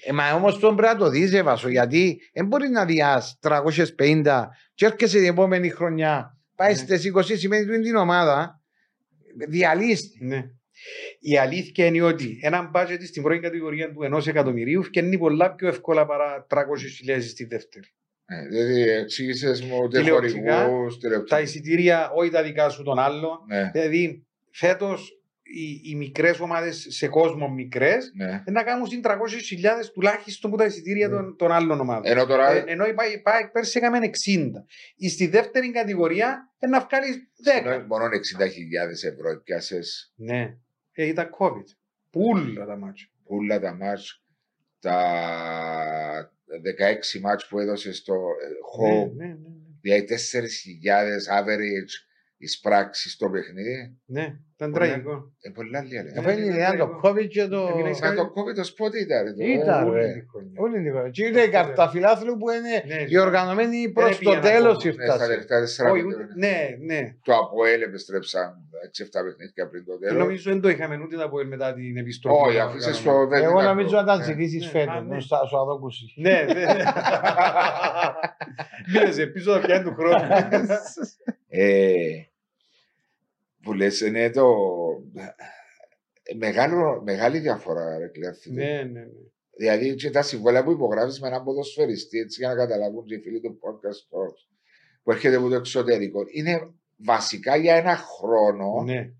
Ε, 0.04 0.12
μα 0.12 0.32
όμως 0.34 0.58
τον 0.58 0.76
πρέπει 0.76 0.92
να 0.92 0.98
το 0.98 1.08
δεις, 1.08 1.32
Εβάσο, 1.34 1.68
γιατί 1.68 2.20
δεν 2.34 2.46
μπορεί 2.46 2.68
να 2.68 2.84
διάσει 2.84 3.36
350 3.40 4.48
και 4.74 4.86
έρχεσαι 4.86 5.18
την 5.18 5.28
επόμενη 5.28 5.68
χρονιά. 5.68 6.38
Πάει 6.56 6.70
Ναι. 6.72 6.76
στις 6.78 7.04
20 7.04 7.36
σημαίνει 7.36 7.66
του 7.66 7.72
είναι 7.72 7.82
την 7.82 7.96
ομάδα. 7.96 8.61
Διαλύστη. 9.48 10.24
Ναι. 10.24 10.44
Η 11.18 11.36
αλήθεια 11.38 11.86
είναι 11.86 12.02
ότι 12.02 12.38
ένα 12.42 12.70
budget 12.74 12.98
στην 13.06 13.22
πρώτη 13.22 13.40
κατηγορία 13.40 13.92
του 13.92 14.02
ενός 14.02 14.26
εκατομμυρίου 14.26 14.82
φτιάχνει 14.82 15.18
πολλά 15.18 15.54
πιο 15.54 15.68
εύκολα 15.68 16.06
παρά 16.06 16.46
300.000 16.50 17.18
στη 17.20 17.44
δεύτερη. 17.44 17.86
Ε, 18.26 18.46
Δηλαδή, 18.48 18.80
εξήγησες 18.80 19.62
μου 19.62 19.76
ούτε 19.82 19.98
Τηλεοπτικά, 19.98 20.64
χορηγούς, 20.66 20.94
Τα 20.94 21.00
τηλεοπτικά. 21.00 21.40
εισιτήρια, 21.40 22.10
όχι 22.10 22.30
τα 22.30 22.42
δικά 22.42 22.68
σου 22.68 22.82
των 22.82 22.98
άλλων. 22.98 23.38
Ναι, 23.48 23.70
Δηλαδή, 23.72 24.26
φέτος 24.50 25.21
οι, 25.54 25.80
οι 25.84 25.94
μικρές 25.94 26.40
ομάδες 26.40 26.86
σε 26.90 27.08
κόσμο 27.08 27.48
μικρές 27.48 28.12
ναι. 28.14 28.42
να 28.46 28.62
κάνουν 28.62 28.86
συν 28.86 29.00
300.000 29.04 29.14
τουλάχιστον 29.94 30.50
που 30.50 30.56
τα 30.56 30.64
εισιτήρια 30.64 31.08
των, 31.08 31.36
των 31.36 31.52
άλλων 31.52 31.80
ομάδων. 31.80 32.02
Ενώ 32.10 32.26
τώρα. 32.26 32.50
Ε, 32.52 32.64
ενώ 32.66 32.86
η 32.86 32.94
Πα- 32.94 33.12
η 33.12 33.20
ΠΑΕΚ 33.22 33.50
πέρσι 33.50 33.78
έκαμε 33.78 33.98
60. 33.98 34.10
Ή 34.96 35.08
στη 35.08 35.26
δεύτερη 35.26 35.70
κατηγορία 35.70 36.52
ε, 36.58 36.66
να 36.66 36.80
βγάλει 36.80 37.28
10. 37.62 37.66
ενώ 37.66 37.84
μόνο 37.86 38.04
60.000 38.04 38.10
ευρώ 39.12 39.40
πιάσε 39.44 39.80
Ναι, 40.14 40.56
ε, 40.92 41.06
ήταν 41.06 41.30
COVID. 41.38 41.64
Πούλα 42.10 42.66
τα 42.66 42.76
μάτια. 42.76 43.06
όλα 43.24 43.60
τα 43.60 43.74
μάτς, 43.74 44.22
τα 44.80 44.96
16 47.16 47.20
μάτς 47.20 47.46
που 47.48 47.58
έδωσε 47.58 47.92
στο 47.92 48.12
ε, 48.14 48.48
home, 48.78 49.12
Ναι, 49.14 49.26
ναι, 49.26 49.32
ναι. 49.32 49.36
δηλαδή 49.80 50.04
4.000 50.08 51.40
average 51.42 51.92
εισπράξεις 52.36 53.12
στο 53.12 53.30
παιχνίδι. 53.30 53.96
Ναι, 54.04 54.36
ήταν 54.56 54.70
Πολύ. 54.72 54.88
τραγικό. 54.88 55.32
Ε, 55.40 55.50
πολλά 55.50 55.82
λίγα 55.82 56.02
λεπτά. 56.02 56.18
Αυτό 56.18 56.30
είναι 56.32 56.40
η 56.40 56.44
ιδέα 56.46 56.76
το 56.76 57.00
COVID 57.02 57.26
και 57.28 57.46
το. 57.46 57.68
Έμεινε 57.72 57.90
Μα 58.02 58.14
το 58.14 58.32
COVID 58.36 58.54
το 58.56 58.64
σπότι 58.64 59.00
ήταν. 59.00 59.24
ρε, 59.24 59.32
το- 59.32 59.44
Ήταν, 59.44 59.88
Όλη 59.88 60.00
ρε. 60.00 60.12
τη 60.12 60.20
χρονιά. 60.30 60.52
Όλοι 60.64 60.78
λίγο. 60.78 61.08
Και 61.10 61.24
είναι 61.26 61.40
οι 61.40 61.48
καρταφυλάθλοι 61.48 62.36
που 62.36 62.50
είναι 62.50 62.94
Ναι, 62.94 63.04
οι 63.08 63.18
οργανωμένοι 63.18 63.88
προς 63.88 64.10
το 64.10 64.16
πήγαν 64.18 64.40
τέλος 64.40 64.76
ακόμα. 64.76 64.94
Ναι, 64.94 65.04
στα 65.04 65.12
ήρθαν. 65.14 65.28
τελευταία 65.28 65.60
τέσσερα 65.60 65.90
Όχι, 65.90 66.02
παιχνίδια. 66.02 66.24
ούτε- 66.24 66.46
Ναι, 66.46 66.56
ναι. 66.94 67.14
Το 67.22 67.34
Αποέλ 67.34 67.82
επιστρέψαν 67.82 68.54
6-7 68.86 69.22
παιχνίδια 69.24 69.68
πριν 69.70 69.84
το 69.84 69.92
Και 69.98 70.06
τέλος. 70.06 70.22
Νομίζω 70.22 70.50
δεν 70.50 70.60
το 70.60 70.68
είχαμε 70.68 70.94
ούτε 71.04 71.16
τα 71.16 71.24
Αποέλ 71.24 71.46
μετά 71.46 71.74
την 71.74 71.96
επιστροφή. 71.96 72.48
Όχι, 72.48 72.58
των 72.58 72.66
αφήσε 72.66 72.88
οργανωμένων. 72.90 73.00
στο 73.00 73.26
δεν 73.32 73.42
Εγώ 73.44 73.60
ήταν 73.60 73.66
νομίζω 73.74 73.88
το- 73.94 74.00
να 74.00 74.04
τα 74.04 74.16
ναι. 74.16 74.24
ζητήσεις 74.24 74.64
Ναι, 74.64 74.70
φέτος. 74.70 74.94
α, 74.94 75.00
ναι. 75.00 75.06
Μπροστά 75.08 75.46
σου 75.48 75.58
αδόκουση. 75.58 76.04
Ναι, 76.16 76.44
ναι. 76.54 76.64
Μίλησε 78.92 79.26
πίσω 79.26 79.52
τα 79.52 79.60
πιάνει 79.66 79.84
του 79.84 79.94
χρόνου. 79.98 80.24
Ε, 83.62 83.64
που 83.64 83.72
λες 83.72 84.00
είναι 84.00 84.30
το 84.30 84.46
μεγάλο, 86.38 87.02
μεγάλη 87.04 87.38
διαφορά 87.38 87.98
ρε 87.98 88.08
Κλέφτη. 88.08 88.52
Ναι, 88.52 88.64
ναι, 88.64 88.82
ναι. 88.82 89.04
Δηλαδή 89.56 89.94
και 89.94 90.10
τα 90.10 90.22
συμβόλαια 90.22 90.64
που 90.64 90.70
υπογράφεις 90.70 91.20
με 91.20 91.28
έναν 91.28 91.44
ποδοσφαιριστή 91.44 92.18
έτσι 92.18 92.40
για 92.40 92.48
να 92.48 92.54
καταλάβουν 92.54 93.04
και 93.04 93.14
οι 93.14 93.18
φίλοι 93.20 93.40
του 93.40 93.58
podcast 93.62 94.16
talks, 94.16 94.40
που 95.02 95.10
έρχεται 95.10 95.36
από 95.36 95.48
το 95.48 95.54
εξωτερικό 95.54 96.20
είναι 96.30 96.70
βασικά 96.96 97.56
για 97.56 97.74
ένα 97.74 97.96
χρόνο 97.96 98.82
Ναι, 98.84 99.10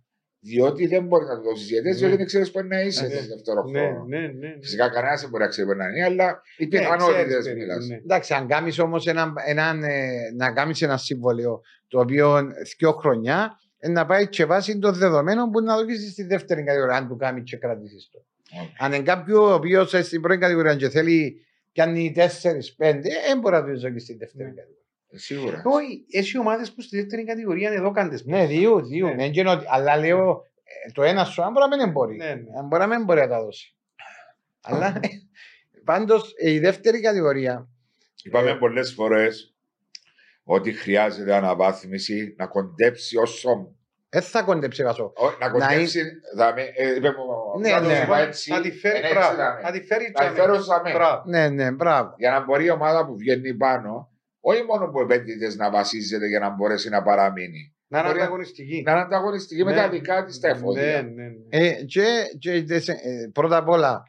διότι 0.41 0.87
δεν 0.87 1.05
μπορείς 1.07 1.29
να 1.29 1.37
το 1.37 1.43
δώσεις 1.43 1.69
γιατί 1.69 1.89
Ναι. 1.89 1.95
διότι 1.95 2.17
δεν 2.17 2.27
ξέρεις 2.27 2.51
πού 2.51 2.63
να 2.63 2.81
είσαι 2.81 3.07
Ναι. 3.07 3.15
τον 3.15 3.27
δεύτερο 3.27 3.63
ναι, 3.65 3.79
χρόνο. 3.81 4.05
ναι, 4.05 4.19
ναι. 4.27 4.57
Φυσικά 4.61 4.89
κανένας 4.91 5.21
δεν 5.21 5.31
μπορεί 5.31 5.43
να 5.43 5.49
ξέρει 5.49 5.67
πού 5.69 5.75
να 5.75 5.89
είναι 5.89 6.05
αλλά 6.05 6.43
οι 6.57 6.65
Ναι, 6.65 6.69
πιθανότητες 6.71 7.25
ξέρεις 7.25 7.45
περίπου, 7.45 7.61
μιλάς. 7.67 7.87
ναι. 7.89 7.95
Εντάξει, 7.97 8.35
αν 8.35 8.47
κάνεις 8.47 8.79
όμως 8.79 9.07
έναν, 9.07 9.35
έναν, 9.47 9.83
ε, 9.83 10.11
να 10.37 10.53
κάνεις 10.53 10.83
ένα 10.83 10.97
συμβόλαιο 10.97 11.61
το 11.89 12.01
οποίο 12.01 12.43
δύο 12.79 12.93
χρονιά 12.93 13.51
ε, 13.72 13.72
να 13.89 14.07
πάει 14.07 14.29
και 14.29 14.45
βάσει 14.45 14.79
των 14.79 14.95
δεδομένων 14.95 15.51
που 15.51 15.61
να 15.61 15.77
δοκίσει 15.77 16.11
στη 16.11 16.23
δεύτερη 16.23 16.65
κατηγορία, 16.65 16.97
αν 16.97 17.09
του 17.09 17.17
κάνει 17.17 17.43
και 17.43 17.57
κρατήσεις 17.57 18.09
το. 18.13 18.25
Οκ. 18.63 18.69
Αν 18.79 18.93
είναι 18.93 19.03
κάποιο 19.05 19.43
ο 19.43 19.53
οποίος 19.55 19.89
στην 19.91 20.21
πρώτη 20.21 20.39
κατηγορία 20.39 20.77
και 20.77 20.89
θέλει 20.89 21.47
κάνει 21.73 22.13
4-5, 22.17 22.23
δεν 22.77 23.39
μπορεί 23.41 23.55
να 23.55 23.65
το 23.65 23.79
δοκίσει 23.81 24.05
στη 24.05 24.17
δεύτερη 24.17 24.49
Ναι. 24.49 24.55
κατηγορία. 24.55 24.81
Ε, 25.09 25.19
Σίγουρα. 25.19 25.63
Όχι, 25.65 26.05
έχει 26.11 26.39
ομάδες 26.39 26.73
που 26.73 26.81
στη 26.83 26.97
δεύτερη 26.97 27.25
κατηγορία 27.25 27.69
είναι 27.69 27.79
εδώ 27.79 27.91
κάντες. 27.91 28.25
Ναι, 28.25 28.47
δύο, 28.47 28.81
δύο. 28.85 29.07
Ναι. 29.07 29.15
Ναι. 29.15 29.29
και 29.31 29.41
εννοώ- 29.41 29.63
αλλά 29.67 29.97
λέω 29.97 30.47
ε, 30.87 30.93
το 30.93 31.03
ένα 31.03 31.25
σου, 31.25 31.43
αν 31.43 31.53
μπορεί 31.53 31.69
να 31.71 31.77
μην 31.85 31.93
μπορεί. 31.93 32.17
Ναι, 32.17 32.25
ναι. 32.25 32.59
Αν 32.59 32.67
μπορεί 32.67 32.83
να 32.83 32.89
μην 32.97 33.05
μπορεί 33.05 33.21
να 33.21 33.29
τα 33.29 33.43
δώσει. 33.45 33.77
αλλά 34.63 35.01
πάντως 35.85 36.35
η 36.43 36.59
δεύτερη 36.59 37.01
κατηγορία. 37.01 37.69
Είπαμε 38.23 38.57
πολλές 38.57 38.93
φορές 38.93 39.52
ότι 40.45 40.73
χρειάζεται 40.73 41.35
αναβάθμιση 41.35 42.35
να 42.39 42.47
κοντέψει 42.47 43.17
όσο. 43.17 43.75
Δεν 44.09 44.23
θα 44.23 44.43
κοντέψει 44.43 44.83
βασό. 44.83 45.13
ό, 45.17 45.31
Να 45.41 45.51
κοντέψει. 45.51 46.03
δάμε, 46.37 46.63
ε, 46.77 46.95
είπε 46.95 47.09
μου, 47.09 47.61
Ναι, 47.61 47.71
να 47.71 47.81
το 47.81 47.89
ναι. 47.89 48.03
είπα 48.05 48.19
έτσι, 48.19 48.51
Να 48.51 48.61
τη 48.61 48.71
φέρει 48.71 48.99
είναι 48.99 49.07
έτσι 49.07 49.19
μπράβο. 49.19 49.37
δάμε. 49.37 49.61
Να 49.63 49.71
τη 49.71 49.81
φέρει 49.83 50.13
Να 50.21 50.29
τη 50.29 50.35
φέρω 50.35 50.61
σαν 50.63 50.81
μένα. 50.83 50.97
Μπράβο. 50.99 51.23
Ναι, 51.27 51.49
ναι, 51.49 51.71
μπράβο. 51.71 52.15
Για 52.19 52.31
να 52.31 52.45
μπορεί 52.45 52.65
η 52.65 52.71
ομάδα 52.71 53.07
που 53.07 53.17
βγαίνει 53.17 53.55
πάνω, 53.55 54.11
όχι 54.41 54.63
μόνο 54.63 54.89
που 54.91 55.01
επένδυτε 55.01 55.55
να 55.57 55.71
βασίζεται 55.71 56.27
για 56.27 56.39
να 56.39 56.51
μπορέσει 56.51 56.89
να 56.89 57.03
παραμείνει. 57.03 57.75
Να 57.89 57.99
είναι 57.99 58.07
Μπορεί 58.07 58.19
να- 58.19 58.25
ανταγωνιστική. 58.25 58.83
Να 58.87 58.93
είναι 58.93 59.01
ανταγωνιστική 59.01 59.65
με 59.65 59.71
Ναι. 59.71 59.77
τα 59.77 59.89
δικά 59.89 60.25
της 60.25 60.39
τα 60.41 60.49
Ναι, 60.49 60.55
εφόδια. 60.55 61.03
ναι, 61.03 61.23
ναι. 61.23 61.33
Ε, 61.49 61.73
και, 61.85 62.05
και 62.39 62.53
οι 62.55 62.65
τεσ- 62.65 62.89
ε, 62.89 63.31
πρώτα 63.33 63.57
απ' 63.57 63.69
όλα 63.69 64.03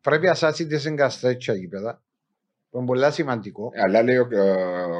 πρέπει 0.00 0.26
να 0.26 0.34
σάσει 0.34 0.66
τις 0.66 0.84
εγκαστρέτσια 0.86 1.54
γήπεδα. 1.54 2.02
Που 2.70 2.76
είναι 2.78 2.86
πολύ 2.86 3.12
σημαντικό. 3.12 3.70
Ε, 3.72 3.80
Αλλά 3.82 4.02
λέει 4.02 4.16
ο, 4.16 4.28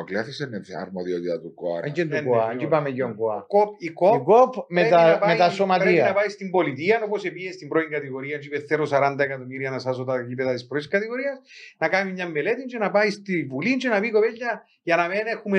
ο 0.00 0.04
Κλέθης 0.04 0.38
είναι 0.38 0.60
αρμοδιότητα 0.80 1.40
του 1.40 1.54
ΚΟΑΡ. 1.54 1.84
Αν 1.84 1.92
και 1.92 2.04
ναι, 2.04 2.18
του 2.20 2.24
ΚΟΑ, 2.28 2.36
ναι, 2.36 2.42
αν 2.42 2.50
ναι. 2.52 2.56
και 2.58 2.64
είπαμε 2.64 2.90
και 2.90 3.02
ο 3.02 3.14
ΚΟΑ. 3.14 3.44
Κοπ- 3.48 3.82
Η 3.82 3.84
Η 3.84 3.92
ΚΟΠ 3.92 4.22
ΚΟΠ 4.24 4.54
με 4.68 4.80
πρέπει 4.80 4.90
τα, 4.94 5.02
να 5.02 5.10
με 5.12 5.18
πάει- 5.18 5.18
τα 5.20 5.26
Πρέπει 5.26 5.38
να 5.38 5.50
σωματεία. 5.50 6.12
πάει 6.12 6.28
στην 6.28 6.50
πολιτεία, 6.50 7.00
όπως 7.04 7.22
πήγε 7.22 7.52
στην 7.52 7.68
πρώτη 7.68 7.88
κατηγορία, 7.96 8.38
και 8.38 8.46
είπε 8.46 8.58
θέλω 8.58 8.86
40 8.92 9.16
εκατομμύρια 9.18 9.70
να 9.70 9.78
σάσω 9.78 10.04
τα 10.04 10.20
γήπεδα 10.28 10.52
της 10.52 10.66
πρώτη 10.66 10.88
κατηγορίας, 10.88 11.36
να 11.78 11.88
κάνει 11.88 12.12
μια 12.12 12.28
μελέτη 12.28 12.62
και 12.64 12.78
να 12.78 12.90
πάει 12.90 13.10
στη 13.10 13.46
Βουλή 13.50 13.76
και 13.76 13.88
να 13.88 14.00
πει 14.00 14.10
κοπέλια 14.10 14.62
για 14.82 14.96
να 14.96 15.06
μην 15.08 15.18
έχουμε 15.34 15.58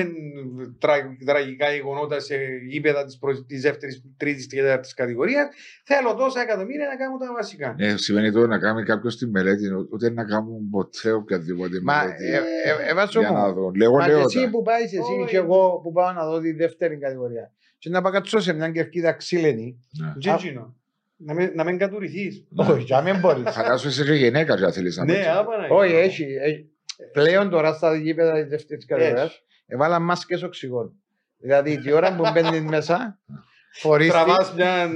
τρα- 0.78 1.16
τραγικά 1.24 1.70
γεγονότα 1.72 2.20
σε 2.20 2.36
γήπεδα 2.68 3.04
της 3.46 3.60
δεύτερης, 3.62 4.02
τρίτης 4.16 4.46
και 4.46 4.60
τέταρτης 4.60 4.94
κατηγορίας. 4.94 5.46
Θέλω 5.84 6.14
τόσα 6.14 6.40
εκατομμύρια 6.40 6.86
να 6.86 6.96
κάνω 6.96 7.16
τα 7.18 7.32
βασικά. 7.32 7.74
Ε, 7.78 7.96
σημαίνει 7.96 8.32
τώρα 8.32 8.46
να 8.46 8.58
κάνει 8.58 8.82
κάποιος 8.82 9.16
τη 9.16 9.26
μελέτη, 9.26 9.64
ούτε 9.92 10.10
να 10.10 10.24
κάνουν 10.24 10.70
ποτέ 10.70 11.10
οποιαδήποτε 11.12 11.80
Μα 11.82 11.92
μελέτη. 11.94 11.99
Ε, 12.04 12.36
ε, 12.86 12.90
ε, 12.90 12.94
βάζω 12.94 13.20
για 13.20 13.32
μου. 13.32 13.36
να 13.38 13.52
δω. 13.52 13.70
Λέγω, 13.76 13.96
Μα 13.96 14.04
και 14.04 14.10
λέω. 14.10 14.20
εσύ 14.20 14.42
τα. 14.44 14.50
που 14.50 14.62
πάεις, 14.62 14.84
εσύ 14.92 14.98
Όχι. 15.20 15.30
και 15.30 15.36
εγώ 15.36 15.80
που 15.82 15.92
πάω 15.92 16.12
να 16.12 16.24
δω 16.26 16.40
τη 16.40 16.52
δεύτερη 16.52 16.98
κατηγορία. 16.98 17.52
Και 17.78 17.90
να 17.90 18.02
πάω 18.02 18.12
κάτσω 18.12 18.40
σε 18.40 18.52
μια 18.52 18.70
κερκίδα 18.70 19.12
ξύλινη. 19.12 19.80
Ναι. 20.02 20.12
Τζέτζινο. 20.18 20.74
Να 21.16 21.34
μην, 21.34 21.50
να 21.54 21.64
μην 21.64 21.78
κατουρηθείς. 21.78 22.46
Όχι, 22.56 22.82
για 22.82 23.00
μην 23.02 23.18
μπορείς. 23.18 23.42
Φαντάσου 23.54 23.88
είσαι 23.88 24.04
και 24.04 24.12
γυναίκα 24.12 24.56
για 24.56 24.72
θέλεις 24.72 24.96
να 24.96 25.04
Ναι, 25.04 25.12
παίξεις. 25.12 25.30
άπανα. 25.32 25.66
Όχι, 25.70 25.94
έχει. 25.94 26.24
έχει. 26.42 26.68
Πλέον 27.12 27.50
τώρα 27.50 27.72
στα 27.72 27.94
γήπεδα 27.96 28.32
της 28.32 28.48
δεύτερης 28.48 28.84
κατηγορίας 28.86 29.24
Έχει. 29.30 29.40
έβαλαν 29.66 30.02
μάσκες 30.02 30.42
οξυγόνου. 30.42 30.92
Δηλαδή 31.38 31.78
τη 31.78 31.92
ώρα 31.92 32.16
που 32.16 32.22
μπαίνεις 32.32 32.60
μέσα, 32.60 33.18
φορείς 33.72 34.08
Τραβάς 34.10 34.54
μια... 34.54 34.88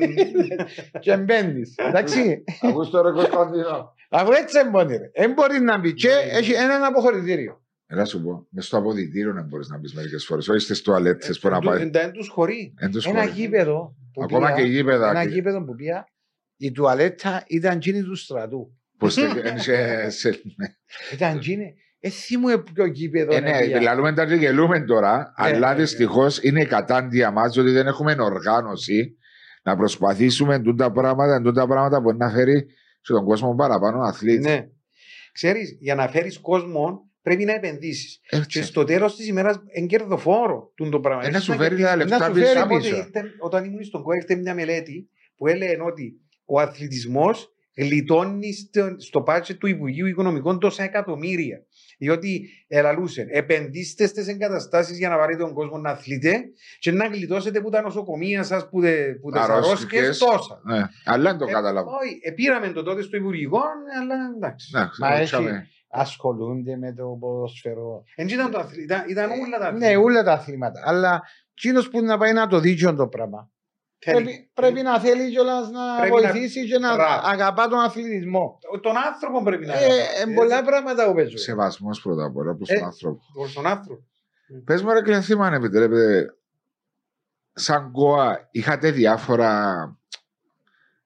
και 1.00 1.16
μπαίνεις. 1.16 1.74
Εντάξει. 1.76 2.44
Ακούς 2.62 2.90
το 2.90 3.02
ρε 3.02 3.10
Κωνσταντίνο. 3.10 3.93
Αφού 4.14 4.32
έτσι 4.32 4.58
εμπονεί. 4.66 4.96
Δεν 5.14 5.32
μπορεί 5.32 5.60
να 5.60 5.78
μπει. 5.78 5.92
Και 5.92 6.08
Ναι. 6.08 6.38
έχει 6.38 6.52
έναν 6.52 6.84
αποχωρητήριο. 6.84 7.62
Έλα 7.86 8.04
σου 8.04 8.22
πω, 8.22 8.46
μες 8.50 8.66
στο 8.66 8.76
αποδητήριο 8.76 9.32
να 9.32 9.42
μπορείς 9.42 9.68
να 9.68 9.78
μπεις 9.78 9.94
μερικές 9.94 10.24
φορές, 10.26 10.48
όχι 10.48 10.58
στις 10.58 10.82
τουαλέτες 10.82 11.38
που 11.38 11.48
να 11.48 11.58
πάει. 11.58 11.90
Εν 11.92 12.12
τους 12.12 12.28
χωρεί. 12.28 12.74
Εν 12.78 12.90
τους 12.90 13.06
Ένα 13.06 13.20
χωρί. 13.20 13.32
γήπεδο. 13.32 13.94
που 14.12 14.22
Ακόμα 14.22 14.46
πήγα- 14.46 14.58
και 14.60 14.66
γήπεδα. 14.72 15.10
Ένα 15.10 15.22
και- 15.24 15.28
γήπεδο 15.34 15.64
που 15.64 15.74
πήγα, 15.74 16.04
η 16.56 16.72
τουαλέτα 16.72 17.44
ήταν 17.46 17.78
τζίνη 17.78 18.02
του 18.02 18.14
στρατού. 18.16 18.78
που 18.98 19.08
στε- 19.08 19.44
εν 19.46 19.58
σε- 19.60 20.10
σε- 20.10 20.40
Ήταν 21.12 21.38
τζίνη. 21.38 21.74
Εσύ 22.00 22.36
μου 22.36 22.62
ποιο 22.74 22.84
γήπεδο 22.84 23.32
Ε, 23.34 23.36
είναι. 23.36 23.50
ναι, 23.50 23.60
πήγα. 23.60 23.80
λαλούμε 23.82 24.12
τα 24.12 24.26
και 24.26 24.34
γελούμε 24.34 24.80
τώρα, 24.84 25.32
αλλά 25.36 25.68
ναι, 25.68 25.74
ναι. 25.74 25.80
δυστυχώς 25.80 26.42
είναι 26.42 26.60
η 26.60 26.66
κατάντια 26.66 27.30
μας 27.30 27.56
ότι 27.56 27.70
δεν 27.70 27.86
έχουμε 27.86 28.16
οργάνωση 28.18 29.16
να 29.62 29.76
προσπαθήσουμε 29.76 30.58
τούτα 30.58 30.92
πράγματα, 30.92 31.40
τούτα 31.42 31.66
πράγματα 31.66 32.02
που 32.02 32.12
να 32.16 32.30
φέρει 32.30 32.66
στον 33.04 33.24
κόσμο 33.24 33.54
παραπάνω 33.54 34.00
αθλήτης. 34.02 34.44
Ναι. 34.46 34.68
Ξέρεις, 35.32 35.76
για 35.80 35.94
να 35.94 36.08
φέρεις 36.08 36.38
κόσμο 36.40 37.10
πρέπει 37.22 37.44
να 37.44 37.52
επενδύσεις. 37.54 38.20
Και 38.28 38.36
Έτσι. 38.36 38.62
στο 38.62 38.84
τέλος 38.84 39.16
της 39.16 39.26
ημέρας 39.28 39.60
είναι 39.76 39.86
κερδοφόρο 39.86 40.72
τούτο 40.74 40.90
το 40.90 41.00
πράγμα. 41.00 41.22
Ε, 41.24 41.28
να 41.30 41.36
Έχεις 41.36 41.44
σου 41.44 41.52
φέρει 41.52 41.76
τα 41.82 41.88
κερδίσεις. 41.88 42.10
λεφτά 42.10 42.24
σου 42.26 42.32
πίσω. 42.32 42.44
φέρει 42.46 42.58
Κάποτε 42.58 42.80
πίσω. 42.80 42.96
ήρθε- 42.96 43.24
όταν 43.38 43.64
ήμουν 43.64 43.84
στον 43.84 44.02
ΚΟΕ, 44.02 44.16
ήρθε 44.16 44.34
μια 44.36 44.54
μελέτη 44.54 45.08
που 45.36 45.46
έλεγε 45.46 45.76
ότι 45.82 46.20
ο 46.44 46.60
αθλητισμός 46.60 47.52
γλιτώνει 47.76 48.52
στο, 48.52 48.94
στο 48.98 49.24
budget 49.26 49.56
του 49.58 49.66
Υπουργείου 49.66 50.06
Οικονομικών 50.06 50.58
τόσα 50.58 50.82
εκατομμύρια. 50.82 51.58
Διότι 51.98 52.48
ελαλούσε, 52.66 53.26
επενδύστε 53.30 54.06
στι 54.06 54.30
εγκαταστάσεις 54.30 54.98
για 54.98 55.08
να 55.08 55.16
βάλετε 55.18 55.38
τον 55.42 55.52
κόσμο 55.52 55.78
να 55.78 55.90
αθλείτε 55.90 56.40
και 56.78 56.92
να 56.92 57.06
γλιτώσετε 57.06 57.60
που 57.60 57.70
τα 57.70 57.82
νοσοκομεία 57.82 58.42
σας, 58.42 58.68
που, 58.68 58.80
τε, 58.80 59.14
που 59.14 59.30
τις 59.30 59.40
Αρρώστιες. 59.40 59.66
αρρώστιες 59.72 60.18
τόσα. 60.18 60.60
Ναι, 60.64 60.82
αλλά 61.04 61.30
δεν 61.30 61.38
το 61.38 61.44
Ε, 61.48 61.52
κατάλαβα. 61.52 61.90
Όχι, 61.90 62.18
ε, 62.22 62.30
πήραμε 62.30 62.68
το 62.68 62.82
τότε 62.82 63.02
στο 63.02 63.16
Υπουργικό, 63.16 63.60
αλλά 64.00 64.14
εντάξει. 64.36 64.70
Εντάξει, 64.74 65.00
Μα 65.00 65.08
το 65.08 65.14
έχει- 65.14 65.24
ξέραμε. 65.24 65.68
Ασχολούνται 65.96 66.76
με 66.76 66.92
το 66.94 67.16
ποδοσφαιρό. 67.20 68.02
Εν 68.14 68.28
ήταν 68.28 68.50
το 68.50 68.58
αθλη- 68.58 68.82
ήταν, 68.84 69.04
ήταν 69.08 69.30
όλα 69.30 69.58
τα 69.58 69.72
Ναι, 69.72 69.96
όλα 69.96 70.22
τα 70.22 70.32
αθλήματα. 70.32 70.80
Αλλά 70.84 71.22
εκείνος 71.56 71.88
που 71.88 72.02
να 72.02 72.18
πάει 72.18 72.32
να 72.32 72.46
το 72.46 72.58
δει 72.60 72.74
και 72.74 72.92
το 72.92 73.08
πράγμα. 73.08 73.50
Πρέπει, 74.04 74.50
πρέπει 74.54 74.82
να 74.82 75.00
θέλει 75.00 75.30
κιόλας 75.30 75.70
να 75.70 75.96
Πρέπει 76.00 76.22
να- 76.22 76.30
βοηθήσει 76.32 76.66
και 76.66 76.78
να 76.78 76.94
Μπράβο. 76.94 77.26
αγαπά 77.26 77.68
τον 77.68 77.78
αθλητισμό. 77.78 78.58
Τον 78.82 78.96
άνθρωπο 78.96 79.42
πρέπει 79.42 79.66
να 79.66 79.72
Ε, 79.72 79.76
αγαπά. 79.76 80.30
ε, 80.30 80.34
πολλά 80.34 80.62
πράγματα 80.64 81.06
που 81.06 81.14
παίζουν. 81.14 81.38
Σεβασμός 81.38 82.00
πρώτα 82.02 82.24
απ' 82.24 82.36
όλα 82.36 82.54
προς 82.54 82.68
Ε. 82.68 82.74
τον 82.74 82.84
άνθρωπο. 82.84 83.20
Προς 83.34 83.52
τον 83.52 83.66
άνθρωπο. 83.66 84.02
Πες 84.64 84.82
μου, 84.82 84.92
ρε 84.92 85.02
Κλενθήμα, 85.02 85.46
αν 85.46 85.52
επιτρέπετε, 85.52 86.36
σαν 87.52 87.90
ΚΟΑ 87.92 88.48
είχατε 88.50 88.90
διάφορα 88.90 89.74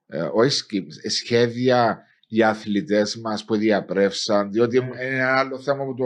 ε, 0.06 0.28
όχι 0.32 0.50
σκι- 0.50 1.10
σχέδια 1.10 2.02
για 2.26 2.48
αθλητές 2.48 3.16
μας 3.16 3.44
που 3.44 3.56
διαπρεύσαν. 3.56 4.50
Διότι 4.52 4.78
Ναι. 4.80 4.84
είναι 4.86 4.96
ένα 5.16 5.38
άλλο 5.38 5.58
θέμα 5.58 5.84
που 5.84 5.94
το 5.94 6.04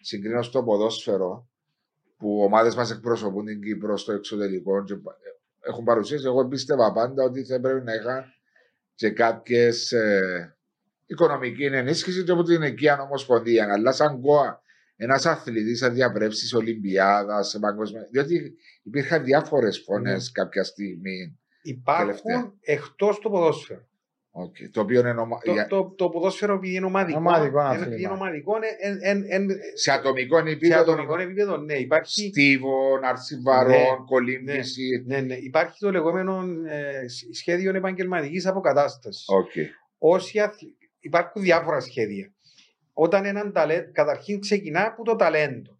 συγκρίνω 0.00 0.42
στο 0.42 0.62
ποδόσφαιρο, 0.62 1.48
που 2.18 2.42
ομάδες 2.42 2.74
μας 2.74 2.90
εκπροσωπούν 2.90 3.44
την 3.44 3.62
Κύπρο 3.62 3.96
στο 3.96 4.12
εξωτερικό 4.12 4.84
και 4.84 4.94
πα- 4.94 5.16
έχουν 5.60 5.84
παρουσίαση. 5.84 6.24
Εγώ 6.26 6.48
πίστευα 6.48 6.92
πάντα 6.92 7.22
ότι 7.24 7.44
θα 7.44 7.54
έπρεπε 7.54 7.82
να 7.82 7.94
είχαν 7.94 8.24
και 8.94 9.10
κάποιες 9.10 9.92
ε, 9.92 10.56
οικονομική 11.06 11.64
ενίσχυση 11.64 12.24
και 12.24 12.30
από 12.32 12.42
την 12.42 12.62
οικεία 12.62 13.00
ομοσπονδία. 13.02 13.72
Αλλά 13.72 13.92
σαν 13.92 14.20
ΚΟΑ, 14.20 14.62
ένας 14.96 15.26
αθλητής 15.26 15.78
θα 15.78 15.90
διαπρέψεις 15.90 16.48
σε 16.48 16.56
Ολυμπιάδας, 16.56 17.48
σε 17.48 17.58
παγκόσμια. 17.58 18.06
Διότι 18.10 18.54
υπήρχαν 18.82 19.24
διάφορες 19.24 19.82
φωνές 19.86 20.24
Ναι. 20.24 20.30
κάποια 20.32 20.64
στιγμή. 20.64 21.38
Υπάρχουν 21.62 22.06
Τελευταία. 22.06 22.52
εκτός 22.60 23.18
το 23.18 23.30
ποδόσφαιρο. 24.40 24.68
Οκ. 24.68 24.72
Το 24.72 24.80
οποίο 24.80 25.00
είναι 25.00 25.20
ομα- 25.20 25.38
Το, 25.44 25.52
για- 25.52 25.66
το, 25.66 25.94
το 25.96 26.08
ποδόσφαιρο 26.08 26.54
επειδή 26.54 26.74
είναι 26.74 26.86
ομαδικό, 26.86 27.18
Ομαδικό 27.18 27.60
εν- 27.60 27.66
άθλημα. 27.66 27.86
επειδή 27.86 28.02
είναι 28.02 28.12
ομαδικό, 28.12 28.52
εν- 28.80 28.98
εν- 29.02 29.24
εν- 29.28 29.58
σε 29.74 29.92
ατομικό 29.92 30.36
σε 30.36 30.50
επίπεδο. 30.52 30.80
ατομικό 30.80 31.18
επίπεδο, 31.18 31.56
ναι, 31.56 31.74
υπάρχει, 31.74 32.28
Στίβων, 32.28 33.04
άρση 33.04 33.30
βαρών, 33.30 33.70
Ναι, 33.72 34.04
κολύμβηση. 34.06 35.04
ναι, 35.06 35.20
ναι, 35.20 35.34
υπάρχει 35.34 35.78
το 35.78 35.90
λεγόμενο 35.90 36.44
ε, 36.68 37.08
σ- 37.08 37.34
σχέδιο 37.34 37.74
επαγγελματικής 37.76 38.46
αποκατάστασης. 38.46 39.24
Οκ. 39.28 39.50
Όσοι 39.98 40.38
αθλη- 40.38 40.74
Υπάρχουν 41.02 41.42
διάφορα 41.42 41.80
σχέδια. 41.80 42.32
Όταν 42.92 43.24
έναν 43.24 43.52
ταλέντο, 43.52 43.90
καταρχήν 43.92 44.40
ξεκινά 44.40 44.86
από 44.86 45.04
το 45.04 45.16
ταλέντο. 45.16 45.76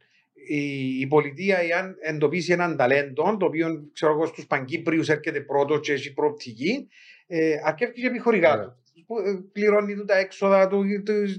Η, 0.48 0.98
η 1.00 1.06
πολιτεία, 1.06 1.58
εάν 1.58 1.96
εντοπίσει 2.00 2.52
έναν 2.52 2.76
ταλέντο, 2.76 3.36
το 3.38 3.46
οποίο 3.46 3.88
ξέρω 3.92 4.12
εγώ 4.12 4.26
στους 4.26 4.46
Παγκύπριους 4.46 5.08
έρχεται 5.08 5.40
πρώτος 5.40 5.80
και 5.80 5.92
έχει 5.92 6.12
προοπτική, 6.12 6.88
ε, 7.32 7.54
αρκεύει 7.64 7.92
και 7.92 8.06
επιχορηγά 8.06 8.56
Ναι. 8.56 8.62
τους. 8.64 8.74
Που, 9.06 9.18
ε, 9.18 9.32
Πληρώνει 9.52 9.94
του 9.94 10.04
τα 10.04 10.16
έξοδα 10.18 10.66
του, 10.68 10.82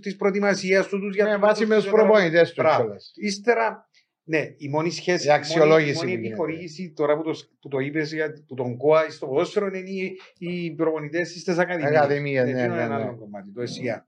τη 0.02 0.16
προετοιμασία 0.16 0.82
του, 0.84 1.00
τους 1.00 1.16
Με 1.18 1.24
γιατρούς, 1.24 1.40
βάση 1.40 1.60
τους 1.60 1.70
μες 1.70 1.78
τους 1.78 1.86
φυσιοθεραπευτές. 1.86 2.22
προπονητές 2.22 2.48
τους 2.54 2.64
Μπράβο. 2.64 2.84
κιόλας. 2.84 3.12
Ύστερα, 3.16 3.90
ναι, 4.24 4.54
η 4.58 4.70
μόνη 4.70 4.92
σχέση, 4.92 5.28
Η 5.28 5.32
αξιολόγηση 5.32 5.92
η 5.92 5.94
μόνη, 5.94 5.94
η 5.94 5.94
που 5.96 6.00
μόνη 6.06 6.12
γίνεται. 6.12 6.28
επιχορήγηση 6.28 6.94
τώρα 6.96 7.18
που 7.18 7.24
το, 7.24 7.34
που 7.62 7.68
το 7.68 7.80
είπες 7.80 8.14
για 8.14 8.44
που 8.48 8.56
τον 8.56 8.78
ΚΟΑ 8.78 9.10
στο 9.10 9.28
ποδόσφαιρο 9.28 9.68
είναι 9.68 9.78
οι, 9.90 10.18
οι 10.38 10.72
προπονητές 10.72 11.30
στι 11.40 11.52
ακαδημίε. 11.52 11.88
Ακαδημίες, 11.88 12.44
ναι, 12.44 12.50
είναι 12.50 12.68
ναι, 12.68 12.82
ένα 12.82 12.88
ναι. 12.88 12.94
άλλο 13.04 13.16
κομμάτι, 13.18 13.52
το 13.52 13.62
ΕΣΥΑ. 13.62 14.06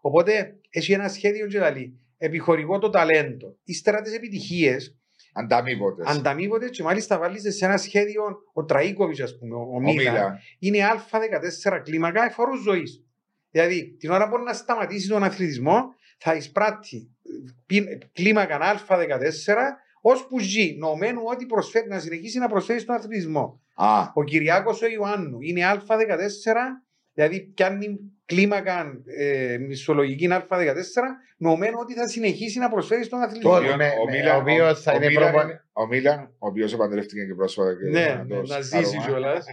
Οπότε 0.00 0.56
έχει 0.70 0.92
ένα 0.92 1.08
σχέδιο 1.08 1.46
και 1.46 1.58
λέει, 1.58 1.98
επιχορηγώ 2.18 2.78
το 2.78 2.90
ταλέντο. 2.90 3.56
Ύστερα 3.64 4.00
τις 4.00 4.14
επιτυχίες, 4.14 4.96
Ανταμείβονται. 5.36 6.02
ανταμείβονται 6.06 6.68
και 6.68 6.82
μάλιστα 6.82 7.18
βάλεις 7.18 7.56
σε 7.56 7.64
ένα 7.64 7.76
σχέδιο, 7.76 8.22
ο 8.52 8.64
Τραίκοβιτ, 8.64 9.20
ας 9.22 9.38
πούμε, 9.38 9.54
ο, 9.54 9.58
ο 9.58 9.74
Ο 9.74 9.80
Μίλαν, 9.80 10.12
Μίλαν. 10.14 10.38
είναι 10.58 10.78
Α14 11.68 11.80
κλίμακα 11.84 12.24
εφόρους 12.24 12.62
ζωής. 12.62 13.04
Δηλαδή, 13.50 13.96
την 13.98 14.10
ώρα 14.10 14.28
που 14.28 14.38
να 14.38 14.52
σταματήσει 14.52 15.08
τον 15.08 15.24
αθλητισμό, 15.24 15.94
θα 16.18 16.34
εισπράττει 16.34 17.10
πι- 17.66 18.12
κλίμακα 18.12 18.58
Α14 18.58 19.54
ώσπου 20.00 20.38
ζει, 20.40 20.76
νομένου 20.78 21.20
ότι 21.24 21.46
προσφέρει, 21.46 21.88
να 21.88 21.98
συνεχίσει 21.98 22.38
να 22.38 22.48
προσφέρει 22.48 22.80
στον 22.80 22.94
αθλητισμό. 22.94 23.60
Α, 23.74 24.10
Ο 24.14 24.24
Κυριάκος 24.24 24.82
ο 24.82 24.86
Ιωάννου 24.86 25.40
είναι 25.40 25.60
Α14, 25.72 25.86
δηλαδή 27.14 27.40
πιάνει 27.40 27.98
κλίμακα 28.26 29.02
ε, 29.18 29.58
μισθολογική 29.58 30.28
Α14, 30.30 30.56
νομένου 31.36 31.76
ότι 31.80 31.94
θα 31.94 32.08
συνεχίσει 32.08 32.58
να 32.58 32.68
προσφέρει 32.70 33.04
στον 33.04 33.20
αθλητισμό. 33.20 33.52
Τότε. 33.54 33.72
ο 33.72 33.76
με- 33.76 33.88
ο 34.00 34.04
με- 34.04 34.10
Μίλαν- 34.16 34.36
ο 34.36 34.40
οποίος 34.40 34.80
θα 34.82 34.92
ο 34.92 34.96
είναι 34.96 35.06
Μίλαν 35.06 35.22
προπον- 35.30 35.48
είναι- 35.50 35.64
Ο 35.72 35.86
Μίλαν, 35.86 36.20
ο 36.38 36.46
οποίος 36.46 36.72
επαντρεύτηκε 36.72 37.24
και 37.24 37.34
πρόσφατα. 37.34 37.70
και 37.74 37.90
Ναι, 37.90 38.06
να 38.06 38.26
το 38.26 38.34
ναι, 38.34 38.40
να 38.40 38.60
συγχαρούμε. 38.62 38.88
ζήσει 38.88 39.06
κιόλας. 39.06 39.46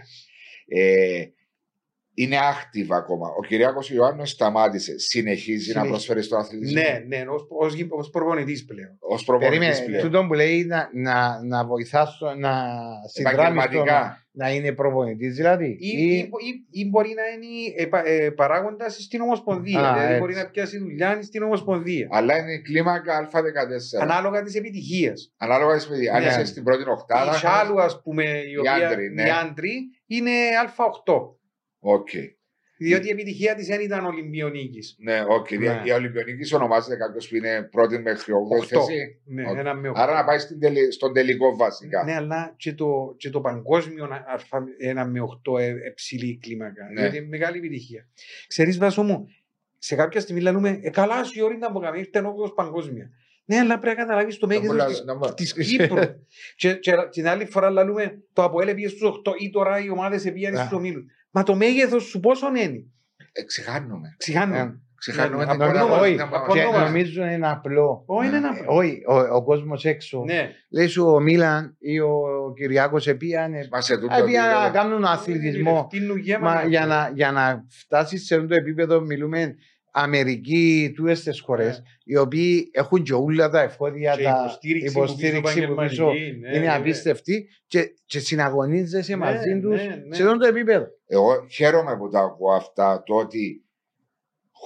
Ε, 2.14 2.22
είναι 2.22 2.36
active 2.36 2.86
ακόμα. 2.90 3.26
Ο 3.38 3.42
Κυριάκος 3.42 3.90
Ιωάννου 3.90 4.26
σταμάτησε. 4.26 4.98
Συνεχίζει 4.98 5.56
να 5.56 5.62
Συνεχίζει. 5.62 5.88
προσφέρει 5.88 6.22
στον 6.22 6.38
αθλητισμό. 6.38 6.80
Ναι, 6.80 7.04
ναι, 7.16 7.24
ως 7.88 8.10
προπονητής 8.10 8.64
πλέον. 8.64 8.96
Ω 9.00 9.24
προπονητής 9.24 9.58
Περίμενε, 9.58 9.84
πλέον. 9.86 10.02
τούτο 10.02 10.26
που 10.26 10.34
λέει 10.34 10.64
να, 10.64 10.88
να, 10.92 11.42
να 11.44 11.64
βοηθά 11.66 12.06
στο, 12.06 12.26
να 12.34 12.52
συνδράμει 13.12 13.38
στο 13.38 13.60
Επαγγελματικά. 13.60 14.26
να 14.32 14.50
είναι 14.54 14.72
προπονητής, 14.72 15.34
δηλαδή. 15.36 15.76
Ή, 15.80 15.88
ή, 15.98 16.16
ή- 16.16 16.66
ή 16.70 16.88
μπορεί 16.88 17.08
να 17.08 17.22
είναι 17.34 17.82
επα, 17.82 18.06
ε, 18.08 18.30
παράγοντας 18.30 18.94
στην 19.02 19.20
Ομοσπονδία. 19.20 19.80
Α, 19.80 19.92
δηλαδή 19.92 20.06
έτσι. 20.08 20.18
μπορεί 20.20 20.34
να 20.34 20.46
πιάσει 20.46 20.78
δουλειά 20.78 21.22
στην 21.22 21.42
Ομοσπονδία. 21.42 22.08
Αλλά 22.10 22.38
είναι 22.38 22.52
η 22.52 22.60
κλίμακα 22.62 23.28
Α14. 23.32 24.00
Ανάλογα 24.00 24.42
της 24.42 24.54
επιτυχίας. 24.54 25.32
Ανάλογα 25.36 25.74
της 25.76 25.86
παιδιά. 25.88 26.12
Αν 26.14 26.22
Ναι. 26.22 26.28
είσαι 26.28 26.44
στην 26.44 26.62
πρώτη 26.64 26.82
Η 26.82 26.88
οχτάδα. 26.88 27.32
Σάλου, 27.32 27.80
ας 27.80 28.00
πούμε, 28.02 28.24
η, 28.52 28.56
οποία, 28.56 28.72
άντροι, 28.88 29.08
ναι. 29.12 29.22
οι 29.22 29.30
άντροι, 29.30 29.74
είναι 30.06 30.30
Α8. 30.66 31.14
Οκ. 31.84 32.08
Διότι 32.78 33.06
η 33.06 33.10
επιτυχία 33.10 33.54
της 33.54 33.66
δεν 33.66 33.80
ήταν 33.80 34.04
Ολυμπιονίκης. 34.06 34.96
Ναι, 34.98 35.24
οκ. 35.28 35.50
Ναι. 35.50 35.82
Η 35.84 35.90
Ολυμπιονίκης 35.90 36.52
ονομάζεται 36.52 36.96
κάποιος 36.96 37.28
που 37.28 37.36
είναι 37.36 37.62
πρώτη 37.70 37.98
μέχρι 37.98 38.32
8η 38.32 38.60
Οκτώ. 38.62 38.80
θέση. 38.86 39.20
Ναι, 39.24 39.50
Οκ. 39.50 39.56
ένα 39.58 39.74
με 39.74 39.88
οκτώ. 39.88 40.00
Άρα 40.02 40.12
να 40.14 40.24
πάει 40.24 40.38
στην 40.38 40.60
τελε- 40.60 40.92
στον 40.92 41.12
τελικό 41.12 41.56
βασικά. 41.56 42.04
Ναι, 42.04 42.14
αλλά 42.14 42.54
και 42.56 42.72
το, 42.74 43.14
και 43.16 43.30
το 43.30 43.40
παγκόσμιο 43.40 44.08
αλφα, 44.26 44.64
ένα 44.78 45.04
με 45.06 45.20
8 45.20 45.58
ε, 45.58 45.74
υψηλή 45.90 46.38
κλίμακα. 46.42 46.88
Ναι. 46.94 47.00
Διότι 47.00 47.16
είναι 47.16 47.26
μεγάλη 47.26 47.58
επιτυχία. 47.58 48.08
Ξέρεις 48.46 48.78
Βάσο 48.78 49.02
μου, 49.02 49.26
σε 49.78 49.94
κάποια 49.94 50.20
στιγμή 50.20 50.40
λέμε, 50.40 50.78
ε, 50.82 50.90
καλά 50.90 51.16
η 51.34 51.42
ώρα 51.42 51.54
ήταν 51.54 51.72
που 51.72 51.78
κάναμε, 51.78 51.98
ήρθε 51.98 52.18
ενόπλος 52.18 52.52
παγκόσμια. 52.54 53.10
Ναι, 53.44 53.58
αλλά 53.58 53.78
πρέπει 53.78 53.96
να 53.96 54.02
καταλάβεις 54.04 54.38
το 54.38 54.46
Να 54.46 54.52
μέγεθος 54.54 54.70
μπουλά- 54.76 54.86
της, 54.88 55.04
να 55.04 55.14
μπουλά- 55.14 55.34
της 55.34 55.52
Κύπρου. 55.54 55.96
και, 56.56 56.74
και 56.74 56.92
την 57.10 57.28
άλλη 57.28 57.44
φορά 57.44 57.70
λέμε, 57.70 58.22
το 58.32 58.42
Αποέλ 58.42 58.74
πήγε 58.74 58.88
στους 58.88 59.08
8 59.24 59.32
ή 59.38 59.50
τώρα 59.50 59.78
οι 59.84 59.90
ομάδες 59.90 60.32
πήγαν 60.32 60.54
Α. 60.54 60.58
στους 60.58 60.72
ομίλους. 60.72 61.04
Μα 61.32 61.42
το 61.42 61.54
μέγεθος 61.54 62.02
σου 62.04 62.20
πόσο 62.20 62.46
είναι; 62.48 62.84
Ε, 63.32 63.42
Ξεχάνουμε. 63.44 64.14
Ξεχάνω. 64.18 64.54
Ε, 64.56 64.80
Ξεχάνουμε 64.94 65.44
Ναι, 65.44 65.50
την 65.52 65.62
από 65.62 65.64
εικόνα 65.64 65.80
νόμο, 65.80 65.94
μας, 65.94 66.02
όχι, 66.02 66.14
να 66.14 66.24
από 66.24 66.36
μας- 66.38 66.54
Και 66.54 66.62
νόμο. 66.62 66.78
νομίζω 66.78 67.24
είναι 67.26 67.48
απλό. 67.50 68.02
Όχι, 68.06 68.28
είναι 68.28 68.38
Ναι. 68.38 68.46
ένα 68.46 68.56
Ε, 68.56 68.58
πράγμα. 68.58 68.72
Όχι, 68.74 69.02
ο, 69.08 69.14
ο 69.36 69.42
κόσμος 69.44 69.84
έξω. 69.84 70.22
Ναι. 70.26 70.50
Λέει 70.70 70.86
σου 70.86 71.06
ο 71.06 71.20
Μίλαν 71.20 71.76
ή 71.78 72.00
ο 72.00 72.12
Κυριάκος 72.56 73.06
επίανε. 73.06 73.68
Μας 73.70 73.84
σε 73.84 73.98
τούτο 73.98 74.14
Επίανε 74.16 74.52
να 74.52 74.64
επίπεδο. 74.64 74.72
κάνουν 74.84 75.04
αθλητισμό. 75.04 75.82
Φτύνουν 75.90 76.16
γέμα. 76.18 76.52
Μα 76.54 76.64
για 76.64 76.86
να, 76.86 77.10
για 77.14 77.32
να 77.32 77.64
φτάσεις 77.68 78.26
σε 78.26 78.34
αυτό 78.34 78.46
το 78.46 78.54
επίπεδο, 78.54 79.00
μιλούμε 79.00 79.54
Αμερική, 79.94 80.92
τούτες 80.96 81.22
τις 81.22 81.40
χώρες, 81.40 81.78
Ναι. 81.78 81.84
οι 82.04 82.16
οποίοι 82.16 82.70
έχουν 82.72 83.02
και 83.02 83.12
όλα 83.14 83.48
τα 83.50 83.60
εφόδια, 83.60 84.14
Και 84.16 84.22
τα 84.22 84.38
υποστήριξη, 84.44 84.88
υποστήριξη 84.98 85.66
που 85.66 85.74
που 85.74 85.82
πίσω 85.82 86.02
επαγγελματική, 86.02 86.38
ναι, 86.40 86.48
είναι 86.48 86.58
ναι, 86.58 86.64
ναι. 86.64 86.74
απίστευτη 86.74 87.48
και, 87.66 87.94
και 88.04 88.18
συναγωνίζεσαι 88.18 89.16
Ναι, 89.16 89.24
μαζί 89.24 89.60
τους 89.60 89.80
ναι, 89.80 90.02
ναι. 90.06 90.14
σε 90.14 90.22
αυτό 90.22 90.36
το 90.36 90.46
επίπεδο. 90.46 90.86
Εγώ 91.06 91.46
χαίρομαι 91.50 91.96
που 91.96 92.08
τα 92.08 92.20
ακούω 92.20 92.52
αυτά, 92.52 93.02
το 93.06 93.14
ότι 93.14 93.61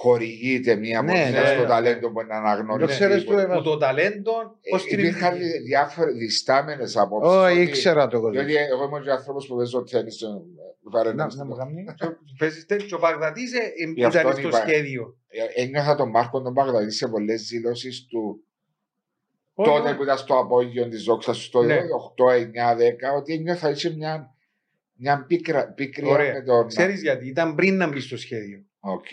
χορηγείται 0.01 0.75
μία 0.75 1.01
Ναι, 1.01 1.11
βοήθεια 1.11 1.41
ναι, 1.41 1.47
στο 1.47 1.61
ναι. 1.61 1.67
ταλέντο 1.67 2.11
που 2.11 2.19
είναι 2.21 2.29
Το 2.29 2.35
αναγνωριστεί. 2.35 2.93
ξέρεις 2.93 3.23
του, 3.23 3.33
Εύα. 3.37 3.55
Που 3.55 3.61
το 3.61 3.77
ταλέντο, 3.77 4.31
πώς 4.69 4.83
την 4.85 4.99
Ε, 4.99 5.01
Υπήρχαν 5.01 5.33
επιτυχία. 5.33 5.61
διάφορες 5.61 6.15
διστάμενες 6.15 6.97
απόψεις. 6.97 7.33
Όχι, 7.35 7.61
ήξερα 7.61 8.07
το 8.07 8.19
κόσμο. 8.19 8.31
Διότι 8.43 8.55
εγώ 8.55 8.83
είμαι 8.83 8.99
και 9.03 9.11
άνθρωπος 9.11 9.47
που 9.47 9.55
παίζω 9.55 9.83
τέννη. 9.83 10.11
Να, 11.15 11.35
να 11.35 11.45
μου 11.45 11.55
κάνει. 11.55 11.85
Παίζεις 12.37 12.65
τέτοιο. 12.65 12.97
Ο 12.97 12.99
Παγδατής 12.99 13.53
ε, 13.53 13.57
ε, 13.57 13.91
Γι' 13.95 14.03
αυτό 14.03 14.19
ήταν 14.19 14.31
στο 14.33 14.47
είπα. 14.47 14.57
σχέδιο. 14.57 15.17
Ένιωθα 15.55 15.95
τον 15.95 16.09
Μάρκο 16.09 16.41
τον 16.41 16.53
Παγδαδί 16.53 16.91
σε 16.91 17.07
πολλές 17.07 17.41
δηλώσεις 17.47 18.05
του 18.05 18.43
Όχι, 19.53 19.69
τότε 19.69 19.87
όχι. 19.87 19.97
που 19.97 20.03
ήταν 20.03 20.17
στο 20.17 20.37
απόγειο 20.39 20.87
της 20.87 21.03
Δόξας 21.03 21.43
στο 21.43 21.61
Ναι. 21.63 21.75
8, 21.75 22.31
9, 22.31 22.75
10, 22.75 23.15
ότι 23.17 23.33
ένιωθα 23.33 23.69
είχε 23.69 23.89
μια, 23.89 24.35
μια 24.95 25.25
πίκρα, 25.27 25.71
πίκρια 25.71 26.11
Ωραία. 26.11 26.33
με 26.33 26.41
τον. 26.41 26.67
Ξέρεις 26.67 27.01
γιατί, 27.01 27.27
ήταν 27.27 27.55
πριν 27.55 27.77
να 27.77 27.87
μπει 27.87 27.99
στο 27.99 28.17
σχέδιο. 28.17 28.63
Οκ. 28.79 29.05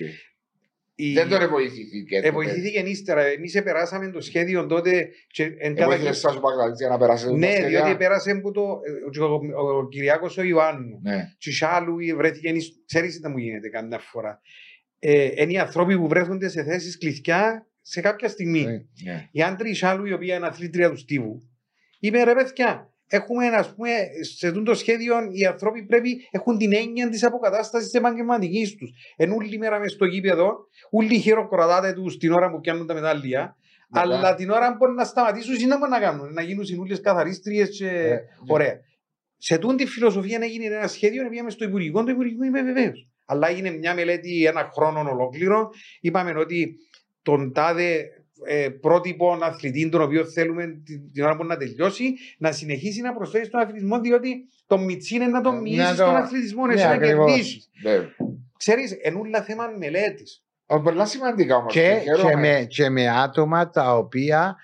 Η- 0.97 1.12
Δεν 1.12 1.28
τον 1.28 1.49
βοηθήθηκε. 1.49 2.16
Ε, 2.22 2.30
βοηθήθηκε 2.30 2.78
ύστερα. 2.78 3.24
Εμείς 3.24 3.62
περάσαμε 3.62 4.11
το 4.11 4.20
σχέδιο 4.20 4.66
τότε. 4.66 5.09
Και 5.26 5.45
εν 5.45 5.53
Εγώ 5.59 5.74
κατά- 5.74 5.95
ήθελα 5.95 6.12
σας 6.12 6.40
Παγδαδί 6.40 6.74
για 6.76 6.88
να 6.88 6.99
περάσει 6.99 7.32
Ναι, 7.34 7.66
διότι 7.68 7.97
πέρασε 7.97 8.30
από 8.30 8.51
το. 8.51 8.61
ε, 8.62 9.20
Ο, 9.20 9.24
ο, 9.34 9.76
ο 9.78 9.88
Κυριάκος 9.88 10.36
ο 10.38 10.42
Ιωάννου. 10.42 11.01
Ναι. 11.03 11.28
Και 11.38 11.66
άλλου 11.66 11.97
βρέθηκε. 12.16 12.53
Ξέρεις 12.86 13.20
τι 13.20 13.28
μου 13.28 13.38
γίνεται 13.38 13.68
καμιά 13.68 13.99
φορά. 13.99 14.40
Ε, 14.99 15.28
είναι 15.42 15.53
οι 15.53 15.59
άνθρωποι 15.59 15.97
που 15.99 16.09
βρέθονται 16.09 16.49
σε 16.49 16.64
θέσεις 16.64 16.99
κλειδιά 16.99 17.66
σε 17.80 18.01
κάποια 18.01 18.28
στιγμή. 18.28 18.64
Ναι. 18.64 18.72
ναι. 19.12 19.28
Η 19.32 19.42
άντρη 19.42 19.70
Ισάλου, 19.70 20.05
η 20.05 20.12
οποία 20.12 20.34
είναι 20.36 20.47
αθλήτρια 20.47 20.90
τους 20.90 21.01
Στίβου, 21.01 21.42
είπε 21.99 22.22
ρε 22.22 22.34
παιδιά, 22.34 22.93
έχουμε 23.07 23.46
ας 23.46 23.74
πούμε, 23.74 23.90
σε 24.36 24.48
αυτό 24.48 24.62
το 24.62 24.74
σχέδιο 24.74 25.14
οι 25.32 25.46
άνθρωποι 25.46 25.84
πρέπει 25.84 26.28
έχουν 26.30 26.59
την 26.59 26.72
έννοια 26.74 27.09
της 27.09 27.24
αποκατάστασης 27.24 27.90
της 27.90 28.00
επαγγελματικής 28.00 28.74
τους. 28.74 28.90
Εν 29.16 29.32
όλη 29.32 29.59
μέρα 29.59 29.78
μες 29.78 29.92
στο 29.92 30.05
γήπεδο, 30.05 30.55
όλοι 30.90 31.18
χειροκροτάτε 31.18 31.92
τους 31.92 32.16
την 32.16 32.32
ώρα 32.32 32.50
που 32.50 32.61
πιάνουν 32.61 32.86
τα 32.86 32.94
μετάλλια, 32.94 33.57
Μετά- 33.88 34.16
αλλά 34.16 34.34
την 34.34 34.50
ώρα 34.50 34.70
που 34.70 34.76
μπορεί 34.76 34.92
να 34.92 35.05
σταματήσουν, 35.05 35.55
είναι 35.55 35.66
να 35.66 35.78
μπορούν 35.78 35.94
να 35.94 36.00
κάνουν, 36.00 36.32
να 36.32 36.42
γίνουν 36.42 36.64
συνούλες 36.64 37.00
καθαρίστριες 37.00 37.68
και 37.78 37.88
Ε, 37.88 38.18
ωραία. 38.46 38.74
σε 39.36 39.59
τούν 39.59 39.76
τη 39.76 39.86
φιλοσοφία 39.86 40.38
να 40.38 40.44
γίνει 40.44 40.64
ένα 40.64 40.86
σχέδιο, 40.86 41.22
να 41.22 41.28
πήγαμε 41.28 41.50
στο 41.50 41.64
Υπουργικό, 41.64 42.05
το 42.05 42.11
Υπουργικό 42.11 42.44
είμαι 42.44 42.62
βεβαίως. 42.62 43.09
Αλλά 43.26 43.48
έγινε 43.48 43.70
μια 43.70 43.94
μελέτη 43.94 44.44
ένα 44.46 44.70
χρόνο 44.74 45.11
ολόκληρο. 45.11 45.68
Είπαμε 46.00 46.32
ότι 46.38 46.74
τον 47.22 47.52
τάδε 47.52 48.05
ε, 48.47 48.68
πρότυπο 48.68 49.39
αθλητή, 49.43 49.89
τον 49.89 50.03
οποίο 50.03 50.24
θέλουμε 50.24 50.66
την, 50.85 51.12
την 51.12 51.24
ώρα 51.24 51.37
που 51.37 51.45
να 51.45 51.57
τελειώσει, 51.57 52.14
να 52.39 52.53
συνεχίσει 52.53 53.01
να 53.01 53.14
προσφέρει 53.14 53.45
στον 53.45 53.61
αθλητισμό, 53.61 54.01
διότι 54.01 54.49
το 54.66 54.78
μιτσί 54.78 55.14
είναι 55.14 55.26
να 55.26 55.41
τον 55.41 55.57
Ε, 55.57 55.61
μοιήσει 55.61 55.78
να 55.78 55.89
το- 55.89 55.95
στον 55.95 56.16
αθλητισμό, 56.16 56.66
Ναι, 56.66 56.74
εσύ 56.74 56.85
να 56.85 56.91
ακριβώς. 56.91 57.26
κερδίσεις. 57.30 57.70
Ναι. 57.82 57.93
Ξέρεις, 58.59 58.93
ενούλα 59.03 59.43
θέμα 59.43 59.64
μελέτης. 59.78 60.43
Ε, 60.66 60.76
Πολλά 60.82 61.07
σημαντικά 61.07 61.57
όμως. 61.57 61.72
Και, 61.72 62.01
και, 62.30 62.37
με, 62.37 62.66
και 62.68 62.89
με 62.89 63.09
άτομα 63.09 63.70
τα 63.70 63.97
οποία 63.97 64.57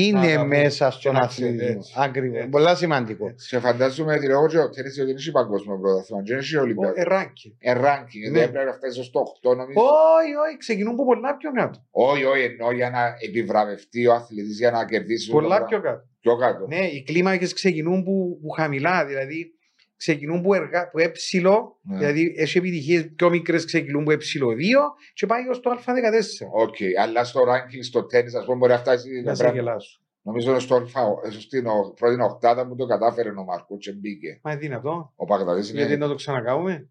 είναι 0.00 0.18
Αγαπούν 0.26 0.46
μέσα 0.46 0.86
και 0.88 0.92
στον 0.98 1.12
να 1.12 1.20
αθλητισμό. 1.20 1.56
ξέρουν, 1.58 1.76
έτσι. 1.76 1.92
Ακριβώς. 1.96 2.36
Έτσι. 2.38 2.48
Πολλά 2.48 2.74
σημαντικό. 2.74 3.32
Σε 3.34 3.58
φαντάζομαι 3.60 4.14
ότι 4.14 4.26
λόγω 4.26 4.46
του 4.46 4.70
τέννις 4.74 4.98
ότι 4.98 5.06
δεν 5.06 5.16
έχει 5.16 5.30
παγκόσμιο 5.30 5.78
πρωτάθλημα, 5.80 6.22
δεν 6.26 6.38
έχει 6.38 6.56
Ολυμπιακό. 6.56 7.00
Εράκι. 7.00 7.56
Ε, 7.60 7.72
ranking, 7.76 8.08
γιατί 8.22 8.30
Ναι. 8.36 8.42
έπρεπε 8.42 8.64
να 8.64 8.72
φτάσει 8.72 9.02
στο 9.02 9.20
8 9.20 9.54
νομίζω. 9.56 9.80
Όχι, 9.80 10.34
όχι, 10.46 10.56
ξεκινούν 10.56 10.92
από 10.92 11.04
πολλά 11.04 11.36
πιο 11.36 11.52
κάτω. 11.52 11.78
Όχι, 11.90 12.24
όχι, 12.24 12.42
εννοώ 12.44 12.72
για 12.72 12.90
να 12.90 13.14
επιβραβευτεί 13.28 14.06
ο 14.06 14.12
αθλητής 14.14 14.58
για 14.58 14.70
να 14.70 14.84
κερδίσει. 14.84 15.26
το 15.26 15.32
Πολλά 15.32 15.48
πράγμα. 15.48 15.66
πιο 15.66 15.80
κάτω. 15.80 16.04
πιο 16.20 16.36
κάτω. 16.36 16.66
Ναι, 16.66 16.84
οι 16.86 17.02
κλίμακες 17.02 17.52
ξεκινούν 17.52 18.04
που, 18.04 18.38
που 18.42 18.48
χαμηλά, 18.48 19.06
δηλαδή 19.06 19.50
ξεκινούν 19.96 20.42
που, 20.42 20.54
εργα, 20.54 20.90
που 20.90 20.98
έψιλο, 20.98 21.78
Ναι. 21.82 21.98
δηλαδή 21.98 22.34
έχει 22.36 22.58
επιτυχίες 22.58 23.10
πιο 23.16 23.30
μικρές 23.30 23.64
ξεκινούν 23.64 24.04
που 24.04 24.10
έψιλο 24.10 24.48
2 24.48 24.94
και 25.14 25.26
πάει 25.26 25.48
ως 25.48 25.60
το 25.60 25.70
Α14. 25.70 26.46
Οκ, 26.52 26.74
αλλά 27.00 27.24
στο 27.24 27.40
ranking 27.42 27.78
στο 27.82 28.04
τέννη, 28.06 28.36
ας 28.36 28.44
πούμε, 28.44 28.56
μπορεί 28.56 28.72
να 28.72 28.78
φτάσει. 28.78 29.10
Να 29.10 29.22
να 29.22 29.34
σε 29.34 29.42
πρέπει- 29.42 29.58
γελάσω. 29.58 30.00
Νομίζω 30.22 30.58
στο 30.58 30.74
αλφα, 30.74 31.00
ε, 31.24 31.30
στην 31.30 31.66
ο- 31.66 31.92
πρώτη 31.96 32.22
οκτάδα 32.22 32.66
που 32.66 32.74
το 32.76 32.86
κατάφερε 32.86 33.28
ο 33.30 33.44
Μαρκού 33.44 33.76
και 33.76 33.92
μπήκε. 33.92 34.40
Μα 34.42 34.50
είναι 34.50 34.60
δυνατό. 34.60 35.12
Ο 35.16 35.24
Παγδαδή 35.24 35.60
Γιατί 35.60 35.92
είναι. 35.92 35.96
να 35.96 36.08
το 36.08 36.14
ξανακάνουμε; 36.14 36.90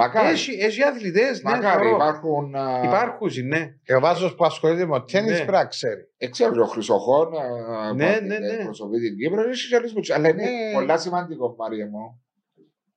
Μακάρι. 0.00 0.28
Έχει, 0.28 0.52
έχει 0.60 0.82
αθλητές. 0.82 1.42
Ναι, 1.42 1.50
Μακάρι, 1.50 1.82
θεωρώ. 1.82 1.96
υπάρχουν. 1.96 2.54
α, 2.54 2.80
Υπάρχουν, 2.84 3.30
ναι. 3.46 3.74
Και 3.84 3.94
ο 3.94 4.00
Βάσο 4.00 4.34
που 4.34 4.44
ασχολείται 4.44 4.86
με 4.86 4.98
το 4.98 5.04
τέννη 5.04 5.30
Ναι. 5.30 5.36
πρέπει 5.36 5.50
να 5.52 5.64
ξέρει. 5.66 6.00
Ε, 6.16 6.28
ξέρω, 6.28 6.62
ο 6.62 6.66
Χρυσοχών 6.66 7.28
α, 7.38 7.92
Ναι, 7.94 8.16
που 8.18 8.26
ναι, 8.26 8.38
ναι. 8.38 8.46
εκπροσωπεί 8.46 8.98
την 9.00 9.16
Κύπρο, 9.16 9.48
έχει 9.48 9.68
και 9.68 9.76
άλλους 9.76 9.92
που- 9.92 10.00
Αλλά 10.14 10.28
είναι 10.28 10.42
Ναι. 10.42 10.72
πολλά 10.74 10.98
σημαντικό, 10.98 11.54
Μάρια 11.58 11.86
μου, 11.86 12.22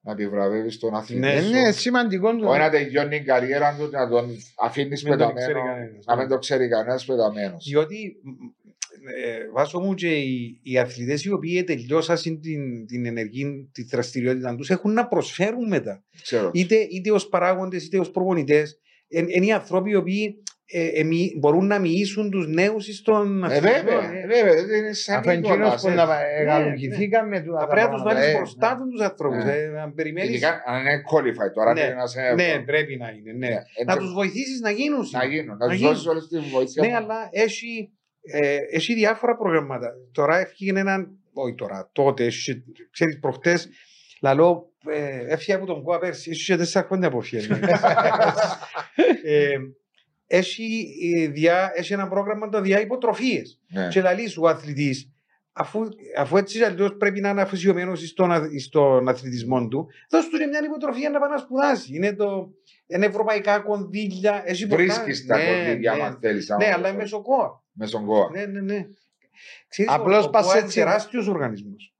να 0.04 0.12
επιβραβεύει 0.12 0.78
τον 0.78 0.96
αθλητή. 0.96 1.20
Ναι, 1.20 1.34
Ε, 1.34 1.42
σου. 1.42 1.50
Είναι 1.50 1.72
σημαντικό. 1.72 2.30
Όχι 2.46 2.60
να 2.60 2.70
τελειώνει 2.70 3.18
την 3.18 3.26
καριέρα 3.26 3.76
του, 3.80 3.90
να 3.92 4.10
τον 4.10 4.30
αφήνεις 4.62 5.04
Μην 5.04 5.18
το 5.18 5.32
ξέρει 5.34 5.54
πεταμένος. 5.54 5.76
κανένας. 5.76 6.06
Να 6.06 6.16
μην 6.16 6.28
το 6.28 6.38
ξέρει 6.38 6.68
κανένας 6.70 7.06
πεταμένος. 7.06 7.66
Διότι 7.70 8.16
ε, 9.24 9.52
βάσο 9.54 9.80
μου 9.80 9.94
και 9.94 10.08
οι, 10.18 10.60
οι 10.64 10.78
αθλητές 10.78 11.24
οι 11.24 11.32
οποίοι 11.32 11.64
τελειώσαν 11.64 12.18
την, 12.42 12.86
την 12.86 13.06
ενεργή 13.06 13.70
τη 13.72 13.84
δραστηριότητα 13.84 14.56
τους 14.56 14.70
έχουν 14.70 14.94
να 14.94 15.08
προσφέρουν 15.08 15.68
μετά. 15.68 16.04
Ξέρω. 16.22 16.50
είτε, 16.54 16.76
είτε 16.76 17.12
ως 17.12 17.28
παράγοντες 17.30 17.86
είτε 17.86 18.00
ως 18.00 18.12
προπονητές. 18.12 18.80
Είναι 19.08 19.46
οι 19.46 19.52
άνθρωποι 19.52 19.90
οι 19.90 19.96
οποίοι 19.96 20.44
ε, 20.74 20.88
εμεί- 20.88 21.34
μπορούν 21.40 21.68
να 21.68 21.80
μοιήσουν 21.80 22.30
τους 22.32 22.48
νέους 22.48 22.86
στον 22.96 23.44
Ε, 23.44 23.46
αθλητισμό. 23.46 23.74
βέβαια, 23.84 24.12
Ε, 24.12 24.18
ε, 24.22 24.28
βέβαια, 24.28 24.66
δεν 24.66 24.78
είναι 24.80 24.94
σαν 24.94 25.18
Αφού 25.20 25.30
εκείνος 25.30 25.50
Νικόλας, 25.52 25.82
που 25.82 25.90
ε. 25.90 25.94
να 25.94 26.06
ναι. 26.06 26.14
εγκαλουγηθήκαμε 26.40 27.42
του 27.42 27.56
Θα 27.60 27.68
πρέπει 27.68 27.88
να 27.88 27.94
τους 27.94 28.04
βάλεις 28.04 28.26
ε, 28.26 28.36
μπροστά 28.38 28.78
τους 28.78 28.92
τους 28.92 29.02
ανθρώπους. 29.02 29.44
Ναι. 29.44 29.56
Να 29.76 29.92
περιμένεις. 29.92 30.30
Ειδικά 30.30 30.62
αν 30.66 30.80
είναι 30.82 31.02
qualified 31.12 31.54
τώρα, 31.54 31.74
Ναι, 31.74 31.80
είναι 31.82 31.90
ένας, 31.92 32.16
ε, 32.16 32.34
Ναι, 32.36 32.64
πρέπει 32.66 32.98
να 32.98 33.10
είναι. 33.10 33.32
Ναι. 33.32 33.48
ναι, 33.48 33.54
Να 33.86 33.94
έτσι, 33.94 33.98
τους 34.06 34.14
βοηθήσεις 34.14 34.60
να 34.62 34.70
γίνουν. 34.72 35.06
να 35.12 35.26
γίνουν, 35.26 35.46
να 35.46 35.66
να 35.66 35.68
τους 35.68 35.76
γίνουν. 35.78 35.92
δώσεις 35.94 36.08
όλη 36.08 36.22
τη 36.28 36.40
βοήθεια. 36.50 36.88
Ναι, 36.88 36.96
αλλά 36.96 37.30
έχει, 37.32 37.92
ε, 38.22 38.58
έχει 38.72 38.94
διάφορα 38.94 39.36
προγράμματα. 39.36 39.94
Τώρα 40.12 40.38
έφυγε 40.38 40.80
έναν. 40.80 41.16
Όχι 41.34 41.56
τώρα, 41.56 41.90
τότε, 41.92 42.26
έχει, 42.26 42.64
ξέρεις, 42.92 43.20
προχτές, 43.20 43.70
λαλό, 44.22 44.72
ε, 44.86 45.34
έφυγε 45.34 45.54
από 45.54 45.66
τον 45.66 45.84
ΚΟΑ 45.84 46.00
πέρσι, 46.00 46.30
έχει 46.30 46.46
και 46.46 46.56
τέσσερα 46.56 46.86
χρόνια 46.86 47.10
που 47.10 47.22
φύγει. 47.22 47.48
ε, 49.24 49.56
έχει, 50.28 50.88
ε, 51.16 51.28
διά, 51.28 51.72
έχει 51.76 51.94
ένα 51.94 52.08
πρόγραμμα 52.08 52.50
το 52.50 52.62
διά 52.62 52.82
υποτροφίες. 52.82 53.60
Ναι. 53.70 53.88
Και 53.88 54.02
λαλείς 54.02 54.32
σου 54.32 54.42
ο 54.44 54.48
αθλητής, 54.48 55.12
αφού, 55.54 55.88
αφού 56.18 56.38
έτσι 56.38 56.64
αλλιώς 56.64 56.96
πρέπει 56.98 57.20
να 57.22 57.30
είναι 57.30 57.42
αφοσιωμένος 57.42 58.08
στον, 58.08 58.32
αθ- 58.32 58.60
στον 58.60 59.08
αθλητισμό 59.08 59.68
του, 59.68 59.88
δώσ' 60.10 60.30
του 60.30 60.38
μια 60.38 60.62
υποτροφία 60.66 61.10
να 61.10 61.20
πάει 61.20 61.30
να 61.30 61.38
σπουδάσει. 61.38 61.96
Είναι 61.96 62.14
το, 62.14 62.54
είναι 62.94 63.06
ευρωπαϊκά 63.06 63.60
κονδύλια. 63.60 64.42
Έχει 64.46 64.68
πολλά- 64.68 64.84
Βρίσκεις 64.84 65.26
τα 65.26 65.38
Ναι, 65.38 65.44
κονδύλια, 65.46 65.94
ναι. 65.96 66.02
αν 66.02 66.18
θέλεις. 66.22 66.50
Ναι, 66.50 66.72
αλλά 66.74 66.88
είναι 66.90 66.98
μέσω 66.98 67.22
ΚΟΑ. 67.22 67.64
Με 67.72 67.86
στον 67.86 68.06
ΚΟΑ. 68.06 68.30
Ναι, 68.32 68.46
ναι, 68.46 68.62
ναι. 68.62 68.86
Ξέρεις, 69.68 69.92
Απλώς 69.94 70.24
ο, 70.26 70.28
ο 70.28 70.30
πας 70.30 70.46
ΚΟΑ 70.46 70.56
είναι 70.56 70.66
έτσι. 70.66 70.78
τεράστιος 70.80 71.28
οργανισμός. 71.28 71.94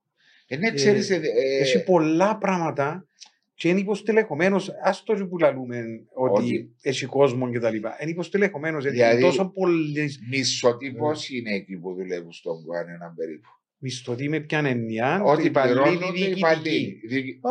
Ε, 0.46 0.56
ναι, 0.56 0.72
ξέρεις, 0.72 1.10
ε, 1.10 1.14
ε, 1.14 1.58
Έχει 1.60 1.84
πολλά 1.84 2.38
πράγματα 2.38 3.06
και 3.54 3.68
είναι 3.68 3.78
υποστελεχωμένος, 3.80 4.70
ας 4.82 5.02
το 5.02 5.26
που 5.28 5.38
λαλούμε 5.38 5.82
ότι, 6.14 6.42
Ότι- 6.44 6.74
έχει 6.82 7.06
κόσμο 7.06 7.50
και 7.50 7.58
τα 7.58 7.70
λοιπά. 7.70 7.96
Είναι 8.00 8.10
υποστελεχωμένος, 8.10 8.82
γιατί 8.82 8.96
Δηλαδή- 8.96 9.16
είναι 9.18 9.26
τόσο 9.26 9.48
πολλές 9.50 10.18
μισθωτοί 10.30 10.92
πόσοι 10.92 11.38
είναι 11.38 11.54
εκεί 11.54 11.76
που 11.76 11.94
δουλεύουν 11.94 12.32
στον 12.32 12.64
ΚΟΑ, 12.64 12.80
είναι 12.82 12.92
έναν 12.92 13.14
περίπου. 13.14 13.48
Μισθωτοί 13.82 14.28
με 14.28 14.40
ποια 14.40 14.58
έννοια, 14.64 15.22
Ότι 15.24 15.46
υπαλλήλοι 15.46 15.80
πληρώνονται 15.80 16.04
οι 16.06 16.10
διοικητικοί. 16.10 16.38
υπαλλήλοι. 16.38 17.00
Διοικη- 17.08 17.46
Α, 17.46 17.50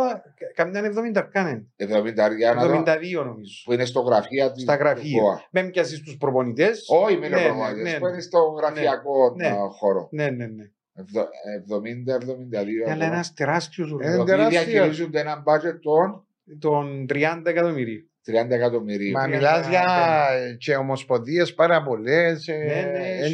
Καμιά 0.55 0.82
70 0.84 1.21
κάνε. 1.32 1.65
70 1.75 2.23
αργιά 2.23 2.53
να 2.53 2.65
δω, 2.65 2.73
72 2.73 3.23
νομίζω. 3.25 3.53
που 3.65 3.73
είναι 3.73 3.86
στο 3.86 3.99
γραφείο 3.99 4.51
της 4.51 4.61
Στα 4.61 4.75
του 4.77 4.84
γραφεία. 4.84 5.21
ΚΟΑ. 5.21 5.47
Με 5.51 5.63
πιάσεις 5.63 6.01
τους 6.01 6.17
προπονητές. 6.17 6.86
Όχι, 6.88 7.17
με 7.17 7.27
Ναι, 7.27 7.36
ναι, 7.36 7.43
προπονητές, 7.43 7.91
ναι, 7.91 7.97
που 7.99 8.05
ναι. 8.05 8.11
είναι 8.11 8.21
στο 8.21 8.39
γραφειακό 8.39 9.34
Ναι. 9.38 9.47
ε, 9.47 9.51
χώρο. 9.79 10.07
Ναι, 10.11 10.29
ναι, 10.29 10.45
ναι. 10.45 10.63
Εβδο- 10.95 11.27
70-72 11.57 12.91
Αλλά 12.91 13.05
ένας 13.05 13.34
τεράστιος 13.34 13.89
Ε, 13.89 13.93
οργανισμός. 13.93 14.27
Οι 14.27 14.32
οποίοι 14.34 14.45
τεράστιο. 14.49 14.71
διαχειρίζονται 14.71 15.19
ένα 15.19 15.43
budget 15.45 15.79
των 15.82 16.25
Των 16.59 17.05
30 17.07 17.49
εκατομμυρίων. 17.49 18.09
30 18.25 18.55
εκατομμυρίων. 18.55 19.11
Μα 19.11 19.23
Τρία 19.25 19.36
μιλάς 19.38 19.67
για 19.67 19.84
πέντε. 20.32 20.55
και 20.55 20.75
ομοσπονδίες 20.75 21.53
πάρα 21.53 21.84
πολλές. 21.84 22.47
ε, 22.47 22.53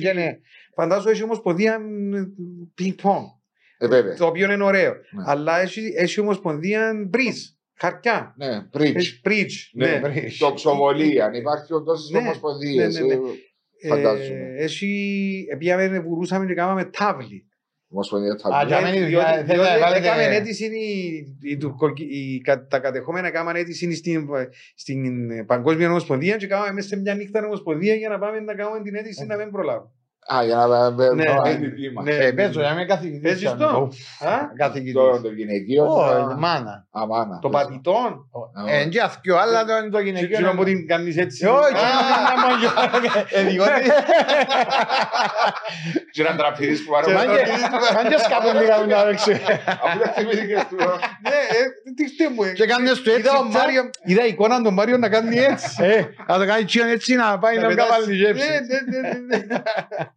Ναι, 0.04 0.14
ναι, 0.14 0.38
εν 0.84 0.92
έχει- 0.92 1.02
και 1.02 1.08
ναι. 1.08 1.12
Φαντάζομαι 1.12 1.12
έχει 1.12 1.24
ομοσπονδία 1.24 1.80
πινκ-πονγκ. 2.76 3.26
Ε, 3.78 3.88
βέβαια. 3.88 4.16
Το 4.16 4.26
οποίο 4.26 4.52
είναι 4.52 4.64
ωραίο. 4.64 4.92
Ναι. 4.92 5.24
Αλλά 5.26 5.60
έχει, 5.60 5.94
έχει 5.98 6.20
ομοσπονδία 6.20 6.94
μπριζ. 7.10 7.38
Χαρτιά. 7.80 8.34
Ναι, 8.38 8.68
bridge. 8.78 8.96
Έχει 8.96 9.22
bridge. 9.26 9.54
Ναι, 9.74 10.00
Ναι. 10.04 10.14
Τοξοβολία. 10.40 11.26
Αν 11.26 11.34
υπάρχει 11.34 11.74
όντως 11.74 12.10
Ναι, 12.12 12.18
ομοσπονδίες. 12.18 13.00
ναι, 13.00 13.06
ναι, 13.06 13.14
ε, 13.82 13.88
φαντάζομαι. 13.88 14.40
Ε, 14.58 14.64
έχει, 14.64 15.46
πήγαμε, 15.58 16.00
βουρούσαμε 16.00 16.46
και 16.46 16.54
κάναμε 16.54 16.84
τάβλη. 16.86 17.42
Ομοσπονδία 17.90 18.32
Α, 18.32 18.38
θα 18.38 18.64
για 18.68 18.78
πει. 18.78 18.84
μένα- 18.84 19.06
Διότι, 19.08 19.26
θέλετε 19.26 19.54
διότι 19.54 19.70
να 19.70 19.80
βάλετε- 19.80 20.06
έκαμε 20.06 20.36
αίτηση, 20.36 20.66
η, 20.66 21.26
η, 21.42 21.58
τουρκοκι- 21.58 22.12
η, 22.12 22.42
κα- 22.44 22.68
τα 22.68 22.80
κατεχόμενα 22.80 23.28
έκαναν 23.28 23.56
αίτηση 23.56 23.96
στην, 23.96 24.28
στην 24.76 25.28
Παγκόσμια 25.46 25.90
Ομοσπονδία 25.90 26.38
και 26.38 26.48
κάναμε 26.48 26.72
μέσα 26.72 26.88
σε 26.88 26.96
μια 26.98 27.16
νύχτα 27.16 27.46
ομοσπονδία 27.46 27.96
για 27.96 28.10
να 28.10 28.20
πάμε 28.20 28.40
να 28.40 28.56
κάνουμε 28.56 28.82
την 28.82 28.96
αίτηση 28.96 29.26
να 29.26 29.38
μην 29.38 29.52
προλάβουμε. 29.52 29.92
Α, 30.36 30.44
για 30.44 30.56
να 30.56 30.90
Ναι, 30.90 31.06
μην 31.08 31.16
ναι, 31.16 31.56
την 31.56 31.74
βήμα. 31.76 32.02
ναι. 32.02 32.12
Ε, 32.16 32.32
παίζω, 32.32 32.62
να 32.62 32.72
είμαι 32.72 32.86
καθηγητής. 32.86 33.22
Παίζεις 33.22 33.48
αν- 33.48 33.58
το; 33.58 33.90
Ουφ, 33.92 34.22
Α, 34.28 34.38
Καθηγητής. 34.58 34.94
Το 34.94 35.22
το 35.22 35.32
γυναικείο. 35.32 35.86
Ω, 35.86 36.02
α, 36.04 36.36
μάνα. 36.38 36.86
Αμάνα. 36.92 37.40
το 37.42 37.50
πατητόν. 37.50 38.30
Α, 38.68 38.72
Ε, 38.74 38.86
και 38.86 39.02
αθκιο, 39.02 39.38
αλλά 39.38 39.66
το 39.66 39.78
είναι 39.78 39.90
το 39.90 40.00
γυναικείο. 40.00 40.38
Ξέρω 40.38 40.54
που 40.56 40.64
την 40.64 40.88
κάνεις 40.88 41.18
έτσι. 41.18 41.46
Ε, 41.46 41.50
Όχι, 41.50 41.74
Α, 41.74 41.78
Ε, 43.40 43.44
διότι- 43.44 43.72
Και 46.12 46.22
ένα 46.22 46.36
τραπέζι 46.36 46.84
που 46.84 46.92
Και 47.06 47.12
πάρουμε. 47.14 47.22
ένα 47.22 47.32
Μάγκες- 47.32 47.94
μάγκες 47.96 48.28
κάπου 48.28 48.58
λίγα 48.60 48.86
να 48.86 49.04
ρίξει. 49.10 49.32
Αφού 49.84 49.98
δεν 50.00 50.10
θυμήθηκες 50.16 50.64
του. 50.70 50.76
Ναι, 51.22 51.38
ε, 51.58 51.62
τι 51.96 52.08
φταίει 52.08 52.28
μου. 52.36 52.44
ε. 52.44 52.52
Και 52.52 52.66
κάνεις 52.66 53.02
του 53.02 53.10
έτσι, 53.10 53.22
Είδα 53.22 53.38
ο 53.38 53.48
τσα. 53.50 53.58
Μάριο, 53.60 53.90
είδα 54.04 54.26
εικόνα 54.26 54.62
του 54.64 54.74
Μάριο 54.74 54.98
να 54.98 55.10
κάνει 55.10 55.38
έτσι. 55.38 55.84
Ε, 55.84 56.02
να 56.28 56.38
το 56.38 56.46
κάνει 56.46 56.64
τσιόν 56.64 56.88
έτσι 56.88 57.16
να 57.16 57.40
πάει 57.40 57.58
να 57.58 57.68
πετάσει. 57.68 57.90
καβάλει 57.90 58.08
Ναι, 58.08 58.14
γεύση. 58.14 58.48
ναι, 58.50 58.56
ναι, 58.58 59.10
ναι, 59.10 59.38
ναι. 59.38 59.56
Α, 59.56 59.60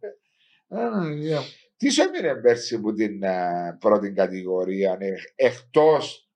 Τι 1.77 1.89
σου 1.89 2.01
έμεινε 2.01 2.41
πέρσι 2.41 2.75
από 2.75 2.93
την 2.93 3.25
α, 3.25 3.77
πρώτη 3.79 4.11
κατηγορία, 4.11 4.97
ναι, 4.97 5.07
εκτός 5.35 6.29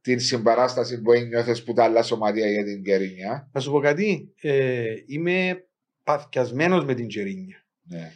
την 0.00 0.20
συμπαράσταση 0.20 1.00
που 1.00 1.12
ένιωθες 1.12 1.62
που 1.62 1.72
τα 1.72 1.84
άλλα 1.84 2.02
σωματεία 2.02 2.50
για 2.50 2.64
την 2.64 2.82
Κερίνια; 2.82 3.50
Να 3.52 3.60
σου 3.60 3.70
πω 3.70 3.80
κάτι. 3.80 4.32
Ε, 4.40 4.94
είμαι 5.06 5.66
παθιασμένος 6.02 6.84
με 6.84 6.94
την 6.94 7.08
Τζερίνια. 7.08 7.66
Ναι. 7.82 8.12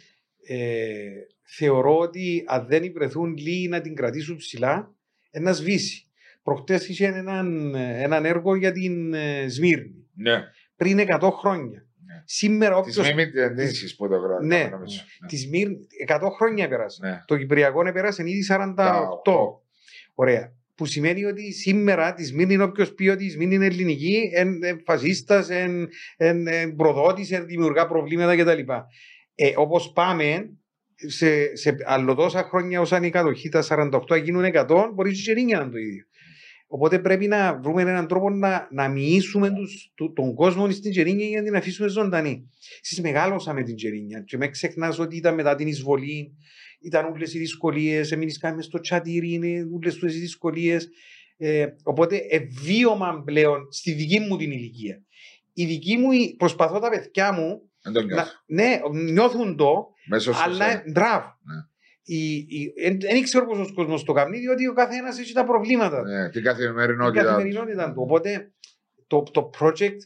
Ε, 0.47 1.09
θεωρώ 1.43 1.97
ότι 1.97 2.43
αν 2.47 2.67
δεν 2.67 2.91
βρεθούν 2.93 3.37
λίγοι 3.37 3.67
να 3.67 3.81
την 3.81 3.95
κρατήσουν 3.95 4.35
ψηλά, 4.35 4.95
ένα 5.29 5.53
σβήσει. 5.53 6.01
Προχτές 6.43 6.87
είχε 6.87 7.05
έναν, 7.05 7.75
έναν 7.75 8.25
έργο 8.25 8.55
για 8.55 8.71
την 8.71 9.13
ε, 9.13 9.47
Σμύρνη. 9.47 10.07
ναι. 10.13 10.43
Πριν 10.75 10.99
100 11.19 11.29
χρόνια. 11.31 11.86
Ναι. 12.27 12.33
Σήμερα 12.33 12.81
Τις 12.81 12.97
όποιος... 12.97 13.13
μη 13.15 13.29
τendήσεις 13.31 13.95
που 13.95 14.07
το 14.07 14.15
γράφω. 14.15 14.43
Ναι. 14.43 14.67
νομίζω. 14.71 15.01
Της 15.27 15.41
Σμύρνη, 15.41 15.77
100 16.07 16.19
χρόνια 16.37 16.67
πέρασε. 16.67 16.99
Ναι. 17.07 17.21
Το 17.25 17.37
Κυπριακό 17.37 17.91
πέρασε 17.91 18.23
ήδη 18.25 18.43
48. 18.49 18.73
Τα- 18.75 19.09
Ωραία. 20.15 20.51
Που 20.75 20.85
σημαίνει 20.85 21.25
ότι 21.25 21.51
σήμερα 21.53 22.13
της 22.13 22.27
Σμύρνη 22.27 22.53
είναι 22.53 22.63
όποιος 22.63 22.93
πει 22.93 23.07
ότι 23.07 23.25
η 23.25 23.29
Σμύρνη 23.29 23.55
είναι 23.55 23.65
ελληνική, 23.65 24.29
εν, 24.33 24.63
εν 24.63 24.81
φασίστας, 24.85 25.49
εν, 25.49 25.87
εν, 26.17 26.47
εν 26.47 26.75
προδότης, 26.75 27.31
εν 27.31 27.45
δημιουργά 27.45 27.87
προβλήματα 27.87 28.35
κτλ. 28.37 28.71
Ε, 29.35 29.53
Όπως 29.55 29.91
πάμε, 29.91 30.49
σε, 30.95 31.55
σε 31.55 31.75
άλλο 31.85 32.15
τόσα 32.15 32.43
χρόνια 32.43 32.81
όσα 32.81 32.97
είναι 32.97 33.07
η 33.07 33.09
κατοχή, 33.09 33.49
τα 33.49 33.63
48 33.69 34.01
να 34.09 34.15
γίνουν 34.17 34.45
100, 34.53 34.89
μπορεί 34.93 35.11
και 35.11 35.17
η 35.17 35.21
Τζερίνια 35.21 35.57
να 35.57 35.63
είναι 35.63 35.71
το 35.71 35.77
ίδιο. 35.77 36.05
Οπότε 36.69 36.99
πρέπει 36.99 37.27
να 37.27 37.59
βρούμε 37.63 37.81
έναν 37.81 38.07
τρόπο 38.07 38.29
να, 38.29 38.67
να 38.71 38.87
μοιήσουμε 38.87 39.49
τους, 39.49 39.91
του- 39.95 40.13
τον 40.13 40.33
κόσμο 40.33 40.69
στην 40.71 40.91
Τζερίνια 40.91 41.27
για 41.27 41.37
να 41.39 41.43
την 41.45 41.55
αφήσουμε 41.55 41.87
ζωντανή. 41.87 42.49
Εσείς 42.83 43.01
μεγάλωσα 43.01 43.53
με 43.53 43.63
την 43.63 43.75
Τζερίνια 43.75 44.19
και 44.21 44.37
μες 44.37 44.49
ξεχνάς 44.49 44.99
ότι 44.99 45.15
ήταν 45.15 45.33
μετά 45.33 45.55
την 45.55 45.67
εισβολή, 45.67 46.33
ήταν 46.79 47.05
όλες 47.05 47.33
οι 47.33 47.37
δυσκολίες, 47.39 48.11
εμείς 48.11 48.37
κάνουμε 48.37 48.61
στο 48.61 48.79
τσατήρι, 48.79 49.33
είναι 49.33 49.67
όλες 49.75 49.93
αυτές 49.93 50.15
οι 50.15 50.19
δυσκολίες. 50.19 50.89
Ε, 51.37 51.67
οπότε 51.83 52.17
ευβίωμα 52.29 53.21
πλέον 53.25 53.67
στη 53.71 53.91
δική 53.91 54.19
μου 54.19 54.37
την 54.37 54.51
ηλικία. 54.51 55.01
Η 55.53 55.65
δική 55.65 55.97
μου, 55.97 56.11
η- 56.11 56.35
προσπαθώ 56.37 56.79
τα 56.79 56.89
παιδιά 56.89 57.31
μου, 57.33 57.61
Δεν 57.81 57.93
το 57.93 57.99
να, 58.01 58.05
νιώθω. 58.05 58.31
ναι, 58.45 58.79
νιώθουν 59.11 59.55
το, 59.57 59.87
Μέσω 60.05 60.33
στο 60.33 60.43
αλλά 60.43 60.69
σένα. 60.69 60.83
μπράβο. 60.91 61.25
Ναι. 61.25 61.55
Δεν 62.99 63.23
ξέρω 63.23 63.45
πώ 63.45 63.61
ο 63.61 63.73
κόσμος 63.73 64.03
το 64.03 64.13
κάνει, 64.13 64.37
διότι 64.39 64.67
ο 64.67 64.73
καθένας 64.73 65.19
έχει 65.19 65.33
τα 65.33 65.45
προβλήματα. 65.45 65.97
του, 66.01 66.07
Ναι, 66.07 66.23
την 66.23 66.31
Την 66.31 66.43
καθημερινότητα. 66.43 67.21
του. 67.21 67.27
καθημερινότητα 67.27 67.85
του. 67.93 68.01
Οπότε 68.01 68.51
το, 69.07 69.23
το 69.23 69.49
project 69.59 69.97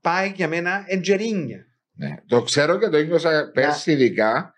πάει 0.00 0.32
για 0.34 0.48
μένα 0.48 0.84
εντζερίνια. 0.86 1.64
Ναι, 1.92 2.14
το 2.26 2.42
ξέρω 2.42 2.78
και 2.78 2.88
το 2.88 2.96
ένιωσα 2.96 3.50
πέρσι 3.54 3.92
ειδικά. 3.92 4.54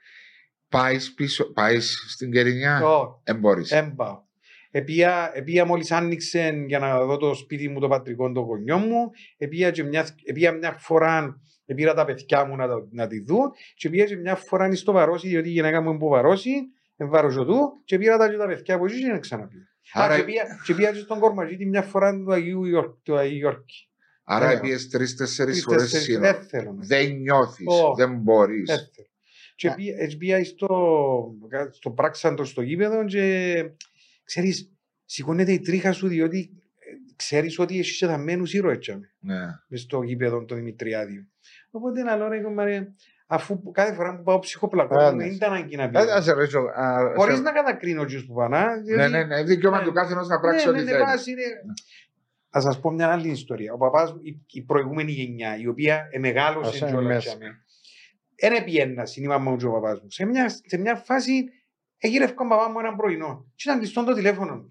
Πάεις 0.68 1.14
πίσω, 1.14 1.52
πάεις 1.52 2.04
στην 2.08 2.30
Κερινιά. 2.32 2.78
Το 2.80 3.20
Δεν 3.24 3.36
μπορείς. 3.38 3.70
έμπαω. 3.70 4.26
Επία, 4.70 5.30
επία 5.34 5.64
μόλις 5.64 5.90
άνοιξε 5.92 6.64
για 6.66 6.78
να 6.78 7.04
δω 7.04 7.16
το 7.16 7.34
σπίτι 7.34 7.68
μου 7.68 7.80
το 7.80 7.88
πατρικό 7.88 8.32
το 8.32 8.40
γονιό 8.40 8.78
μου. 8.78 9.10
Επία, 9.36 9.70
και 9.70 9.82
μια, 9.82 10.06
επία 10.24 10.52
μια 10.52 10.76
φορά 10.78 11.40
πήρα 11.74 11.94
τα 11.94 12.04
παιδιά 12.04 12.44
μου 12.44 12.56
να, 12.56 12.66
τα- 12.68 12.88
να 12.90 13.06
τη 13.06 13.20
δουν 13.20 13.50
και 13.74 13.88
πήγα 13.90 14.04
και 14.04 14.16
μια 14.16 14.34
φορά 14.36 14.74
στο 14.74 14.92
Βαρόσι 14.92 15.28
διότι 15.28 15.48
η 15.48 15.52
γυναίκα 15.52 15.80
μου 15.80 15.88
είναι 15.90 15.98
που 15.98 16.08
Βαρόσι 16.08 16.52
εμβάρωσω 17.02 17.44
του 17.44 17.82
και 17.84 17.98
πήρα 17.98 18.16
τα 18.18 18.30
και 18.30 18.36
τα 18.36 18.46
παιδιά 18.46 18.74
από 18.74 18.84
εκεί 18.84 19.00
και 19.00 19.06
δεν 19.10 19.20
ξαναπήγα. 19.20 19.62
Άρα- 19.92 20.14
Α, 20.14 20.18
και 20.18 20.24
πήγα, 20.24 20.42
και 20.64 20.74
πήγα 20.74 20.92
και 20.92 20.98
στον 20.98 21.18
Κορμαζίτη 21.18 21.66
μια 21.66 21.82
φορά 21.82 22.16
του 22.16 22.32
Αγίου 22.32 22.64
Ιόρ- 22.64 23.02
του 23.02 23.16
Αγίου 23.16 23.38
Ιόρκη. 23.38 23.88
Άρα 24.24 24.46
Ωραία. 24.46 24.60
πήγες 24.60 24.88
τρεις-τέσσερις 24.88 25.52
Τρεις, 25.52 25.64
φορές 25.64 25.80
τέσσερις, 25.82 26.04
σύνορα. 26.04 26.32
Δεν 26.32 26.42
θέλω 26.48 26.72
να 26.72 26.84
Δεν 26.86 27.12
νιώθεις, 27.16 27.66
Ω. 27.66 27.94
δεν 27.94 28.16
μπορείς. 28.20 28.66
Δεν 28.66 28.76
θέλω. 28.94 29.08
Και 29.54 29.68
Α. 29.68 29.74
πήγα- 29.74 29.96
έτσι 29.98 30.16
πήγα 30.16 30.44
στο, 30.44 30.68
στο 31.70 31.90
πράξαντο 31.90 32.44
στο 32.44 32.62
γήπεδο 32.62 33.04
και 33.04 33.54
ξέρεις, 34.24 34.72
σηκώνεται 35.04 35.52
η 35.52 35.60
τρίχα 35.60 35.92
σου 35.92 36.08
διότι 36.08 36.50
ε, 36.78 37.14
ξέρεις 37.16 37.58
ότι 37.58 37.78
έχει 37.78 38.06
δαμένους 38.06 38.54
ήρωες 38.54 38.78
τσάμε, 38.78 39.12
Ναι. 39.20 39.36
μες 39.68 39.80
στο 39.80 40.02
γήπεδο 40.02 40.44
το 40.44 40.54
Δημητριάδιο. 40.54 41.26
Οπότε 41.70 42.00
ένα 42.00 42.16
λόγο 42.16 42.30
ρε 42.30 42.40
κομμάρε, 42.40 42.88
αφού 43.30 43.60
που 43.62 43.70
κάθε 43.70 43.92
φορά 43.94 44.16
που 44.16 44.22
πάω 44.22 44.38
ψυχοπλακώ, 44.38 44.98
Α, 44.98 45.04
δεν 45.06 45.16
ναι. 45.16 45.24
ήταν 45.24 45.52
ανάγκη 45.52 45.76
να 45.76 45.84
Α, 45.84 45.88
πήγω. 45.88 46.10
ας 46.12 46.24
σε 46.24 46.32
ρωτήσω, 46.32 46.58
α, 46.58 47.12
Χωρίς 47.16 47.36
σε- 47.36 47.42
να 47.42 47.52
κατακρίνω 47.52 48.04
τους 48.04 48.26
που 48.26 48.34
πάνε. 48.34 48.56
α, 48.58 48.80
διότι- 48.82 49.00
Ναι, 49.02 49.08
ναι, 49.08 49.24
ναι. 49.24 49.42
Δικαίωμα 49.42 49.78
Ναι. 49.78 49.84
του 49.84 49.92
κάθε 49.92 50.14
να 50.14 50.40
πράξει 50.40 50.64
ναι, 50.64 50.70
ό,τι 50.70 50.84
ναι, 50.84 50.90
θέλει. 50.90 51.02
πας 51.02 51.26
είναι- 51.26 51.42
Θα 52.50 52.60
σας 52.60 52.80
πω 52.80 52.90
μια 52.90 53.08
άλλη 53.12 53.28
ιστορία. 53.28 53.72
Ο 53.72 53.76
παπάς, 53.76 54.14
η, 54.22 54.40
η 54.52 54.62
προηγούμενη 54.62 55.12
γενιά, 55.12 55.58
η 55.58 55.66
οποία 55.66 56.08
εμεγάλωσε 56.10 56.68
Ας 56.70 56.78
είναι 56.80 56.90
κιόλας 56.90 57.14
μέσα. 57.14 57.28
για 57.28 57.38
μένα. 57.38 57.56
Ένας 58.34 58.58
επιένα 58.58 59.02
είναι 59.16 59.26
η 59.26 59.28
μαμά 59.28 59.50
μου 59.50 59.56
και 59.56 59.66
ο 59.66 59.70
παπάς 59.72 60.00
μου. 60.00 60.10
Σε 60.10 60.24
μια, 60.24 60.48
σε 60.48 60.76
μια 60.78 60.94
φάση 60.96 61.44
εγύρευκα 61.98 62.44
ο 62.44 62.48
παπά 62.48 62.70
μου 62.70 62.78
έναν 62.78 62.96
πρωινό. 62.96 63.52
Και 63.54 63.62
ήταν 63.66 63.78
κλειστό 63.78 64.04
το 64.04 64.12
τηλέφωνο 64.14 64.58
του. 64.58 64.68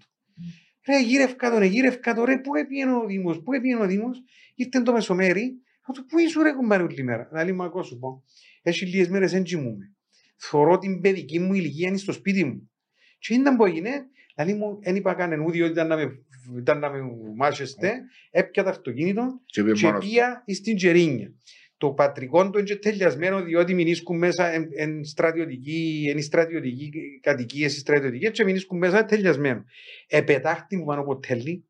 Ρε, 0.86 0.94
εγύρευκα 0.96 1.50
τον, 1.50 1.62
εγύρευκα 1.62 2.14
τον, 2.14 2.24
ρε, 2.24 2.38
πού 2.38 2.54
έπιενε 2.54 2.92
ο 2.94 3.04
Δήμος, 3.06 3.42
πού 3.42 3.52
έπιενε 3.52 3.82
ο 3.82 3.86
Δήμος; 3.86 4.22
Ήρθε 4.54 4.80
το 4.80 4.92
μεσομέρι, 4.92 5.62
θα 5.88 6.00
του 6.00 6.06
πού 6.06 6.18
ήσου 6.18 6.42
ρε 6.42 6.52
κουμπάρε 6.52 6.82
όλη 6.82 7.02
μέρα. 7.02 7.28
Να 7.32 7.44
λέει 7.44 7.52
μου 7.52 7.62
ακό 7.62 7.82
σου 7.82 7.98
πω. 7.98 8.22
Έχει 8.62 8.86
λίγες 8.86 9.08
μέρες 9.08 9.32
δεν 9.32 9.42
κοιμούμαι. 9.42 9.92
Θωρώ 10.36 10.78
την 10.78 11.00
παιδική 11.00 11.38
μου 11.38 11.54
ηλικία 11.54 11.88
είναι 11.88 11.96
στο 11.96 12.12
σπίτι 12.12 12.44
μου. 12.44 12.70
Και 13.18 13.34
ήταν 13.34 13.56
που 13.56 13.64
έγινε, 13.64 13.90
δηλαδή 14.34 14.58
μου 14.58 14.78
δεν 14.82 14.96
είπα 14.96 15.14
κανένα 15.14 15.50
διότι 15.50 15.72
ήταν 15.72 15.86
να 15.86 15.96
με, 15.96 16.22
ήταν 16.58 16.78
να 16.78 16.90
με 16.90 16.98
μάσεστε, 17.36 17.92
έπια 18.30 18.62
το 18.62 18.68
αυτοκίνητο 18.68 19.40
Και 19.44 19.62
πει 19.62 19.72
και 19.72 19.86
μόνος 19.86 20.04
του. 20.04 20.10
πήγα 20.10 20.44
στην 20.46 20.76
Τζερίνια. 20.76 21.34
Το 21.76 21.90
πατρικό 21.90 22.50
του 22.50 22.58
είναι 22.58 22.74
τελειασμένο 22.74 23.42
διότι 23.42 23.74
μηνίσκουν 23.74 24.18
μέσα 24.18 24.52
εν, 24.52 24.68
εν 24.76 25.04
στρατιωτική, 25.04 26.10
εν 26.14 26.22
στρατιωτική 26.22 26.90
κατοικίες, 27.20 27.78
στρατιωτικές 27.78 28.30
και 28.30 28.44
μηνίσκουν 28.44 28.78
μέσα 28.78 29.04
τελειασμένο. 29.04 29.64
Επετάχτη 30.06 30.76
μου 30.76 30.84
πάνω 30.84 31.00
από 31.00 31.18
τέλει, 31.18 31.67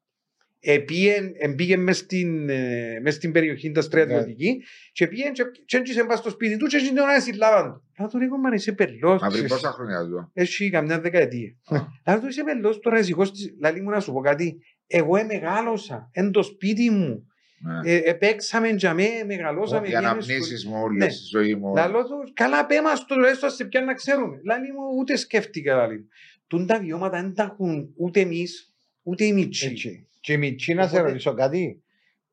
επήγε, 0.61 1.33
εμπήγε 1.39 1.77
μες 1.77 1.97
στην, 1.97 2.49
ε, 2.49 2.99
μες 3.03 3.15
στην 3.15 3.33
περιοχή 3.33 3.71
τα 3.71 3.81
στρατιωτική 3.81 4.63
και 4.93 5.07
πήγε 5.07 5.31
και, 5.33 5.43
και 5.65 5.77
έντυσε 5.77 6.05
πας 6.05 6.19
στο 6.19 6.31
σπίτι 6.31 6.57
του 6.57 6.67
και 6.67 6.77
έτσι 6.77 6.89
την 6.89 6.99
ώρα 6.99 7.21
συλλάβαν 7.21 7.73
του. 7.73 7.83
Να 7.99 8.09
του 8.09 8.19
λέγω, 8.19 8.37
μα 8.39 8.55
είσαι 8.55 8.73
πελός. 8.73 9.21
Μα 9.21 9.29
πριν 9.29 9.31
ξέρεις». 9.31 9.51
πόσα 9.51 9.71
χρόνια 9.71 9.99
του. 10.01 10.31
Έχει 10.35 10.71
καμιά 10.71 11.01
δεκαετία. 11.01 11.57
Να 12.05 12.21
του 12.21 12.27
είσαι 12.27 12.45
πελός 12.45 12.81
τώρα 12.81 12.99
εσύ 12.99 13.15
της... 13.33 13.55
Λαλή 13.61 13.81
μου 13.81 13.91
να 13.91 14.01
σου 14.01 14.13
πω 14.13 14.21
κάτι. 14.21 14.59
Εγώ 14.87 15.17
εμεγάλωσα 15.17 16.09
εν 16.13 16.31
το 16.31 16.43
σπίτι 16.43 16.91
μου. 16.91 17.27
Ναι. 17.61 17.93
Ε, 17.93 18.01
επέξαμε 18.05 18.69
για 18.69 18.95
με, 18.95 19.09
μεγαλώσαμε. 19.27 19.87
Οι 19.87 19.91
πήγαμε 19.91 20.07
αναμνήσεις 20.07 20.67
μου 20.67 20.81
όλες 20.83 21.05
Ναι. 21.05 21.11
στη 21.11 21.25
ζωή 21.31 21.55
μου. 21.55 21.67
σχολείο. 21.67 21.83
Λαλό 21.83 22.05
του, 22.05 22.33
καλά 22.35 22.67
πέμα 22.67 22.95
στο 22.95 23.15
τουλάχιστον 23.15 23.51
σε 23.51 23.65
ποια 23.65 23.81
να 23.81 23.95
ξέρουμε. 23.95 24.41
Λαλή 24.45 24.73
μου 24.73 24.99
ούτε 24.99 25.17
σκέφτηκα 25.17 25.75
λαλή 25.75 25.99
μου. 25.99 26.09
Τούν 26.47 26.67
τα 26.67 26.79
βιώματα 26.79 27.21
δεν 27.21 27.35
τα 27.35 27.43
έχουν 27.43 27.93
ούτε 27.97 28.21
εμείς, 28.21 28.75
ούτε 29.03 29.25
οι 29.25 29.33
μίτσοι. 29.33 30.08
Έτσι. 30.19 30.21
Και 30.21 30.33
η 30.33 30.37
Μιτσί 30.37 30.75
να 30.75 30.83
σε 30.83 30.89
Οπότε- 30.89 31.07
ρωτήσω 31.07 31.35
κάτι. 31.35 31.83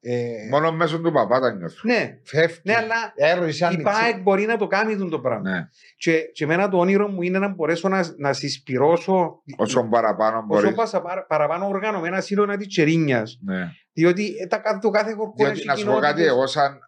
Ε, 0.07 0.47
Μόνος 0.51 0.71
μέσω 0.75 0.99
του 1.01 1.11
παπά 1.11 1.39
τα 1.39 1.55
νιώθω. 1.55 1.79
Ναι, 1.83 2.19
Φεύγει. 2.23 2.59
ναι, 2.63 2.75
αλλά 2.75 2.95
Έρωτησα 3.15 3.71
η 3.71 3.81
ΠΑΕΚ 3.81 4.21
μπορεί 4.21 4.45
να 4.45 4.57
το 4.57 4.67
κάνει 4.67 4.95
τούν 4.95 5.09
το 5.09 5.19
πράγμα. 5.19 5.49
Ναι. 5.49 5.67
Και, 5.97 6.19
και 6.33 6.43
εμένα 6.43 6.69
το 6.69 6.77
όνειρο 6.77 7.07
μου 7.07 7.21
είναι 7.21 7.39
να 7.39 7.47
μπορέσω 7.53 7.89
να, 7.89 8.13
να 8.17 8.33
συσπυρώσω 8.33 9.41
Όσο 9.57 9.83
παραπάνω 9.89 10.37
όσο 10.37 10.45
μπορείς. 10.45 10.73
πάσα 10.75 11.01
παρα- 11.01 11.25
παραπάνω 11.25 11.67
οργανωμένα 11.67 12.21
σύνορα 12.21 12.57
της 12.57 12.67
Τσερίνιας. 12.67 13.39
Ναι. 13.45 13.69
Διότι 13.93 14.35
ε, 14.41 14.47
τα, 14.47 14.57
κα- 14.57 14.79
το 14.79 14.89
κάθε 14.89 15.13
χορκό 15.13 15.33
Διότι 15.37 15.51
έχει 15.57 15.67
να 15.67 15.75
σου 15.75 15.85
πω 15.85 15.91
κάτι, 15.91 16.01
κοινότητες. 16.01 16.27
εγώ 16.31 16.47
σαν 16.47 16.79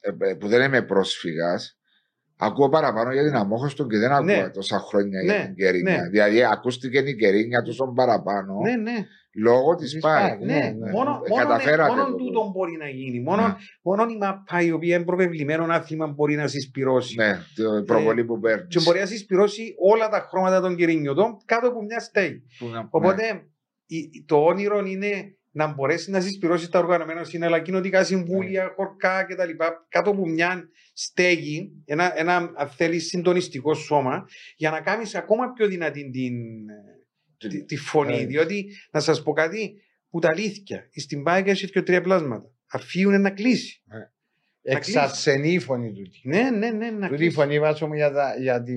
ε, 0.00 0.30
ε, 0.30 0.34
που 0.34 0.48
δεν 0.48 0.62
είμαι 0.62 0.82
πρόσφυγας, 0.82 1.78
ακούω 2.36 2.68
παραπάνω 2.68 3.12
για 3.12 3.24
την 3.24 3.34
αμόχωστο 3.36 3.86
και 3.86 3.98
δεν 3.98 4.12
ακούω 4.12 4.24
Ναι. 4.24 4.48
τόσα 4.50 4.78
χρόνια 4.78 5.22
Ναι, 5.22 5.32
για 5.34 5.44
την 5.44 5.54
Κερίνια. 5.54 5.96
ναι. 6.00 6.08
Δηλαδή 6.08 6.44
ακούστηκε 6.44 6.98
η 6.98 7.16
Κερίνια 7.16 7.62
τόσο 7.62 7.92
παραπάνω 7.96 8.54
Ναι, 8.62 8.76
ναι. 8.76 9.06
Λόγω 9.34 9.74
της 9.74 9.90
Της 9.92 10.00
ΠΑΕ. 10.00 10.28
ΠΑΕΚ, 10.28 10.40
Ναι, 10.40 10.54
ναι, 10.54 10.70
ναι. 10.70 10.90
μόνο, 10.90 11.22
Ε, 11.24 11.28
μόνο, 11.28 11.42
καταφέρατε 11.48 11.90
μόνο 11.90 12.04
το. 12.10 12.14
τούτο 12.16 12.50
μπορεί 12.54 12.76
να 12.76 12.88
γίνει. 12.88 13.20
Μόνο, 13.20 13.42
Ναι. 13.46 13.54
μόνο 13.82 14.06
η 14.10 14.16
ΜΑΠΑ 14.16 14.60
η 14.62 14.70
οποία 14.72 14.94
είναι 14.96 15.04
προβεβλημένο 15.04 15.64
άθλημα 15.68 16.06
μπορεί 16.06 16.34
να 16.34 16.46
συσπυρώσει. 16.46 17.14
Ναι, 17.16 17.32
την 17.54 17.84
προβολή 17.84 18.24
που 18.24 18.40
παίρνεις. 18.40 18.66
Και 18.76 18.80
μπορεί 18.84 18.98
να 18.98 19.06
συσπυρώσει 19.06 19.74
όλα 19.92 20.08
τα 20.08 20.26
χρώματα 20.30 20.60
των 20.60 20.76
κυρινιωτών 20.76 21.36
κάτω 21.44 21.68
από 21.68 21.82
μια 21.82 22.00
στέγη. 22.00 22.42
Ναι. 22.72 22.86
Οπότε 22.90 23.22
η- 23.86 24.24
το 24.26 24.44
όνειρο 24.44 24.78
είναι 24.86 25.34
να 25.52 25.66
μπορέσεις 25.74 26.08
να 26.08 26.20
συσπυρώσεις 26.20 26.68
τα 26.68 26.78
οργανωμένα 26.78 27.24
σύνορα, 27.24 27.60
κοινοτικά 27.60 28.04
συμβούλια, 28.04 28.72
χορκά 28.76 29.24
κτλ. 29.24 29.50
κάτω 29.88 30.10
από 30.10 30.26
μια 30.26 30.68
στέγη, 30.92 31.72
ένα, 31.84 32.18
ένα 32.20 32.34
αν 32.56 32.68
θέλεις 32.68 33.06
συντονιστικό 33.06 33.74
σώμα, 33.74 34.24
για 34.56 34.70
να 34.70 34.80
κάνεις 34.80 35.14
ακόμα 35.14 35.52
πιο 35.52 35.66
δυνατή 35.66 36.10
την, 36.10 36.34
τη, 37.48 37.64
τη 37.64 37.76
φωνή. 37.76 38.16
Ε. 38.22 38.26
Διότι 38.26 38.66
να 38.90 39.00
σας 39.00 39.22
πω 39.22 39.32
κάτι, 39.32 39.74
που 40.10 40.18
τα 40.18 40.28
αλήθεια, 40.30 40.88
στην 40.96 41.22
Πάγκα 41.22 41.50
έχει 41.50 41.70
και 41.70 41.82
τρία 41.82 42.00
πλάσματα. 42.00 42.50
Αφίουν 42.72 43.20
να 43.20 43.30
κλείσει. 43.30 43.82
Εξαρσενή 44.62 45.52
η 45.52 45.58
φωνή 45.58 45.92
του. 45.92 46.02
Ναι, 46.22 46.50
ναι, 46.50 46.70
ναι, 46.70 46.90
να 46.90 47.08
Τούτη 47.08 47.14
η 47.14 47.16
κλείσει. 47.16 47.34
φωνή 47.34 47.60
βάζω 47.60 47.86
μου 47.86 47.94
για, 47.94 48.10
τα, 48.12 48.36
για, 48.40 48.62
τη, 48.62 48.74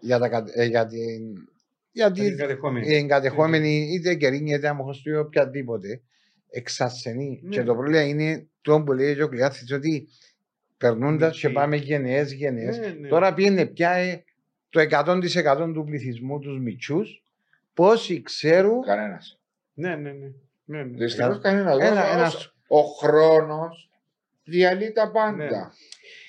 για, 0.00 0.18
τα, 0.18 0.28
κα- 0.28 0.44
ε, 0.54 0.64
για 0.64 0.86
την 0.86 1.34
για 1.90 2.10
την 2.10 2.24
την 2.24 2.36
κατεχόμενη. 2.36 2.94
εγκατεχόμενη 2.94 3.88
είτε 3.92 4.14
κερίνη 4.14 4.50
είτε 4.52 4.68
αμοχωστή 4.68 5.16
οποιαδήποτε 5.16 6.02
εξαρσενή. 6.50 7.40
Ναι. 7.42 7.48
Και 7.48 7.62
το 7.62 7.72
πρόβλημα 7.74 8.02
είναι 8.02 8.48
το 8.60 8.82
που 8.82 8.92
λέει 8.92 9.14
και 9.14 9.22
ο 9.22 9.28
Κλειάθης 9.28 9.72
ότι 9.72 10.08
περνούντας 10.76 11.38
και 11.40 11.46
Μητσί. 11.48 11.62
πάμε 11.62 11.76
γενναίες 11.76 12.32
γενναίες. 12.32 12.78
Ναι, 12.78 12.86
ναι. 12.86 13.08
Τώρα 13.08 13.34
πήγαινε 13.34 13.66
πια 13.66 13.90
ε, 13.90 14.24
το 14.68 14.80
100% 14.80 15.70
του 15.74 15.84
πληθυσμού 15.84 16.38
τους 16.38 16.58
μητσούς 16.60 17.22
πόσοι 17.82 18.22
ξέρουν 18.22 18.82
Κανένας. 18.82 19.38
Ναι, 19.74 19.96
ναι, 19.96 20.10
ναι. 20.12 20.26
ναι, 20.64 20.82
ναι. 20.82 20.96
Δυστυχώς 20.96 21.38
κανένας. 21.40 21.78
ένα, 21.78 22.02
Όσο- 22.04 22.12
ένας, 22.18 22.52
Ο 22.68 22.80
χρόνος 22.80 23.90
διαλύει 24.44 24.92
τα 24.92 25.10
πάντα. 25.10 25.34
Ναι. 25.36 25.50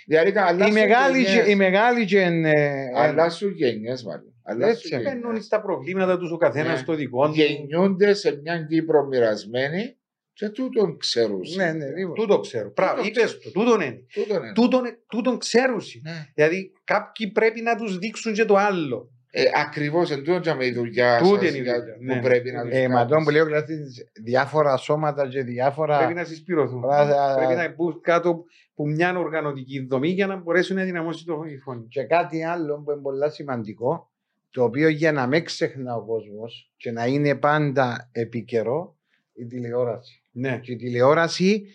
Διαλύει 0.08 0.32
τα 0.32 0.40
η, 0.42 0.44
αλλάσουν 0.44 0.74
μεγάλη, 0.74 1.22
γενιές. 1.22 1.44
και- 1.46 1.52
η 1.52 1.56
μεγάλη 1.56 2.06
και 2.06 2.20
ε, 2.22 2.72
Αλλάσουν 2.96 3.52
γενιές, 3.52 4.04
μάλλον. 4.04 4.34
Αλλάσουν 4.44 4.72
Έτσι. 4.74 4.88
γενιές. 4.88 5.14
Μπαίνουν 5.14 5.42
στα 5.42 5.62
προβλήματα 5.62 6.18
τους 6.18 6.32
ο 6.32 6.38
καθένας 6.38 6.72
Ναι. 6.72 6.78
στο 6.78 6.94
δικό 6.94 7.28
του. 7.28 7.34
Γεννιούνται 7.34 8.14
σε 8.14 8.40
μια 8.42 8.62
Κύπρο 8.70 9.06
μοιρασμένη 9.06 9.98
και 10.34 10.50
τούτον 10.50 10.98
ξέρουν. 10.98 11.42
ναι, 11.56 11.72
ναι, 11.72 11.86
λοιπόν. 11.98 12.14
Τούτο 12.16 12.40
ξέρω. 12.40 12.72
Πράγμα, 12.72 12.96
Τούτο 13.04 13.08
είπες 13.20 13.40
το. 13.40 13.52
Τούτον 13.52 13.82
είναι. 13.82 14.06
Τούτον 14.14 14.44
είναι. 14.44 14.54
Τούτον, 14.54 14.82
τούτον 15.08 15.38
ξέρουν. 15.38 15.82
Ναι. 16.02 16.26
Δηλαδή 16.34 16.72
κάποιοι 16.84 17.28
πρέπει 17.28 17.62
να 17.62 17.76
τους 17.76 17.98
δείξουν 17.98 18.34
και 18.34 18.46
το 18.46 18.56
άλλο. 18.56 19.10
Ε, 19.32 19.44
Ακριβώς 19.66 20.12
εν 20.12 20.24
τούτο 20.24 20.40
και 20.40 20.54
με 20.54 20.66
η 20.66 20.72
δουλειά 20.72 21.18
Τούτη 21.18 21.46
σας 21.46 21.50
είναι 21.56 21.58
η 21.58 21.62
για- 21.62 21.80
δουλειά, 21.80 21.96
που 21.98 22.04
ναι. 22.04 22.22
πρέπει 22.22 22.52
να 22.52 22.62
τους 22.64 22.72
Ε, 22.74 22.88
μα 22.88 22.96
κάνεις. 22.96 23.12
τον 23.12 23.24
που 23.24 23.30
λέει 23.30 23.42
ο 23.42 23.46
Κλάθης, 23.46 24.06
διάφορα 24.24 24.78
σώματα 24.78 25.28
και 25.28 25.44
διάφορα. 25.44 25.98
Πρέπει 25.98 26.14
να 26.14 26.24
συσπηρωθούν. 26.24 26.82
Πράγμα- 26.82 27.36
Πρέπει 27.36 27.54
να 27.54 27.74
μπουν 27.74 28.02
κάτω 28.02 28.30
από 28.76 28.88
μια 28.88 29.18
οργανωτική 29.18 29.86
δομή 29.90 30.10
για 30.10 30.28
να 30.28 30.36
μπορέσουν 30.36 30.76
να 30.76 30.84
δυναμώσει 30.84 31.26
το 31.26 31.44
η 31.48 31.58
φωνή. 31.58 31.88
Και 31.88 32.04
κάτι 32.04 32.44
άλλο 32.44 32.82
που 32.82 32.92
είναι 32.92 33.02
πολύ 33.02 33.32
σημαντικό, 33.32 34.12
το 34.50 34.64
οποίο 34.64 34.88
για 34.88 35.12
να 35.12 35.28
μην 35.28 35.44
ξεχνά 35.44 35.96
ο 35.96 36.06
κόσμος 36.06 36.72
και 36.78 36.92
να 36.92 37.06
είναι 37.06 37.36
πάντα 37.36 38.10
επίκαιρο, 38.12 38.98
η 39.34 39.46
τηλεόραση. 39.46 40.24
Ναι. 40.32 40.60
Και 40.64 40.72
η 40.72 40.76
τηλεόραση 40.76 41.66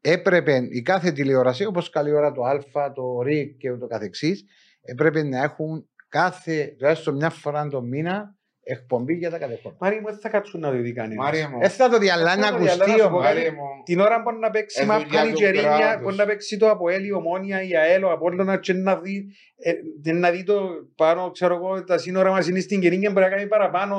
έπρεπε, 0.00 0.66
η 0.70 0.82
κάθε 0.82 1.12
τηλεόραση, 1.12 1.64
όπως 1.64 1.90
καλή 1.90 2.12
ώρα 2.12 2.32
το 2.32 2.42
Α, 2.42 2.92
το 2.92 3.20
ΡΙΚ 3.22 3.56
και 3.56 3.70
ούτω 3.70 3.86
καθεξής, 3.86 4.44
έπρεπε 4.82 5.22
να 5.22 5.42
έχουν 5.42 5.88
κάθε, 6.18 6.74
τουλάχιστον 6.78 7.14
μια 7.16 7.30
φορά 7.30 7.66
το 7.68 7.80
μήνα, 7.82 8.34
εκπομπή 8.62 9.14
για 9.14 9.30
τα 9.30 9.38
κατεχόμενα. 9.38 9.78
Μάρια 9.80 10.00
μου, 10.00 10.06
δεν 10.10 10.18
θα 10.18 10.28
κάτσουν 10.28 10.60
να 10.60 10.70
το 10.70 10.76
δει 10.76 10.92
κανένας. 10.92 11.24
Μάρια 11.24 11.48
μου, 11.48 11.58
Ε, 11.60 11.68
θα 11.68 11.88
το 11.88 11.98
διαλά 11.98 12.36
να 12.36 12.46
θα 12.46 12.52
το 12.52 12.58
διαλά, 12.58 12.72
ακουστεί 12.72 12.90
να 12.90 12.96
σου 12.96 13.02
πω 13.02 13.08
όμως. 13.14 13.22
κάτι. 13.24 13.36
Μάρια 13.36 13.52
μου, 13.52 13.60
Την 13.84 14.00
ώρα 14.00 14.20
μπορεί 14.22 14.36
να 14.38 14.50
παίξει 14.50 14.82
Ε, 14.82 14.84
μάπα 14.86 15.04
δουλειά 15.04 15.24
η 15.24 15.28
του 15.28 15.34
Τζερίνια, 15.34 15.76
κράτους. 15.78 16.02
μπορεί 16.02 16.16
να 16.16 16.26
παίξει 16.26 16.56
το 16.58 16.70
Αποέλ, 16.70 17.04
η 17.04 17.12
Ομόνια, 17.12 17.62
η 17.62 17.76
ΑΕΛ, 17.76 18.04
ο 18.04 18.10
Απόλλωνα 18.10 18.58
και 18.58 18.72
να 18.72 18.96
δει, 18.96 19.26
ε, 20.04 20.12
να 20.12 20.30
δει 20.30 20.42
το 20.42 20.60
πάνω, 20.96 21.30
ξέρω 21.30 21.54
εγώ, 21.54 21.84
τα 21.84 21.98
σύνορα 21.98 22.30
μας 22.30 22.48
είναι 22.48 22.60
στην 22.60 22.80
Κερίνια, 22.80 23.10
μπορεί 23.10 23.24
να 23.24 23.30
κάνει 23.30 23.46
παραπάνω 23.46 23.96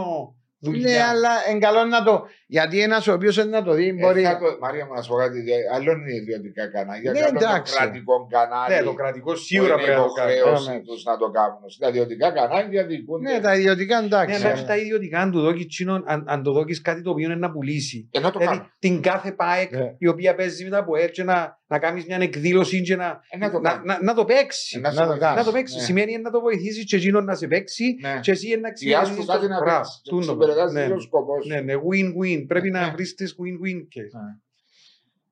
δουλειά. 0.65 0.89
Ναι, 0.97 1.03
αλλά 1.11 1.29
είναι 1.49 1.59
καλό 1.59 1.83
να 1.85 2.03
το. 2.03 2.13
Γιατί 2.47 2.81
ένας 2.81 3.07
ο 3.07 3.13
οποίος 3.13 3.45
να 3.45 3.63
το 3.63 3.73
δει 3.73 3.87
ε, 3.87 3.93
μπορεί. 3.93 4.21
θα 4.23 4.37
το- 4.37 4.57
Μάρια 4.61 4.85
μου, 4.85 4.93
να 4.93 5.01
σου 5.01 5.09
πω 5.09 5.15
κάτι. 5.15 5.39
δια- 5.41 5.57
Άλλο 5.75 5.91
είναι 5.91 6.13
ιδιωτικά 6.21 6.63
κανάλια, 6.75 7.11
Ναι, 7.11 7.17
και 7.17 7.23
άλλο 7.23 7.29
είναι 7.29 7.39
το 7.39 7.45
εντάξει. 7.49 7.75
κρατικό 7.77 8.27
κανάλι. 8.35 8.73
Ναι, 8.75 8.81
το 8.81 8.93
κρατικό 8.93 9.31
που 9.31 9.37
σίγουρα 9.37 9.73
είναι 9.73 9.81
πρέπει 9.83 9.99
να 9.99 10.05
το 10.05 10.11
κάνει. 10.11 10.31
υποχρέωση 10.33 10.69
Ναι, 10.69 10.75
ναι. 10.75 10.81
τους 10.81 11.03
να 11.03 11.17
το 11.17 11.27
κάνουν. 11.37 11.61
Στα 11.75 11.87
ιδιωτικά 11.89 12.27
κανάλια 12.31 12.85
δικούνται. 12.85 13.31
Ναι, 13.31 13.39
τα 13.39 13.55
ιδιωτικά 13.55 13.99
Ναι, 13.99 14.05
εντάξει. 14.05 14.47
αλλά 14.47 14.63
τα 14.65 14.75
ιδιωτικά, 14.77 15.19
αν 15.19 15.31
του 15.31 15.41
δώκεις 15.41 15.67
τσίνον, 15.67 16.03
αν, 16.07 16.23
αν 16.27 16.43
το 16.43 16.51
δώκεις 16.51 16.81
κάτι 16.81 17.01
το 17.01 17.09
οποίο 17.09 17.25
είναι 17.25 17.35
να 17.45 17.51
πουλήσει. 17.51 18.09
Ενώ 18.11 18.31
το 18.31 18.39
Δηλαδή 18.39 18.57
κάνουν. 18.57 18.71
την 18.79 19.01
κάθε 19.01 19.31
ΠΑΕΚ 19.31 19.71
Ναι. 19.75 19.95
η 19.97 20.07
οποία 20.07 20.35
παίζει 20.35 20.63
με 20.63 20.69
τα 20.69 20.77
ΑΠΟΕΛ 20.77 21.09
και 21.09 21.23
να, 21.23 21.57
να 21.67 21.79
κάνεις 21.79 22.05
μια 22.05 22.17
εκδήλωση 22.21 22.81
και 22.81 22.95
να, 22.95 23.19
Ε, 23.29 23.37
να 23.37 23.51
το 23.51 23.59
να, 23.59 23.69
κάνουν. 23.69 23.85
να, 23.85 24.03
να 24.03 24.13
το 24.13 24.25
παίξεις. 24.25 24.73
Ε, 24.73 24.79
να 24.79 24.91
σε 24.91 24.97
το 24.99 25.05
βοηθήσει. 25.05 25.35
Να 25.35 25.43
το 25.43 25.51
παίξεις. 25.51 25.77
Ναι. 25.77 25.83
Σημαίνει 25.83 26.17
να 26.17 26.31
το 26.31 26.39
βοηθήσεις 26.41 26.85
και 26.85 26.95
εκείνον 26.95 27.23
να 27.25 27.35
σε 27.35 27.47
παίξει 27.47 27.95
Ναι. 28.01 28.19
και 28.21 28.31
εσύ 28.31 28.47
να 28.49 28.55
Ή 28.55 28.61
ας 28.61 28.69
εξυπηρετήσεις 28.69 29.15
του 29.17 29.25
κάτι 29.25 29.41
το- 29.41 29.47
να 29.47 29.59
Μπράβο, 29.63 29.81
πεις. 29.81 30.01
τούτο 30.03 30.21
Συμπεριλαμβάνεις 30.23 30.73
ναι. 30.73 30.85
δύο 30.85 30.99
σκοπός. 30.99 31.45
Ναι, 31.47 31.59
ναι, 31.61 31.73
win-win. 31.73 32.45
Πρέπει 32.47 32.69
Ναι. 32.69 32.79
να 32.79 32.91
βρεις 32.91 33.13
τις 33.15 33.35
win-win 33.39 33.85
και. 33.89 34.01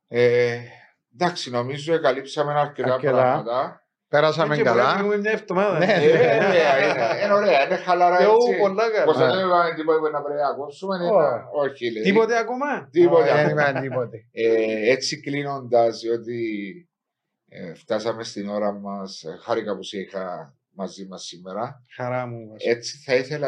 Ε, 0.08 0.58
εντάξει, 1.14 1.50
νομίζω 1.50 2.00
καλύψαμε 2.00 2.54
αρκετά 2.60 2.94
Αρκετά. 2.94 3.12
πράγματα. 3.12 3.83
Πέρασαμε 4.14 4.56
Και 4.56 4.62
μπορεί 4.64 4.78
να 4.78 4.84
καλά. 4.84 4.96
φύγουμε 4.98 5.18
μια 5.18 5.32
εβδομάδα. 5.32 5.78
Ναι, 5.78 5.94
Ε, 5.94 6.08
ωραία, 6.08 6.78
είναι, 6.84 7.24
είναι 7.24 7.34
ωραία, 7.34 7.66
είναι 7.66 7.76
χαλαρά 7.76 8.20
Λέω 8.20 8.34
έτσι. 8.34 8.58
πολλά 8.60 8.84
Πως 9.06 9.18
καλά. 9.18 9.36
δεν 9.36 9.46
είπαμε 9.46 9.74
τίποτα 9.76 10.00
που 10.00 10.10
να 10.12 10.22
πρέπει 10.22 10.40
να 10.42 10.54
κόψουμε, 10.54 10.96
είναι- 10.96 11.10
Ω. 11.10 11.50
όχι 11.64 11.92
λέει. 11.92 12.04
Τίποτε 12.04 12.38
ακόμα; 12.38 12.88
Τίποτα. 12.92 13.36
Δεν 13.36 13.50
είπα 13.50 13.72
τίποτε. 13.82 14.18
Ε, 14.32 14.92
έτσι 14.92 15.20
κλείνοντας, 15.22 16.00
διότι 16.00 16.40
ε, 17.50 17.74
φτάσαμε 17.74 18.24
στην 18.24 18.50
ώρα 18.50 18.72
μας, 18.72 19.24
χάρηκα 19.44 19.76
που 19.76 19.84
σε 19.84 19.98
είχα 20.00 20.56
μαζί 20.76 21.06
μας 21.06 21.24
σήμερα. 21.24 21.82
Χαρά 21.96 22.28
μου. 22.28 22.54
Έτσι 22.58 22.98
θα 23.06 23.16
ήθελα. 23.16 23.48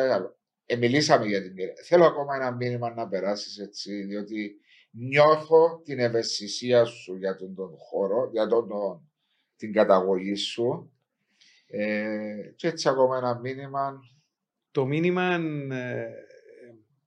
Ε, 0.65 0.75
μιλήσαμε 0.75 1.25
για 1.25 1.41
την 1.41 1.55
κυρία. 1.55 1.73
Θέλω 1.87 2.05
ακόμα 2.05 2.35
ένα 2.35 2.51
μήνυμα 2.51 2.93
να 2.93 3.07
περάσεις 3.07 3.57
έτσι, 3.57 4.03
διότι 4.03 4.51
νιώθω 4.91 5.81
την 5.83 5.99
ευαισθησία 5.99 6.85
σου 6.85 7.15
για 7.15 7.35
τον, 7.35 7.55
τον 7.55 7.69
χώρο, 7.89 8.29
για 8.31 8.47
τον, 8.47 8.67
τον, 8.67 9.09
την 9.55 9.73
καταγωγή 9.73 10.35
σου. 10.35 10.91
Ε, 11.67 12.51
και 12.55 12.67
έτσι 12.67 12.89
ακόμα 12.89 13.17
ένα 13.17 13.39
μήνυμα. 13.39 13.99
Το 14.71 14.85
μήνυμα, 14.85 15.33
ε, 15.71 16.09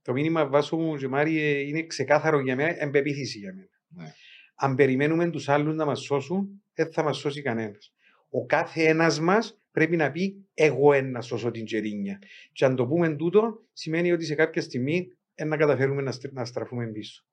το 0.02 0.12
μήνυμα 0.12 0.46
βάσου 0.48 0.76
μου, 0.76 0.96
Ζημάρη, 0.96 1.40
ε, 1.40 1.58
είναι 1.58 1.86
ξεκάθαρο 1.86 2.40
για 2.40 2.56
μένα, 2.56 2.82
εμπεποίθηση 2.82 3.38
για 3.38 3.54
μένα. 3.54 3.68
Ναι. 3.88 4.12
Αν 4.54 4.74
περιμένουμε 4.74 5.30
τους 5.30 5.48
άλλους 5.48 5.74
να 5.74 5.84
μας 5.84 6.00
σώσουν, 6.00 6.62
δεν 6.74 6.92
θα 6.92 7.02
μας 7.02 7.16
σώσει 7.16 7.42
κανένας. 7.42 7.92
Ο 8.30 8.46
κάθε 8.46 8.82
ένας 8.82 9.20
μας 9.20 9.60
πρέπει 9.70 9.96
να 9.96 10.10
πει 10.10 10.46
εγώ 10.54 10.92
ένα 10.92 11.20
σώσω 11.20 11.50
την 11.50 11.64
Τζερίνια. 11.64 12.18
Και 12.52 12.64
αν 12.64 12.76
το 12.76 12.86
πούμε 12.86 13.16
τούτο, 13.16 13.62
σημαίνει 13.72 14.12
ότι 14.12 14.24
σε 14.24 14.34
κάποια 14.34 14.62
στιγμή 14.62 15.08
ε, 15.34 15.44
να 15.44 15.56
καταφέρουμε 15.56 16.02
να, 16.02 16.12
στρ- 16.12 16.32
να 16.32 16.44
στραφούμε 16.44 16.86
πίσω. 16.86 17.24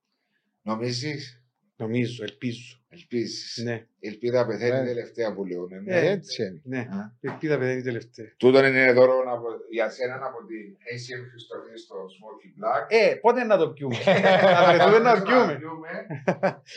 Νομίζεις, 0.62 1.45
Νομίζω, 1.78 2.24
ελπίζω. 2.24 2.78
ελπίζεις. 2.90 3.62
Ναι, 3.64 3.86
Η 4.00 4.08
ελπίδα 4.08 4.46
πεθαίνει 4.46 4.80
Ναι. 4.80 4.86
τελευταία 4.86 5.34
που 5.34 5.46
λέουν. 5.46 5.72
ε, 5.72 5.76
Ε, 5.98 6.02
ναι. 6.02 6.10
Έτσι 6.10 6.44
είναι. 6.44 6.62
ναι. 6.64 6.78
Α. 6.78 7.12
Η 7.20 7.28
ελπίδα 7.28 7.58
παιδεύει 7.58 7.82
τελευταία. 7.82 8.26
Τούτο 8.38 8.66
είναι 8.66 8.92
δώρο 8.94 9.14
από, 9.34 9.48
για 9.72 9.90
σένα 9.90 10.16
από 10.16 10.46
την 10.46 10.76
ACM 10.94 11.22
Χριστοφίδη 11.32 11.78
στο 11.78 11.96
Smoky 11.96 12.48
Black. 12.60 12.86
Ε, 12.88 13.16
πότε 13.16 13.44
να 13.44 13.58
το 13.58 13.70
πιούμε; 13.70 13.96
να 14.06 14.66
βρεθούμε 14.74 15.00
να 15.00 15.22
πιούμε. 15.24 15.60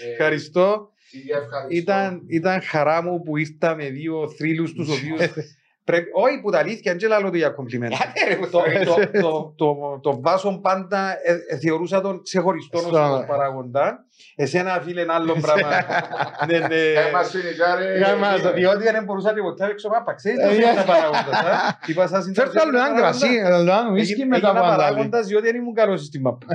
Ε, 0.06 0.10
Ευχαριστώ. 0.12 0.92
Φίλια, 0.94 1.36
ευχαριστώ. 1.36 1.76
Ήταν, 1.76 2.22
ήταν 2.28 2.62
χαρά 2.62 3.02
μου 3.02 3.22
που 3.22 3.36
ήρθα 3.36 3.74
με 3.74 3.88
δύο 3.88 4.28
θρύλους 4.28 4.72
τους 4.72 4.88
οποίους 4.88 5.20
πρέπει, 5.88 6.10
όχι 6.12 6.40
που 6.40 6.50
τα 6.50 6.58
αλήθεια, 6.58 6.94
δεν 6.96 7.08
λέω 7.20 7.30
το 7.30 7.36
για 7.36 7.48
κομπλιμέντα. 7.50 7.96
Άντε, 7.96 8.34
ρε, 8.34 8.36
που 8.40 8.48
το, 8.50 8.60
θα- 8.60 8.84
το, 8.84 9.10
το, 9.20 9.54
το, 9.56 9.98
το 10.02 10.20
βάσο 10.20 10.58
πάντα 10.62 11.10
ε, 11.24 11.38
ε, 11.48 11.58
θεωρούσα 11.58 12.00
τον 12.00 12.22
ξεχωριστό 12.22 12.78
ως 12.78 12.84
Στο- 12.84 13.24
παράγοντα. 13.28 14.06
Εσένα 14.36 14.81
φίλε 14.85 15.01
ένα 15.01 15.15
άλλο 15.15 15.36
πράγμα. 15.40 15.69
ναι, 16.49 16.59
ναι. 16.59 16.74
Ε, 16.74 17.11
μας 17.12 17.31
φύγει, 17.31 17.53
τζάρε. 17.55 17.97
Για 17.97 18.16
μας. 18.16 18.45
Ε, 18.45 18.51
Διότι 18.53 18.82
δεν 18.82 19.05
μπορούσα 19.05 19.32
να 19.32 19.43
ποτέ 19.43 19.65
έξω 19.65 19.89
μάπα. 19.89 20.15
Ξέρετε 20.15 20.45
Ε, 20.45 20.49
τι 20.49 20.55
για- 20.55 20.73
είναι 20.73 20.82
παράγοντας. 20.86 21.40
α; 21.40 21.78
Είπα 21.86 22.07
σας 22.07 22.24
είναι 22.24 22.35
Φέρτε 22.35 22.61
άλλο 22.61 22.78
ένα 22.78 22.95
κρασί, 22.97 23.39
άλλο 23.45 23.61
ένα 23.73 23.89
ουίσκι 23.93 24.12
Έγινα 24.12 24.27
μετά 24.36 24.49
από 24.51 24.59
άλλο. 24.59 24.77
παράγοντας 24.77 25.27
διότι 25.27 25.47
δεν 25.47 25.55
ήμουν 25.57 25.74
καλός 25.74 26.01
στην 26.05 26.20
μάπα. 26.20 26.47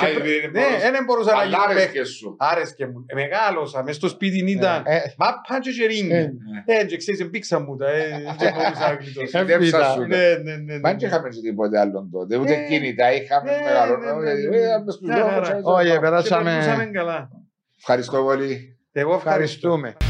Α, 0.00 0.06
επειδή 0.08 0.36
είναι 0.36 0.50
Ναι, 0.52 0.60
μπορούσε. 0.60 0.90
δεν 0.90 1.04
μπορούσα 1.04 1.30
να 1.32 1.38
Αλλά 1.38 1.46
γίνω 1.50 1.62
άρεσκες 1.62 1.90
παίχτης. 1.92 2.10
σου. 2.16 2.36
Άρεσκε 2.38 2.86
μου. 2.86 3.04
Ε, 3.06 3.14
Μεγάλωσα. 3.14 3.82
Μες 3.82 3.96
στο 3.96 4.08
σπίτι 4.08 4.50
ήταν 4.50 4.82
Ε, 4.86 4.96
μάπα 5.18 5.58
και 5.60 5.70
γερίνι. 5.70 6.14
ε, 6.14 6.32
Ε, 6.80 6.84
και 6.84 6.96
ξέρεις, 6.96 7.20
εμπήξα 7.20 7.60
μου 7.60 7.76
τα. 7.76 7.86
ε, 7.90 8.00
Δεν 8.38 8.52
μπορούσα 8.54 8.84
να 8.88 8.94
γλιτώσω. 9.00 9.38
Ε, 9.38 9.44
Δέψα 9.44 9.76
φίλα. 9.76 9.90
σου, 9.94 10.00
ναι. 10.00 10.16
Ναι, 10.16 10.22
ναι, 10.44 10.54
ναι. 10.66 10.78
Μα 10.82 10.90
ναι. 10.90 10.96
δεν 10.98 11.08
είχαμε 11.08 11.28
και 11.28 11.40
τίποτε 11.40 11.78
άλλο 11.80 12.08
τότε. 12.12 12.36
Ούτε 12.36 12.54
Ναι. 12.56 12.66
κινητά 12.68 13.06
είχαμε 13.12 13.50
Ναι, 13.50 13.56
μεγάλο. 13.64 13.96
ναι, 13.96 14.10
ναι, 14.12 14.32
ναι, 14.32 14.48
ναι. 14.50 14.56
Ε, 14.56 14.74
ε, 14.74 14.78
μες 14.84 14.94
στους 14.94 15.08
Ναι, 15.08 15.14
δρόμους, 15.14 15.48
ναι, 15.48 15.54
ναι. 15.54 15.58
έτσι. 15.58 15.70
Όχι, 15.76 15.90
Και 16.64 16.69
περάσαμε. 16.76 16.90
περνούσαμε 16.90 17.12
καλά. 17.12 17.30
Ευχαριστώ 17.78 18.22
πολύ. 18.22 18.78
Εγώ 18.92 19.14
ευχαριστώ. 19.14 19.68
Ευχαριστούμε. 19.68 20.09